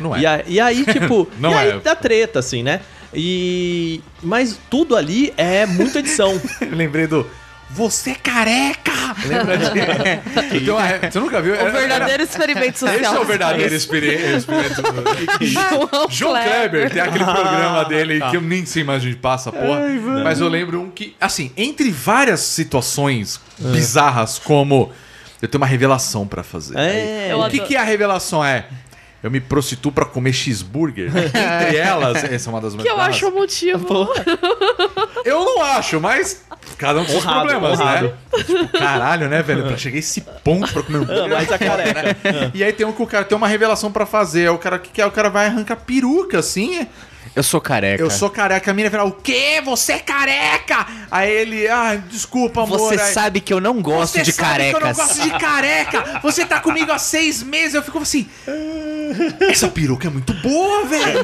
Não 0.00 0.16
é. 0.16 0.20
E, 0.20 0.26
a- 0.26 0.44
e 0.46 0.60
aí, 0.60 0.84
tipo, 0.92 1.28
Não 1.38 1.50
e 1.52 1.54
aí 1.54 1.68
é. 1.70 1.78
dá 1.78 1.94
treta, 1.94 2.38
assim, 2.40 2.62
né? 2.62 2.80
E. 3.14 4.00
Mas 4.22 4.58
tudo 4.70 4.96
ali 4.96 5.32
é 5.36 5.66
muita 5.66 5.98
edição. 5.98 6.40
Lembrei 6.70 7.06
do. 7.06 7.26
Você 7.70 8.10
é 8.10 8.14
careca! 8.14 8.92
Lembra 9.26 9.56
de. 9.56 9.64
Então, 10.58 10.78
é, 10.78 11.10
você 11.10 11.18
nunca 11.18 11.40
viu? 11.40 11.54
O 11.54 11.70
verdadeiro 11.72 12.22
experimento 12.22 12.78
social. 12.78 13.00
Esse 13.00 13.14
é 13.16 13.18
o 13.18 13.24
verdadeiro 13.24 13.74
experi- 13.74 14.36
experimento. 14.36 14.82
João 15.40 15.88
João 16.10 16.32
Kleber, 16.42 16.90
tem 16.90 17.00
aquele 17.00 17.24
Ah, 17.24 17.32
programa 17.34 17.84
dele 17.86 18.18
tá. 18.18 18.28
que 18.30 18.36
eu 18.36 18.42
nem 18.42 18.66
sei 18.66 18.84
mais 18.84 19.02
onde 19.02 19.16
passa, 19.16 19.50
porra. 19.50 19.80
Mas 20.22 20.38
eu 20.40 20.48
lembro 20.48 20.82
um 20.82 20.90
que, 20.90 21.16
assim, 21.18 21.50
entre 21.56 21.90
várias 21.90 22.40
situações 22.40 23.40
bizarras, 23.58 24.38
como 24.38 24.92
eu 25.40 25.48
tenho 25.48 25.60
uma 25.60 25.66
revelação 25.66 26.26
pra 26.26 26.42
fazer. 26.42 26.76
É, 26.78 27.34
o 27.34 27.38
que, 27.48 27.56
adoro. 27.56 27.66
que 27.68 27.76
é 27.76 27.80
a 27.80 27.84
revelação? 27.84 28.44
É. 28.44 28.66
Eu 29.22 29.30
me 29.30 29.40
prostituo 29.40 29.92
pra 29.92 30.04
comer 30.04 30.32
cheeseburger. 30.32 31.10
Entre 31.14 31.76
elas, 31.76 32.24
essa 32.24 32.48
é 32.48 32.52
uma 32.52 32.60
das 32.60 32.74
mais 32.74 32.86
Que 32.86 32.92
eu 32.92 33.00
acho 33.00 33.28
o 33.28 33.32
motivo. 33.32 34.08
Eu 35.24 35.44
não 35.44 35.62
acho, 35.62 36.00
mas 36.00 36.42
cada 36.76 37.00
um 37.00 37.04
com 37.04 37.12
seus 37.12 37.24
Honrado, 37.24 37.48
problemas, 37.48 37.78
honrado. 37.78 38.06
né? 38.08 38.42
Tipo, 38.44 38.68
caralho, 38.76 39.28
né, 39.28 39.40
velho? 39.40 39.64
Pra 39.64 39.76
chegar 39.76 39.96
a 39.96 39.98
esse 40.00 40.20
ponto 40.20 40.72
pra 40.72 40.82
comer 40.82 40.98
um 40.98 41.02
Ah, 41.02 41.28
mas 41.28 41.52
a 41.52 41.58
careca. 41.58 42.16
E 42.52 42.64
aí 42.64 42.72
tem 42.72 42.84
um 42.84 42.90
que 42.92 43.00
o 43.02 43.06
cara 43.06 43.24
tem 43.24 43.38
uma 43.38 43.46
revelação 43.46 43.92
pra 43.92 44.04
fazer. 44.04 44.50
O 44.50 44.58
cara 44.58 44.76
o 44.76 44.80
que 44.80 44.90
que 44.90 45.00
é? 45.00 45.06
O 45.06 45.12
cara 45.12 45.30
vai 45.30 45.46
arrancar 45.46 45.76
peruca, 45.76 46.40
assim. 46.40 46.86
Eu 47.34 47.42
sou 47.42 47.60
careca. 47.60 48.02
Eu 48.02 48.10
sou 48.10 48.28
careca. 48.28 48.70
A 48.70 48.74
mina 48.74 48.90
vai 48.90 49.00
falar, 49.00 49.10
o 49.10 49.14
quê? 49.14 49.60
Você 49.64 49.92
é 49.94 49.98
careca? 49.98 50.86
Aí 51.10 51.30
ele, 51.30 51.66
ah, 51.68 51.96
desculpa, 52.10 52.62
amor. 52.62 52.78
Você 52.78 53.00
Aí- 53.00 53.12
sabe 53.14 53.40
que 53.40 53.52
eu 53.52 53.60
não 53.60 53.80
gosto 53.80 54.12
Você 54.14 54.22
de 54.22 54.32
sabe 54.32 54.56
que 54.56 54.62
eu 54.68 54.72
não 54.74 54.80
carecas. 54.80 54.96
gosto 54.96 55.22
de 55.22 55.30
careca. 55.38 56.20
Você 56.22 56.44
tá 56.44 56.60
comigo 56.60 56.92
há 56.92 56.98
seis 56.98 57.42
meses. 57.42 57.74
Eu 57.74 57.82
fico 57.82 57.98
assim. 57.98 58.28
Essa 59.40 59.68
peruca 59.68 60.08
é 60.08 60.10
muito 60.10 60.32
boa, 60.34 60.84
velho. 60.84 61.20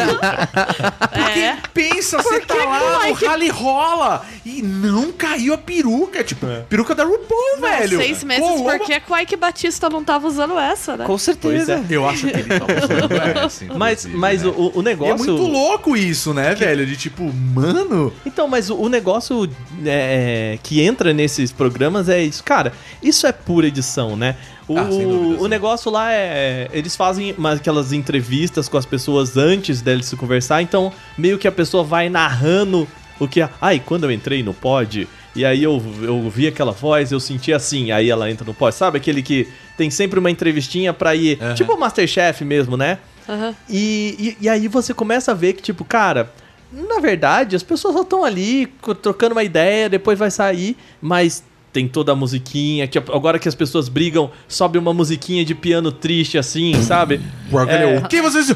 Porque 1.11 1.41
É. 1.41 1.57
pensa, 1.75 2.19
você 2.23 2.41
tá 2.41 2.55
lá 2.55 3.07
no 3.07 3.13
rally 3.13 3.49
rola 3.49 4.25
e 4.45 4.63
não 4.63 5.13
caiu 5.13 5.53
a 5.55 5.59
peruca. 5.59 6.25
Tipo, 6.25 6.47
peruca 6.69 6.95
da 6.95 7.05
RuPaul, 7.05 7.61
velho. 7.61 7.99
Seis 7.99 8.25
meses, 8.25 8.43
Pô, 8.47 8.65
porque 8.65 8.95
a 8.95 9.01
Quake 9.01 9.37
Batista 9.37 9.89
não 9.91 10.03
tava 10.03 10.27
usando 10.27 10.59
essa, 10.59 10.97
né? 10.97 11.05
Com 11.05 11.19
certeza. 11.19 11.85
Eu 11.91 12.09
acho 12.09 12.27
que 12.27 12.37
ele 12.39 12.59
tá 12.59 12.65
usando 12.65 13.13
essa, 13.45 13.65
Mas, 13.77 14.07
mas 14.07 14.43
né? 14.43 14.49
o, 14.57 14.73
o 14.79 14.81
E 14.81 14.85
negócio. 14.85 15.13
é 15.15 15.17
muito 15.19 15.43
louco 15.47 15.97
isso, 15.99 16.33
né, 16.35 16.55
velho? 16.55 16.87
De 16.87 16.97
tipo, 16.97 17.33
mano. 17.33 18.13
Então, 18.25 18.49
mas 18.49 18.71
o, 18.71 18.77
o 18.77 18.89
negócio 18.89 19.49
é, 19.85 20.59
que 20.63 20.81
entra 20.81 21.13
nesses 21.13 21.53
programas 21.53 22.09
é 22.09 22.23
isso. 22.23 22.43
Cara, 22.45 22.73
isso 23.03 23.27
é 23.27 23.33
pura 23.33 23.67
edição, 23.67 24.17
né? 24.17 24.37
O, 24.67 24.79
Ah, 24.79 24.85
dúvida, 24.85 25.43
o 25.43 25.49
negócio 25.49 25.91
lá 25.91 26.13
é. 26.13 26.69
Eles 26.73 26.95
fazem 26.95 27.35
aquelas 27.53 27.93
entrevistas 27.93 28.69
com 28.69 28.77
as 28.77 28.85
pessoas 28.87 29.37
antes 29.37 29.81
deles 29.81 30.07
se 30.07 30.17
conversar, 30.17 30.61
então 30.63 30.93
meio 31.17 31.39
que 31.39 31.49
a 31.49 31.53
pessoa 31.53 31.83
vai 31.83 32.09
narrando 32.09 32.87
o 33.19 33.27
que. 33.27 33.41
Ai, 33.61 33.81
quando 33.85 34.05
eu 34.05 34.13
entrei 34.13 34.43
no 34.43 34.53
pod. 34.55 35.09
E 35.37 35.45
aí 35.45 35.63
eu, 35.63 35.81
eu 36.03 36.29
vi 36.29 36.49
aquela 36.49 36.73
voz, 36.73 37.13
eu 37.13 37.21
senti 37.21 37.53
assim, 37.53 37.93
aí 37.93 38.11
ela 38.11 38.31
entra 38.31 38.45
no 38.45 38.53
pod. 38.53 38.75
Sabe 38.75 38.99
aquele 38.99 39.23
que 39.23 39.47
tem 39.77 39.89
sempre 39.89 40.19
uma 40.19 40.31
entrevistinha 40.31 40.93
pra 40.93 41.15
ir. 41.15 41.39
Aham. 41.41 41.55
Tipo 41.55 41.75
o 41.75 41.79
Masterchef 41.81 42.45
mesmo, 42.45 42.77
né? 42.77 42.99
Aham. 43.29 43.55
E, 43.69 44.37
e, 44.41 44.45
e 44.45 44.49
aí 44.49 44.67
você 44.69 44.95
começa 44.95 45.33
a 45.33 45.35
ver 45.35 45.53
que, 45.53 45.63
tipo, 45.63 45.85
cara, 45.85 46.33
na 46.73 46.99
verdade, 47.01 47.55
as 47.55 47.63
pessoas 47.63 47.95
só 47.95 48.03
estão 48.03 48.25
ali 48.25 48.67
trocando 49.03 49.33
uma 49.33 49.45
ideia, 49.45 49.89
depois 49.89 50.19
vai 50.19 50.31
sair, 50.31 50.77
mas 51.01 51.43
tem 51.73 51.87
toda 51.87 52.13
a 52.13 52.17
musiquinha, 52.17 52.87
que 52.87 52.99
agora 52.99 53.39
que 53.39 53.49
as 53.49 53.55
pessoas 53.55 53.89
brigam, 53.89 54.31
sobe 54.47 54.79
uma 54.79 54.93
musiquinha 54.93 55.45
de 55.45 55.55
piano 55.55 55.93
triste 55.93 56.39
assim, 56.39 56.75
sabe? 56.83 57.21
É. 57.69 57.99
O 57.99 58.09
que 58.09 58.21
vocês. 58.23 58.55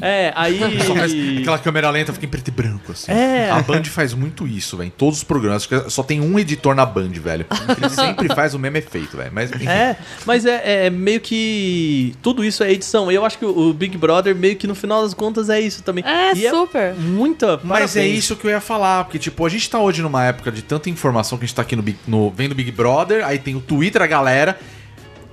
É, 0.00 0.32
aí. 0.36 0.58
Faz- 0.98 1.12
Aquela 1.40 1.58
câmera 1.58 1.90
lenta 1.90 2.12
fica 2.12 2.26
em 2.26 2.28
preto 2.28 2.48
e 2.48 2.50
branco, 2.50 2.92
assim. 2.92 3.10
É. 3.12 3.50
A 3.50 3.60
Band 3.62 3.84
faz 3.84 4.14
muito 4.14 4.46
isso, 4.46 4.76
velho. 4.76 4.88
Em 4.88 4.90
todos 4.90 5.18
os 5.18 5.24
programas. 5.24 5.62
Acho 5.62 5.68
que 5.84 5.90
Só 5.90 6.02
tem 6.02 6.20
um 6.20 6.38
editor 6.38 6.74
na 6.74 6.84
Band, 6.86 7.10
velho. 7.12 7.46
Ele 7.76 7.88
sempre 7.94 8.28
faz 8.34 8.54
o 8.54 8.58
mesmo 8.58 8.76
efeito, 8.78 9.16
velho. 9.16 9.30
Mas, 9.32 9.50
enfim. 9.52 9.66
É, 9.68 9.96
mas 10.26 10.44
é, 10.46 10.86
é 10.86 10.90
meio 10.90 11.20
que. 11.20 12.14
Tudo 12.22 12.44
isso 12.44 12.62
é 12.62 12.72
edição. 12.72 13.10
Eu 13.10 13.24
acho 13.24 13.38
que 13.38 13.44
o 13.44 13.72
Big 13.72 13.96
Brother, 13.96 14.34
meio 14.34 14.56
que 14.56 14.66
no 14.66 14.74
final 14.74 15.02
das 15.02 15.14
contas, 15.14 15.48
é 15.50 15.60
isso 15.60 15.82
também. 15.82 16.04
É, 16.06 16.32
E 16.32 16.48
super. 16.50 16.94
muita. 16.94 17.60
Mas 17.62 17.96
é 17.96 18.06
isso 18.06 18.36
que 18.36 18.46
eu 18.46 18.50
ia 18.50 18.60
falar, 18.60 19.04
porque, 19.04 19.18
tipo, 19.18 19.44
a 19.44 19.48
gente 19.48 19.68
tá 19.68 19.78
hoje 19.78 20.02
numa 20.02 20.24
época 20.24 20.50
de 20.52 20.62
tanta 20.62 20.88
informação 20.90 21.38
que 21.38 21.44
a 21.44 21.46
gente 21.46 21.54
tá 21.56 21.62
aqui 21.62 21.76
no, 21.76 21.82
Big- 21.82 21.98
no 22.06 22.30
vendo 22.30 22.54
Big 22.54 22.70
Brother, 22.70 23.24
aí 23.26 23.38
tem 23.38 23.54
o 23.56 23.60
Twitter, 23.60 24.00
a 24.02 24.06
galera. 24.06 24.58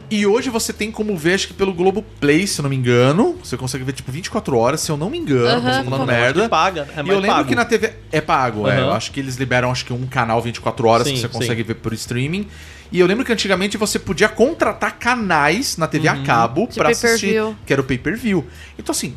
E 0.10 0.26
hoje 0.26 0.49
você 0.49 0.72
tem 0.72 0.89
como 0.89 1.18
ver, 1.18 1.34
acho 1.34 1.47
que 1.47 1.53
pelo 1.53 1.74
Globoplay, 1.74 2.47
se 2.47 2.60
eu 2.60 2.64
não 2.64 2.70
me 2.70 2.78
engano. 2.78 3.38
Você 3.43 3.58
consegue 3.58 3.84
ver, 3.84 3.91
tipo, 3.91 4.10
24 4.10 4.58
horas, 4.58 4.80
se 4.80 4.89
eu 4.89 4.95
não 4.95 5.10
me 5.10 5.18
engano. 5.18 5.62
Posso 5.62 5.84
falando 5.84 5.93
acho 5.95 6.05
merda. 6.05 6.41
que 6.43 6.49
paga. 6.49 6.88
É 6.95 7.01
e 7.03 7.10
eu 7.10 7.20
lembro 7.20 7.36
pago. 7.36 7.49
que 7.49 7.55
na 7.55 7.66
TV 7.66 7.93
é 8.12 8.22
pago, 8.22 8.68
é. 8.68 8.72
Aham. 8.78 8.80
Eu 8.88 8.93
acho 8.93 9.12
que 9.12 9.20
eles 9.20 9.36
liberam 9.36 9.70
acho 9.70 9.84
que 9.86 9.91
um 9.91 10.08
canal 10.08 10.41
24 10.41 10.88
horas 10.88 11.08
Sim, 11.08 11.14
que 11.16 11.20
você 11.20 11.28
sim. 11.28 11.34
consegue 11.34 11.62
ver 11.64 11.74
por 11.76 11.91
streaming. 11.93 12.47
E 12.89 13.01
eu 13.01 13.05
lembro 13.05 13.26
que 13.26 13.34
antigamente 13.34 13.76
você 13.76 13.99
podia 13.99 14.30
contratar 14.30 14.97
canais 14.97 15.76
na 15.76 15.88
TV 15.88 16.08
Uhum. 16.08 16.22
a 16.22 16.26
cabo 16.26 16.68
De 16.72 16.76
pra 16.80 16.89
assistir, 16.89 17.41
que 17.66 17.74
era 17.74 17.82
o 17.82 17.86
pay-per-view. 17.86 18.47
Então 18.80 18.93
assim, 18.93 19.14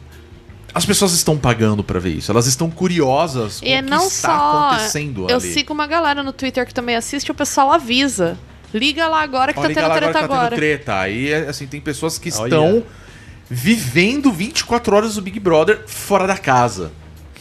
as 0.75 0.85
pessoas 0.85 1.13
estão 1.13 1.39
pagando 1.39 1.85
pra 1.85 2.01
ver 2.01 2.11
isso. 2.11 2.33
Elas 2.33 2.49
estão 2.49 2.69
curiosas 2.69 3.61
E 3.63 3.69
é 3.71 3.77
com 3.79 3.83
o 3.83 3.85
que 3.85 3.91
não 3.91 4.07
está 4.09 4.37
só. 4.37 4.67
acontecendo 4.71 5.31
Eu 5.31 5.37
ali. 5.37 5.53
sigo 5.53 5.73
uma 5.73 5.87
galera 5.87 6.21
no 6.25 6.33
Twitter 6.33 6.67
que 6.67 6.75
também 6.75 6.97
assiste, 6.97 7.31
o 7.31 7.35
pessoal 7.35 7.71
avisa. 7.73 8.37
Liga 8.73 9.09
lá 9.09 9.23
agora 9.23 9.53
que 9.53 9.59
Ó, 9.59 9.63
tá 9.63 9.69
liga 9.69 9.81
tendo 9.81 9.89
lá 9.91 9.97
treta 9.97 10.11
agora 10.11 10.23
que 10.23 10.29
tá 10.29 10.35
agora. 10.37 10.51
tendo 10.51 10.59
treta. 10.59 10.99
Aí, 10.99 11.35
assim, 11.35 11.67
tem 11.67 11.81
pessoas 11.81 12.19
que 12.19 12.31
Olha. 12.35 12.45
estão 12.49 12.83
vivendo 13.49 14.31
24 14.33 14.95
horas 14.95 15.15
do 15.17 15.23
Big 15.23 15.41
Brother 15.41 15.83
fora 15.87 16.27
da 16.27 16.37
casa. 16.39 16.93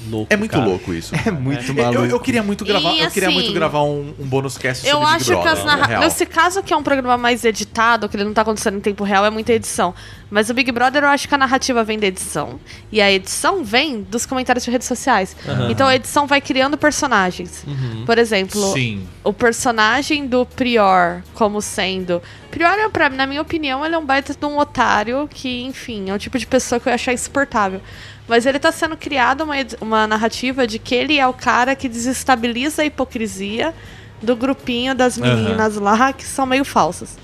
Louco, 0.09 0.33
É 0.33 0.37
muito 0.37 0.51
cara. 0.51 0.65
louco 0.65 0.93
isso. 0.93 1.13
É 1.25 1.29
muito 1.29 1.73
maluco. 1.73 2.03
Eu, 2.03 2.05
eu 2.09 2.19
queria 2.21 2.41
muito 2.41 2.63
gravar, 2.63 2.93
E, 2.93 3.01
eu 3.01 3.11
queria 3.11 3.27
assim, 3.29 3.37
muito 3.37 3.51
gravar 3.51 3.83
um, 3.83 4.13
um 4.17 4.25
bônus 4.25 4.57
cast 4.57 4.87
sobre 4.87 4.95
Eu 4.95 5.01
Big 5.05 5.15
acho 5.15 5.25
que 5.25 5.31
Brother, 5.31 5.51
as 5.51 5.65
na 5.65 5.75
narra... 5.75 5.99
Nesse 5.99 6.25
caso 6.25 6.63
que 6.63 6.73
é 6.73 6.77
um 6.77 6.81
programa 6.83 7.17
mais 7.17 7.43
editado, 7.43 8.07
que 8.07 8.15
ele 8.15 8.23
não 8.23 8.33
tá 8.33 8.41
acontecendo 8.43 8.77
em 8.77 8.79
tempo 8.79 9.03
real, 9.03 9.25
é 9.25 9.29
muita 9.29 9.51
edição. 9.51 9.93
Mas 10.29 10.49
o 10.49 10.53
Big 10.53 10.71
Brother 10.71 11.03
eu 11.03 11.09
acho 11.09 11.27
que 11.27 11.33
a 11.33 11.37
narrativa 11.37 11.83
vem 11.83 11.97
da 11.97 12.07
edição. 12.07 12.59
E 12.91 13.01
a 13.01 13.11
edição 13.11 13.63
vem 13.63 14.01
dos 14.01 14.25
comentários 14.25 14.63
de 14.63 14.71
redes 14.71 14.87
sociais. 14.87 15.35
Então 15.69 15.87
a 15.87 15.95
edição 15.95 16.27
vai 16.27 16.39
criando 16.39 16.77
personagens. 16.77 17.65
Por 18.05 18.17
exemplo, 18.17 18.73
Sim. 18.73 19.07
o 19.23 19.33
personagem 19.33 20.27
do 20.27 20.45
Prior 20.45 21.23
como 21.33 21.61
sendo. 21.61 22.21
Prior, 22.51 22.77
é, 22.77 22.89
pra, 22.89 23.09
na 23.09 23.25
minha 23.25 23.41
opinião, 23.41 23.85
ele 23.85 23.95
é 23.95 23.97
um 23.97 24.05
baita 24.05 24.33
de 24.33 24.45
um 24.45 24.57
otário 24.57 25.27
que, 25.31 25.63
enfim, 25.63 26.09
é 26.09 26.13
um 26.13 26.17
tipo 26.17 26.37
de 26.37 26.45
pessoa 26.45 26.79
que 26.79 26.87
eu 26.87 26.91
ia 26.91 26.95
achar 26.95 27.13
insuportável. 27.13 27.81
Mas 28.27 28.45
ele 28.45 28.59
tá 28.59 28.71
sendo 28.71 28.95
criado 28.95 29.43
uma, 29.43 29.55
uma 29.81 30.07
narrativa 30.07 30.67
de 30.67 30.77
que 30.77 30.93
ele 30.93 31.17
é 31.17 31.27
o 31.27 31.33
cara 31.33 31.75
que 31.75 31.89
desestabiliza 31.89 32.83
a 32.83 32.85
hipocrisia 32.85 33.73
do 34.21 34.35
grupinho 34.35 34.93
das 34.93 35.17
meninas 35.17 35.75
lá 35.77 36.13
que 36.13 36.23
são 36.23 36.45
meio 36.45 36.65
falsas. 36.65 37.17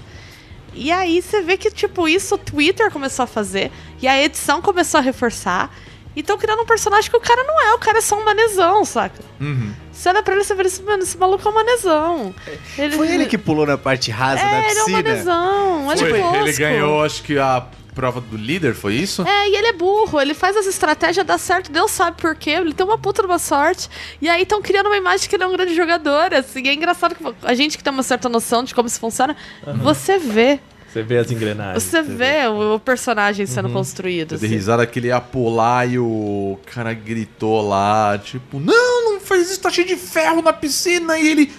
E 0.75 0.91
aí 0.91 1.21
você 1.21 1.41
vê 1.41 1.57
que, 1.57 1.71
tipo, 1.71 2.07
isso 2.07 2.35
o 2.35 2.37
Twitter 2.37 2.91
começou 2.91 3.23
a 3.23 3.27
fazer, 3.27 3.71
e 4.01 4.07
a 4.07 4.21
edição 4.21 4.61
começou 4.61 4.99
a 4.99 5.01
reforçar. 5.01 5.73
E 6.15 6.21
estão 6.21 6.37
criando 6.37 6.61
um 6.61 6.65
personagem 6.65 7.09
que 7.11 7.17
o 7.17 7.19
cara 7.19 7.43
não 7.43 7.61
é, 7.61 7.73
o 7.73 7.77
cara 7.77 7.97
é 7.97 8.01
só 8.01 8.17
um 8.17 8.23
manezão, 8.23 8.85
saca? 8.85 9.21
Uhum. 9.41 9.73
Você 9.91 10.07
olha 10.07 10.23
pra 10.23 10.33
ele 10.33 10.43
e 10.43 10.45
você 10.45 10.55
vê 10.55 10.63
esse, 10.63 10.81
mano, 10.81 11.03
esse 11.03 11.17
maluco 11.17 11.45
é 11.45 11.51
um 11.51 11.53
manezão. 11.53 12.33
Ele, 12.77 12.95
Foi 12.95 13.11
ele 13.13 13.25
que 13.25 13.37
pulou 13.37 13.65
na 13.65 13.77
parte 13.77 14.11
rasa 14.11 14.41
da 14.41 14.47
É, 14.49 14.69
ele 14.69 14.79
é 14.79 14.81
um 14.83 14.85
piscina. 14.85 15.03
manezão, 15.03 15.91
ele 15.91 15.99
Foi, 16.09 16.19
é 16.19 16.21
tosco. 16.23 16.35
ele 16.37 16.53
ganhou, 16.53 17.03
acho 17.03 17.21
que 17.23 17.37
a 17.37 17.65
prova 17.95 18.19
do 18.19 18.35
líder, 18.35 18.75
foi 18.75 18.95
isso? 18.95 19.25
É, 19.25 19.49
e 19.49 19.55
ele 19.55 19.67
é 19.67 19.73
burro, 19.73 20.19
ele 20.19 20.33
faz 20.33 20.57
as 20.57 20.67
estratégias 20.67 21.25
dar 21.25 21.37
certo, 21.37 21.71
Deus 21.71 21.89
sabe 21.89 22.21
por 22.21 22.35
quê, 22.35 22.51
ele 22.51 22.73
tem 22.73 22.85
uma 22.85 22.97
puta 22.97 23.21
de 23.21 23.27
uma 23.27 23.39
sorte. 23.39 23.89
E 24.21 24.27
aí 24.27 24.43
estão 24.43 24.61
criando 24.61 24.87
uma 24.87 24.97
imagem 24.97 25.27
que 25.29 25.35
ele 25.35 25.43
é 25.43 25.47
um 25.47 25.53
grande 25.53 25.73
jogador, 25.73 26.33
assim. 26.33 26.61
E 26.63 26.69
é 26.69 26.73
engraçado 26.73 27.15
que 27.15 27.23
a 27.41 27.53
gente 27.55 27.77
que 27.77 27.83
tem 27.83 27.91
uma 27.91 28.03
certa 28.03 28.27
noção 28.27 28.63
de 28.63 28.75
como 28.75 28.87
isso 28.87 28.99
funciona, 28.99 29.35
você 29.81 30.19
vê. 30.19 30.59
Você 30.91 31.01
vê 31.03 31.17
as 31.17 31.31
engrenagens. 31.31 31.83
Você 31.83 32.01
vê 32.01 32.47
o, 32.47 32.75
o 32.75 32.79
personagem 32.79 33.45
sendo 33.45 33.69
construído. 33.69 34.35
Eu 34.35 34.39
dei 34.39 34.47
assim. 34.47 34.55
risada 34.55 34.85
que 34.85 34.99
ele 34.99 35.07
ia 35.07 35.19
pular 35.19 35.89
e 35.89 35.97
o 35.99 36.57
cara 36.73 36.93
gritou 36.93 37.67
lá, 37.67 38.17
tipo, 38.17 38.59
não, 38.59 39.11
não 39.11 39.19
faz 39.19 39.49
isso, 39.49 39.59
tá 39.59 39.69
cheio 39.69 39.87
de 39.87 39.95
ferro 39.95 40.41
na 40.41 40.53
piscina. 40.53 41.17
E 41.17 41.27
ele 41.27 41.53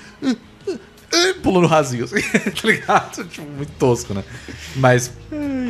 "Ah, 1.13 1.17
ah, 1.17 1.31
ah", 1.31 1.35
pulou 1.43 1.63
no 1.63 1.69
rasinho, 1.69 2.05
assim, 2.05 2.21
tá 2.23 2.67
ligado? 2.69 3.25
Tipo, 3.25 3.47
muito 3.51 3.73
tosco, 3.79 4.13
né? 4.15 4.23
Mas 4.75 5.13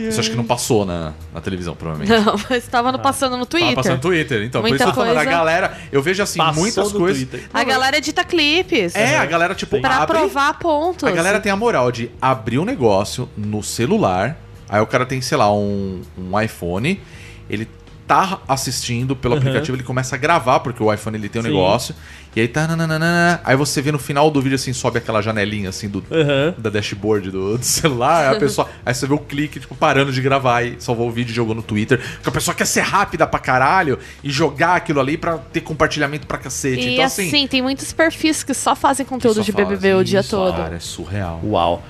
isso 0.08 0.20
acho 0.20 0.30
que 0.30 0.36
não 0.36 0.44
passou 0.44 0.84
na, 0.84 1.12
na 1.32 1.40
televisão, 1.40 1.74
provavelmente. 1.74 2.10
Não, 2.24 2.34
mas 2.50 2.66
tava 2.68 2.92
no- 2.92 2.98
passando 2.98 3.36
no 3.36 3.46
Twitter. 3.46 3.70
Tava 3.70 3.82
passando 3.82 3.96
no 3.96 4.02
Twitter, 4.02 4.42
então. 4.42 4.60
por 4.62 4.68
Muita 4.68 4.84
isso 4.84 4.90
eu 4.90 4.94
tô 4.94 5.00
falando, 5.00 5.12
a 5.18 5.24
coisa. 5.24 5.30
galera, 5.30 5.78
eu 5.92 6.02
vejo 6.02 6.22
assim, 6.22 6.38
Passou 6.38 6.62
muitas 6.62 6.92
coisas. 6.92 7.28
Twitter. 7.28 7.48
A 7.52 7.64
galera 7.64 7.98
edita 7.98 8.24
clipes. 8.24 8.94
É, 8.94 9.16
a 9.18 9.26
galera, 9.26 9.54
tipo, 9.54 9.80
Pra 9.80 9.98
abre. 10.02 10.18
provar 10.18 10.58
pontos. 10.58 11.04
A 11.08 11.12
galera 11.12 11.40
tem 11.40 11.52
a 11.52 11.56
moral 11.56 11.90
de 11.92 12.10
abrir 12.20 12.58
um 12.58 12.64
negócio 12.64 13.28
no 13.36 13.62
celular, 13.62 14.38
Aí 14.68 14.80
o 14.80 14.86
cara 14.86 15.06
tem, 15.06 15.20
sei 15.20 15.38
lá, 15.38 15.52
um, 15.52 16.02
um 16.18 16.40
iPhone, 16.40 17.00
ele 17.48 17.68
tá 18.06 18.40
assistindo 18.46 19.16
pelo 19.16 19.36
aplicativo, 19.36 19.76
ele 19.76 19.82
começa 19.82 20.14
a 20.14 20.18
gravar, 20.18 20.60
porque 20.60 20.82
o 20.82 20.92
iPhone 20.92 21.16
ele 21.16 21.28
tem 21.28 21.40
um 21.40 21.44
Sim. 21.44 21.50
negócio, 21.50 21.94
e 22.34 22.40
aí 22.40 22.48
tá, 22.48 22.66
nananana, 22.68 23.40
aí 23.44 23.56
você 23.56 23.80
vê 23.82 23.90
no 23.90 23.98
final 23.98 24.30
do 24.30 24.40
vídeo, 24.40 24.54
assim, 24.54 24.72
sobe 24.72 24.98
aquela 24.98 25.20
janelinha, 25.22 25.70
assim, 25.70 25.88
do, 25.88 26.04
Aham. 26.10 26.54
da 26.56 26.70
dashboard 26.70 27.30
do, 27.30 27.58
do 27.58 27.64
celular, 27.64 28.28
aí 28.28 28.36
a 28.36 28.38
pessoa, 28.38 28.68
aí 28.86 28.94
você 28.94 29.06
vê 29.06 29.14
o 29.14 29.18
clique, 29.18 29.58
tipo, 29.58 29.74
parando 29.74 30.12
de 30.12 30.20
gravar 30.20 30.62
e 30.62 30.76
salvou 30.78 31.08
o 31.08 31.10
vídeo 31.10 31.32
e 31.32 31.34
jogou 31.34 31.54
no 31.54 31.62
Twitter, 31.62 31.98
porque 31.98 32.28
a 32.28 32.32
pessoa 32.32 32.54
quer 32.54 32.66
ser 32.66 32.82
rápida 32.82 33.26
pra 33.26 33.40
caralho 33.40 33.98
e 34.22 34.30
jogar 34.30 34.76
aquilo 34.76 35.00
ali 35.00 35.16
pra 35.16 35.38
ter 35.38 35.62
compartilhamento 35.62 36.26
pra 36.26 36.38
cacete, 36.38 36.88
E 36.88 36.92
então 36.94 37.04
assim, 37.04 37.26
assim... 37.26 37.46
tem 37.46 37.62
muitos 37.62 37.92
perfis 37.92 38.42
que 38.42 38.54
só 38.54 38.76
fazem 38.76 39.04
conteúdo 39.04 39.36
só 39.36 39.42
de 39.42 39.52
BBB 39.52 39.94
o 39.94 40.04
dia 40.04 40.22
todo. 40.22 40.56
Cara, 40.56 40.76
é 40.76 40.80
surreal. 40.80 41.40
Uau. 41.42 41.82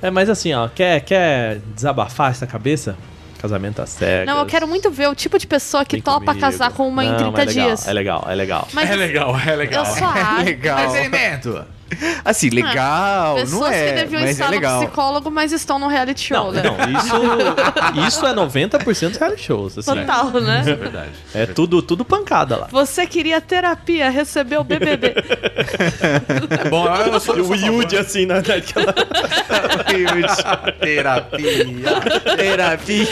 É, 0.00 0.10
mas 0.10 0.28
assim, 0.28 0.52
ó, 0.52 0.68
quer, 0.68 1.00
quer 1.00 1.60
desabafar 1.74 2.30
essa 2.30 2.46
cabeça? 2.46 2.94
Casamento 3.44 3.82
às 3.82 3.90
cegas. 3.90 4.26
Não, 4.26 4.38
eu 4.38 4.46
quero 4.46 4.66
muito 4.66 4.90
ver 4.90 5.06
o 5.06 5.14
tipo 5.14 5.38
de 5.38 5.46
pessoa 5.46 5.84
que 5.84 5.96
Vem 5.96 6.02
topa 6.02 6.24
comigo. 6.24 6.40
casar 6.40 6.70
com 6.72 6.88
uma 6.88 7.04
em 7.04 7.10
Não, 7.10 7.30
30 7.32 7.42
é 7.42 7.44
legal, 7.44 7.66
dias. 7.66 7.86
É 7.88 7.92
legal, 7.92 8.24
é 8.26 8.34
legal. 8.34 8.68
Mas 8.72 8.88
É 8.90 8.96
legal, 8.96 9.38
é 9.38 9.54
legal. 9.54 9.84
eu 9.84 9.94
só 9.96 10.06
acho. 10.08 10.44
legal. 10.46 10.86
Experimento. 10.86 11.64
Assim, 12.24 12.48
legal, 12.50 13.36
Pessoas 13.36 13.60
não 13.60 13.66
é, 13.68 13.86
que 13.86 13.92
deviam 13.92 14.20
mas 14.22 14.30
estar 14.30 14.44
é 14.44 14.48
no 14.48 14.54
legal. 14.54 14.80
psicólogo, 14.82 15.30
mas 15.30 15.52
estão 15.52 15.78
no 15.78 15.88
reality 15.88 16.28
show, 16.28 16.46
Não, 16.46 16.52
né? 16.52 16.62
não, 16.62 16.76
isso, 17.00 18.06
isso 18.08 18.26
é 18.26 18.34
90% 18.34 19.08
dos 19.10 19.18
reality 19.18 19.42
shows, 19.42 19.78
assim. 19.78 19.94
Total, 19.94 20.28
É 20.36 20.40
né? 20.40 20.62
verdade. 20.62 21.10
É 21.34 21.46
tudo, 21.46 21.82
tudo 21.82 22.04
pancada 22.04 22.56
lá. 22.56 22.68
Você 22.70 23.06
queria 23.06 23.40
terapia, 23.40 24.10
recebeu 24.10 24.60
o 24.60 24.64
BBB. 24.64 25.14
É 26.64 26.68
bom, 26.68 26.86
eu 26.86 27.12
eu 27.14 27.20
sou, 27.20 27.36
eu 27.36 27.44
sou 27.44 27.54
a 27.54 27.58
favor. 27.58 27.96
assim, 27.98 28.26
na 28.26 28.34
naquela... 28.36 28.94
terapia. 30.80 31.64
Terapia. 32.36 33.06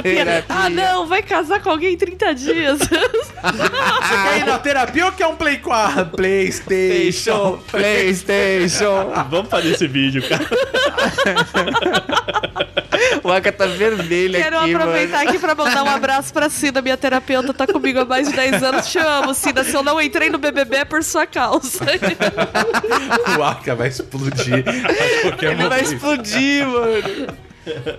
terapia. 0.00 0.44
Ah, 0.48 0.68
não, 0.70 1.06
vai 1.06 1.22
casar 1.22 1.62
com 1.62 1.70
alguém 1.70 1.94
em 1.94 1.96
30 1.96 2.34
dias. 2.34 2.78
Você 2.78 2.88
quer 4.22 4.38
ir 4.40 4.46
na 4.46 4.58
terapia 4.58 5.06
ou 5.06 5.12
quer 5.12 5.26
um 5.26 5.36
Play 5.36 5.58
4? 5.58 6.06
Playstation. 6.16 7.58
PlayStation. 7.98 9.12
Vamos 9.30 9.50
fazer 9.50 9.70
esse 9.70 9.86
vídeo, 9.86 10.22
cara. 10.28 10.46
O 13.22 13.30
Aka 13.30 13.52
tá 13.52 13.66
vermelho 13.66 14.34
Quero 14.34 14.58
aqui, 14.58 14.74
aproveitar 14.74 15.18
mano. 15.18 15.30
aqui 15.30 15.38
pra 15.38 15.54
mandar 15.54 15.82
um 15.84 15.88
abraço 15.88 16.32
pra 16.32 16.48
Cida, 16.48 16.82
minha 16.82 16.96
terapeuta, 16.96 17.54
tá 17.54 17.66
comigo 17.66 18.00
há 18.00 18.04
mais 18.04 18.28
de 18.28 18.34
10 18.34 18.62
anos. 18.62 18.88
Te 18.88 18.98
amo, 18.98 19.34
Cida. 19.34 19.62
Se 19.64 19.74
eu 19.74 19.82
não 19.82 20.00
entrei 20.00 20.30
no 20.30 20.38
BBB 20.38 20.76
é 20.76 20.84
por 20.84 21.02
sua 21.02 21.26
causa. 21.26 21.78
O 23.38 23.42
Aka 23.42 23.74
vai 23.74 23.88
explodir. 23.88 24.64
Ele 25.42 25.68
vai 25.68 25.80
explodir, 25.82 26.66
mano. 26.66 27.47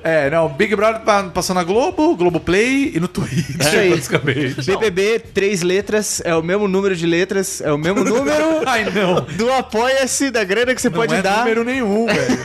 É, 0.03 0.29
não, 0.29 0.47
Big 0.49 0.75
Brother 0.75 1.01
pa- 1.01 1.23
passando 1.23 1.57
na 1.57 1.63
Globo, 1.63 2.15
Globoplay 2.15 2.91
e 2.95 2.99
no 2.99 3.07
Twitch, 3.07 3.49
Isso 3.59 3.75
aí. 3.77 3.89
basicamente. 3.91 4.61
BBB, 4.65 5.19
três 5.33 5.61
letras, 5.61 6.21
é 6.25 6.33
o 6.35 6.41
mesmo 6.43 6.67
número 6.67 6.95
de 6.95 7.05
letras, 7.05 7.61
é 7.61 7.71
o 7.71 7.77
mesmo 7.77 8.03
número 8.05 8.61
Ai, 8.65 8.85
não. 8.85 9.21
do 9.21 9.51
apoia-se, 9.51 10.31
da 10.31 10.43
grana 10.43 10.73
que 10.75 10.81
você 10.81 10.89
Não 10.89 10.95
pode 10.95 11.13
é 11.15 11.21
dar. 11.21 11.39
número 11.39 11.63
nenhum, 11.63 12.05
velho. 12.05 12.39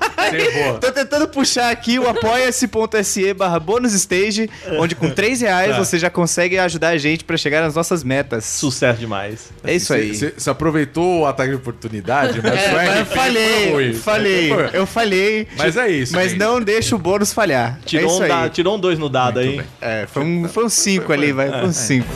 Tô 0.80 0.92
tentando 0.92 1.26
puxar 1.28 1.70
aqui 1.70 1.98
o 1.98 2.08
apoia-se.se 2.08 3.34
barra 3.34 3.58
bônus 3.58 3.92
stage, 3.94 4.48
onde 4.78 4.94
com 4.94 5.10
3 5.10 5.40
reais 5.40 5.72
Tá. 5.72 5.78
você 5.84 5.98
já 5.98 6.08
consegue 6.10 6.58
ajudar 6.58 6.88
a 6.90 6.98
gente 6.98 7.24
pra 7.24 7.36
chegar 7.36 7.62
nas 7.62 7.74
nossas 7.74 8.04
metas. 8.04 8.44
Sucesso 8.44 9.00
demais. 9.00 9.50
É 9.64 9.74
isso 9.74 9.92
aí. 9.92 10.14
Você 10.14 10.50
aproveitou 10.50 11.20
o 11.22 11.26
ataque 11.26 11.50
de 11.50 11.56
oportunidade, 11.56 12.40
mas, 12.42 12.52
É, 12.54 12.58
foi- 12.68 12.74
mas 12.86 12.98
eu 12.98 13.06
falhei, 13.06 13.94
falei, 13.94 14.48
Foi. 14.48 14.70
eu 14.72 14.86
falei. 14.86 15.48
Mas 15.56 15.76
é 15.76 15.88
isso. 15.90 16.12
Mas 16.12 16.30
gente. 16.30 16.38
não 16.38 16.59
deixa 16.64 16.94
o 16.96 16.98
bônus 16.98 17.32
falhar. 17.32 17.78
é 17.82 17.86
Tirou, 17.86 18.10
isso 18.10 18.20
um, 18.20 18.22
aí. 18.22 18.28
da- 18.28 18.48
tirou 18.48 18.76
um 18.76 18.78
dois 18.80 18.98
no 18.98 19.08
dado 19.08 19.40
Muito 19.40 19.50
aí. 19.50 19.56
bem. 19.58 19.66
É, 19.80 20.06
foi 20.06 20.22
um 20.22 20.36
5 20.42 20.48
foi 20.48 20.64
um 20.64 20.68
cinco 20.68 21.12
ali, 21.12 21.32
vai. 21.32 21.48
Foi 21.50 21.64
um 21.68 21.72
5. 21.72 22.06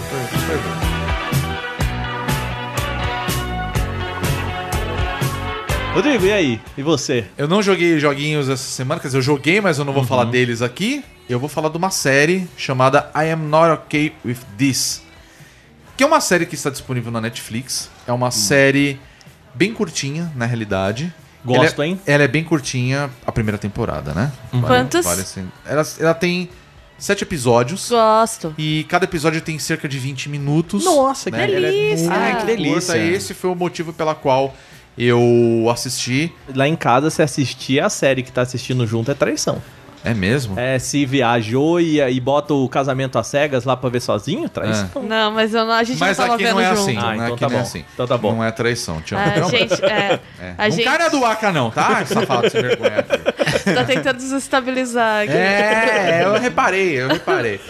Rodrigo, 5.95 6.27
e 6.27 6.33
aí? 6.33 6.61
E 6.77 6.83
você? 6.83 7.25
Eu 7.39 7.47
não 7.47 7.63
joguei 7.63 7.99
joguinhos 8.01 8.49
essa 8.49 8.65
semana, 8.65 9.01
quer 9.01 9.07
dizer, 9.09 9.19
eu 9.19 9.23
joguei, 9.23 9.61
mas 9.61 9.79
eu 9.79 9.85
não 9.85 9.93
vou 9.93 10.03
Uhum. 10.03 10.09
falar 10.09 10.25
deles 10.25 10.61
aqui. 10.61 11.05
Eu 11.29 11.39
vou 11.39 11.49
falar 11.49 11.69
de 11.69 11.77
uma 11.77 11.91
série 11.91 12.49
chamada 12.57 13.11
I 13.15 13.31
Am 13.31 13.43
Not 13.49 13.71
Okay 13.85 14.13
With 14.25 14.39
This. 14.59 15.03
Que 15.97 16.03
é 16.03 16.07
uma 16.07 16.21
série 16.21 16.47
que 16.47 16.57
está 16.57 16.69
disponível 16.69 17.13
na 17.13 17.21
Netflix. 17.21 17.89
É 18.07 18.13
uma 18.13 18.33
série 18.33 18.99
bem 19.55 19.73
curtinha, 19.73 20.33
na 20.35 20.47
realidade. 20.47 21.15
Gosto, 21.45 21.83
Ela 21.83 21.85
é- 21.85 21.89
hein? 21.89 22.01
Ela 22.07 22.23
é 22.25 22.29
bem 22.29 22.43
curtinha, 22.43 23.11
a 23.27 23.31
primeira 23.33 23.59
temporada, 23.59 24.15
né? 24.15 24.33
Vale- 24.53 24.67
Quantos? 24.67 25.05
vale 25.05 25.21
assim. 25.21 25.47
ela, 25.67 25.83
ela 26.01 26.15
tem 26.15 26.49
sete 26.99 27.23
episódios. 27.23 27.91
Gosto. 27.91 28.55
E 28.57 28.85
cada 28.89 29.05
episódio 29.05 29.41
tem 29.43 29.59
cerca 29.59 29.87
de 29.89 29.99
20 29.99 30.29
minutos. 30.29 30.85
Nossa, 30.85 31.31
que 31.31 31.37
né? 31.37 31.45
Ela 31.45 31.67
é 31.67 31.71
delícia! 31.71 32.11
muito 32.11 32.23
Ah, 32.23 32.35
que 32.41 32.47
delícia. 32.47 32.73
curta, 32.95 32.97
E 32.97 33.13
esse 33.15 33.35
foi 33.35 33.51
o 33.51 33.55
motivo 33.55 33.93
pela 33.93 34.15
qual 34.15 34.55
eu 34.97 35.69
assisti. 35.71 36.33
Lá 36.55 36.67
em 36.69 36.77
casa, 36.77 37.11
se 37.11 37.21
assistir 37.23 37.81
a 37.81 37.89
série 37.91 38.23
que 38.23 38.33
tá 38.33 38.43
assistindo 38.43 38.87
junto 38.87 39.11
é 39.11 39.15
traição. 39.15 39.61
É 40.05 40.13
mesmo? 40.13 40.59
É, 40.59 40.79
se 40.79 41.07
viajou 41.07 41.81
e, 41.81 41.99
e 42.01 42.21
bota 42.21 42.53
o 42.53 42.69
casamento 42.69 43.19
às 43.19 43.27
cegas 43.27 43.65
lá 43.65 43.75
pra 43.77 43.89
ver 43.89 44.01
sozinho, 44.01 44.49
traição. 44.49 45.03
Não, 45.03 45.31
mas 45.33 45.55
eu 45.55 45.65
não- 45.65 45.73
a 45.73 45.83
gente 45.83 45.99
Mas 45.99 46.19
não 46.19 46.25
tava 46.27 46.35
aqui 46.37 46.45
vendo 46.45 46.55
não 46.57 46.61
é 46.61 46.69
junto. 46.77 46.81
assim. 46.81 46.97
Ah, 46.99 47.01
não 47.03 47.11
é 47.11 47.15
então 47.15 47.27
aqui 47.35 47.41
tá 47.41 47.49
não 47.49 47.55
é 47.55 47.59
bom. 47.59 47.63
assim. 47.67 47.85
Então 47.95 48.07
tá 48.07 48.19
bom. 48.19 48.33
Não 48.35 48.45
é 48.45 48.51
traição. 48.51 48.97
Amo. 48.97 49.21
É, 49.21 49.41
Não, 49.41 49.49
gente, 49.51 49.85
é, 49.85 50.21
é. 50.41 50.55
a 50.59 50.65
Não 50.65 50.71
gente 50.71 50.85
cara 50.85 51.09
do 51.09 51.25
Aka 51.25 51.51
não, 51.53 51.71
tá? 51.71 52.05
Safado, 52.07 52.51
sem 52.51 52.61
vergonha. 52.63 53.03
tá 53.75 53.85
tentando 53.85 54.17
desestabilizar 54.19 55.23
aqui. 55.25 55.33
É, 55.33 56.23
eu 56.25 56.39
reparei, 56.39 57.01
eu 57.01 57.09
reparei. 57.09 57.61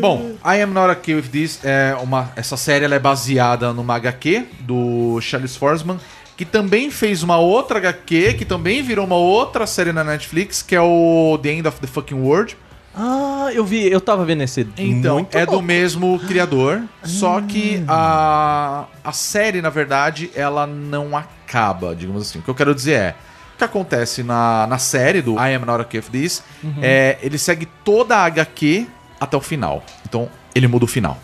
Bom, 0.00 0.32
I 0.44 0.60
Am 0.62 0.72
Not 0.72 0.92
Okay 0.98 1.14
With 1.16 1.22
This 1.28 1.60
é 1.64 1.96
uma... 2.00 2.30
Essa 2.36 2.56
série 2.56 2.84
ela 2.84 2.94
é 2.94 2.98
baseada 2.98 3.72
numa 3.72 3.96
HQ 3.96 4.46
do 4.60 5.18
Charles 5.20 5.56
Forsman, 5.56 5.98
que 6.42 6.44
também 6.44 6.90
fez 6.90 7.22
uma 7.22 7.36
outra 7.36 7.78
HQ, 7.78 8.34
que 8.34 8.44
também 8.44 8.82
virou 8.82 9.06
uma 9.06 9.14
outra 9.14 9.64
série 9.64 9.92
na 9.92 10.02
Netflix, 10.02 10.60
que 10.60 10.74
é 10.74 10.80
o 10.80 11.38
The 11.40 11.52
End 11.52 11.68
of 11.68 11.78
the 11.78 11.86
Fucking 11.86 12.16
World. 12.16 12.56
Ah, 12.92 13.50
eu 13.54 13.64
vi, 13.64 13.88
eu 13.88 14.00
tava 14.00 14.24
vendo 14.24 14.42
esse. 14.42 14.66
Então, 14.76 15.14
Muito 15.14 15.38
é 15.38 15.46
bom. 15.46 15.52
do 15.52 15.62
mesmo 15.62 16.18
criador, 16.26 16.82
só 17.04 17.40
que 17.40 17.84
a, 17.86 18.86
a 19.04 19.12
série, 19.12 19.62
na 19.62 19.70
verdade, 19.70 20.32
ela 20.34 20.66
não 20.66 21.16
acaba, 21.16 21.94
digamos 21.94 22.22
assim. 22.22 22.40
O 22.40 22.42
que 22.42 22.50
eu 22.50 22.56
quero 22.56 22.74
dizer 22.74 22.92
é, 22.92 23.14
o 23.54 23.58
que 23.58 23.64
acontece 23.64 24.24
na, 24.24 24.66
na 24.66 24.78
série 24.78 25.22
do 25.22 25.34
I 25.36 25.54
Am 25.54 25.64
Not 25.64 25.82
Okay 25.82 26.00
With 26.00 26.10
This, 26.10 26.42
é, 26.82 27.18
ele 27.22 27.38
segue 27.38 27.68
toda 27.84 28.16
a 28.16 28.24
HQ 28.24 28.88
até 29.20 29.36
o 29.36 29.40
final. 29.40 29.84
Então, 30.08 30.28
ele 30.56 30.66
muda 30.66 30.86
o 30.86 30.88
final. 30.88 31.16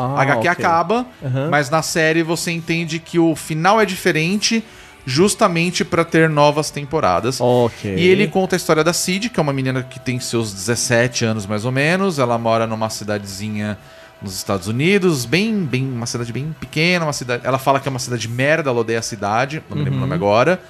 Ah, 0.00 0.18
a 0.18 0.22
HQ 0.22 0.38
ok. 0.38 0.50
acaba, 0.50 1.06
Aham. 1.22 1.48
mas 1.50 1.68
na 1.70 1.82
série 1.82 2.22
você 2.22 2.50
entende 2.50 2.98
que 2.98 3.18
o 3.18 3.36
final 3.36 3.80
é 3.80 3.84
diferente 3.84 4.64
justamente 5.04 5.84
pra 5.84 6.04
ter 6.04 6.28
novas 6.28 6.70
temporadas. 6.70 7.40
Ok. 7.40 7.94
E 7.96 8.06
ele 8.06 8.28
conta 8.28 8.54
a 8.54 8.58
história 8.58 8.84
da 8.84 8.92
Cid, 8.92 9.30
que 9.30 9.40
é 9.40 9.42
uma 9.42 9.52
menina 9.52 9.82
que 9.82 9.98
tem 9.98 10.20
seus 10.20 10.52
17 10.52 11.24
anos 11.24 11.46
mais 11.46 11.64
ou 11.64 11.72
menos. 11.72 12.18
Ela 12.18 12.38
mora 12.38 12.66
numa 12.66 12.88
cidadezinha 12.90 13.78
nos 14.22 14.36
Estados 14.36 14.68
Unidos, 14.68 15.24
bem, 15.24 15.64
bem, 15.64 15.82
uma 15.82 16.06
cidade 16.06 16.32
bem 16.32 16.54
pequena, 16.60 17.06
uma 17.06 17.12
cidade. 17.12 17.46
Ela 17.46 17.58
fala 17.58 17.80
que 17.80 17.88
é 17.88 17.90
uma 17.90 17.98
cidade 17.98 18.28
merda, 18.28 18.70
ela 18.70 18.80
odeia 18.80 18.98
a 18.98 19.02
cidade, 19.02 19.62
não 19.68 19.78
me 19.78 19.84
lembro 19.84 19.96
o 19.96 20.00
nome 20.00 20.14
agora. 20.14 20.60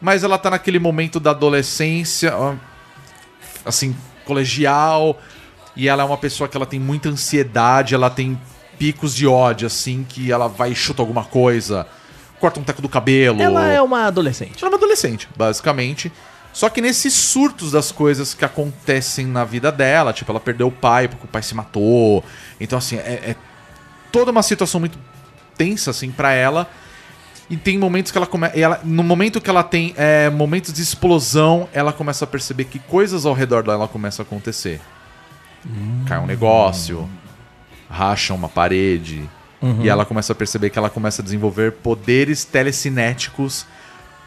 Mas 0.00 0.22
ela 0.22 0.38
tá 0.38 0.50
naquele 0.50 0.78
momento 0.78 1.18
da 1.18 1.30
adolescência, 1.30 2.32
assim, 3.64 3.96
colegial, 4.24 5.20
e 5.74 5.88
ela 5.88 6.02
é 6.02 6.06
uma 6.06 6.16
pessoa 6.16 6.48
que 6.48 6.56
ela 6.56 6.66
tem 6.66 6.78
muita 6.78 7.08
ansiedade, 7.08 7.94
ela 7.94 8.08
tem 8.08 8.38
picos 8.78 9.14
de 9.14 9.26
ódio, 9.26 9.66
assim, 9.66 10.04
que 10.08 10.30
ela 10.30 10.48
vai 10.48 10.72
e 10.72 10.74
chuta 10.74 11.02
alguma 11.02 11.24
coisa, 11.24 11.86
corta 12.40 12.60
um 12.60 12.62
teco 12.62 12.82
do 12.82 12.88
cabelo. 12.88 13.40
Ela 13.40 13.66
é 13.68 13.80
uma 13.80 14.06
adolescente. 14.06 14.58
Ela 14.58 14.68
é 14.68 14.70
uma 14.72 14.78
adolescente, 14.78 15.28
basicamente. 15.36 16.12
Só 16.52 16.70
que 16.70 16.80
nesses 16.80 17.12
surtos 17.12 17.72
das 17.72 17.92
coisas 17.92 18.32
que 18.32 18.44
acontecem 18.44 19.26
na 19.26 19.44
vida 19.44 19.70
dela, 19.70 20.12
tipo, 20.12 20.32
ela 20.32 20.40
perdeu 20.40 20.68
o 20.68 20.72
pai 20.72 21.06
porque 21.06 21.26
o 21.26 21.28
pai 21.28 21.42
se 21.42 21.54
matou. 21.54 22.24
Então, 22.58 22.78
assim, 22.78 22.96
é, 22.96 23.30
é 23.30 23.36
toda 24.10 24.30
uma 24.30 24.42
situação 24.42 24.80
muito 24.80 24.98
tensa, 25.56 25.90
assim, 25.90 26.10
pra 26.10 26.32
ela. 26.32 26.66
E 27.48 27.56
tem 27.56 27.78
momentos 27.78 28.10
que 28.10 28.18
ela 28.18 28.26
começa. 28.26 28.80
No 28.82 29.02
momento 29.02 29.40
que 29.40 29.48
ela 29.48 29.62
tem 29.62 29.94
é, 29.96 30.30
momentos 30.30 30.72
de 30.72 30.82
explosão, 30.82 31.68
ela 31.72 31.92
começa 31.92 32.24
a 32.24 32.26
perceber 32.26 32.64
que 32.64 32.78
coisas 32.78 33.26
ao 33.26 33.34
redor 33.34 33.62
dela 33.62 33.86
começam 33.86 34.24
a 34.24 34.26
acontecer. 34.26 34.80
Cai 36.06 36.18
um 36.18 36.26
negócio, 36.26 37.08
racha 37.90 38.34
uma 38.34 38.48
parede. 38.48 39.28
E 39.82 39.88
ela 39.88 40.04
começa 40.04 40.32
a 40.32 40.36
perceber 40.36 40.70
que 40.70 40.78
ela 40.78 40.88
começa 40.88 41.20
a 41.20 41.24
desenvolver 41.24 41.72
poderes 41.72 42.44
telecinéticos 42.44 43.66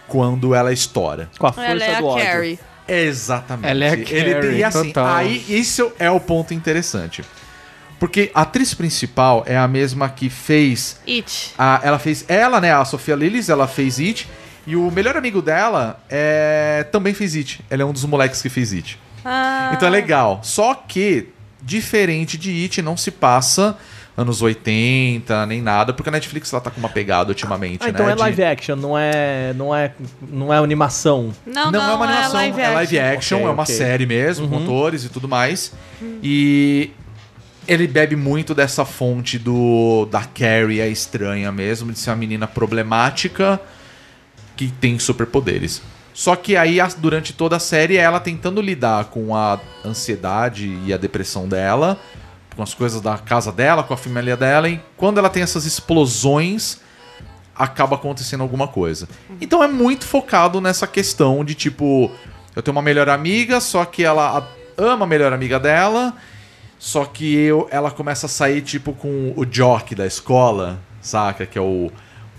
quando 0.07 0.53
ela 0.53 0.74
estoura. 0.74 1.30
Com 1.39 1.47
a 1.47 1.53
força 1.53 1.70
Ela 1.70 1.84
é 1.86 1.95
a 1.95 1.99
do 2.01 2.07
ódio. 2.07 2.26
Carrie. 2.26 2.60
Exatamente. 2.88 3.68
Ela 3.70 3.86
é 3.86 3.89
a 3.89 3.93
Ele 3.93 4.34
Carrie, 4.34 4.57
e 4.57 4.64
assim, 4.64 4.88
total. 4.91 5.16
aí 5.16 5.45
isso 5.47 5.91
é 5.99 6.10
o 6.12 6.20
ponto 6.20 6.53
interessante. 6.53 7.24
Porque 7.99 8.32
a 8.34 8.41
atriz 8.41 8.74
principal 8.74 9.43
é 9.45 9.55
a 9.57 9.68
mesma 9.68 10.10
que 10.10 10.30
fez 10.30 10.99
It. 11.07 11.53
a, 11.57 11.80
ela 11.84 11.99
fez 11.99 12.26
ela, 12.28 12.60
né, 12.60 12.74
a 12.74 12.84
Sofia 12.84 13.16
Lillis, 13.16 13.49
ela 13.49 13.68
fez 13.68 13.99
It, 13.99 14.28
e 14.66 14.76
o 14.76 14.89
melhor 14.89 15.16
amigo 15.16 15.41
dela 15.41 16.01
é, 16.10 16.86
também 16.91 17.14
fez 17.14 17.36
It. 17.36 17.64
Ele 17.70 17.82
é 17.82 17.86
um 17.86 17.93
dos 17.93 18.03
moleques 18.05 18.41
que 18.41 18.49
fez 18.49 18.74
It. 18.74 18.99
Ah, 19.24 19.72
Então 19.74 19.88
é 19.88 19.91
legal. 19.91 20.39
Só 20.43 20.74
que, 20.74 21.30
diferente 21.62 22.38
de 22.38 22.51
It, 22.64 22.82
não 22.82 22.95
se 22.97 23.12
passa 23.12 23.78
anos 24.18 24.41
80, 24.41 25.45
nem 25.45 25.62
nada, 25.62 25.93
porque 25.93 26.10
a 26.10 26.12
Netflix 26.12 26.51
ela 26.51 26.62
tá 26.62 26.70
com 26.70 26.80
uma 26.80 26.89
pegada 26.89 27.30
ultimamente, 27.30 27.80
Ah, 27.86 27.89
então 27.89 28.05
né? 28.05 28.12
é 28.12 28.16
de- 28.16 28.22
live 28.22 28.43
action, 28.43 28.76
não 28.76 28.97
é, 28.97 29.53
não 29.53 29.74
é, 29.74 29.93
não 30.30 30.53
é 30.53 30.57
animação. 30.57 31.34
Não, 31.45 31.72
Não, 31.72 31.82
é 31.82 31.93
uma 31.95 32.03
animação, 32.05 32.32
é 32.32 32.34
live 32.43 32.62
é 32.62 32.70
live 32.70 32.99
action. 32.99 33.18
action, 33.18 33.38
Ok, 33.38 33.47
é 33.47 33.51
uma 33.51 33.64
ok. 33.64 33.76
série 33.76 34.05
mesmo, 34.05 34.49
com 34.49 34.57
atores 34.57 35.05
e 35.05 35.10
tudo 35.10 35.28
mais. 35.30 35.72
E 36.22 36.91
ele 37.66 37.88
bebe 37.88 38.18
muito 38.18 38.53
dessa 38.53 38.84
fonte 38.84 39.39
do 39.39 40.05
da 40.12 40.22
Carrie, 40.26 40.82
a 40.82 40.88
estranha 40.88 41.49
mesmo, 41.49 41.91
de 41.93 41.99
ser 41.99 42.10
uma 42.10 42.16
menina 42.18 42.45
problemática 42.45 43.57
que 44.57 44.68
tem 44.68 44.99
superpoderes. 44.99 45.82
Só 46.14 46.36
que 46.36 46.57
aí, 46.57 46.80
durante 46.97 47.34
toda 47.34 47.55
a 47.55 47.60
série, 47.60 47.97
é 47.97 48.01
ela 48.01 48.20
tentando 48.20 48.62
lidar 48.62 49.05
com 49.05 49.36
a 49.36 49.60
ansiedade 49.86 50.78
e 50.86 50.93
a 50.93 50.97
depressão 50.97 51.47
dela, 51.47 51.97
com 52.55 52.64
as 52.64 52.74
coisas 52.74 52.99
da 52.99 53.18
casa 53.18 53.51
dela, 53.51 53.84
com 53.84 53.93
a 53.93 53.97
família 53.97 54.36
dela, 54.36 54.68
e 54.68 54.82
quando 54.97 55.18
ela 55.18 55.30
tem 55.30 55.41
essas 55.41 55.66
explosões, 55.66 56.82
acaba 57.55 57.95
acontecendo 57.95 58.41
alguma 58.41 58.68
coisa. 58.68 59.07
Então 59.41 59.64
é 59.64 59.68
muito 59.68 60.05
focado 60.05 60.62
nessa 60.62 60.88
questão 60.88 61.43
de 61.43 61.53
tipo, 61.53 62.12
eu 62.55 62.62
tenho 62.62 62.76
uma 62.76 62.82
melhor 62.82 63.10
amiga, 63.10 63.60
só 63.60 63.86
que 63.86 64.03
ela 64.03 64.47
ama 64.78 65.03
a 65.03 65.07
melhor 65.07 65.34
amiga 65.34 65.60
dela, 65.60 66.14
só 66.78 67.03
que 67.03 67.36
eu, 67.36 67.68
ela 67.70 67.91
começa 67.91 68.26
a 68.26 68.30
sair 68.30 68.62
tipo 68.62 68.93
com 68.93 69.34
o 69.36 69.45
jock 69.45 69.93
da 69.93 70.07
escola, 70.07 70.80
saca? 71.01 71.45
Que 71.45 71.57
é 71.57 71.62
o, 71.62 71.91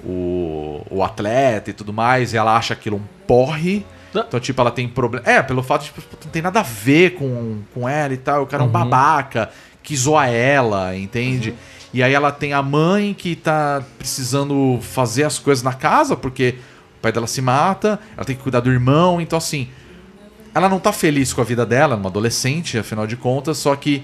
o, 0.02 0.86
o 0.90 1.04
atleta 1.04 1.68
e 1.68 1.74
tudo 1.74 1.92
mais, 1.92 2.32
e 2.32 2.38
ela 2.38 2.56
acha 2.56 2.72
aquilo 2.72 2.96
um 2.96 3.19
porre. 3.30 3.86
Então, 4.12 4.40
tipo, 4.40 4.60
ela 4.60 4.72
tem 4.72 4.88
problema. 4.88 5.24
É, 5.24 5.40
pelo 5.40 5.62
fato 5.62 5.82
de, 5.82 5.92
tipo, 5.92 6.00
não 6.24 6.32
tem 6.32 6.42
nada 6.42 6.58
a 6.58 6.64
ver 6.64 7.10
com, 7.10 7.60
com 7.72 7.88
ela 7.88 8.12
e 8.12 8.16
tal. 8.16 8.42
O 8.42 8.46
cara 8.46 8.64
é 8.64 8.66
um 8.66 8.68
babaca 8.68 9.50
que 9.84 9.96
zoa 9.96 10.26
ela, 10.26 10.96
entende? 10.96 11.54
E 11.94 12.02
aí 12.02 12.12
ela 12.12 12.32
tem 12.32 12.52
a 12.52 12.60
mãe 12.60 13.14
que 13.14 13.36
tá 13.36 13.84
precisando 13.98 14.80
fazer 14.82 15.22
as 15.22 15.38
coisas 15.38 15.62
na 15.62 15.72
casa, 15.72 16.16
porque 16.16 16.56
o 16.98 17.00
pai 17.00 17.12
dela 17.12 17.28
se 17.28 17.40
mata, 17.40 18.00
ela 18.16 18.24
tem 18.24 18.34
que 18.34 18.42
cuidar 18.42 18.58
do 18.58 18.70
irmão, 18.70 19.20
então 19.20 19.36
assim. 19.36 19.68
Ela 20.52 20.68
não 20.68 20.80
tá 20.80 20.92
feliz 20.92 21.32
com 21.32 21.40
a 21.40 21.44
vida 21.44 21.64
dela, 21.64 21.94
é 21.94 21.96
uma 21.96 22.08
adolescente, 22.08 22.76
afinal 22.76 23.06
de 23.06 23.16
contas, 23.16 23.58
só 23.58 23.76
que 23.76 24.02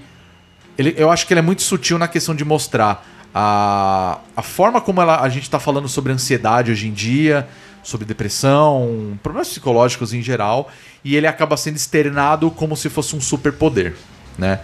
ele, 0.77 0.95
eu 0.97 1.11
acho 1.11 1.27
que 1.27 1.33
ele 1.33 1.39
é 1.39 1.43
muito 1.43 1.61
sutil 1.61 1.97
na 1.97 2.07
questão 2.07 2.33
de 2.33 2.45
mostrar 2.45 3.05
a, 3.35 4.19
a 4.33 4.41
forma 4.41 4.79
como 4.79 5.01
ela, 5.01 5.19
a 5.19 5.27
gente 5.27 5.49
tá 5.49 5.59
falando 5.59 5.89
sobre 5.89 6.13
ansiedade 6.13 6.71
hoje 6.71 6.87
em 6.87 6.93
dia, 6.93 7.45
sobre 7.87 8.05
depressão, 8.05 9.17
problemas 9.23 9.47
psicológicos 9.47 10.13
em 10.13 10.21
geral, 10.21 10.69
e 11.05 11.15
ele 11.15 11.25
acaba 11.25 11.55
sendo 11.55 11.77
externado 11.77 12.51
como 12.51 12.75
se 12.75 12.89
fosse 12.89 13.15
um 13.15 13.21
superpoder, 13.21 13.95
né? 14.37 14.59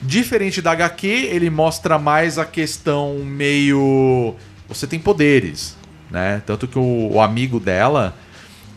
Diferente 0.00 0.62
da 0.62 0.72
HQ, 0.72 1.06
ele 1.06 1.50
mostra 1.50 1.98
mais 1.98 2.38
a 2.38 2.46
questão 2.46 3.18
meio. 3.18 4.34
Você 4.68 4.86
tem 4.86 4.98
poderes, 4.98 5.76
né? 6.10 6.42
Tanto 6.46 6.66
que 6.66 6.78
o, 6.78 7.12
o 7.12 7.20
amigo 7.20 7.60
dela 7.60 8.16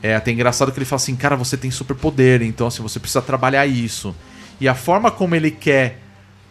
é 0.04 0.14
até 0.14 0.30
engraçado 0.32 0.74
que 0.74 0.78
ele 0.78 0.86
fala 0.86 0.98
assim: 1.02 1.16
cara, 1.16 1.38
você 1.38 1.56
tem 1.56 1.72
superpoder, 1.72 2.42
então 2.42 2.68
assim, 2.68 2.84
você 2.84 3.00
precisa 3.00 3.22
trabalhar 3.22 3.66
isso. 3.66 4.14
E 4.60 4.68
a 4.68 4.76
forma 4.76 5.10
como 5.10 5.36
ele 5.36 5.52
quer 5.52 6.02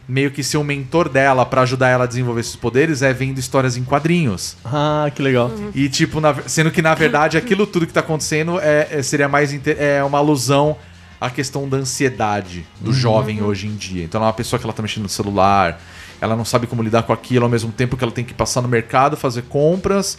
meio 0.09 0.31
que 0.31 0.43
ser 0.43 0.57
um 0.57 0.65
mentor 0.65 1.09
dela 1.09 1.45
pra 1.45 1.61
ajudar 1.63 1.89
ela 1.91 2.05
a 2.05 2.07
desenvolver 2.07 2.41
esses 2.41 2.57
poderes 2.57 3.03
é 3.03 3.13
vendo 3.13 3.39
histórias 3.39 3.77
em 3.77 3.85
quadrinhos. 3.85 4.57
Ah, 4.65 5.11
que 5.15 5.21
legal. 5.21 5.51
E, 5.75 5.89
tipo, 5.89 6.19
na- 6.21 6.35
sendo 6.47 6.71
que, 6.71 6.81
na 6.81 6.95
verdade, 6.95 7.37
aquilo 7.37 7.67
tudo 7.67 7.87
que 7.87 7.93
tá 7.93 8.01
acontecendo 8.01 8.59
é, 8.59 8.89
é- 8.91 9.03
seria 9.03 9.29
mais 9.29 9.53
é 9.67 10.03
uma 10.03 10.17
alusão 10.19 10.77
à 11.21 11.29
questão 11.29 11.69
da 11.69 11.77
ansiedade 11.77 12.65
do 12.81 12.93
jovem 12.93 13.43
hoje 13.43 13.67
em 13.67 13.77
dia. 13.77 14.05
Então, 14.05 14.19
ela 14.19 14.27
é 14.27 14.29
uma 14.29 14.35
pessoa 14.35 14.59
que 14.59 14.65
ela 14.65 14.73
tá 14.73 14.81
mexendo 14.83 15.03
no 15.03 15.09
celular, 15.11 15.79
ela 16.21 16.35
não 16.35 16.45
sabe 16.45 16.67
como 16.67 16.83
lidar 16.83 17.03
com 17.03 17.13
aquilo, 17.13 17.45
ao 17.45 17.51
mesmo 17.51 17.71
tempo 17.71 17.97
que 17.97 18.03
ela 18.03 18.13
tem 18.13 18.25
que 18.25 18.33
passar 18.33 18.63
no 18.63 18.69
mercado, 18.69 19.17
fazer 19.17 19.43
compras, 19.43 20.17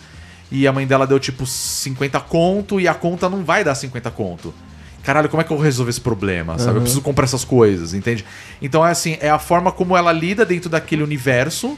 e 0.51 0.67
a 0.67 0.71
mãe 0.71 0.85
dela 0.85 1.07
deu, 1.07 1.19
tipo, 1.19 1.45
50 1.45 2.19
conto, 2.19 2.79
e 2.79 2.87
a 2.87 2.93
conta 2.93 3.27
não 3.27 3.43
vai 3.43 3.63
dar 3.63 3.73
50 3.75 4.11
conto. 4.11 4.53
Caralho, 5.09 5.27
como 5.27 5.41
é 5.41 5.43
que 5.43 5.51
eu 5.51 5.57
vou 5.57 5.65
resolver 5.65 5.89
esse 5.89 5.99
problema? 5.99 6.59
Sabe? 6.59 6.77
Eu 6.77 6.81
preciso 6.81 7.01
comprar 7.01 7.23
essas 7.23 7.43
coisas, 7.43 7.95
entende? 7.95 8.23
Então 8.61 8.85
é 8.85 8.91
assim, 8.91 9.17
é 9.19 9.27
a 9.27 9.39
forma 9.39 9.71
como 9.71 9.97
ela 9.97 10.11
lida 10.11 10.45
dentro 10.45 10.69
daquele 10.69 11.01
universo 11.01 11.75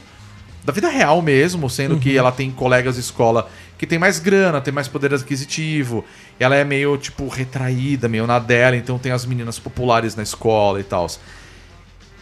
da 0.62 0.70
vida 0.70 0.90
real 0.90 1.22
mesmo, 1.22 1.70
sendo 1.70 1.98
que 1.98 2.14
ela 2.14 2.30
tem 2.30 2.50
colegas 2.50 2.96
de 2.96 3.00
escola 3.00 3.48
que 3.78 3.86
tem 3.86 3.98
mais 3.98 4.18
grana, 4.18 4.60
tem 4.60 4.70
mais 4.70 4.86
poder 4.86 5.14
aquisitivo, 5.14 6.04
ela 6.38 6.54
é 6.54 6.62
meio, 6.62 6.94
tipo, 6.98 7.26
retraída, 7.26 8.06
meio 8.06 8.26
na 8.26 8.38
dela, 8.38 8.76
então 8.76 8.98
tem 8.98 9.12
as 9.12 9.24
meninas 9.24 9.58
populares 9.58 10.14
na 10.14 10.22
escola 10.22 10.78
e 10.78 10.84
tal. 10.84 11.06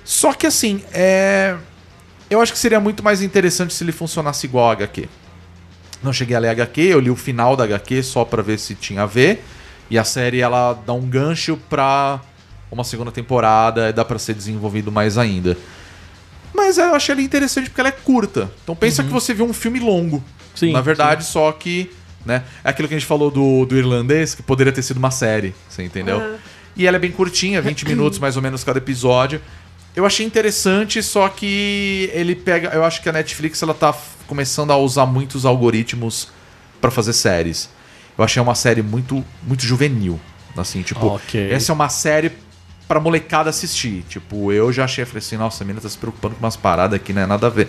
Só 0.05 0.33
que 0.33 0.47
assim, 0.47 0.81
é. 0.93 1.57
Eu 2.31 2.41
acho 2.41 2.53
que 2.53 2.59
seria 2.61 2.79
muito 2.79 3.03
mais 3.03 3.21
interessante 3.21 3.75
se 3.75 3.83
ele 3.83 3.91
funcionasse 3.91 4.47
igual 4.47 4.71
a 4.71 4.75
HQ. 4.75 5.09
Não 6.05 6.13
cheguei 6.13 6.37
a 6.37 6.39
ler 6.39 6.51
a 6.51 6.53
HQ, 6.53 6.81
eu 6.83 7.01
li 7.01 7.11
o 7.11 7.17
final 7.17 7.57
da 7.57 7.65
HQ 7.65 8.01
só 8.05 8.25
pra 8.25 8.43
ver 8.43 8.61
se 8.61 8.77
tinha 8.77 9.03
a 9.03 9.07
ver. 9.07 9.43
E 9.91 9.99
a 9.99 10.05
série 10.05 10.41
ela 10.41 10.73
dá 10.87 10.93
um 10.93 11.09
gancho 11.09 11.59
pra 11.69 12.21
uma 12.71 12.85
segunda 12.85 13.11
temporada 13.11 13.89
e 13.89 13.93
dá 13.93 14.05
pra 14.05 14.19
ser 14.19 14.35
desenvolvido 14.35 14.93
mais 14.93 15.19
ainda. 15.19 15.59
Mas 16.55 16.79
eu 16.79 16.95
achei 16.95 17.15
ele 17.15 17.23
interessante 17.23 17.69
porque 17.69 17.81
ela 17.81 17.89
é 17.89 17.93
curta. 17.93 18.51
Então 18.63 18.77
pensa 18.77 19.03
que 19.03 19.09
você 19.09 19.35
viu 19.35 19.45
um 19.45 19.53
filme 19.53 19.81
longo. 19.81 20.23
Sim, 20.55 20.73
Na 20.73 20.81
verdade, 20.81 21.25
só 21.25 21.51
que. 21.53 21.91
Né, 22.25 22.45
é 22.63 22.69
aquilo 22.69 22.87
que 22.87 22.93
a 22.95 22.99
gente 22.99 23.07
falou 23.07 23.31
do, 23.31 23.65
do 23.65 23.75
irlandês, 23.79 24.35
que 24.35 24.43
poderia 24.43 24.71
ter 24.71 24.83
sido 24.83 24.99
uma 24.99 25.11
série. 25.11 25.55
Você 25.69 25.83
entendeu? 25.83 26.39
E 26.77 26.87
ela 26.87 26.99
é 26.99 27.01
bem 27.01 27.11
curtinha, 27.11 27.63
20 27.63 27.85
minutos 27.89 28.19
mais 28.19 28.37
ou 28.37 28.43
menos 28.43 28.63
cada 28.63 28.79
episódio. 28.79 29.41
Eu 29.97 30.05
achei 30.07 30.25
interessante, 30.25 31.03
só 31.03 31.29
que 31.29 32.11
ele 32.13 32.37
pega. 32.37 32.69
Eu 32.69 32.85
acho 32.85 33.03
que 33.03 33.09
a 33.09 33.13
Netflix 33.13 33.63
ela 33.63 33.75
tá 33.75 33.95
começando 34.27 34.71
a 34.71 34.77
usar 34.77 35.07
muitos 35.07 35.45
algoritmos 35.45 36.29
pra 36.81 36.91
fazer 36.91 37.15
séries. 37.15 37.71
Eu 38.21 38.25
achei 38.25 38.43
uma 38.43 38.55
série 38.55 38.83
muito, 38.83 39.25
muito 39.43 39.63
juvenil. 39.65 40.21
Assim, 40.57 40.83
tipo, 40.83 41.07
Ok. 41.07 41.51
essa 41.51 41.73
é 41.73 41.75
uma 41.75 41.89
série 41.89 42.33
pra 42.87 43.01
molecada 43.01 43.49
assistir. 43.49 44.05
Tipo, 44.09 44.53
eu 44.53 44.71
já 44.73 44.85
achei, 44.85 45.05
falei 45.07 45.19
assim, 45.21 45.37
nossa, 45.39 45.63
a 45.63 45.67
menina 45.67 45.81
tá 45.81 45.89
se 45.89 45.97
preocupando 45.97 46.35
com 46.35 46.45
umas 46.45 46.57
paradas 46.57 46.97
aqui, 46.97 47.13
não 47.13 47.23
é 47.23 47.27
nada 47.27 47.47
a 47.47 47.51
ver. 47.51 47.69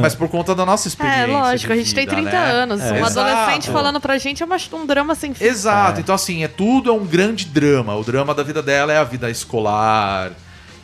Mas 0.00 0.16
por 0.16 0.28
conta 0.28 0.52
da 0.54 0.66
nossa 0.66 0.88
experiência. 0.88 1.20
É, 1.20 1.26
lógico, 1.26 1.72
a 1.72 1.76
de 1.76 1.82
gente 1.82 1.94
tem 1.94 2.04
vida, 2.04 2.16
30 2.20 2.30
né? 2.32 2.50
anos. 2.50 2.80
É. 2.80 2.92
Um 3.00 3.04
adolescente 3.04 3.64
Exato. 3.64 3.72
falando 3.72 4.00
pra 4.00 4.18
gente 4.18 4.42
é 4.42 4.46
uma- 4.46 4.56
um 4.72 4.84
drama 4.86 5.14
sem 5.14 5.32
fim. 5.32 5.44
Exato, 5.44 6.00
então 6.00 6.14
assim, 6.14 6.42
é 6.42 6.48
tudo 6.48 6.90
é 6.90 6.92
um 6.92 7.06
grande 7.06 7.44
drama. 7.44 7.94
O 7.94 8.02
drama 8.02 8.34
da 8.34 8.42
vida 8.42 8.60
dela 8.62 8.92
é 8.92 8.98
a 8.98 9.04
vida 9.04 9.30
escolar 9.30 10.32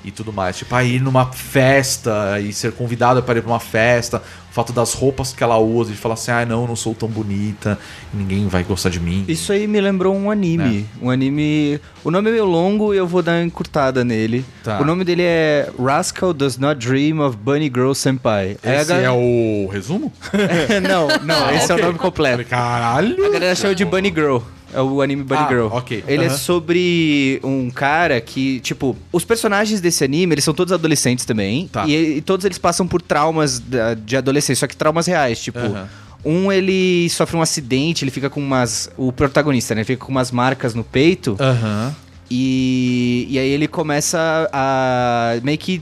e 0.07 0.13
tudo 0.13 0.33
mais. 0.33 0.57
Tipo, 0.57 0.81
ir 0.81 1.03
numa 1.03 1.27
festa 1.33 2.39
e 2.41 2.53
ser 2.53 2.73
convidada 2.73 3.21
para 3.21 3.39
ir 3.39 3.43
pra 3.43 3.51
uma 3.51 3.61
festa, 3.61 4.23
o 4.51 4.55
fato 4.55 4.73
das 4.73 4.95
roupas 4.95 5.33
que 5.33 5.43
ela 5.43 5.59
usa, 5.59 5.91
de 5.91 5.99
falar 5.99 6.15
assim, 6.15 6.31
ah, 6.31 6.47
não, 6.47 6.63
eu 6.63 6.69
não 6.69 6.77
sou 6.77 6.95
tão 6.95 7.09
bonita, 7.09 7.77
ninguém 8.15 8.47
vai 8.47 8.63
gostar 8.63 8.89
de 8.89 9.01
mim. 9.01 9.25
Isso 9.27 9.53
aí 9.53 9.67
me 9.67 9.81
lembrou 9.81 10.17
um 10.17 10.31
anime. 10.31 10.87
Um 11.03 11.11
anime. 11.11 11.81
O 12.05 12.11
nome 12.11 12.31
é 12.31 12.33
meio 12.35 12.45
longo 12.45 12.95
e 12.95 12.97
eu 12.97 13.07
vou 13.07 13.21
dar 13.21 13.33
uma 13.33 13.43
encurtada 13.43 14.05
nele. 14.05 14.45
Tá. 14.63 14.81
O 14.81 14.85
nome 14.85 15.05
dele 15.05 15.23
é 15.25 15.69
Rascal 15.79 16.33
Does 16.33 16.57
Not 16.57 16.87
Dream 16.87 17.19
of 17.21 17.37
Bunny 17.37 17.67
Girl 17.67 17.93
Senpai. 17.93 18.57
A 18.63 18.75
Esse 18.77 18.89
gal- 18.93 19.01
é 19.01 19.11
o 19.11 19.69
resumo? 19.71 20.13
não, 20.89 21.09
não, 21.25 21.51
esse 21.51 21.71
é 21.71 21.75
o 21.75 21.83
nome 21.83 21.99
completo. 21.99 22.45
Caralho! 22.49 23.26
A 23.26 23.30
galera 23.30 23.55
chama 23.57 23.75
de 23.75 23.85
Bunny 23.85 24.09
Girl. 24.14 24.39
É 24.77 24.83
o 24.83 25.01
anime 25.03 25.23
Bunny 25.25 25.41
Ah, 25.43 25.49
Girl. 25.49 25.67
ok. 25.73 26.05
Ele 26.07 26.25
é 26.25 26.29
Aham. 26.29 26.37
sobre 26.37 27.41
um 27.43 27.71
cara 27.71 28.21
que, 28.21 28.61
tipo, 28.61 28.95
os 29.11 29.25
personagens 29.25 29.81
desse 29.81 30.05
anime, 30.05 30.35
eles 30.35 30.45
são 30.45 30.53
todos 30.55 30.73
adolescentes 30.73 31.25
também. 31.25 31.67
Tá. 31.69 31.87
E, 31.87 32.19
e 32.19 32.21
todos 32.21 32.45
eles 32.45 32.59
passam 32.59 32.87
por 32.87 33.01
traumas 33.01 33.59
da- 33.59 33.95
de 33.95 34.17
adolescência, 34.17 34.61
só 34.61 34.67
que 34.67 34.77
traumas 34.77 35.07
reais. 35.07 35.41
Tipo, 35.41 35.59
Aham. 35.59 35.89
um 36.25 36.53
ele 36.53 37.09
sofre 37.11 37.37
um 37.37 37.43
acidente, 37.43 38.05
ele 38.05 38.11
fica 38.11 38.29
com 38.29 38.41
umas. 38.41 38.91
O 38.97 39.11
protagonista, 39.13 39.75
né? 39.75 39.83
Fica 39.85 40.05
com 40.05 40.13
umas 40.13 40.31
marcas 40.31 40.75
no 40.75 40.85
peito. 40.85 41.37
Aham. 41.41 41.95
E, 42.31 43.27
e 43.31 43.39
aí 43.39 43.49
ele 43.49 43.69
começa 43.69 44.49
a 44.53 45.39
meio 45.43 45.57
que 45.57 45.81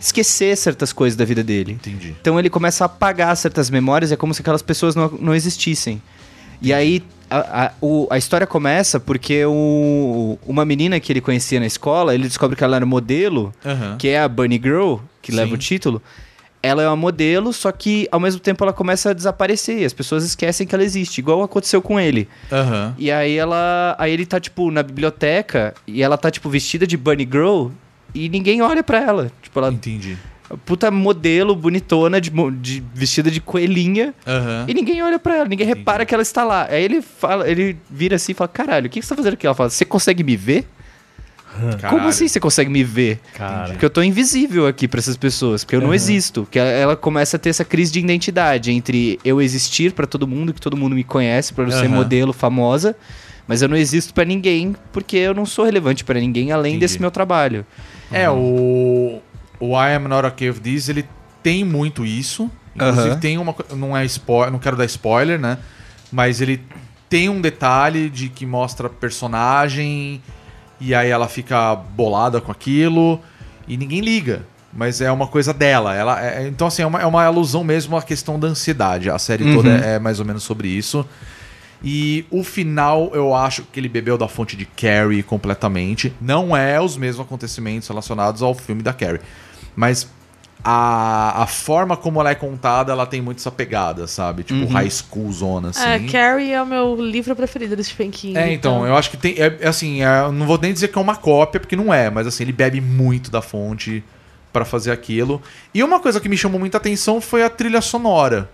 esquecer 0.00 0.56
certas 0.56 0.92
coisas 0.92 1.16
da 1.16 1.24
vida 1.24 1.42
dele. 1.42 1.72
Entendi. 1.72 2.14
Então 2.20 2.38
ele 2.38 2.48
começa 2.50 2.84
a 2.84 2.86
apagar 2.86 3.36
certas 3.36 3.68
memórias, 3.70 4.12
é 4.12 4.16
como 4.16 4.32
se 4.32 4.42
aquelas 4.42 4.62
pessoas 4.62 4.94
não, 4.94 5.08
não 5.20 5.34
existissem. 5.34 6.00
E 6.62 6.72
aí 6.72 7.02
a, 7.30 7.66
a, 7.66 7.72
o- 7.80 8.06
a 8.10 8.18
história 8.18 8.46
começa 8.46 8.98
porque 9.00 9.44
o, 9.44 10.38
uma 10.46 10.64
menina 10.64 10.98
que 11.00 11.12
ele 11.12 11.20
conhecia 11.20 11.60
na 11.60 11.66
escola, 11.66 12.14
ele 12.14 12.24
descobre 12.28 12.56
que 12.56 12.64
ela 12.64 12.76
era 12.76 12.86
modelo, 12.86 13.52
Aham. 13.64 13.96
que 13.98 14.08
é 14.08 14.18
a 14.20 14.28
Bunny 14.28 14.60
Girl, 14.62 14.96
que 15.22 15.30
Sim. 15.32 15.38
leva 15.38 15.54
o 15.54 15.58
título. 15.58 16.02
Ela 16.60 16.82
é 16.82 16.88
uma 16.88 16.96
modelo, 16.96 17.52
só 17.52 17.70
que 17.70 18.08
ao 18.10 18.18
mesmo 18.18 18.40
tempo 18.40 18.64
ela 18.64 18.72
começa 18.72 19.10
a 19.10 19.12
desaparecer. 19.12 19.78
e 19.80 19.84
As 19.84 19.92
pessoas 19.92 20.24
esquecem 20.24 20.66
que 20.66 20.74
ela 20.74 20.82
existe, 20.82 21.18
igual 21.18 21.40
aconteceu 21.42 21.80
com 21.80 22.00
ele. 22.00 22.28
Aham. 22.50 22.94
E 22.98 23.12
aí 23.12 23.36
ela. 23.36 23.94
Aí 23.96 24.12
ele 24.12 24.26
tá, 24.26 24.40
tipo, 24.40 24.68
na 24.70 24.82
biblioteca 24.82 25.72
e 25.86 26.02
ela 26.02 26.18
tá, 26.18 26.30
tipo, 26.32 26.50
vestida 26.50 26.84
de 26.84 26.96
Bunny 26.96 27.22
Girl 27.30 27.68
e 28.12 28.28
ninguém 28.28 28.60
olha 28.60 28.82
pra 28.82 28.98
ela. 29.00 29.30
Tipo, 29.40 29.60
ela. 29.60 29.72
Entendi. 29.72 30.18
Puta 30.64 30.90
modelo 30.90 31.54
bonitona, 31.54 32.20
de, 32.20 32.30
mo- 32.30 32.50
de 32.50 32.82
vestida 32.94 33.30
de 33.30 33.40
coelhinha. 33.40 34.14
Aham. 34.26 34.64
E 34.66 34.72
ninguém 34.74 35.02
olha 35.02 35.18
pra 35.18 35.36
ela, 35.36 35.48
ninguém 35.48 35.66
repara 35.66 36.06
que 36.06 36.14
ela 36.14 36.22
está 36.22 36.42
lá. 36.44 36.66
Aí 36.70 36.82
ele 36.82 37.02
fala, 37.02 37.48
ele 37.48 37.76
vira 37.90 38.16
assim 38.16 38.32
e 38.32 38.34
fala: 38.34 38.48
Caralho, 38.48 38.86
o 38.86 38.90
que 38.90 39.00
que 39.00 39.04
você 39.06 39.10
tá 39.10 39.16
fazendo 39.16 39.34
aqui? 39.34 39.46
Ela 39.46 39.54
fala: 39.54 39.68
Você 39.68 39.84
consegue 39.84 40.24
me 40.24 40.36
ver? 40.36 40.66
Como 41.60 41.76
Caralho. 41.78 42.06
assim 42.08 42.28
você 42.28 42.38
consegue 42.38 42.70
me 42.70 42.84
ver? 42.84 43.18
Cara. 43.34 43.70
Porque 43.70 43.84
eu 43.84 43.90
tô 43.90 44.00
invisível 44.02 44.66
aqui 44.66 44.86
pra 44.86 45.00
essas 45.00 45.16
pessoas, 45.16 45.64
porque 45.64 45.74
eu 45.76 45.80
não 45.80 45.92
existo. 45.92 46.46
Que 46.50 46.58
ela- 46.58 46.94
começa 46.96 47.36
a 47.36 47.40
ter 47.40 47.48
essa 47.50 47.64
crise 47.64 47.90
de 47.92 47.98
identidade 47.98 48.70
entre 48.70 49.18
eu 49.24 49.42
existir 49.42 49.92
pra 49.92 50.06
todo 50.06 50.26
mundo, 50.26 50.54
que 50.54 50.60
todo 50.60 50.76
mundo 50.76 50.94
me 50.94 51.02
conhece, 51.02 51.52
pra 51.52 51.64
eu 51.64 51.70
ser 51.72 51.86
Aham. 51.86 51.96
modelo 51.96 52.32
famosa, 52.32 52.94
mas 53.46 53.60
eu 53.60 53.68
não 53.68 53.76
existo 53.76 54.14
pra 54.14 54.24
ninguém, 54.24 54.76
porque 54.92 55.16
eu 55.16 55.34
não 55.34 55.44
sou 55.44 55.64
relevante 55.64 56.04
pra 56.04 56.20
ninguém 56.20 56.52
além 56.52 56.72
Entendi. 56.74 56.80
desse 56.86 57.00
meu 57.00 57.10
trabalho. 57.10 57.66
É, 58.12 58.30
o, 58.30 59.20
o 59.60 59.74
I 59.76 59.94
Am 59.94 60.08
Not 60.08 60.26
Okay 60.26 60.50
of 60.50 60.60
This, 60.60 60.88
ele 60.88 61.04
tem 61.42 61.64
muito 61.64 62.04
isso. 62.04 62.50
Inclusive, 62.74 63.10
Aham. 63.10 63.18
tem 63.20 63.38
uma. 63.38 63.54
Não 63.74 63.96
é 63.96 64.04
spoiler, 64.04 64.52
não 64.52 64.58
quero 64.58 64.76
dar 64.76 64.84
spoiler, 64.84 65.38
né? 65.38 65.58
Mas 66.12 66.40
ele 66.40 66.62
tem 67.08 67.28
um 67.28 67.40
detalhe 67.40 68.08
de 68.08 68.28
que 68.28 68.44
mostra 68.46 68.88
personagem 68.88 70.22
e 70.80 70.94
aí 70.94 71.08
ela 71.10 71.26
fica 71.28 71.74
bolada 71.74 72.40
com 72.40 72.52
aquilo 72.52 73.20
e 73.66 73.76
ninguém 73.76 74.00
liga. 74.00 74.42
Mas 74.72 75.00
é 75.00 75.10
uma 75.10 75.26
coisa 75.26 75.52
dela. 75.52 75.94
Ela, 75.94 76.22
é- 76.24 76.46
então, 76.46 76.66
assim, 76.66 76.82
é 76.82 76.86
uma, 76.86 77.00
é 77.00 77.06
uma 77.06 77.24
alusão 77.24 77.64
mesmo 77.64 77.96
à 77.96 78.02
questão 78.02 78.38
da 78.38 78.46
ansiedade. 78.48 79.10
A 79.10 79.18
série 79.18 79.54
toda 79.54 79.70
é, 79.70 79.94
é 79.94 79.98
mais 79.98 80.20
ou 80.20 80.26
menos 80.26 80.42
sobre 80.42 80.68
isso. 80.68 81.04
E 81.82 82.26
o 82.30 82.42
final, 82.42 83.10
eu 83.14 83.34
acho 83.34 83.62
que 83.62 83.78
ele 83.78 83.88
bebeu 83.88 84.18
da 84.18 84.26
fonte 84.26 84.56
de 84.56 84.64
Carrie 84.64 85.22
completamente. 85.22 86.12
Não 86.20 86.56
é 86.56 86.80
os 86.80 86.96
mesmos 86.96 87.24
acontecimentos 87.24 87.88
relacionados 87.88 88.42
ao 88.42 88.54
filme 88.54 88.82
da 88.82 88.92
Carrie. 88.92 89.20
Mas 89.76 90.08
a, 90.62 91.42
a 91.42 91.46
forma 91.46 91.96
como 91.96 92.20
ela 92.20 92.30
é 92.30 92.34
contada, 92.34 92.92
ela 92.92 93.06
tem 93.06 93.22
muito 93.22 93.38
essa 93.38 93.50
pegada, 93.50 94.06
sabe? 94.06 94.42
Tipo, 94.42 94.66
high 94.66 94.90
school 94.90 95.32
zona, 95.32 95.70
assim. 95.70 95.84
É, 95.84 96.00
Carrie 96.00 96.52
é 96.52 96.60
o 96.60 96.66
meu 96.66 96.96
livro 96.96 97.34
preferido 97.36 97.76
do 97.76 97.84
Stephen 97.84 98.10
King. 98.10 98.36
É, 98.36 98.52
então, 98.52 98.86
eu 98.86 98.96
acho 98.96 99.10
que 99.10 99.16
tem. 99.16 99.34
É, 99.38 99.56
é 99.60 99.68
assim, 99.68 100.02
é, 100.02 100.30
não 100.32 100.46
vou 100.46 100.58
nem 100.58 100.72
dizer 100.72 100.88
que 100.88 100.98
é 100.98 101.00
uma 101.00 101.16
cópia, 101.16 101.60
porque 101.60 101.76
não 101.76 101.94
é, 101.94 102.10
mas 102.10 102.26
assim, 102.26 102.42
ele 102.42 102.52
bebe 102.52 102.80
muito 102.80 103.30
da 103.30 103.40
fonte 103.40 104.02
pra 104.52 104.64
fazer 104.64 104.90
aquilo. 104.90 105.40
E 105.72 105.82
uma 105.82 106.00
coisa 106.00 106.20
que 106.20 106.28
me 106.28 106.36
chamou 106.36 106.58
muita 106.58 106.78
atenção 106.78 107.20
foi 107.20 107.44
a 107.44 107.50
trilha 107.50 107.80
sonora 107.80 108.50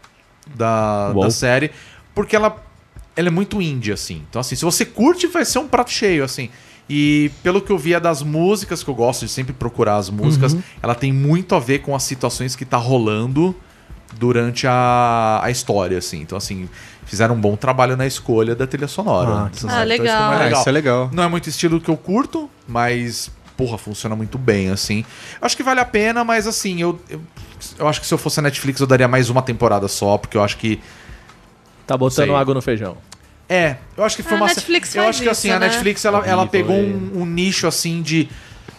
da, 0.55 1.11
Uou. 1.15 1.25
da 1.25 1.31
série, 1.31 1.71
porque 2.15 2.37
ela, 2.37 2.63
ela 3.17 3.29
é 3.29 3.31
muito 3.31 3.61
indie, 3.61 3.93
assim. 3.93 4.23
Então, 4.29 4.41
assim, 4.41 4.57
se 4.57 4.65
você 4.65 4.85
curte, 4.85 5.27
vai 5.27 5.45
ser 5.45 5.59
um 5.59 5.69
prato 5.69 5.91
cheio, 5.91 6.25
assim. 6.25 6.51
E 6.89 7.31
pelo 7.43 7.61
que 7.63 7.71
eu 7.71 7.79
via 7.79 7.99
das 7.99 8.23
músicas, 8.23 8.83
que 8.83 8.91
eu 8.91 8.95
gosto 8.95 9.25
de 9.25 9.33
sempre 9.33 9.53
procurar 9.53 9.97
as 9.97 10.11
músicas, 10.11 10.55
ela 10.83 10.95
tem 10.95 11.13
muito 11.13 11.55
a 11.55 11.59
ver 11.59 11.79
com 11.81 11.95
as 11.95 12.03
situações 12.03 12.55
que 12.55 12.65
tá 12.65 12.77
rolando 12.77 13.57
durante 14.19 14.67
a, 14.67 15.41
a 15.43 15.51
história, 15.51 15.97
assim. 15.97 16.21
Então, 16.21 16.37
assim, 16.37 16.69
fizeram 17.07 17.35
um 17.35 17.41
bom 17.41 17.57
trabalho 17.57 17.97
na 17.97 18.07
escolha 18.07 18.55
da 18.55 18.67
trilha 18.67 18.89
sonora. 18.89 19.31
Ah. 19.31 19.51
Então, 19.53 19.71
isso 19.71 19.79
legal. 19.85 20.29
foi 20.29 20.39
mais 20.39 20.53
Ah, 20.53 20.61
isso 20.61 20.69
é 20.69 20.73
legal. 20.73 21.11
Não 21.13 21.23
é 21.23 21.29
muito 21.29 21.49
estilo 21.49 21.81
que 21.81 21.91
eu 21.91 21.97
curto, 21.97 22.51
mas, 22.69 23.31
porra, 23.57 23.79
funciona 23.79 24.15
muito 24.15 24.37
bem, 24.37 24.71
assim. 24.71 25.05
Acho 25.41 25.57
que 25.57 25.63
vale 25.63 25.81
a 25.81 25.85
pena, 25.87 26.23
mas, 26.23 26.47
assim, 26.47 26.83
eu, 26.83 27.01
eu, 27.09 27.21
eu 27.79 27.89
acho 27.89 28.01
que 28.01 28.07
se 28.07 28.13
eu 28.13 28.19
fosse 28.19 28.41
a 28.41 28.43
Netflix 28.43 28.81
eu 28.81 28.87
daria 28.87 29.09
mais 29.09 29.31
uma 29.31 29.41
temporada 29.41 29.89
só, 29.89 30.19
porque 30.19 30.37
eu 30.37 30.43
acho 30.43 30.59
que. 30.59 30.81
Tá 31.87 31.97
botando 31.97 32.27
Sei. 32.27 32.35
água 32.35 32.55
no 32.55 32.63
feijão. 32.63 32.97
É, 33.49 33.77
eu 33.97 34.05
acho 34.05 34.17
que 34.17 34.23
foi 34.23 34.33
A 34.33 34.37
uma. 34.37 34.47
Netflix 34.47 34.95
eu 34.95 35.03
faz 35.03 35.17
acho 35.17 35.23
que 35.23 35.29
assim, 35.29 35.49
isso, 35.49 35.57
a 35.57 35.61
né? 35.61 35.67
Netflix 35.69 36.05
ela, 36.05 36.27
ela 36.27 36.47
pegou 36.47 36.77
um, 36.77 37.11
um 37.17 37.27
nicho 37.27 37.67
assim 37.67 38.01
de. 38.01 38.29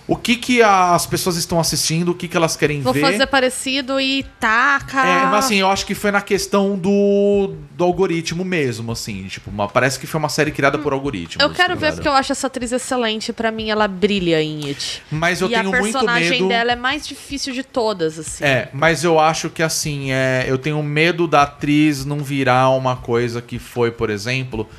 O 0.07 0.15
que 0.15 0.35
que 0.35 0.61
as 0.61 1.05
pessoas 1.07 1.35
estão 1.35 1.59
assistindo, 1.59 2.09
o 2.11 2.13
que 2.13 2.27
que 2.27 2.37
elas 2.37 2.55
querem 2.55 2.79
Vou 2.81 2.93
ver. 2.93 3.01
fazer 3.01 3.25
parecido 3.25 3.99
e 3.99 4.23
taca. 4.39 4.99
É, 5.05 5.25
mas 5.25 5.45
assim, 5.45 5.55
eu 5.55 5.67
acho 5.69 5.83
que 5.85 5.95
foi 5.95 6.11
na 6.11 6.21
questão 6.21 6.77
do, 6.77 7.55
do 7.71 7.83
algoritmo 7.83 8.45
mesmo, 8.45 8.91
assim. 8.91 9.23
Tipo, 9.27 9.49
uma- 9.49 9.67
parece 9.67 9.99
que 9.99 10.05
foi 10.05 10.19
uma 10.19 10.29
série 10.29 10.51
criada 10.51 10.77
por 10.77 10.93
algoritmo. 10.93 11.41
Eu 11.41 11.49
quero 11.49 11.75
ver 11.75 11.93
porque 11.93 12.07
eu 12.07 12.11
acho 12.13 12.31
essa 12.31 12.45
atriz 12.47 12.71
excelente. 12.71 13.33
Pra 13.33 13.49
mim, 13.51 13.69
ela 13.71 13.87
brilha 13.87 14.41
em 14.43 14.67
It. 14.67 15.01
Mas 15.09 15.41
eu 15.41 15.49
e 15.49 15.55
a 15.55 15.59
tenho 15.61 15.71
muito 15.71 15.83
personagem 15.93 16.29
medo. 16.29 16.47
dela 16.49 16.71
é 16.73 16.75
mais 16.75 17.07
difícil 17.07 17.51
de 17.51 17.63
todas, 17.63 18.19
assim. 18.19 18.43
É, 18.43 18.69
mas 18.73 19.03
eu 19.03 19.19
acho 19.19 19.49
que 19.49 19.63
assim, 19.63 20.11
é, 20.11 20.45
eu 20.47 20.57
tenho 20.59 20.81
medo 20.83 21.27
da 21.27 21.41
atriz 21.41 22.05
não 22.05 22.19
virar 22.19 22.69
uma 22.69 22.95
coisa 22.95 23.41
que 23.41 23.57
foi, 23.57 23.89
por 23.89 24.11
exemplo, 24.11 24.69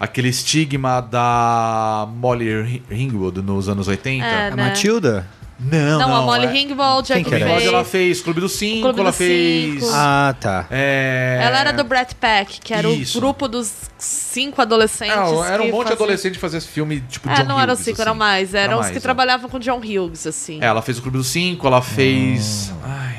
aquele 0.00 0.28
estigma 0.28 1.00
da 1.00 2.08
Molly 2.16 2.82
Ringwood 2.90 3.42
nos 3.42 3.68
anos 3.68 3.86
80. 3.86 4.24
É, 4.26 4.48
A 4.48 4.56
né? 4.56 4.62
Matilda? 4.68 5.26
Não, 5.62 5.98
Não, 5.98 6.16
a 6.16 6.22
Molly 6.22 6.46
é- 6.46 6.50
Ringwald 6.52 7.06
que 7.06 7.12
era? 7.12 7.20
Ringwald, 7.36 7.58
fez. 7.60 7.66
ela 7.66 7.84
fez 7.84 8.20
Clube 8.22 8.40
dos 8.40 8.52
Cinco, 8.52 8.80
Clube 8.80 9.00
ela 9.00 9.10
dos 9.10 9.18
fez. 9.18 9.74
Cinco. 9.74 9.92
Ah, 9.94 10.34
tá. 10.40 10.66
é, 10.70 11.38
Ela 11.42 11.58
era 11.60 11.72
do 11.74 11.84
Brat 11.84 12.14
Pack, 12.14 12.60
que 12.62 12.72
era 12.72 12.88
Isso. 12.88 13.18
o 13.18 13.20
grupo 13.20 13.46
dos 13.46 13.70
cinco 13.98 14.62
adolescentes. 14.62 15.14
Não, 15.14 15.44
era 15.44 15.62
um 15.62 15.66
monte 15.66 15.72
de 15.88 15.90
faziam- 15.90 15.92
adolescente 15.96 16.32
que 16.32 16.40
fazia 16.40 16.56
esse 16.56 16.66
filme, 16.68 17.02
tipo, 17.02 17.28
É, 17.28 17.34
John 17.34 17.44
não 17.44 17.60
eram 17.60 17.76
cinco, 17.76 17.90
assim. 17.92 18.00
eram 18.00 18.14
mais. 18.14 18.54
Eram 18.54 18.64
Era 18.64 18.74
os 18.76 18.80
mais, 18.80 18.92
que 18.92 18.96
é. 18.96 19.00
trabalhavam 19.02 19.50
com 19.50 19.58
John 19.58 19.76
Hughes, 19.80 20.26
assim. 20.26 20.58
É, 20.62 20.64
ela 20.64 20.80
fez 20.80 20.96
o 20.98 21.02
Clube 21.02 21.18
dos 21.18 21.26
Cinco, 21.26 21.66
ela 21.66 21.82
fez. 21.82 22.72
Ai. 22.82 23.09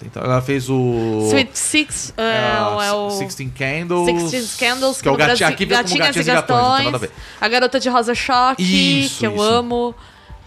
Tenta- 0.00 0.20
Ela 0.20 0.40
fez 0.42 0.68
o. 0.68 1.26
Sweet 1.28 1.58
Six 1.58 2.14
é, 2.16 2.22
é, 2.22 2.86
é 2.88 2.92
o... 2.92 3.10
Sixteen 3.10 3.50
Candles. 3.50 4.30
Sixteen 4.30 4.70
Candles, 4.70 5.00
que 5.02 5.08
é 5.08 5.10
o 5.10 5.16
gatinho, 5.16 5.48
aqui 5.48 5.66
Gatinhas 5.66 5.98
gatinhas 6.06 6.16
e 6.16 6.30
gatões, 6.32 6.76
tem 6.76 6.84
nada 6.84 6.96
a 6.96 7.00
Gastões. 7.00 7.00
ver. 7.00 7.10
A 7.40 7.48
Garota 7.48 7.80
de 7.80 7.88
Rosa 7.88 8.14
Choque, 8.14 8.62
Isso, 8.62 9.18
que 9.18 9.26
eu 9.26 9.34
isso. 9.34 9.42
amo. 9.42 9.94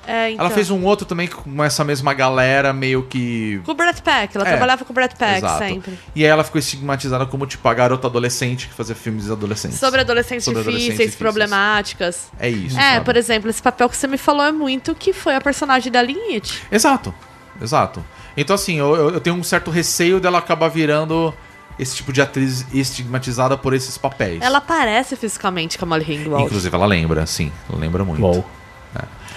É, 0.07 0.31
então. 0.31 0.43
Ela 0.43 0.55
fez 0.55 0.71
um 0.71 0.83
outro 0.85 1.05
também 1.05 1.27
com 1.27 1.63
essa 1.63 1.83
mesma 1.83 2.15
galera, 2.15 2.73
meio 2.73 3.03
que. 3.03 3.61
Com 3.63 3.73
o 3.73 3.75
Brat 3.75 4.01
Pack, 4.01 4.35
ela 4.35 4.45
É, 4.47 4.49
trabalhava 4.49 4.83
com 4.83 4.91
o 4.91 4.95
Brat 4.95 5.13
Pack 5.15 5.37
Exato. 5.37 5.59
sempre. 5.59 5.99
E 6.15 6.23
aí 6.23 6.29
ela 6.31 6.43
ficou 6.43 6.57
estigmatizada 6.57 7.27
como, 7.27 7.45
tipo, 7.45 7.67
a 7.67 7.73
garota 7.75 8.07
adolescente 8.07 8.67
que 8.69 8.73
fazia 8.73 8.95
filmes 8.95 9.25
de 9.25 9.31
adolescentes. 9.31 9.77
Sobre 9.77 10.01
adolescentes 10.01 10.45
Sobre 10.45 10.61
difíceis, 10.63 10.85
adolescentes 10.85 11.15
problemáticas. 11.15 12.27
É 12.39 12.49
isso. 12.49 12.75
É, 12.79 12.93
sabe? 12.93 13.05
por 13.05 13.15
exemplo, 13.17 13.49
esse 13.51 13.61
papel 13.61 13.87
que 13.87 13.95
você 13.95 14.07
me 14.07 14.17
falou 14.17 14.43
é 14.43 14.51
muito 14.51 14.95
que 14.95 15.13
foi 15.13 15.35
a 15.35 15.41
personagem 15.41 15.91
da 15.91 16.01
Lynette. 16.01 16.63
Exato, 16.71 17.13
exato. 17.61 18.03
Então, 18.41 18.53
assim, 18.55 18.77
eu, 18.79 18.95
eu- 19.13 19.19
tenho 19.19 19.35
um 19.35 19.43
certo 19.43 19.69
receio 19.71 20.19
dela 20.19 20.37
acabar 20.39 20.67
virando 20.69 21.33
esse 21.77 21.95
tipo 21.95 22.11
de 22.11 22.21
atriz 22.21 22.65
estigmatizada 22.73 23.57
por 23.57 23.73
esses 23.73 23.97
papéis. 23.97 24.41
Ela 24.41 24.59
parece 24.59 25.15
fisicamente 25.15 25.77
com 25.77 25.85
a 25.85 25.87
Molly 25.87 26.03
Ringwald. 26.03 26.45
Inclusive, 26.45 26.75
ela 26.75 26.85
lembra, 26.85 27.25
sim. 27.25 27.51
Ela 27.69 27.79
lembra 27.79 28.03
muito. 28.03 28.21
Uou. 28.21 28.45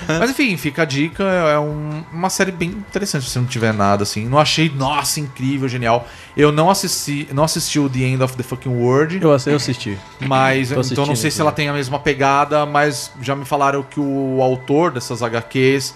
Mas 0.08 0.30
enfim, 0.30 0.56
fica 0.56 0.82
a 0.82 0.84
dica. 0.84 1.22
É 1.22 1.56
um- 1.60 2.02
uma 2.12 2.28
série 2.28 2.50
bem 2.50 2.70
interessante 2.70 3.24
se 3.24 3.30
você 3.30 3.38
não 3.38 3.46
tiver 3.46 3.72
nada 3.72 4.02
assim. 4.02 4.26
Não 4.28 4.36
achei, 4.38 4.68
nossa, 4.68 5.20
incrível, 5.20 5.68
genial. 5.68 6.08
Eu 6.36 6.50
não 6.50 6.68
assisti, 6.68 7.28
não 7.32 7.44
assisti 7.44 7.78
o 7.78 7.88
The 7.88 8.00
End 8.00 8.20
of 8.24 8.36
the 8.36 8.42
Fucking 8.42 8.70
World. 8.74 9.20
Eu, 9.22 9.30
eu 9.30 9.56
assisti. 9.56 9.96
Mas 10.18 10.72
então 10.90 11.06
não 11.06 11.14
sei 11.14 11.30
se 11.30 11.40
ela 11.40 11.52
tem 11.52 11.68
a 11.68 11.72
mesma 11.72 12.00
pegada, 12.00 12.66
mas 12.66 13.12
já 13.20 13.36
me 13.36 13.44
falaram 13.44 13.84
que 13.84 14.00
o 14.00 14.42
autor 14.42 14.90
dessas 14.90 15.22
HQs, 15.22 15.94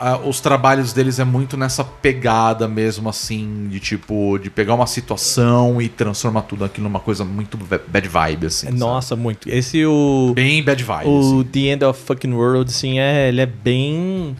ah, 0.00 0.18
os 0.18 0.40
trabalhos 0.40 0.92
deles 0.92 1.18
é 1.18 1.24
muito 1.24 1.56
nessa 1.56 1.82
pegada 1.84 2.66
mesmo, 2.68 3.08
assim, 3.08 3.68
de 3.70 3.80
tipo, 3.80 4.38
de 4.38 4.50
pegar 4.50 4.74
uma 4.74 4.86
situação 4.86 5.80
e 5.80 5.88
transformar 5.88 6.42
tudo 6.42 6.64
aquilo 6.64 6.88
numa 6.88 7.00
coisa 7.00 7.24
muito 7.24 7.56
ba- 7.56 7.80
bad 7.86 8.08
vibe, 8.08 8.46
assim. 8.46 8.66
sabe? 8.66 8.78
Nossa, 8.78 9.16
muito. 9.16 9.48
Esse 9.48 9.84
o. 9.84 10.32
Bem 10.34 10.62
bad 10.62 10.82
vibe. 10.82 11.08
O 11.08 11.18
assim. 11.40 11.44
The 11.44 11.58
End 11.60 11.84
of 11.84 12.00
Fucking 12.02 12.32
World, 12.32 12.70
assim, 12.70 12.98
é, 12.98 13.28
ele 13.28 13.40
é 13.40 13.46
bem. 13.46 14.36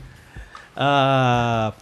ah, 0.77 1.73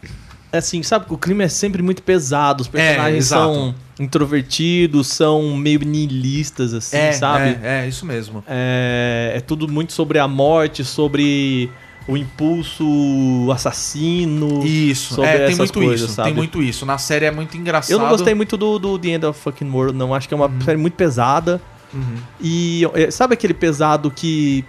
assim, 0.53 0.83
sabe? 0.83 1.07
O 1.09 1.19
clima 1.19 1.43
é 1.45 1.49
sempre 1.49 1.83
muito 1.83 2.03
pesado. 2.03 2.63
Os 2.63 2.69
personagens 2.69 3.27
exato. 3.27 3.43
são 3.55 3.75
introvertidos, 3.99 5.07
são 5.09 5.57
meio 5.57 5.81
nihilistas, 5.81 6.73
assim, 6.75 6.97
É, 6.97 7.13
sabe? 7.13 7.59
é, 7.63 7.85
é, 7.85 7.89
isso 7.89 8.05
mesmo. 8.07 8.43
É, 8.47 9.33
é 9.37 9.41
tudo 9.41 9.69
muito 9.69 9.93
sobre 9.93 10.19
a 10.19 10.29
morte, 10.29 10.85
sobre 10.85 11.71
o 12.09 12.17
impulso 12.17 13.51
assassino. 13.53 14.65
Isso, 14.65 15.23
é, 15.25 15.47
tem 15.47 15.57
muito 15.57 15.73
coisas, 15.73 16.01
isso, 16.03 16.15
sabe? 16.15 16.29
tem 16.29 16.35
muito 16.37 16.63
isso. 16.63 16.87
Na 16.87 16.99
série 16.99 17.27
é 17.27 17.31
muito 17.31 17.57
engraçado. 17.57 17.93
Eu 17.93 17.99
não 17.99 18.09
gostei 18.09 18.35
muito 18.35 18.57
do, 18.57 18.79
do 18.79 18.99
The 18.99 19.09
End 19.09 19.27
of 19.27 19.41
Fucking 19.41 19.71
World, 19.71 19.97
não. 19.97 20.15
Acho 20.15 20.29
que 20.29 20.35
é 20.35 20.37
uma 20.37 20.51
série 20.65 20.79
muito 20.79 20.95
pesada. 20.95 21.61
Uhum. 21.93 22.17
E 22.41 22.83
é, 22.95 23.11
sabe 23.11 23.35
aquele 23.35 23.55
pesado 23.55 24.11
que 24.11 24.65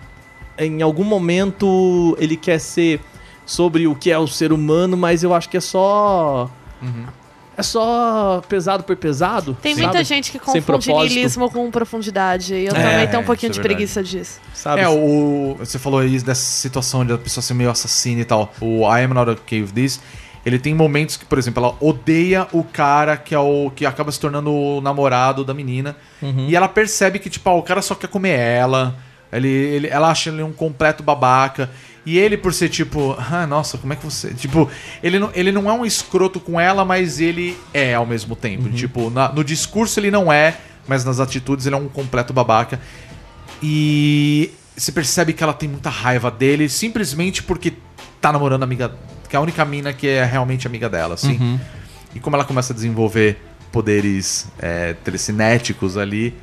em 0.58 0.82
algum 0.82 1.04
momento 1.04 2.18
ele 2.20 2.36
quer 2.36 2.60
ser 2.60 3.00
sobre 3.46 3.88
o 3.88 3.96
que 3.96 4.12
é 4.12 4.18
o 4.18 4.28
ser 4.28 4.52
humano, 4.52 4.98
mas 4.98 5.24
eu 5.24 5.34
acho 5.34 5.50
que 5.50 5.58
é 5.58 5.62
só. 5.62 6.50
Uhum. 6.82 7.06
É 7.58 7.64
só 7.64 8.42
pesado 8.48 8.84
por 8.84 8.96
pesado. 8.96 9.58
Tem 9.62 9.74
sabe? 9.74 9.88
muita 9.88 10.04
gente 10.04 10.32
que 10.32 10.38
confunde 10.38 10.94
nihilismo 10.94 11.50
com 11.50 11.72
profundidade. 11.72 12.54
E 12.54 12.66
eu 12.68 12.76
É, 12.76 12.84
também 12.92 13.08
tenho 13.08 13.22
um 13.24 13.26
pouquinho 13.26 13.52
de 13.52 13.60
é 13.60 13.62
verdade. 13.64 13.76
preguiça 13.76 14.04
disso. 14.04 14.40
Sabe? 14.54 14.82
É, 14.82 14.88
o, 14.88 15.56
você 15.58 15.80
falou 15.80 16.00
aí 16.00 16.20
dessa 16.20 16.36
situação 16.42 17.04
de 17.04 17.14
a 17.14 17.18
pessoa 17.18 17.42
ser 17.42 17.56
meio 17.56 17.72
assassina 17.72 18.22
e 18.22 18.26
tal. 18.26 18.54
O 18.62 18.82
I 18.84 19.04
Am 19.06 19.14
Not 19.16 19.32
Okay 19.32 19.62
With 19.64 19.70
This, 19.72 20.00
ele 20.46 20.60
tem 20.60 20.76
momentos 20.76 21.18
que, 21.18 21.26
por 21.26 21.40
exemplo, 21.40 21.66
ela 21.66 21.76
odeia 21.82 22.48
o 22.52 22.64
cara 22.64 23.18
que 23.18 23.34
é 23.34 23.40
o 23.40 23.72
que 23.76 23.88
acaba 23.88 24.12
se 24.12 24.20
tornando 24.20 24.54
o 24.54 24.80
namorado 24.80 25.44
da 25.44 25.54
menina. 25.54 25.96
E 26.22 26.56
ela 26.56 26.68
percebe 26.68 27.18
que, 27.18 27.30
tipo, 27.30 27.50
ah, 27.50 27.54
o 27.56 27.64
cara 27.64 27.82
só 27.82 27.96
quer 27.96 28.08
comer 28.08 28.38
ela. 28.40 28.96
Ele, 29.32 29.48
ele, 29.50 29.88
ela 29.88 30.10
acha 30.10 30.30
ele 30.30 30.44
um 30.44 30.54
completo 30.54 31.02
babaca. 31.04 31.70
E 32.10 32.18
ele, 32.18 32.38
por 32.38 32.54
ser 32.54 32.70
tipo, 32.70 33.18
ah, 33.20 33.46
nossa, 33.46 33.78
como 33.78 33.92
é 33.92 33.96
que 33.98 34.06
você. 34.06 34.34
Tipo, 34.34 34.70
ele 35.04 35.20
não, 35.20 35.30
ele 35.34 35.52
não 35.52 35.70
é 35.70 35.74
um 35.74 35.86
escroto 35.86 36.40
com 36.40 36.58
ela, 36.58 36.86
mas 36.86 37.20
ele 37.20 37.58
é 37.74 37.96
ao 37.96 38.06
mesmo 38.06 38.34
tempo. 38.34 38.70
Tipo, 38.70 39.10
na- 39.10 39.30
no 39.34 39.44
discurso 39.44 40.00
ele 40.00 40.10
não 40.10 40.32
é, 40.32 40.56
mas 40.88 41.04
nas 41.04 41.20
atitudes 41.20 41.66
ele 41.66 41.76
é 41.76 41.78
um 41.78 41.90
completo 41.90 42.32
babaca. 42.32 42.80
E 43.62 44.52
você 44.76 44.92
percebe 44.92 45.34
que 45.34 45.44
ela 45.44 45.54
tem 45.54 45.68
muita 45.68 45.90
raiva 45.90 46.30
dele 46.32 46.70
simplesmente 46.70 47.44
porque 47.44 47.74
tá 48.22 48.32
namorando 48.32 48.64
a 48.64 48.66
amiga. 48.66 48.94
Que 49.28 49.36
é 49.36 49.40
a 49.40 49.42
única 49.42 49.66
mina 49.66 49.92
que 49.92 50.08
é 50.08 50.24
realmente 50.24 50.66
amiga 50.66 50.88
dela, 50.88 51.16
assim. 51.16 51.60
E 52.16 52.20
como 52.22 52.36
ela 52.38 52.46
começa 52.46 52.72
a 52.72 52.76
desenvolver 52.76 53.38
poderes 53.72 54.48
é, 54.60 54.94
telecinéticos 55.04 55.98
ali. 55.98 56.34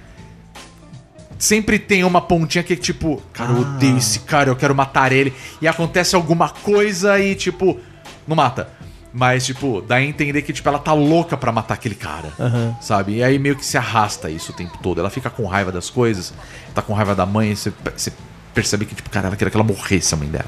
Sempre 1.38 1.78
tem 1.78 2.04
uma 2.04 2.20
pontinha 2.20 2.62
que 2.62 2.72
é 2.72 2.76
tipo, 2.76 3.22
cara, 3.32 3.52
eu 3.52 3.60
odeio 3.60 3.98
esse 3.98 4.20
cara, 4.20 4.50
eu 4.50 4.56
quero 4.56 4.74
matar 4.74 5.12
ele. 5.12 5.32
E 5.60 5.68
acontece 5.68 6.14
alguma 6.14 6.48
coisa 6.48 7.18
e, 7.20 7.34
tipo, 7.34 7.78
não 8.26 8.36
mata. 8.36 8.68
Mas, 9.12 9.46
tipo, 9.46 9.80
dá 9.80 9.96
a 9.96 10.02
entender 10.02 10.42
que, 10.42 10.52
tipo, 10.52 10.68
ela 10.68 10.78
tá 10.78 10.92
louca 10.92 11.36
pra 11.36 11.52
matar 11.52 11.74
aquele 11.74 11.94
cara. 11.94 12.32
Sabe? 12.80 13.16
E 13.16 13.22
aí 13.22 13.38
meio 13.38 13.54
que 13.56 13.64
se 13.64 13.76
arrasta 13.78 14.28
isso 14.30 14.52
o 14.52 14.54
tempo 14.54 14.76
todo. 14.82 14.98
Ela 15.00 15.10
fica 15.10 15.30
com 15.30 15.46
raiva 15.46 15.70
das 15.70 15.88
coisas, 15.90 16.32
tá 16.74 16.82
com 16.82 16.92
raiva 16.92 17.14
da 17.14 17.24
mãe, 17.26 17.52
e 17.52 17.56
você, 17.56 17.72
você 17.96 18.12
percebe 18.52 18.84
que, 18.86 18.94
tipo, 18.94 19.10
cara, 19.10 19.28
ela 19.28 19.36
queria 19.36 19.50
que 19.50 19.56
ela 19.56 19.64
morresse 19.64 20.14
a 20.14 20.16
mãe 20.16 20.28
dela. 20.28 20.46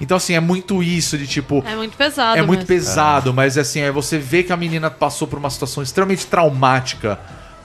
Então, 0.00 0.16
assim, 0.16 0.34
é 0.34 0.40
muito 0.40 0.82
isso 0.82 1.16
de, 1.18 1.26
tipo, 1.26 1.62
É 1.66 1.74
muito 1.74 1.96
pesado. 1.96 2.38
é 2.38 2.42
muito 2.42 2.60
mesmo. 2.60 2.66
pesado, 2.66 3.32
mas 3.34 3.56
assim, 3.56 3.80
é 3.80 3.90
você 3.90 4.18
vê 4.18 4.42
que 4.42 4.52
a 4.52 4.56
menina 4.56 4.90
passou 4.90 5.26
por 5.26 5.38
uma 5.38 5.48
situação 5.50 5.82
extremamente 5.82 6.26
traumática 6.26 7.18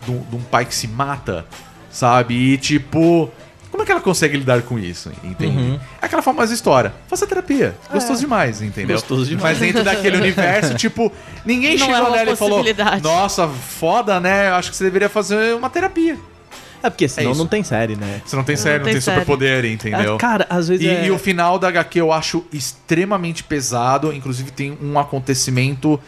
um, 0.07 0.19
de 0.29 0.35
um 0.37 0.41
pai 0.41 0.65
que 0.65 0.73
se 0.73 0.87
mata, 0.87 1.45
sabe? 1.91 2.33
E 2.33 2.57
tipo, 2.57 3.29
como 3.71 3.83
é 3.83 3.85
que 3.85 3.91
ela 3.91 4.01
consegue 4.01 4.37
lidar 4.37 4.61
com 4.63 4.77
isso? 4.77 5.11
Entende? 5.23 5.79
É 6.01 6.05
aquela 6.05 6.21
famosa 6.21 6.53
história. 6.53 6.93
Faça 7.07 7.25
terapia. 7.25 7.75
Gostoso 7.91 8.19
demais, 8.19 8.61
entendeu? 8.61 8.97
Gostoso 8.97 9.25
demais. 9.25 9.57
Mas 9.57 9.59
dentro 9.59 9.83
daquele 9.83 10.17
universo, 10.21 10.75
tipo, 10.75 11.11
ninguém 11.45 11.77
Não 11.77 11.85
é 11.85 11.89
chegou 11.89 12.07
uma 12.09 12.17
nela 12.17 12.31
e 12.31 12.35
falou. 12.35 12.63
Nossa, 13.01 13.47
foda, 13.47 14.19
né? 14.19 14.49
Eu 14.49 14.55
acho 14.55 14.71
que 14.71 14.75
você 14.75 14.83
deveria 14.83 15.09
fazer 15.09 15.55
uma 15.55 15.69
terapia. 15.69 16.17
É 16.83 16.89
porque 16.89 17.07
senão 17.07 17.31
isso. 17.31 17.39
não 17.39 17.47
tem 17.47 17.63
série, 17.63 17.95
né? 17.95 18.21
Você 18.25 18.35
não 18.35 18.43
tem 18.43 18.55
série, 18.55 18.79
não, 18.79 18.85
tem 18.85 18.93
tem, 18.93 19.01
série. 19.01 19.19
superpoder, 19.19 19.65
entendeu? 19.65 20.15
Ah, 20.15 20.17
cara, 20.17 20.47
às 20.49 20.67
vezes 20.67 20.83
E, 20.83 20.89
é... 20.89 21.05
e 21.05 21.11
o 21.11 21.19
final 21.19 21.59
da 21.59 21.67
HQ 21.67 22.01
eu 22.01 22.11
acho 22.11 22.43
extremamente 22.51 23.43
pesado. 23.43 24.11
Inclusive 24.11 24.51
tem 24.51 24.77
um 24.81 24.97
acontecimento. 24.97 25.99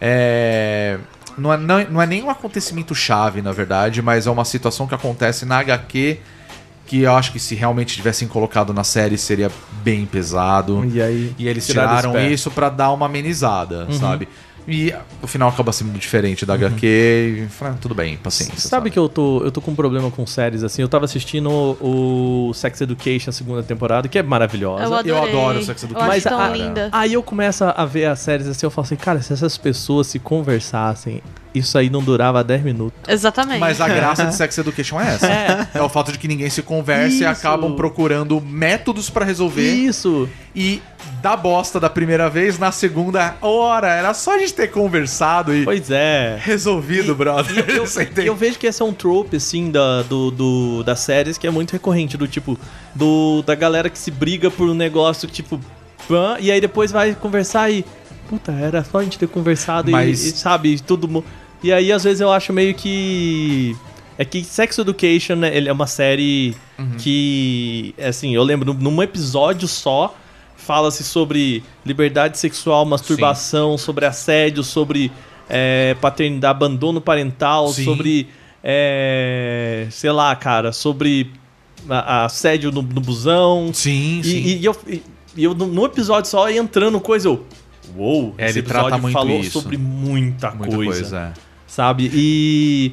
é, 0.00 0.98
Não, 1.38 1.52
é, 1.52 1.56
não, 1.56 1.84
não 1.90 2.02
é 2.02 2.06
nem 2.06 2.22
um 2.22 2.30
acontecimento 2.30 2.94
chave, 2.94 3.40
na 3.42 3.52
verdade, 3.52 4.02
mas 4.02 4.26
é 4.26 4.30
uma 4.30 4.44
situação 4.44 4.86
que 4.86 4.94
acontece 4.94 5.44
na 5.46 5.58
HQ 5.58 6.18
que 6.86 7.02
eu 7.02 7.14
acho 7.14 7.32
que 7.32 7.38
se 7.38 7.54
realmente 7.54 7.94
tivessem 7.96 8.26
colocado 8.26 8.72
na 8.72 8.82
série 8.82 9.18
seria 9.18 9.50
bem 9.84 10.06
pesado. 10.06 10.84
E 10.90 11.02
aí, 11.02 11.34
E 11.38 11.46
eles 11.46 11.66
tiraram 11.66 12.12
tiraram 12.12 12.26
isso 12.30 12.50
pra 12.50 12.70
dar 12.70 12.90
uma 12.92 13.04
amenizada, 13.06 13.84
Uhum. 13.90 13.92
sabe? 13.98 14.26
E 14.68 14.92
o 15.22 15.26
final 15.26 15.48
acaba 15.48 15.72
sendo 15.72 15.98
diferente 15.98 16.44
da 16.44 16.52
HQ. 16.54 16.86
E, 16.86 17.64
ah, 17.64 17.74
tudo 17.80 17.94
bem, 17.94 18.18
paciência. 18.18 18.68
Sabe 18.68 18.90
que 18.90 18.98
eu 18.98 19.08
tô, 19.08 19.42
eu 19.42 19.50
tô 19.50 19.62
com 19.62 19.70
um 19.70 19.74
problema 19.74 20.10
com 20.10 20.26
séries, 20.26 20.62
assim. 20.62 20.82
Eu 20.82 20.88
tava 20.88 21.06
assistindo 21.06 21.48
o 21.50 22.52
Sex 22.52 22.82
Education, 22.82 23.30
a 23.30 23.32
segunda 23.32 23.62
temporada, 23.62 24.06
que 24.08 24.18
é 24.18 24.22
maravilhosa. 24.22 25.02
Eu. 25.08 25.16
Eu 25.16 25.22
adoro 25.22 25.62
Sex 25.64 25.82
Education. 25.84 26.04
Eu 26.04 26.08
Mas 26.08 26.26
a- 26.26 26.48
linda. 26.50 26.88
Aí 26.92 27.14
eu 27.14 27.22
começo 27.22 27.64
a 27.64 27.84
ver 27.86 28.04
as 28.06 28.18
séries 28.18 28.46
assim, 28.46 28.66
eu 28.66 28.70
falo 28.70 28.84
assim, 28.84 28.96
cara, 28.96 29.22
se 29.22 29.32
essas 29.32 29.56
pessoas 29.56 30.06
se 30.06 30.18
conversassem, 30.18 31.22
isso 31.54 31.76
aí 31.78 31.88
não 31.90 32.02
durava 32.02 32.42
10 32.44 32.62
minutos. 32.62 32.98
Exatamente. 33.08 33.60
Mas 33.60 33.80
a 33.80 33.88
graça 33.88 34.24
de 34.26 34.34
Sex 34.34 34.58
Education 34.58 35.00
é 35.00 35.14
essa. 35.14 35.26
É, 35.74 35.82
o 35.82 35.88
fato 35.88 36.12
de 36.12 36.18
que 36.18 36.28
ninguém 36.28 36.48
se 36.50 36.62
conversa 36.62 37.14
e 37.14 37.18
Isso. 37.18 37.26
acabam 37.28 37.74
procurando 37.74 38.40
métodos 38.40 39.08
pra 39.10 39.24
resolver. 39.24 39.62
Isso! 39.72 40.28
E 40.54 40.82
dá 41.22 41.36
bosta 41.36 41.78
da 41.78 41.88
primeira 41.88 42.28
vez, 42.28 42.58
na 42.58 42.72
segunda 42.72 43.36
hora. 43.40 43.88
Era 43.88 44.12
só 44.14 44.34
a 44.34 44.38
gente 44.38 44.54
ter 44.54 44.68
conversado 44.68 45.54
e 45.54 45.64
Pois 45.64 45.90
é. 45.90 46.38
resolvido, 46.42 47.14
brother. 47.14 47.64
E 47.68 47.76
eu, 47.76 47.84
e 47.86 48.02
entende? 48.02 48.26
eu 48.26 48.34
vejo 48.36 48.58
que 48.58 48.66
esse 48.66 48.82
é 48.82 48.84
um 48.84 48.92
trope, 48.92 49.36
assim, 49.36 49.70
da, 49.70 50.02
do, 50.02 50.30
do- 50.30 50.82
das 50.84 51.00
séries 51.00 51.38
que 51.38 51.46
é 51.46 51.50
muito 51.50 51.72
recorrente, 51.72 52.16
do 52.16 52.26
tipo, 52.26 52.58
do, 52.94 53.42
da 53.42 53.54
galera 53.54 53.88
que 53.88 53.98
se 53.98 54.10
briga 54.10 54.50
por 54.50 54.68
um 54.68 54.74
negócio, 54.74 55.28
tipo, 55.28 55.60
pã, 56.08 56.36
e 56.40 56.50
aí 56.50 56.60
depois 56.60 56.90
vai 56.90 57.14
conversar 57.14 57.70
e. 57.70 57.84
Puta, 58.28 58.52
era 58.52 58.84
só 58.84 58.98
a 58.98 59.02
gente 59.04 59.18
ter 59.18 59.28
conversado 59.28 59.88
e- 59.88 59.92
Mas- 59.92 60.24
e, 60.24 60.30
sabe, 60.36 60.78
tudo. 60.80 61.24
E 61.62 61.72
aí, 61.72 61.90
às 61.90 62.04
vezes, 62.04 62.20
eu 62.20 62.30
acho 62.30 62.52
meio 62.52 62.74
que. 62.74 63.76
É 64.18 64.24
que 64.24 64.42
Sex 64.44 64.76
Education 64.78 65.36
né, 65.36 65.56
ele 65.56 65.68
é 65.68 65.72
uma 65.72 65.86
série 65.86 66.54
Uhum. 66.78 66.96
que, 66.98 67.94
assim, 68.00 68.34
eu 68.34 68.42
lembro, 68.42 68.74
num- 68.74 69.02
episódio 69.02 69.66
só, 69.68 70.14
fala-se 70.56 71.04
sobre 71.04 71.62
liberdade 71.86 72.36
sexual, 72.36 72.84
masturbação, 72.84 73.78
sobre 73.78 74.04
assédio, 74.06 74.62
sobre 74.64 75.10
é, 75.48 75.96
paternidade, 76.00 76.50
abandono 76.50 77.00
parental, 77.00 77.68
Sim. 77.68 77.84
sobre, 77.84 78.28
é, 78.62 79.86
sei 79.90 80.10
lá, 80.12 80.34
cara, 80.36 80.72
sobre 80.72 81.30
a- 81.88 81.98
a 82.20 82.24
assédio 82.26 82.70
no, 82.70 82.82
no 82.82 83.00
busão. 83.00 83.70
Sim, 83.72 84.20
E, 84.20 84.24
sim. 84.24 84.36
e- 84.36 84.58
e 84.58 84.64
eu, 84.64 84.76
e- 84.86 85.02
e 85.36 85.44
eu, 85.44 85.54
num 85.54 85.84
episódio 85.86 86.28
só, 86.30 86.50
ia 86.50 86.60
entrando 86.60 87.00
coisa, 87.00 87.28
eu... 87.28 87.46
Uou, 87.96 88.34
É, 88.38 88.46
esse 88.46 88.58
ele 88.58 88.66
trata 88.66 88.86
episódio 88.86 89.02
muito 89.02 89.12
falou 89.12 89.40
isso. 89.40 89.60
sobre 89.60 89.76
muita, 89.76 90.50
Muita 90.50 90.76
coisa 90.76 91.00
coisa, 91.00 91.18
é. 91.18 91.32
sabe? 91.66 92.10
E 92.12 92.92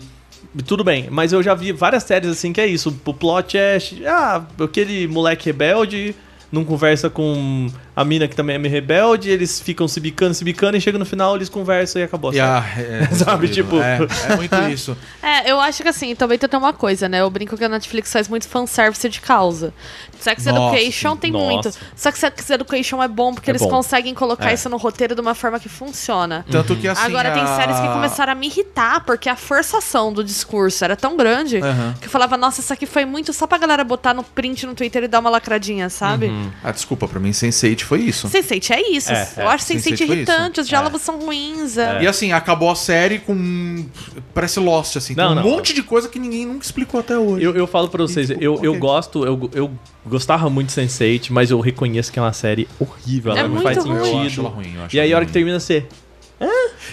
e 0.57 0.63
tudo 0.63 0.83
bem, 0.85 1.07
mas 1.11 1.33
eu 1.33 1.43
já 1.43 1.53
vi 1.53 1.73
várias 1.73 2.03
séries 2.03 2.29
assim 2.29 2.53
que 2.53 2.61
é 2.61 2.67
isso. 2.67 2.97
O 3.05 3.13
plot 3.13 3.57
é 3.57 3.77
ah, 4.07 4.41
aquele 4.63 5.05
moleque 5.05 5.47
rebelde 5.47 6.15
não 6.49 6.63
conversa 6.63 7.09
com 7.09 7.67
a 7.95 8.03
mina 8.03 8.27
que 8.27 8.35
também 8.35 8.55
é 8.55 8.59
meio 8.59 8.71
rebelde, 8.73 9.29
eles 9.29 9.59
ficam 9.59 9.87
se 9.87 9.99
bicando, 9.99 10.33
se 10.33 10.43
bicando 10.43 10.75
e 10.77 10.81
chega 10.81 10.97
no 10.99 11.05
final 11.05 11.35
eles 11.35 11.47
conversam 11.49 12.01
e 12.01 12.05
acabou. 12.05 12.31
a 12.31 12.33
série. 12.33 12.43
a- 12.45 12.65
é, 12.77 13.05
Sabe, 13.15 13.47
tipo- 13.47 13.79
É, 13.79 13.99
é 14.31 14.35
muito 14.35 14.55
isso. 14.69 14.95
É, 15.21 15.49
eu 15.51 15.59
acho 15.59 15.81
que 15.81 15.89
assim, 15.89 16.13
também 16.15 16.37
tem 16.37 16.47
uma 16.57 16.71
coisa, 16.73 17.09
né? 17.09 17.21
Eu 17.21 17.29
brinco 17.29 17.57
que 17.57 17.63
a 17.63 17.69
Netflix 17.69 18.11
faz 18.13 18.27
muito 18.27 18.47
fanservice 18.47 19.09
de 19.09 19.19
causa. 19.19 19.73
Sex 20.19 20.45
Nossa, 20.45 20.75
Education 20.77 21.17
tem 21.17 21.31
nossa. 21.31 21.45
muito. 21.45 21.71
Só 21.95 22.11
que 22.11 22.19
Sex 22.19 22.49
Education 22.51 23.01
é 23.01 23.07
bom 23.07 23.33
porque 23.33 23.49
É 23.49 23.51
eles 23.51 23.61
bom. 23.61 23.69
conseguem 23.69 24.13
colocar 24.13 24.51
É. 24.51 24.53
isso 24.53 24.69
no 24.69 24.77
roteiro 24.77 25.15
de 25.15 25.21
uma 25.21 25.33
forma 25.33 25.59
que 25.59 25.67
funciona. 25.67 26.45
Tanto 26.49 26.75
que 26.75 26.87
assim. 26.87 27.01
Agora 27.05 27.31
tem 27.31 27.41
a- 27.41 27.55
séries 27.55 27.79
que 27.79 27.87
começaram 27.87 28.31
a 28.33 28.35
me 28.35 28.47
irritar, 28.47 29.03
porque 29.03 29.27
a 29.29 29.35
forçação 29.35 30.13
do 30.13 30.23
discurso 30.23 30.83
era 30.85 30.95
tão 30.95 31.17
grande 31.17 31.57
Aham. 31.57 31.95
que 31.99 32.07
eu 32.07 32.11
falava, 32.11 32.37
nossa, 32.37 32.61
isso 32.61 32.71
aqui 32.71 32.85
foi 32.85 33.03
muito 33.05 33.33
só 33.33 33.47
pra 33.47 33.57
galera 33.57 33.83
botar 33.83 34.13
no 34.13 34.23
print 34.23 34.65
no 34.65 34.75
Twitter 34.75 35.03
e 35.03 35.07
dar 35.07 35.19
uma 35.19 35.29
lacradinha, 35.29 35.89
sabe? 35.89 36.31
Ah, 36.63 36.71
desculpa, 36.71 37.07
pra 37.07 37.19
mim 37.19 37.31
Sense8 37.31 37.83
foi 37.85 38.01
isso. 38.01 38.27
Sense8 38.27 38.71
é 38.71 38.91
isso. 38.91 39.11
É, 39.11 39.29
eu 39.37 39.43
é, 39.43 39.45
acho 39.47 39.65
Sense8 39.65 39.77
Sense8 39.93 40.07
foi 40.07 40.15
irritante, 40.17 40.59
os 40.61 40.67
diálogos 40.67 41.01
são 41.01 41.19
ruins. 41.19 41.77
é. 41.77 42.03
E 42.03 42.07
assim, 42.07 42.31
acabou 42.31 42.69
a 42.69 42.75
série 42.75 43.19
com. 43.19 43.85
Parece 44.33 44.59
Lost, 44.59 44.95
assim. 44.97 45.13
Não, 45.15 45.29
tem 45.29 45.31
um 45.37 45.43
não. 45.43 45.49
monte 45.51 45.73
de 45.73 45.81
coisa 45.83 46.09
que 46.09 46.19
ninguém 46.19 46.45
nunca 46.45 46.65
explicou 46.65 46.99
até 46.99 47.17
hoje. 47.17 47.43
Eu, 47.45 47.55
eu 47.55 47.67
falo 47.67 47.87
pra 47.89 48.01
vocês, 48.03 48.27
tipo, 48.27 48.41
eu, 48.43 48.55
eu 48.63 48.71
ok. 48.71 48.79
gosto, 48.79 49.25
eu, 49.25 49.49
eu 49.53 49.71
gostava 50.05 50.49
muito 50.49 50.67
de 50.67 50.81
Sense8, 50.81 51.27
mas 51.29 51.51
eu 51.51 51.59
reconheço 51.59 52.11
que 52.11 52.19
é 52.19 52.21
uma 52.21 52.33
série 52.33 52.67
horrível, 52.79 53.31
ela 53.31 53.39
É 53.41 53.43
não 53.43 53.49
muito 53.51 53.63
faz 53.63 53.77
ruim. 53.77 53.95
Eu 53.95 54.01
acho 54.03 54.11
sentido. 54.23 54.41
ela 54.41 54.49
ruim. 54.49 54.73
Eu 54.75 54.83
acho 54.83 54.95
E 54.95 54.99
aí 54.99 55.13
a 55.13 55.15
hora 55.15 55.25
que 55.25 55.31
termina 55.31 55.59
você, 55.59 55.85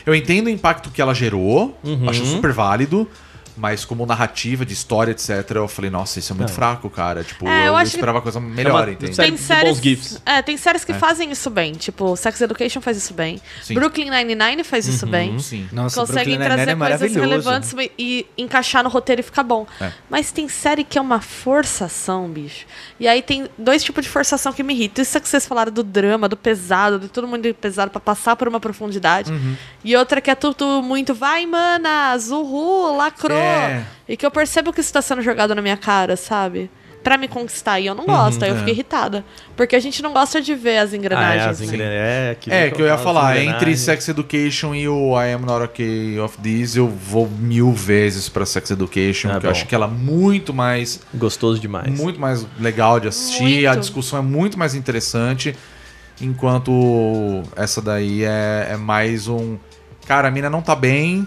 Eu 0.06 0.14
entendo 0.14 0.46
o 0.46 0.50
impacto 0.50 0.90
que 0.90 1.00
ela 1.02 1.14
gerou, 1.14 1.76
Uhum. 1.84 2.08
acho 2.08 2.24
super 2.24 2.52
válido. 2.52 3.06
Mas 3.56 3.84
como 3.84 4.06
narrativa 4.06 4.64
de 4.64 4.72
história, 4.72 5.10
etc., 5.12 5.50
eu 5.56 5.68
falei, 5.68 5.90
nossa, 5.90 6.18
isso 6.18 6.32
é 6.32 6.36
muito 6.36 6.52
fraco, 6.52 6.88
cara. 6.88 7.22
Tipo, 7.22 7.46
É, 7.48 7.62
eu 7.62 7.66
eu, 7.66 7.76
acho 7.76 7.90
que- 7.90 7.96
esperava 7.98 8.20
coisa 8.22 8.40
melhor, 8.40 8.82
É 8.82 8.84
uma 8.86 8.92
entende? 8.92 9.16
Tem 9.16 9.36
séries, 9.36 9.74
bons 9.76 9.82
GIFs. 9.82 10.22
é, 10.24 10.40
tem 10.42 10.56
séries 10.56 10.84
que 10.84 10.94
fazem 10.94 11.30
isso 11.30 11.50
bem, 11.50 11.72
tipo 11.72 12.16
Sex 12.16 12.40
Education 12.40 12.80
faz 12.80 12.96
isso 12.96 13.12
bem, 13.14 13.40
Sim. 13.62 13.74
Brooklyn 13.74 14.10
Nine-Nine 14.10 14.64
faz 14.64 14.86
isso 14.86 15.06
bem. 15.06 15.38
Sim. 15.38 15.68
Nossa, 15.72 16.00
Conseguem 16.00 16.38
trazer 16.38 16.70
é 16.70 16.74
coisas 16.76 17.14
relevantes 17.14 17.74
e 17.98 18.26
encaixar 18.38 18.82
no 18.82 18.88
roteiro 18.88 19.20
e 19.20 19.22
ficar 19.22 19.42
bom. 19.42 19.66
É. 19.80 19.92
Mas 20.08 20.30
tem 20.32 20.48
série 20.48 20.84
que 20.84 20.98
é 20.98 21.00
uma 21.00 21.20
forçação, 21.20 22.28
bicho. 22.28 22.64
E 22.98 23.06
aí 23.06 23.20
tem 23.22 23.48
dois 23.58 23.82
tipos 23.84 24.04
de 24.04 24.10
forçação 24.10 24.52
que 24.52 24.62
me 24.62 24.72
irritam. 24.74 25.02
Isso 25.02 25.16
é 25.16 25.20
que 25.20 25.28
vocês 25.28 25.46
falaram 25.46 25.70
do 25.72 25.82
drama, 25.82 26.28
do 26.28 26.36
pesado, 26.36 26.98
de 26.98 27.08
todo 27.08 27.28
mundo 27.28 27.52
pesado 27.54 27.90
pra 27.90 28.00
passar 28.00 28.36
por 28.36 28.48
uma 28.48 28.58
profundidade. 28.60 29.30
Uhum. 29.30 29.56
E 29.84 29.94
outra 29.96 30.20
que 30.20 30.30
é 30.30 30.34
tudo 30.34 30.82
muito, 30.82 31.14
vai, 31.14 31.44
manas, 31.46 32.30
uhul, 32.30 32.96
lacrou. 32.96 33.36
É. 33.42 33.84
E 34.08 34.16
que 34.16 34.24
eu 34.24 34.30
percebo 34.30 34.72
que 34.72 34.80
isso 34.80 34.92
tá 34.92 35.02
sendo 35.02 35.22
jogado 35.22 35.54
na 35.54 35.62
minha 35.62 35.76
cara, 35.76 36.16
sabe? 36.16 36.70
Pra 37.02 37.18
me 37.18 37.26
conquistar. 37.26 37.80
E 37.80 37.86
eu 37.86 37.96
não 37.96 38.06
gosto, 38.06 38.44
aí 38.44 38.50
eu 38.50 38.54
é. 38.54 38.58
fico 38.58 38.70
irritada. 38.70 39.24
Porque 39.56 39.74
a 39.74 39.80
gente 39.80 40.00
não 40.02 40.12
gosta 40.12 40.40
de 40.40 40.54
ver 40.54 40.78
as 40.78 40.92
ah, 40.92 40.94
é, 40.94 40.98
engrenagens. 40.98 41.46
as 41.48 41.60
engren... 41.60 41.80
é, 41.82 42.36
É, 42.46 42.70
que 42.70 42.80
eu 42.80 42.86
ia 42.86 42.96
falar, 42.96 43.32
entre 43.38 43.48
engrenagens. 43.48 43.80
Sex 43.80 44.08
Education 44.08 44.72
e 44.72 44.88
o 44.88 45.20
I 45.20 45.32
Am 45.32 45.44
Not 45.44 45.64
Okay 45.64 46.20
of 46.20 46.38
This, 46.38 46.76
eu 46.76 46.86
vou 46.88 47.28
mil 47.28 47.72
vezes 47.72 48.28
pra 48.28 48.46
Sex 48.46 48.70
Education, 48.70 49.30
É 49.30 49.32
porque 49.32 49.46
eu 49.46 49.50
bom. 49.50 49.56
acho 49.56 49.66
que 49.66 49.74
ela 49.74 49.86
é 49.86 49.90
muito 49.90 50.54
mais 50.54 51.00
Gostoso 51.12 51.58
demais. 51.60 51.90
muito 51.92 52.20
mais 52.20 52.46
legal 52.60 53.00
de 53.00 53.08
assistir, 53.08 53.42
Muito. 53.42 53.68
a 53.68 53.74
discussão 53.74 54.20
é 54.20 54.22
muito 54.22 54.56
mais 54.56 54.76
interessante, 54.76 55.56
enquanto 56.20 57.42
essa 57.56 57.80
daí 57.82 58.24
é, 58.24 58.68
é 58.70 58.76
mais 58.76 59.26
um. 59.28 59.58
Cara, 60.06 60.28
a 60.28 60.30
mina 60.30 60.48
não 60.50 60.62
tá 60.62 60.74
bem, 60.76 61.26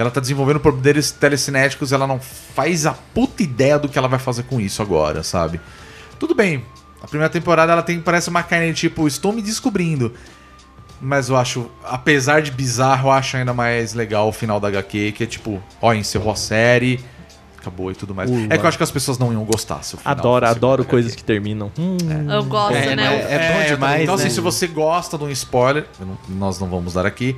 ela 0.00 0.10
tá 0.10 0.20
desenvolvendo 0.20 0.60
poderes 0.60 1.10
telecinéticos, 1.10 1.92
ela 1.92 2.06
não 2.06 2.18
faz 2.20 2.86
a 2.86 2.92
puta 2.92 3.42
ideia 3.42 3.78
do 3.78 3.88
que 3.88 3.98
ela 3.98 4.08
vai 4.08 4.18
fazer 4.18 4.42
com 4.44 4.60
isso 4.60 4.82
agora, 4.82 5.22
sabe? 5.22 5.60
Tudo 6.18 6.34
bem, 6.34 6.64
a 7.02 7.06
primeira 7.06 7.30
temporada 7.30 7.72
ela 7.72 7.82
tem, 7.82 8.00
parece 8.00 8.28
uma 8.28 8.42
carne 8.42 8.72
tipo, 8.72 9.06
estou 9.06 9.32
me 9.32 9.42
descobrindo. 9.42 10.12
Mas 11.00 11.28
eu 11.28 11.36
acho, 11.36 11.70
apesar 11.84 12.40
de 12.40 12.50
bizarro, 12.50 13.08
eu 13.08 13.12
acho 13.12 13.36
ainda 13.36 13.52
mais 13.52 13.92
legal 13.94 14.28
o 14.28 14.32
final 14.32 14.58
da 14.58 14.68
HQ, 14.68 15.12
que 15.12 15.24
é 15.24 15.26
tipo, 15.26 15.62
ó, 15.82 15.92
encerrou 15.92 16.32
a 16.32 16.36
série, 16.36 16.98
acabou 17.58 17.90
e 17.90 17.94
tudo 17.94 18.14
mais. 18.14 18.30
É 18.48 18.56
que 18.56 18.64
eu 18.64 18.68
acho 18.68 18.78
que 18.78 18.84
as 18.84 18.90
pessoas 18.90 19.18
não 19.18 19.32
iam 19.32 19.44
gostar. 19.44 19.82
Se 19.82 19.96
o 19.96 19.98
final 19.98 20.12
Adoro, 20.16 20.46
adoro 20.46 20.84
coisas 20.84 21.12
HQ. 21.12 21.20
que 21.22 21.24
terminam. 21.26 21.70
Hum, 21.78 21.96
Eu 22.30 22.44
gosto, 22.44 22.74
É, 22.74 22.96
né? 22.96 23.04
mas- 23.10 23.30
é 23.30 23.38
bom 23.52 23.58
eu 23.60 23.64
demais, 23.64 23.70
também. 23.70 24.02
Então, 24.04 24.16
né? 24.16 24.22
assim, 24.22 24.30
se 24.34 24.40
você 24.40 24.66
gosta 24.66 25.18
de 25.18 25.24
um 25.24 25.30
spoiler, 25.30 25.84
não- 26.00 26.18
nós 26.28 26.58
não 26.58 26.68
vamos 26.68 26.94
dar 26.94 27.04
aqui. 27.04 27.36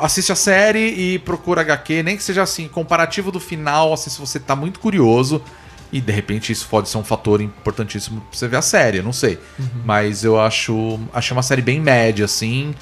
Assiste 0.00 0.32
a 0.32 0.34
série 0.34 1.14
e 1.14 1.18
procura 1.20 1.62
HQ, 1.62 2.02
nem 2.02 2.16
que 2.16 2.22
seja 2.22 2.42
assim, 2.42 2.68
comparativo 2.68 3.30
do 3.30 3.40
final, 3.40 3.92
assim, 3.92 4.10
se 4.10 4.18
você 4.18 4.38
tá 4.38 4.54
muito 4.54 4.80
curioso. 4.80 5.42
E 5.90 6.00
de 6.02 6.12
repente 6.12 6.52
isso 6.52 6.66
pode 6.68 6.88
ser 6.88 6.98
um 6.98 7.04
fator 7.04 7.40
importantíssimo 7.40 8.20
pra 8.20 8.38
você 8.38 8.46
ver 8.46 8.58
a 8.58 8.62
série, 8.62 8.98
eu 8.98 9.02
não 9.02 9.12
sei. 9.12 9.38
Uhum. 9.58 9.68
Mas 9.84 10.22
eu 10.22 10.38
acho. 10.38 11.00
Achei 11.14 11.34
uma 11.34 11.42
série 11.42 11.62
bem 11.62 11.80
média, 11.80 12.26
assim. 12.26 12.74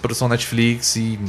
Produção 0.00 0.28
Netflix 0.28 0.96
e. 0.96 1.20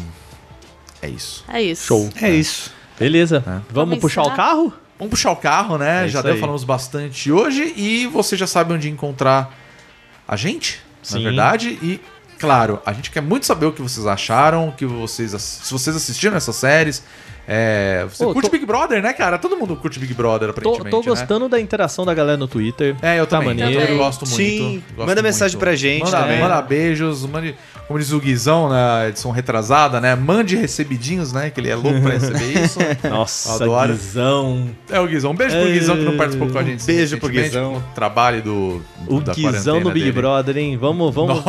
É 1.01 1.09
isso. 1.09 1.45
É 1.47 1.61
isso. 1.61 1.85
show. 1.85 2.09
É 2.19 2.31
isso. 2.31 2.71
Beleza. 2.97 3.41
Vamos, 3.45 3.63
Vamos 3.71 3.99
puxar 3.99 4.23
o 4.23 4.31
carro? 4.31 4.73
Vamos 4.97 5.11
puxar 5.11 5.31
o 5.31 5.35
carro, 5.35 5.77
né? 5.77 6.05
É 6.05 6.07
já 6.07 6.21
deu, 6.21 6.33
aí. 6.33 6.39
falamos 6.39 6.63
bastante 6.63 7.31
hoje. 7.31 7.73
E 7.75 8.07
você 8.07 8.35
já 8.35 8.47
sabe 8.47 8.73
onde 8.73 8.89
encontrar 8.89 9.55
a 10.27 10.35
gente, 10.35 10.79
Sim. 11.01 11.17
na 11.17 11.23
verdade. 11.25 11.77
E, 11.81 11.99
claro, 12.43 12.79
a 12.85 12.91
gente 12.93 13.09
quer 13.09 13.21
muito 13.21 13.45
saber 13.45 13.65
o 13.65 13.71
que 13.71 13.81
vocês 13.81 14.05
acharam, 14.05 14.67
o 14.69 14.71
que 14.73 14.85
vocês, 14.85 15.31
se 15.41 15.71
vocês 15.71 15.95
assistiram 15.95 16.35
essas 16.35 16.55
séries. 16.55 17.01
É, 17.45 18.05
você 18.09 18.23
Pô, 18.23 18.31
curte 18.31 18.47
tô- 18.49 18.53
Big 18.53 18.65
Brother, 18.65 19.01
né, 19.03 19.11
cara? 19.11 19.37
Todo 19.37 19.57
mundo 19.57 19.75
curte 19.75 19.99
Big 19.99 20.13
Brother, 20.13 20.47
Tô, 20.53 20.59
aparentemente. 20.69 20.89
tô 20.91 20.99
né? 20.99 21.05
gostando 21.07 21.49
da 21.49 21.59
interação 21.59 22.05
da 22.05 22.13
galera 22.13 22.37
no 22.37 22.47
Twitter. 22.47 22.95
É, 23.01 23.19
eu 23.19 23.27
Tá 23.27 23.39
também. 23.39 23.49
maneiro. 23.57 23.81
Eu 23.91 23.97
gosto 23.97 24.21
muito. 24.25 24.37
Sim, 24.37 24.81
gosto 24.95 25.09
manda 25.09 25.21
mensagem 25.21 25.55
muito. 25.57 25.59
pra 25.65 25.75
gente 25.75 26.05
Manda, 26.05 26.17
também. 26.19 26.39
manda 26.39 26.61
beijos, 26.61 27.25
mande, 27.25 27.53
como 27.85 27.99
diz 27.99 28.13
o 28.13 28.19
Guizão 28.21 28.69
na 28.69 29.09
edição 29.09 29.29
retrasada, 29.31 29.99
né? 29.99 30.15
Mande 30.15 30.55
recebidinhos, 30.55 31.33
né? 31.33 31.49
Que 31.49 31.59
ele 31.59 31.69
é 31.69 31.75
louco 31.75 31.99
pra 31.99 32.11
receber 32.13 32.63
isso. 32.63 32.79
Nossa, 33.09 33.55
Adoro. 33.61 33.91
Guizão. 33.91 34.69
É 34.89 35.01
o 35.01 35.07
Guizão. 35.07 35.31
Um 35.31 35.35
beijo 35.35 35.53
pro 35.57 35.67
É, 35.67 35.71
Guizão 35.73 35.97
que 35.97 36.03
não 36.03 36.15
participou 36.15 36.49
com 36.49 36.57
a 36.59 36.63
gente. 36.63 36.85
beijo 36.85 37.17
pro 37.17 37.27
Guizão. 37.27 37.73
O 37.75 37.81
trabalho 37.93 38.41
do. 38.41 38.81
O 39.05 39.19
da 39.19 39.33
Guizão 39.33 39.81
no 39.81 39.91
Big 39.91 40.05
dele. 40.05 40.11
Brother, 40.13 40.57
hein? 40.57 40.77
Vamos, 40.77 41.13
vamos. 41.13 41.43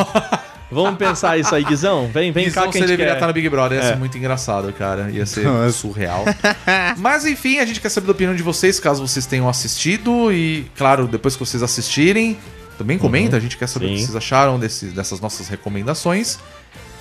Vamos 0.71 0.97
pensar 0.97 1.37
isso 1.37 1.53
aí, 1.53 1.63
Guizão. 1.63 2.09
Vem, 2.11 2.31
vem 2.31 2.45
Guizão, 2.45 2.63
cá 2.65 2.69
que 2.71 2.77
a 2.77 2.79
você 2.79 2.79
gente 2.79 2.87
deveria 2.89 3.11
quer. 3.11 3.17
estar 3.17 3.27
no 3.27 3.33
Big 3.33 3.47
Brother, 3.49 3.77
ia 3.79 3.83
É. 3.85 3.89
ser 3.89 3.97
muito 3.97 4.17
engraçado, 4.17 4.71
cara. 4.73 5.09
Ia 5.11 5.25
ser 5.25 5.45
Nossa. 5.45 5.71
surreal. 5.71 6.25
Mas 6.97 7.25
enfim, 7.25 7.59
a 7.59 7.65
gente 7.65 7.79
quer 7.79 7.89
saber 7.89 8.07
da 8.07 8.11
opinião 8.13 8.35
de 8.35 8.43
vocês, 8.43 8.79
caso 8.79 9.05
vocês 9.07 9.25
tenham 9.25 9.47
assistido. 9.47 10.31
E, 10.31 10.65
claro, 10.75 11.07
depois 11.07 11.35
que 11.35 11.39
vocês 11.45 11.61
assistirem, 11.63 12.37
também 12.77 12.97
comenta. 12.97 13.37
A 13.37 13.39
gente 13.39 13.57
quer 13.57 13.67
saber 13.67 13.85
o 13.85 13.89
que 13.89 13.93
Uhum. 13.95 13.99
Sim. 13.99 14.05
vocês 14.07 14.15
acharam 14.15 14.59
desse- 14.59 14.87
dessas 14.87 15.19
nossas 15.21 15.47
recomendações. 15.47 16.39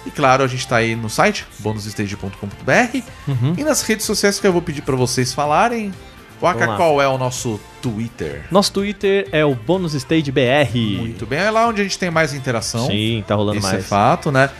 E 0.06 0.10
claro, 0.10 0.44
a 0.44 0.46
gente 0.46 0.68
tá 0.68 0.76
aí 0.76 0.94
no 0.94 1.08
site, 1.08 1.46
bonusstage.com.br. 1.60 2.98
Uhum. 3.26 3.54
E 3.56 3.64
nas 3.64 3.82
redes 3.82 4.04
sociais 4.06 4.38
que 4.38 4.46
eu 4.46 4.52
vou 4.52 4.62
pedir 4.62 4.82
pra 4.82 4.94
vocês 4.96 5.32
falarem. 5.32 5.92
Waka, 6.40 6.76
qual 6.76 7.00
é 7.00 7.08
o 7.08 7.16
nosso 7.16 7.60
Twitter? 7.80 8.44
Nosso 8.50 8.72
Twitter 8.72 9.28
é 9.32 9.44
o 9.44 9.54
Bônus 9.54 9.94
Stage 9.94 10.30
BR. 10.30 10.74
Muito 10.74 11.26
bem, 11.26 11.38
é 11.38 11.50
lá 11.50 11.66
onde 11.68 11.80
a 11.80 11.84
gente 11.84 11.98
tem 11.98 12.10
mais 12.10 12.34
interação. 12.34 12.86
Sim, 12.86 13.24
tá 13.26 13.34
rolando 13.34 13.58
Isso 13.58 13.66
mais. 13.66 13.80
é 13.80 13.82
fato, 13.82 14.30
né? 14.30 14.50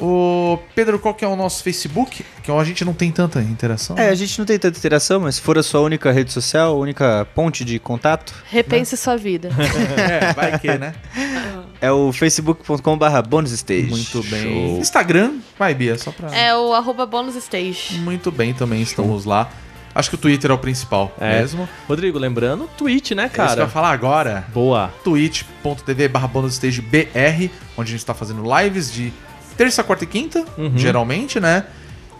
O 0.00 0.58
Pedro, 0.76 0.98
qual 0.98 1.12
que 1.12 1.24
é 1.24 1.28
o 1.28 1.34
nosso 1.34 1.62
Facebook? 1.62 2.24
Que 2.42 2.50
a 2.52 2.64
gente 2.64 2.84
não 2.84 2.94
tem 2.94 3.10
tanta 3.10 3.42
interação. 3.42 3.98
É, 3.98 4.08
a 4.10 4.14
gente 4.14 4.38
não 4.38 4.46
tem 4.46 4.56
tanta 4.56 4.78
interação, 4.78 5.20
mas 5.20 5.36
se 5.36 5.40
for 5.40 5.58
a 5.58 5.62
sua 5.62 5.80
única 5.80 6.12
rede 6.12 6.32
social, 6.32 6.78
única 6.78 7.26
ponte 7.34 7.64
de 7.64 7.80
contato, 7.80 8.32
Repense 8.48 8.96
sua 8.96 9.16
vida. 9.16 9.50
É, 9.98 10.32
vai 10.32 10.58
que, 10.58 10.78
né? 10.78 10.94
é 11.80 11.90
o 11.90 12.12
facebook.com.br 12.12 13.22
bonusstage. 13.28 13.88
Muito 13.88 14.22
bem. 14.22 14.42
Show. 14.42 14.78
Instagram, 14.78 15.38
vai, 15.58 15.74
Bia, 15.74 15.98
só 15.98 16.12
pra. 16.12 16.34
É 16.34 16.56
o 16.56 16.72
arroba 16.72 17.04
bônus 17.04 17.34
stage. 17.34 17.98
Muito 17.98 18.30
bem, 18.30 18.54
também 18.54 18.80
estamos 18.80 19.24
lá. 19.24 19.50
Acho 19.98 20.10
que 20.10 20.14
o 20.14 20.18
Twitter 20.18 20.50
é 20.50 20.54
o 20.54 20.58
principal 20.58 21.12
É. 21.20 21.40
mesmo. 21.40 21.68
Rodrigo, 21.88 22.18
lembrando, 22.20 22.70
Twitch, 22.78 23.10
né, 23.10 23.24
É 23.24 23.26
isso 23.26 23.34
que 23.34 23.40
eu 23.40 23.46
cara? 23.46 23.60
ia 23.62 23.68
falar 23.68 23.90
agora. 23.90 24.44
Boa. 24.54 24.92
twitch.tv 25.02 26.06
barra 26.08 26.28
bonusstagebr, 26.28 27.50
onde 27.76 27.88
a 27.90 27.96
gente 27.96 28.04
tá 28.06 28.14
fazendo 28.14 28.42
lives 28.58 28.92
de 28.92 29.12
terça, 29.56 29.82
quarta 29.82 30.04
e 30.04 30.06
quinta, 30.06 30.44
Uhum. 30.56 30.78
geralmente, 30.78 31.40
né? 31.40 31.64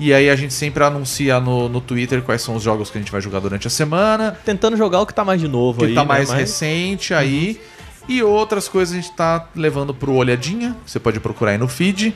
E 0.01 0.13
aí 0.13 0.29
a 0.31 0.35
gente 0.37 0.55
sempre 0.55 0.83
anuncia 0.85 1.39
no, 1.41 1.69
no 1.69 1.81
Twitter 1.81 2.23
quais 2.23 2.43
são 2.43 2.55
os 2.57 2.63
jogos 2.63 2.91
que 2.91 2.99
a 2.99 3.01
gente 3.01 3.11
vai 3.13 3.21
jogar 3.21 3.41
durante 3.41 3.67
a 3.67 3.71
semana. 3.71 4.37
Tentando 4.45 4.77
jogar 4.77 5.01
o 5.01 5.07
que 5.07 5.15
tá 5.15 5.25
mais 5.25 5.41
de 5.41 5.47
novo 5.49 5.81
que 5.81 5.87
aí. 5.87 5.95
tá 5.95 6.03
né, 6.03 6.09
mais 6.09 6.31
recente 6.31 7.15
aí. 7.15 7.61
E 8.09 8.23
outras 8.23 8.69
coisas 8.69 8.95
a 8.97 9.01
gente 9.01 9.13
tá 9.13 9.49
levando 9.55 9.93
pro 9.93 10.13
Olhadinha. 10.15 10.77
Você 10.87 10.99
pode 11.01 11.19
procurar 11.21 11.51
aí 11.53 11.59
no 11.59 11.69
feed. 11.69 12.15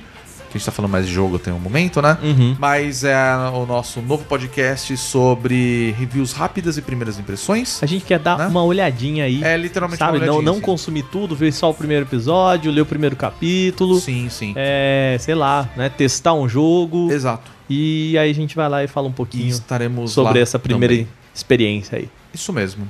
Que 0.53 0.59
a 0.59 0.61
gente 0.61 0.67
tá 0.67 0.71
falando 0.73 0.91
mais 0.93 1.07
de 1.07 1.13
jogo 1.13 1.39
tem 1.39 1.51
um 1.53 1.59
momento, 1.59 2.03
né? 2.03 2.19
Uhum. 2.23 2.55
Mas 2.59 3.05
é 3.05 3.17
o 3.55 3.65
nosso 3.65 4.03
novo 4.03 4.23
podcast 4.25 4.95
sobre 4.99 5.95
reviews 5.99 6.33
rápidas 6.35 6.77
e 6.77 6.83
primeiras 6.83 7.19
impressões. 7.19 7.83
A 7.83 7.87
gente 7.87 8.05
quer 8.05 8.19
dar 8.19 8.37
Né? 8.37 8.47
uma 8.49 8.63
olhadinha 8.63 9.25
aí. 9.25 9.43
É 9.43 9.57
literalmente 9.57 9.99
Sabe, 9.99 10.19
uma 10.19 10.27
não, 10.27 10.35
olhadinha, 10.35 10.45
não 10.47 10.53
assim. 10.59 10.61
consumir 10.61 11.05
tudo, 11.05 11.35
ver 11.35 11.53
só 11.53 11.71
o 11.71 11.75
primeiro 11.75 12.05
episódio, 12.05 12.71
ler 12.71 12.83
o 12.83 12.87
primeiro 12.87 13.17
capítulo. 13.17 13.99
Sim, 13.99 14.29
sim. 14.29 14.53
É, 14.55 15.17
sei 15.21 15.35
lá, 15.35 15.71
né? 15.75 15.89
Testar 15.89 16.35
um 16.35 16.47
jogo. 16.47 17.11
Exato. 17.11 17.51
E 17.71 18.19
aí 18.19 18.31
a 18.31 18.35
gente 18.35 18.55
vai 18.55 18.69
lá 18.69 18.85
e 18.85 18.87
fala 18.87 19.07
um 19.09 19.11
E 19.11 19.15
pouquinho 19.15 19.49
estaremos 19.49 20.13
sobre 20.13 20.39
essa 20.39 20.59
primeira 20.59 20.93
também. 20.95 21.09
experiência 21.35 21.97
aí. 21.97 22.11
Isso 22.35 22.53
mesmo. 22.53 22.87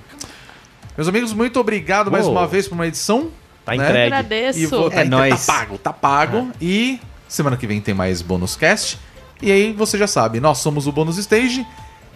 Meus 0.97 1.07
amigos, 1.07 1.33
muito 1.33 1.61
obrigado 1.61 2.11
mais 2.11 2.25
Uou. 2.27 2.35
uma 2.35 2.47
vez 2.47 2.67
por 2.67 2.75
uma 2.75 2.89
edição. 2.89 3.29
Tá 3.65 3.77
Né? 3.77 3.85
entregue. 3.85 4.07
Agradeço. 4.15 4.59
E 4.59 4.67
vou, 4.67 4.89
É 4.89 4.91
tá, 4.91 5.05
nóis. 5.05 5.47
tá 5.47 5.53
pago, 5.53 5.79
tá 5.79 5.93
pago. 5.93 6.49
E 6.61 6.99
semana 7.35 7.57
que 7.57 7.67
vem 7.67 7.81
tem 7.81 7.95
mais 7.95 8.23
bônus 8.23 8.57
cast. 8.57 8.99
E 9.41 9.51
aí 9.51 9.73
você 9.73 9.99
já 9.99 10.07
sabe, 10.07 10.39
nós 10.39 10.59
somos 10.59 10.87
o 10.87 10.93
Bônus 10.93 11.19
Stage. 11.19 11.67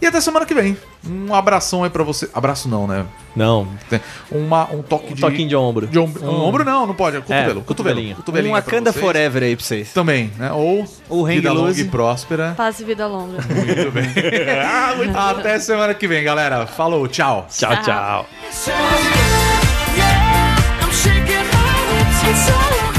E 0.01 0.07
até 0.07 0.21
semana 0.21 0.45
que 0.45 0.55
vem. 0.55 0.77
Um 1.09 1.35
abração 1.35 1.83
aí 1.83 1.89
pra 1.89 2.05
você. 2.05 2.29
Abraço 2.35 2.69
não, 2.69 2.87
né? 2.87 3.07
Não, 3.35 3.67
Uma, 4.31 4.71
um 4.71 4.83
toque 4.83 5.13
um 5.13 5.15
de. 5.15 5.21
toquinho 5.23 5.49
de 5.49 5.57
ombro. 5.57 5.87
de 5.87 5.99
ombro. 5.99 6.23
Um 6.23 6.43
ombro 6.45 6.65
não, 6.65 6.87
não 6.87 6.95
pode. 6.95 7.17
É 7.17 7.21
cotovelo. 7.21 7.41
É, 7.43 7.47
cotovelo. 7.47 7.65
cotovelinho. 7.65 8.17
Cotovelinho 8.17 8.55
Um 8.55 8.57
é 8.59 8.61
vocês. 8.61 8.97
Forever 8.97 9.43
aí 9.43 9.57
pra 9.57 9.65
vocês. 9.65 9.93
Também, 9.95 10.31
né? 10.37 10.53
Ou 10.53 10.87
O 11.09 11.25
Vida 11.25 11.51
longa 11.51 11.81
e 11.81 11.85
próspera. 11.85 12.53
Paz 12.55 12.79
e 12.79 12.85
vida 12.85 13.07
longa. 13.07 13.39
Muito 13.49 13.91
bem. 13.91 14.05
Até 15.17 15.59
semana 15.59 15.95
que 15.95 16.07
vem, 16.07 16.23
galera. 16.23 16.67
Falou, 16.67 17.09
tchau. 17.09 17.47
Tchau, 17.51 17.83
tchau. 17.83 18.27
Yeah, 22.37 22.96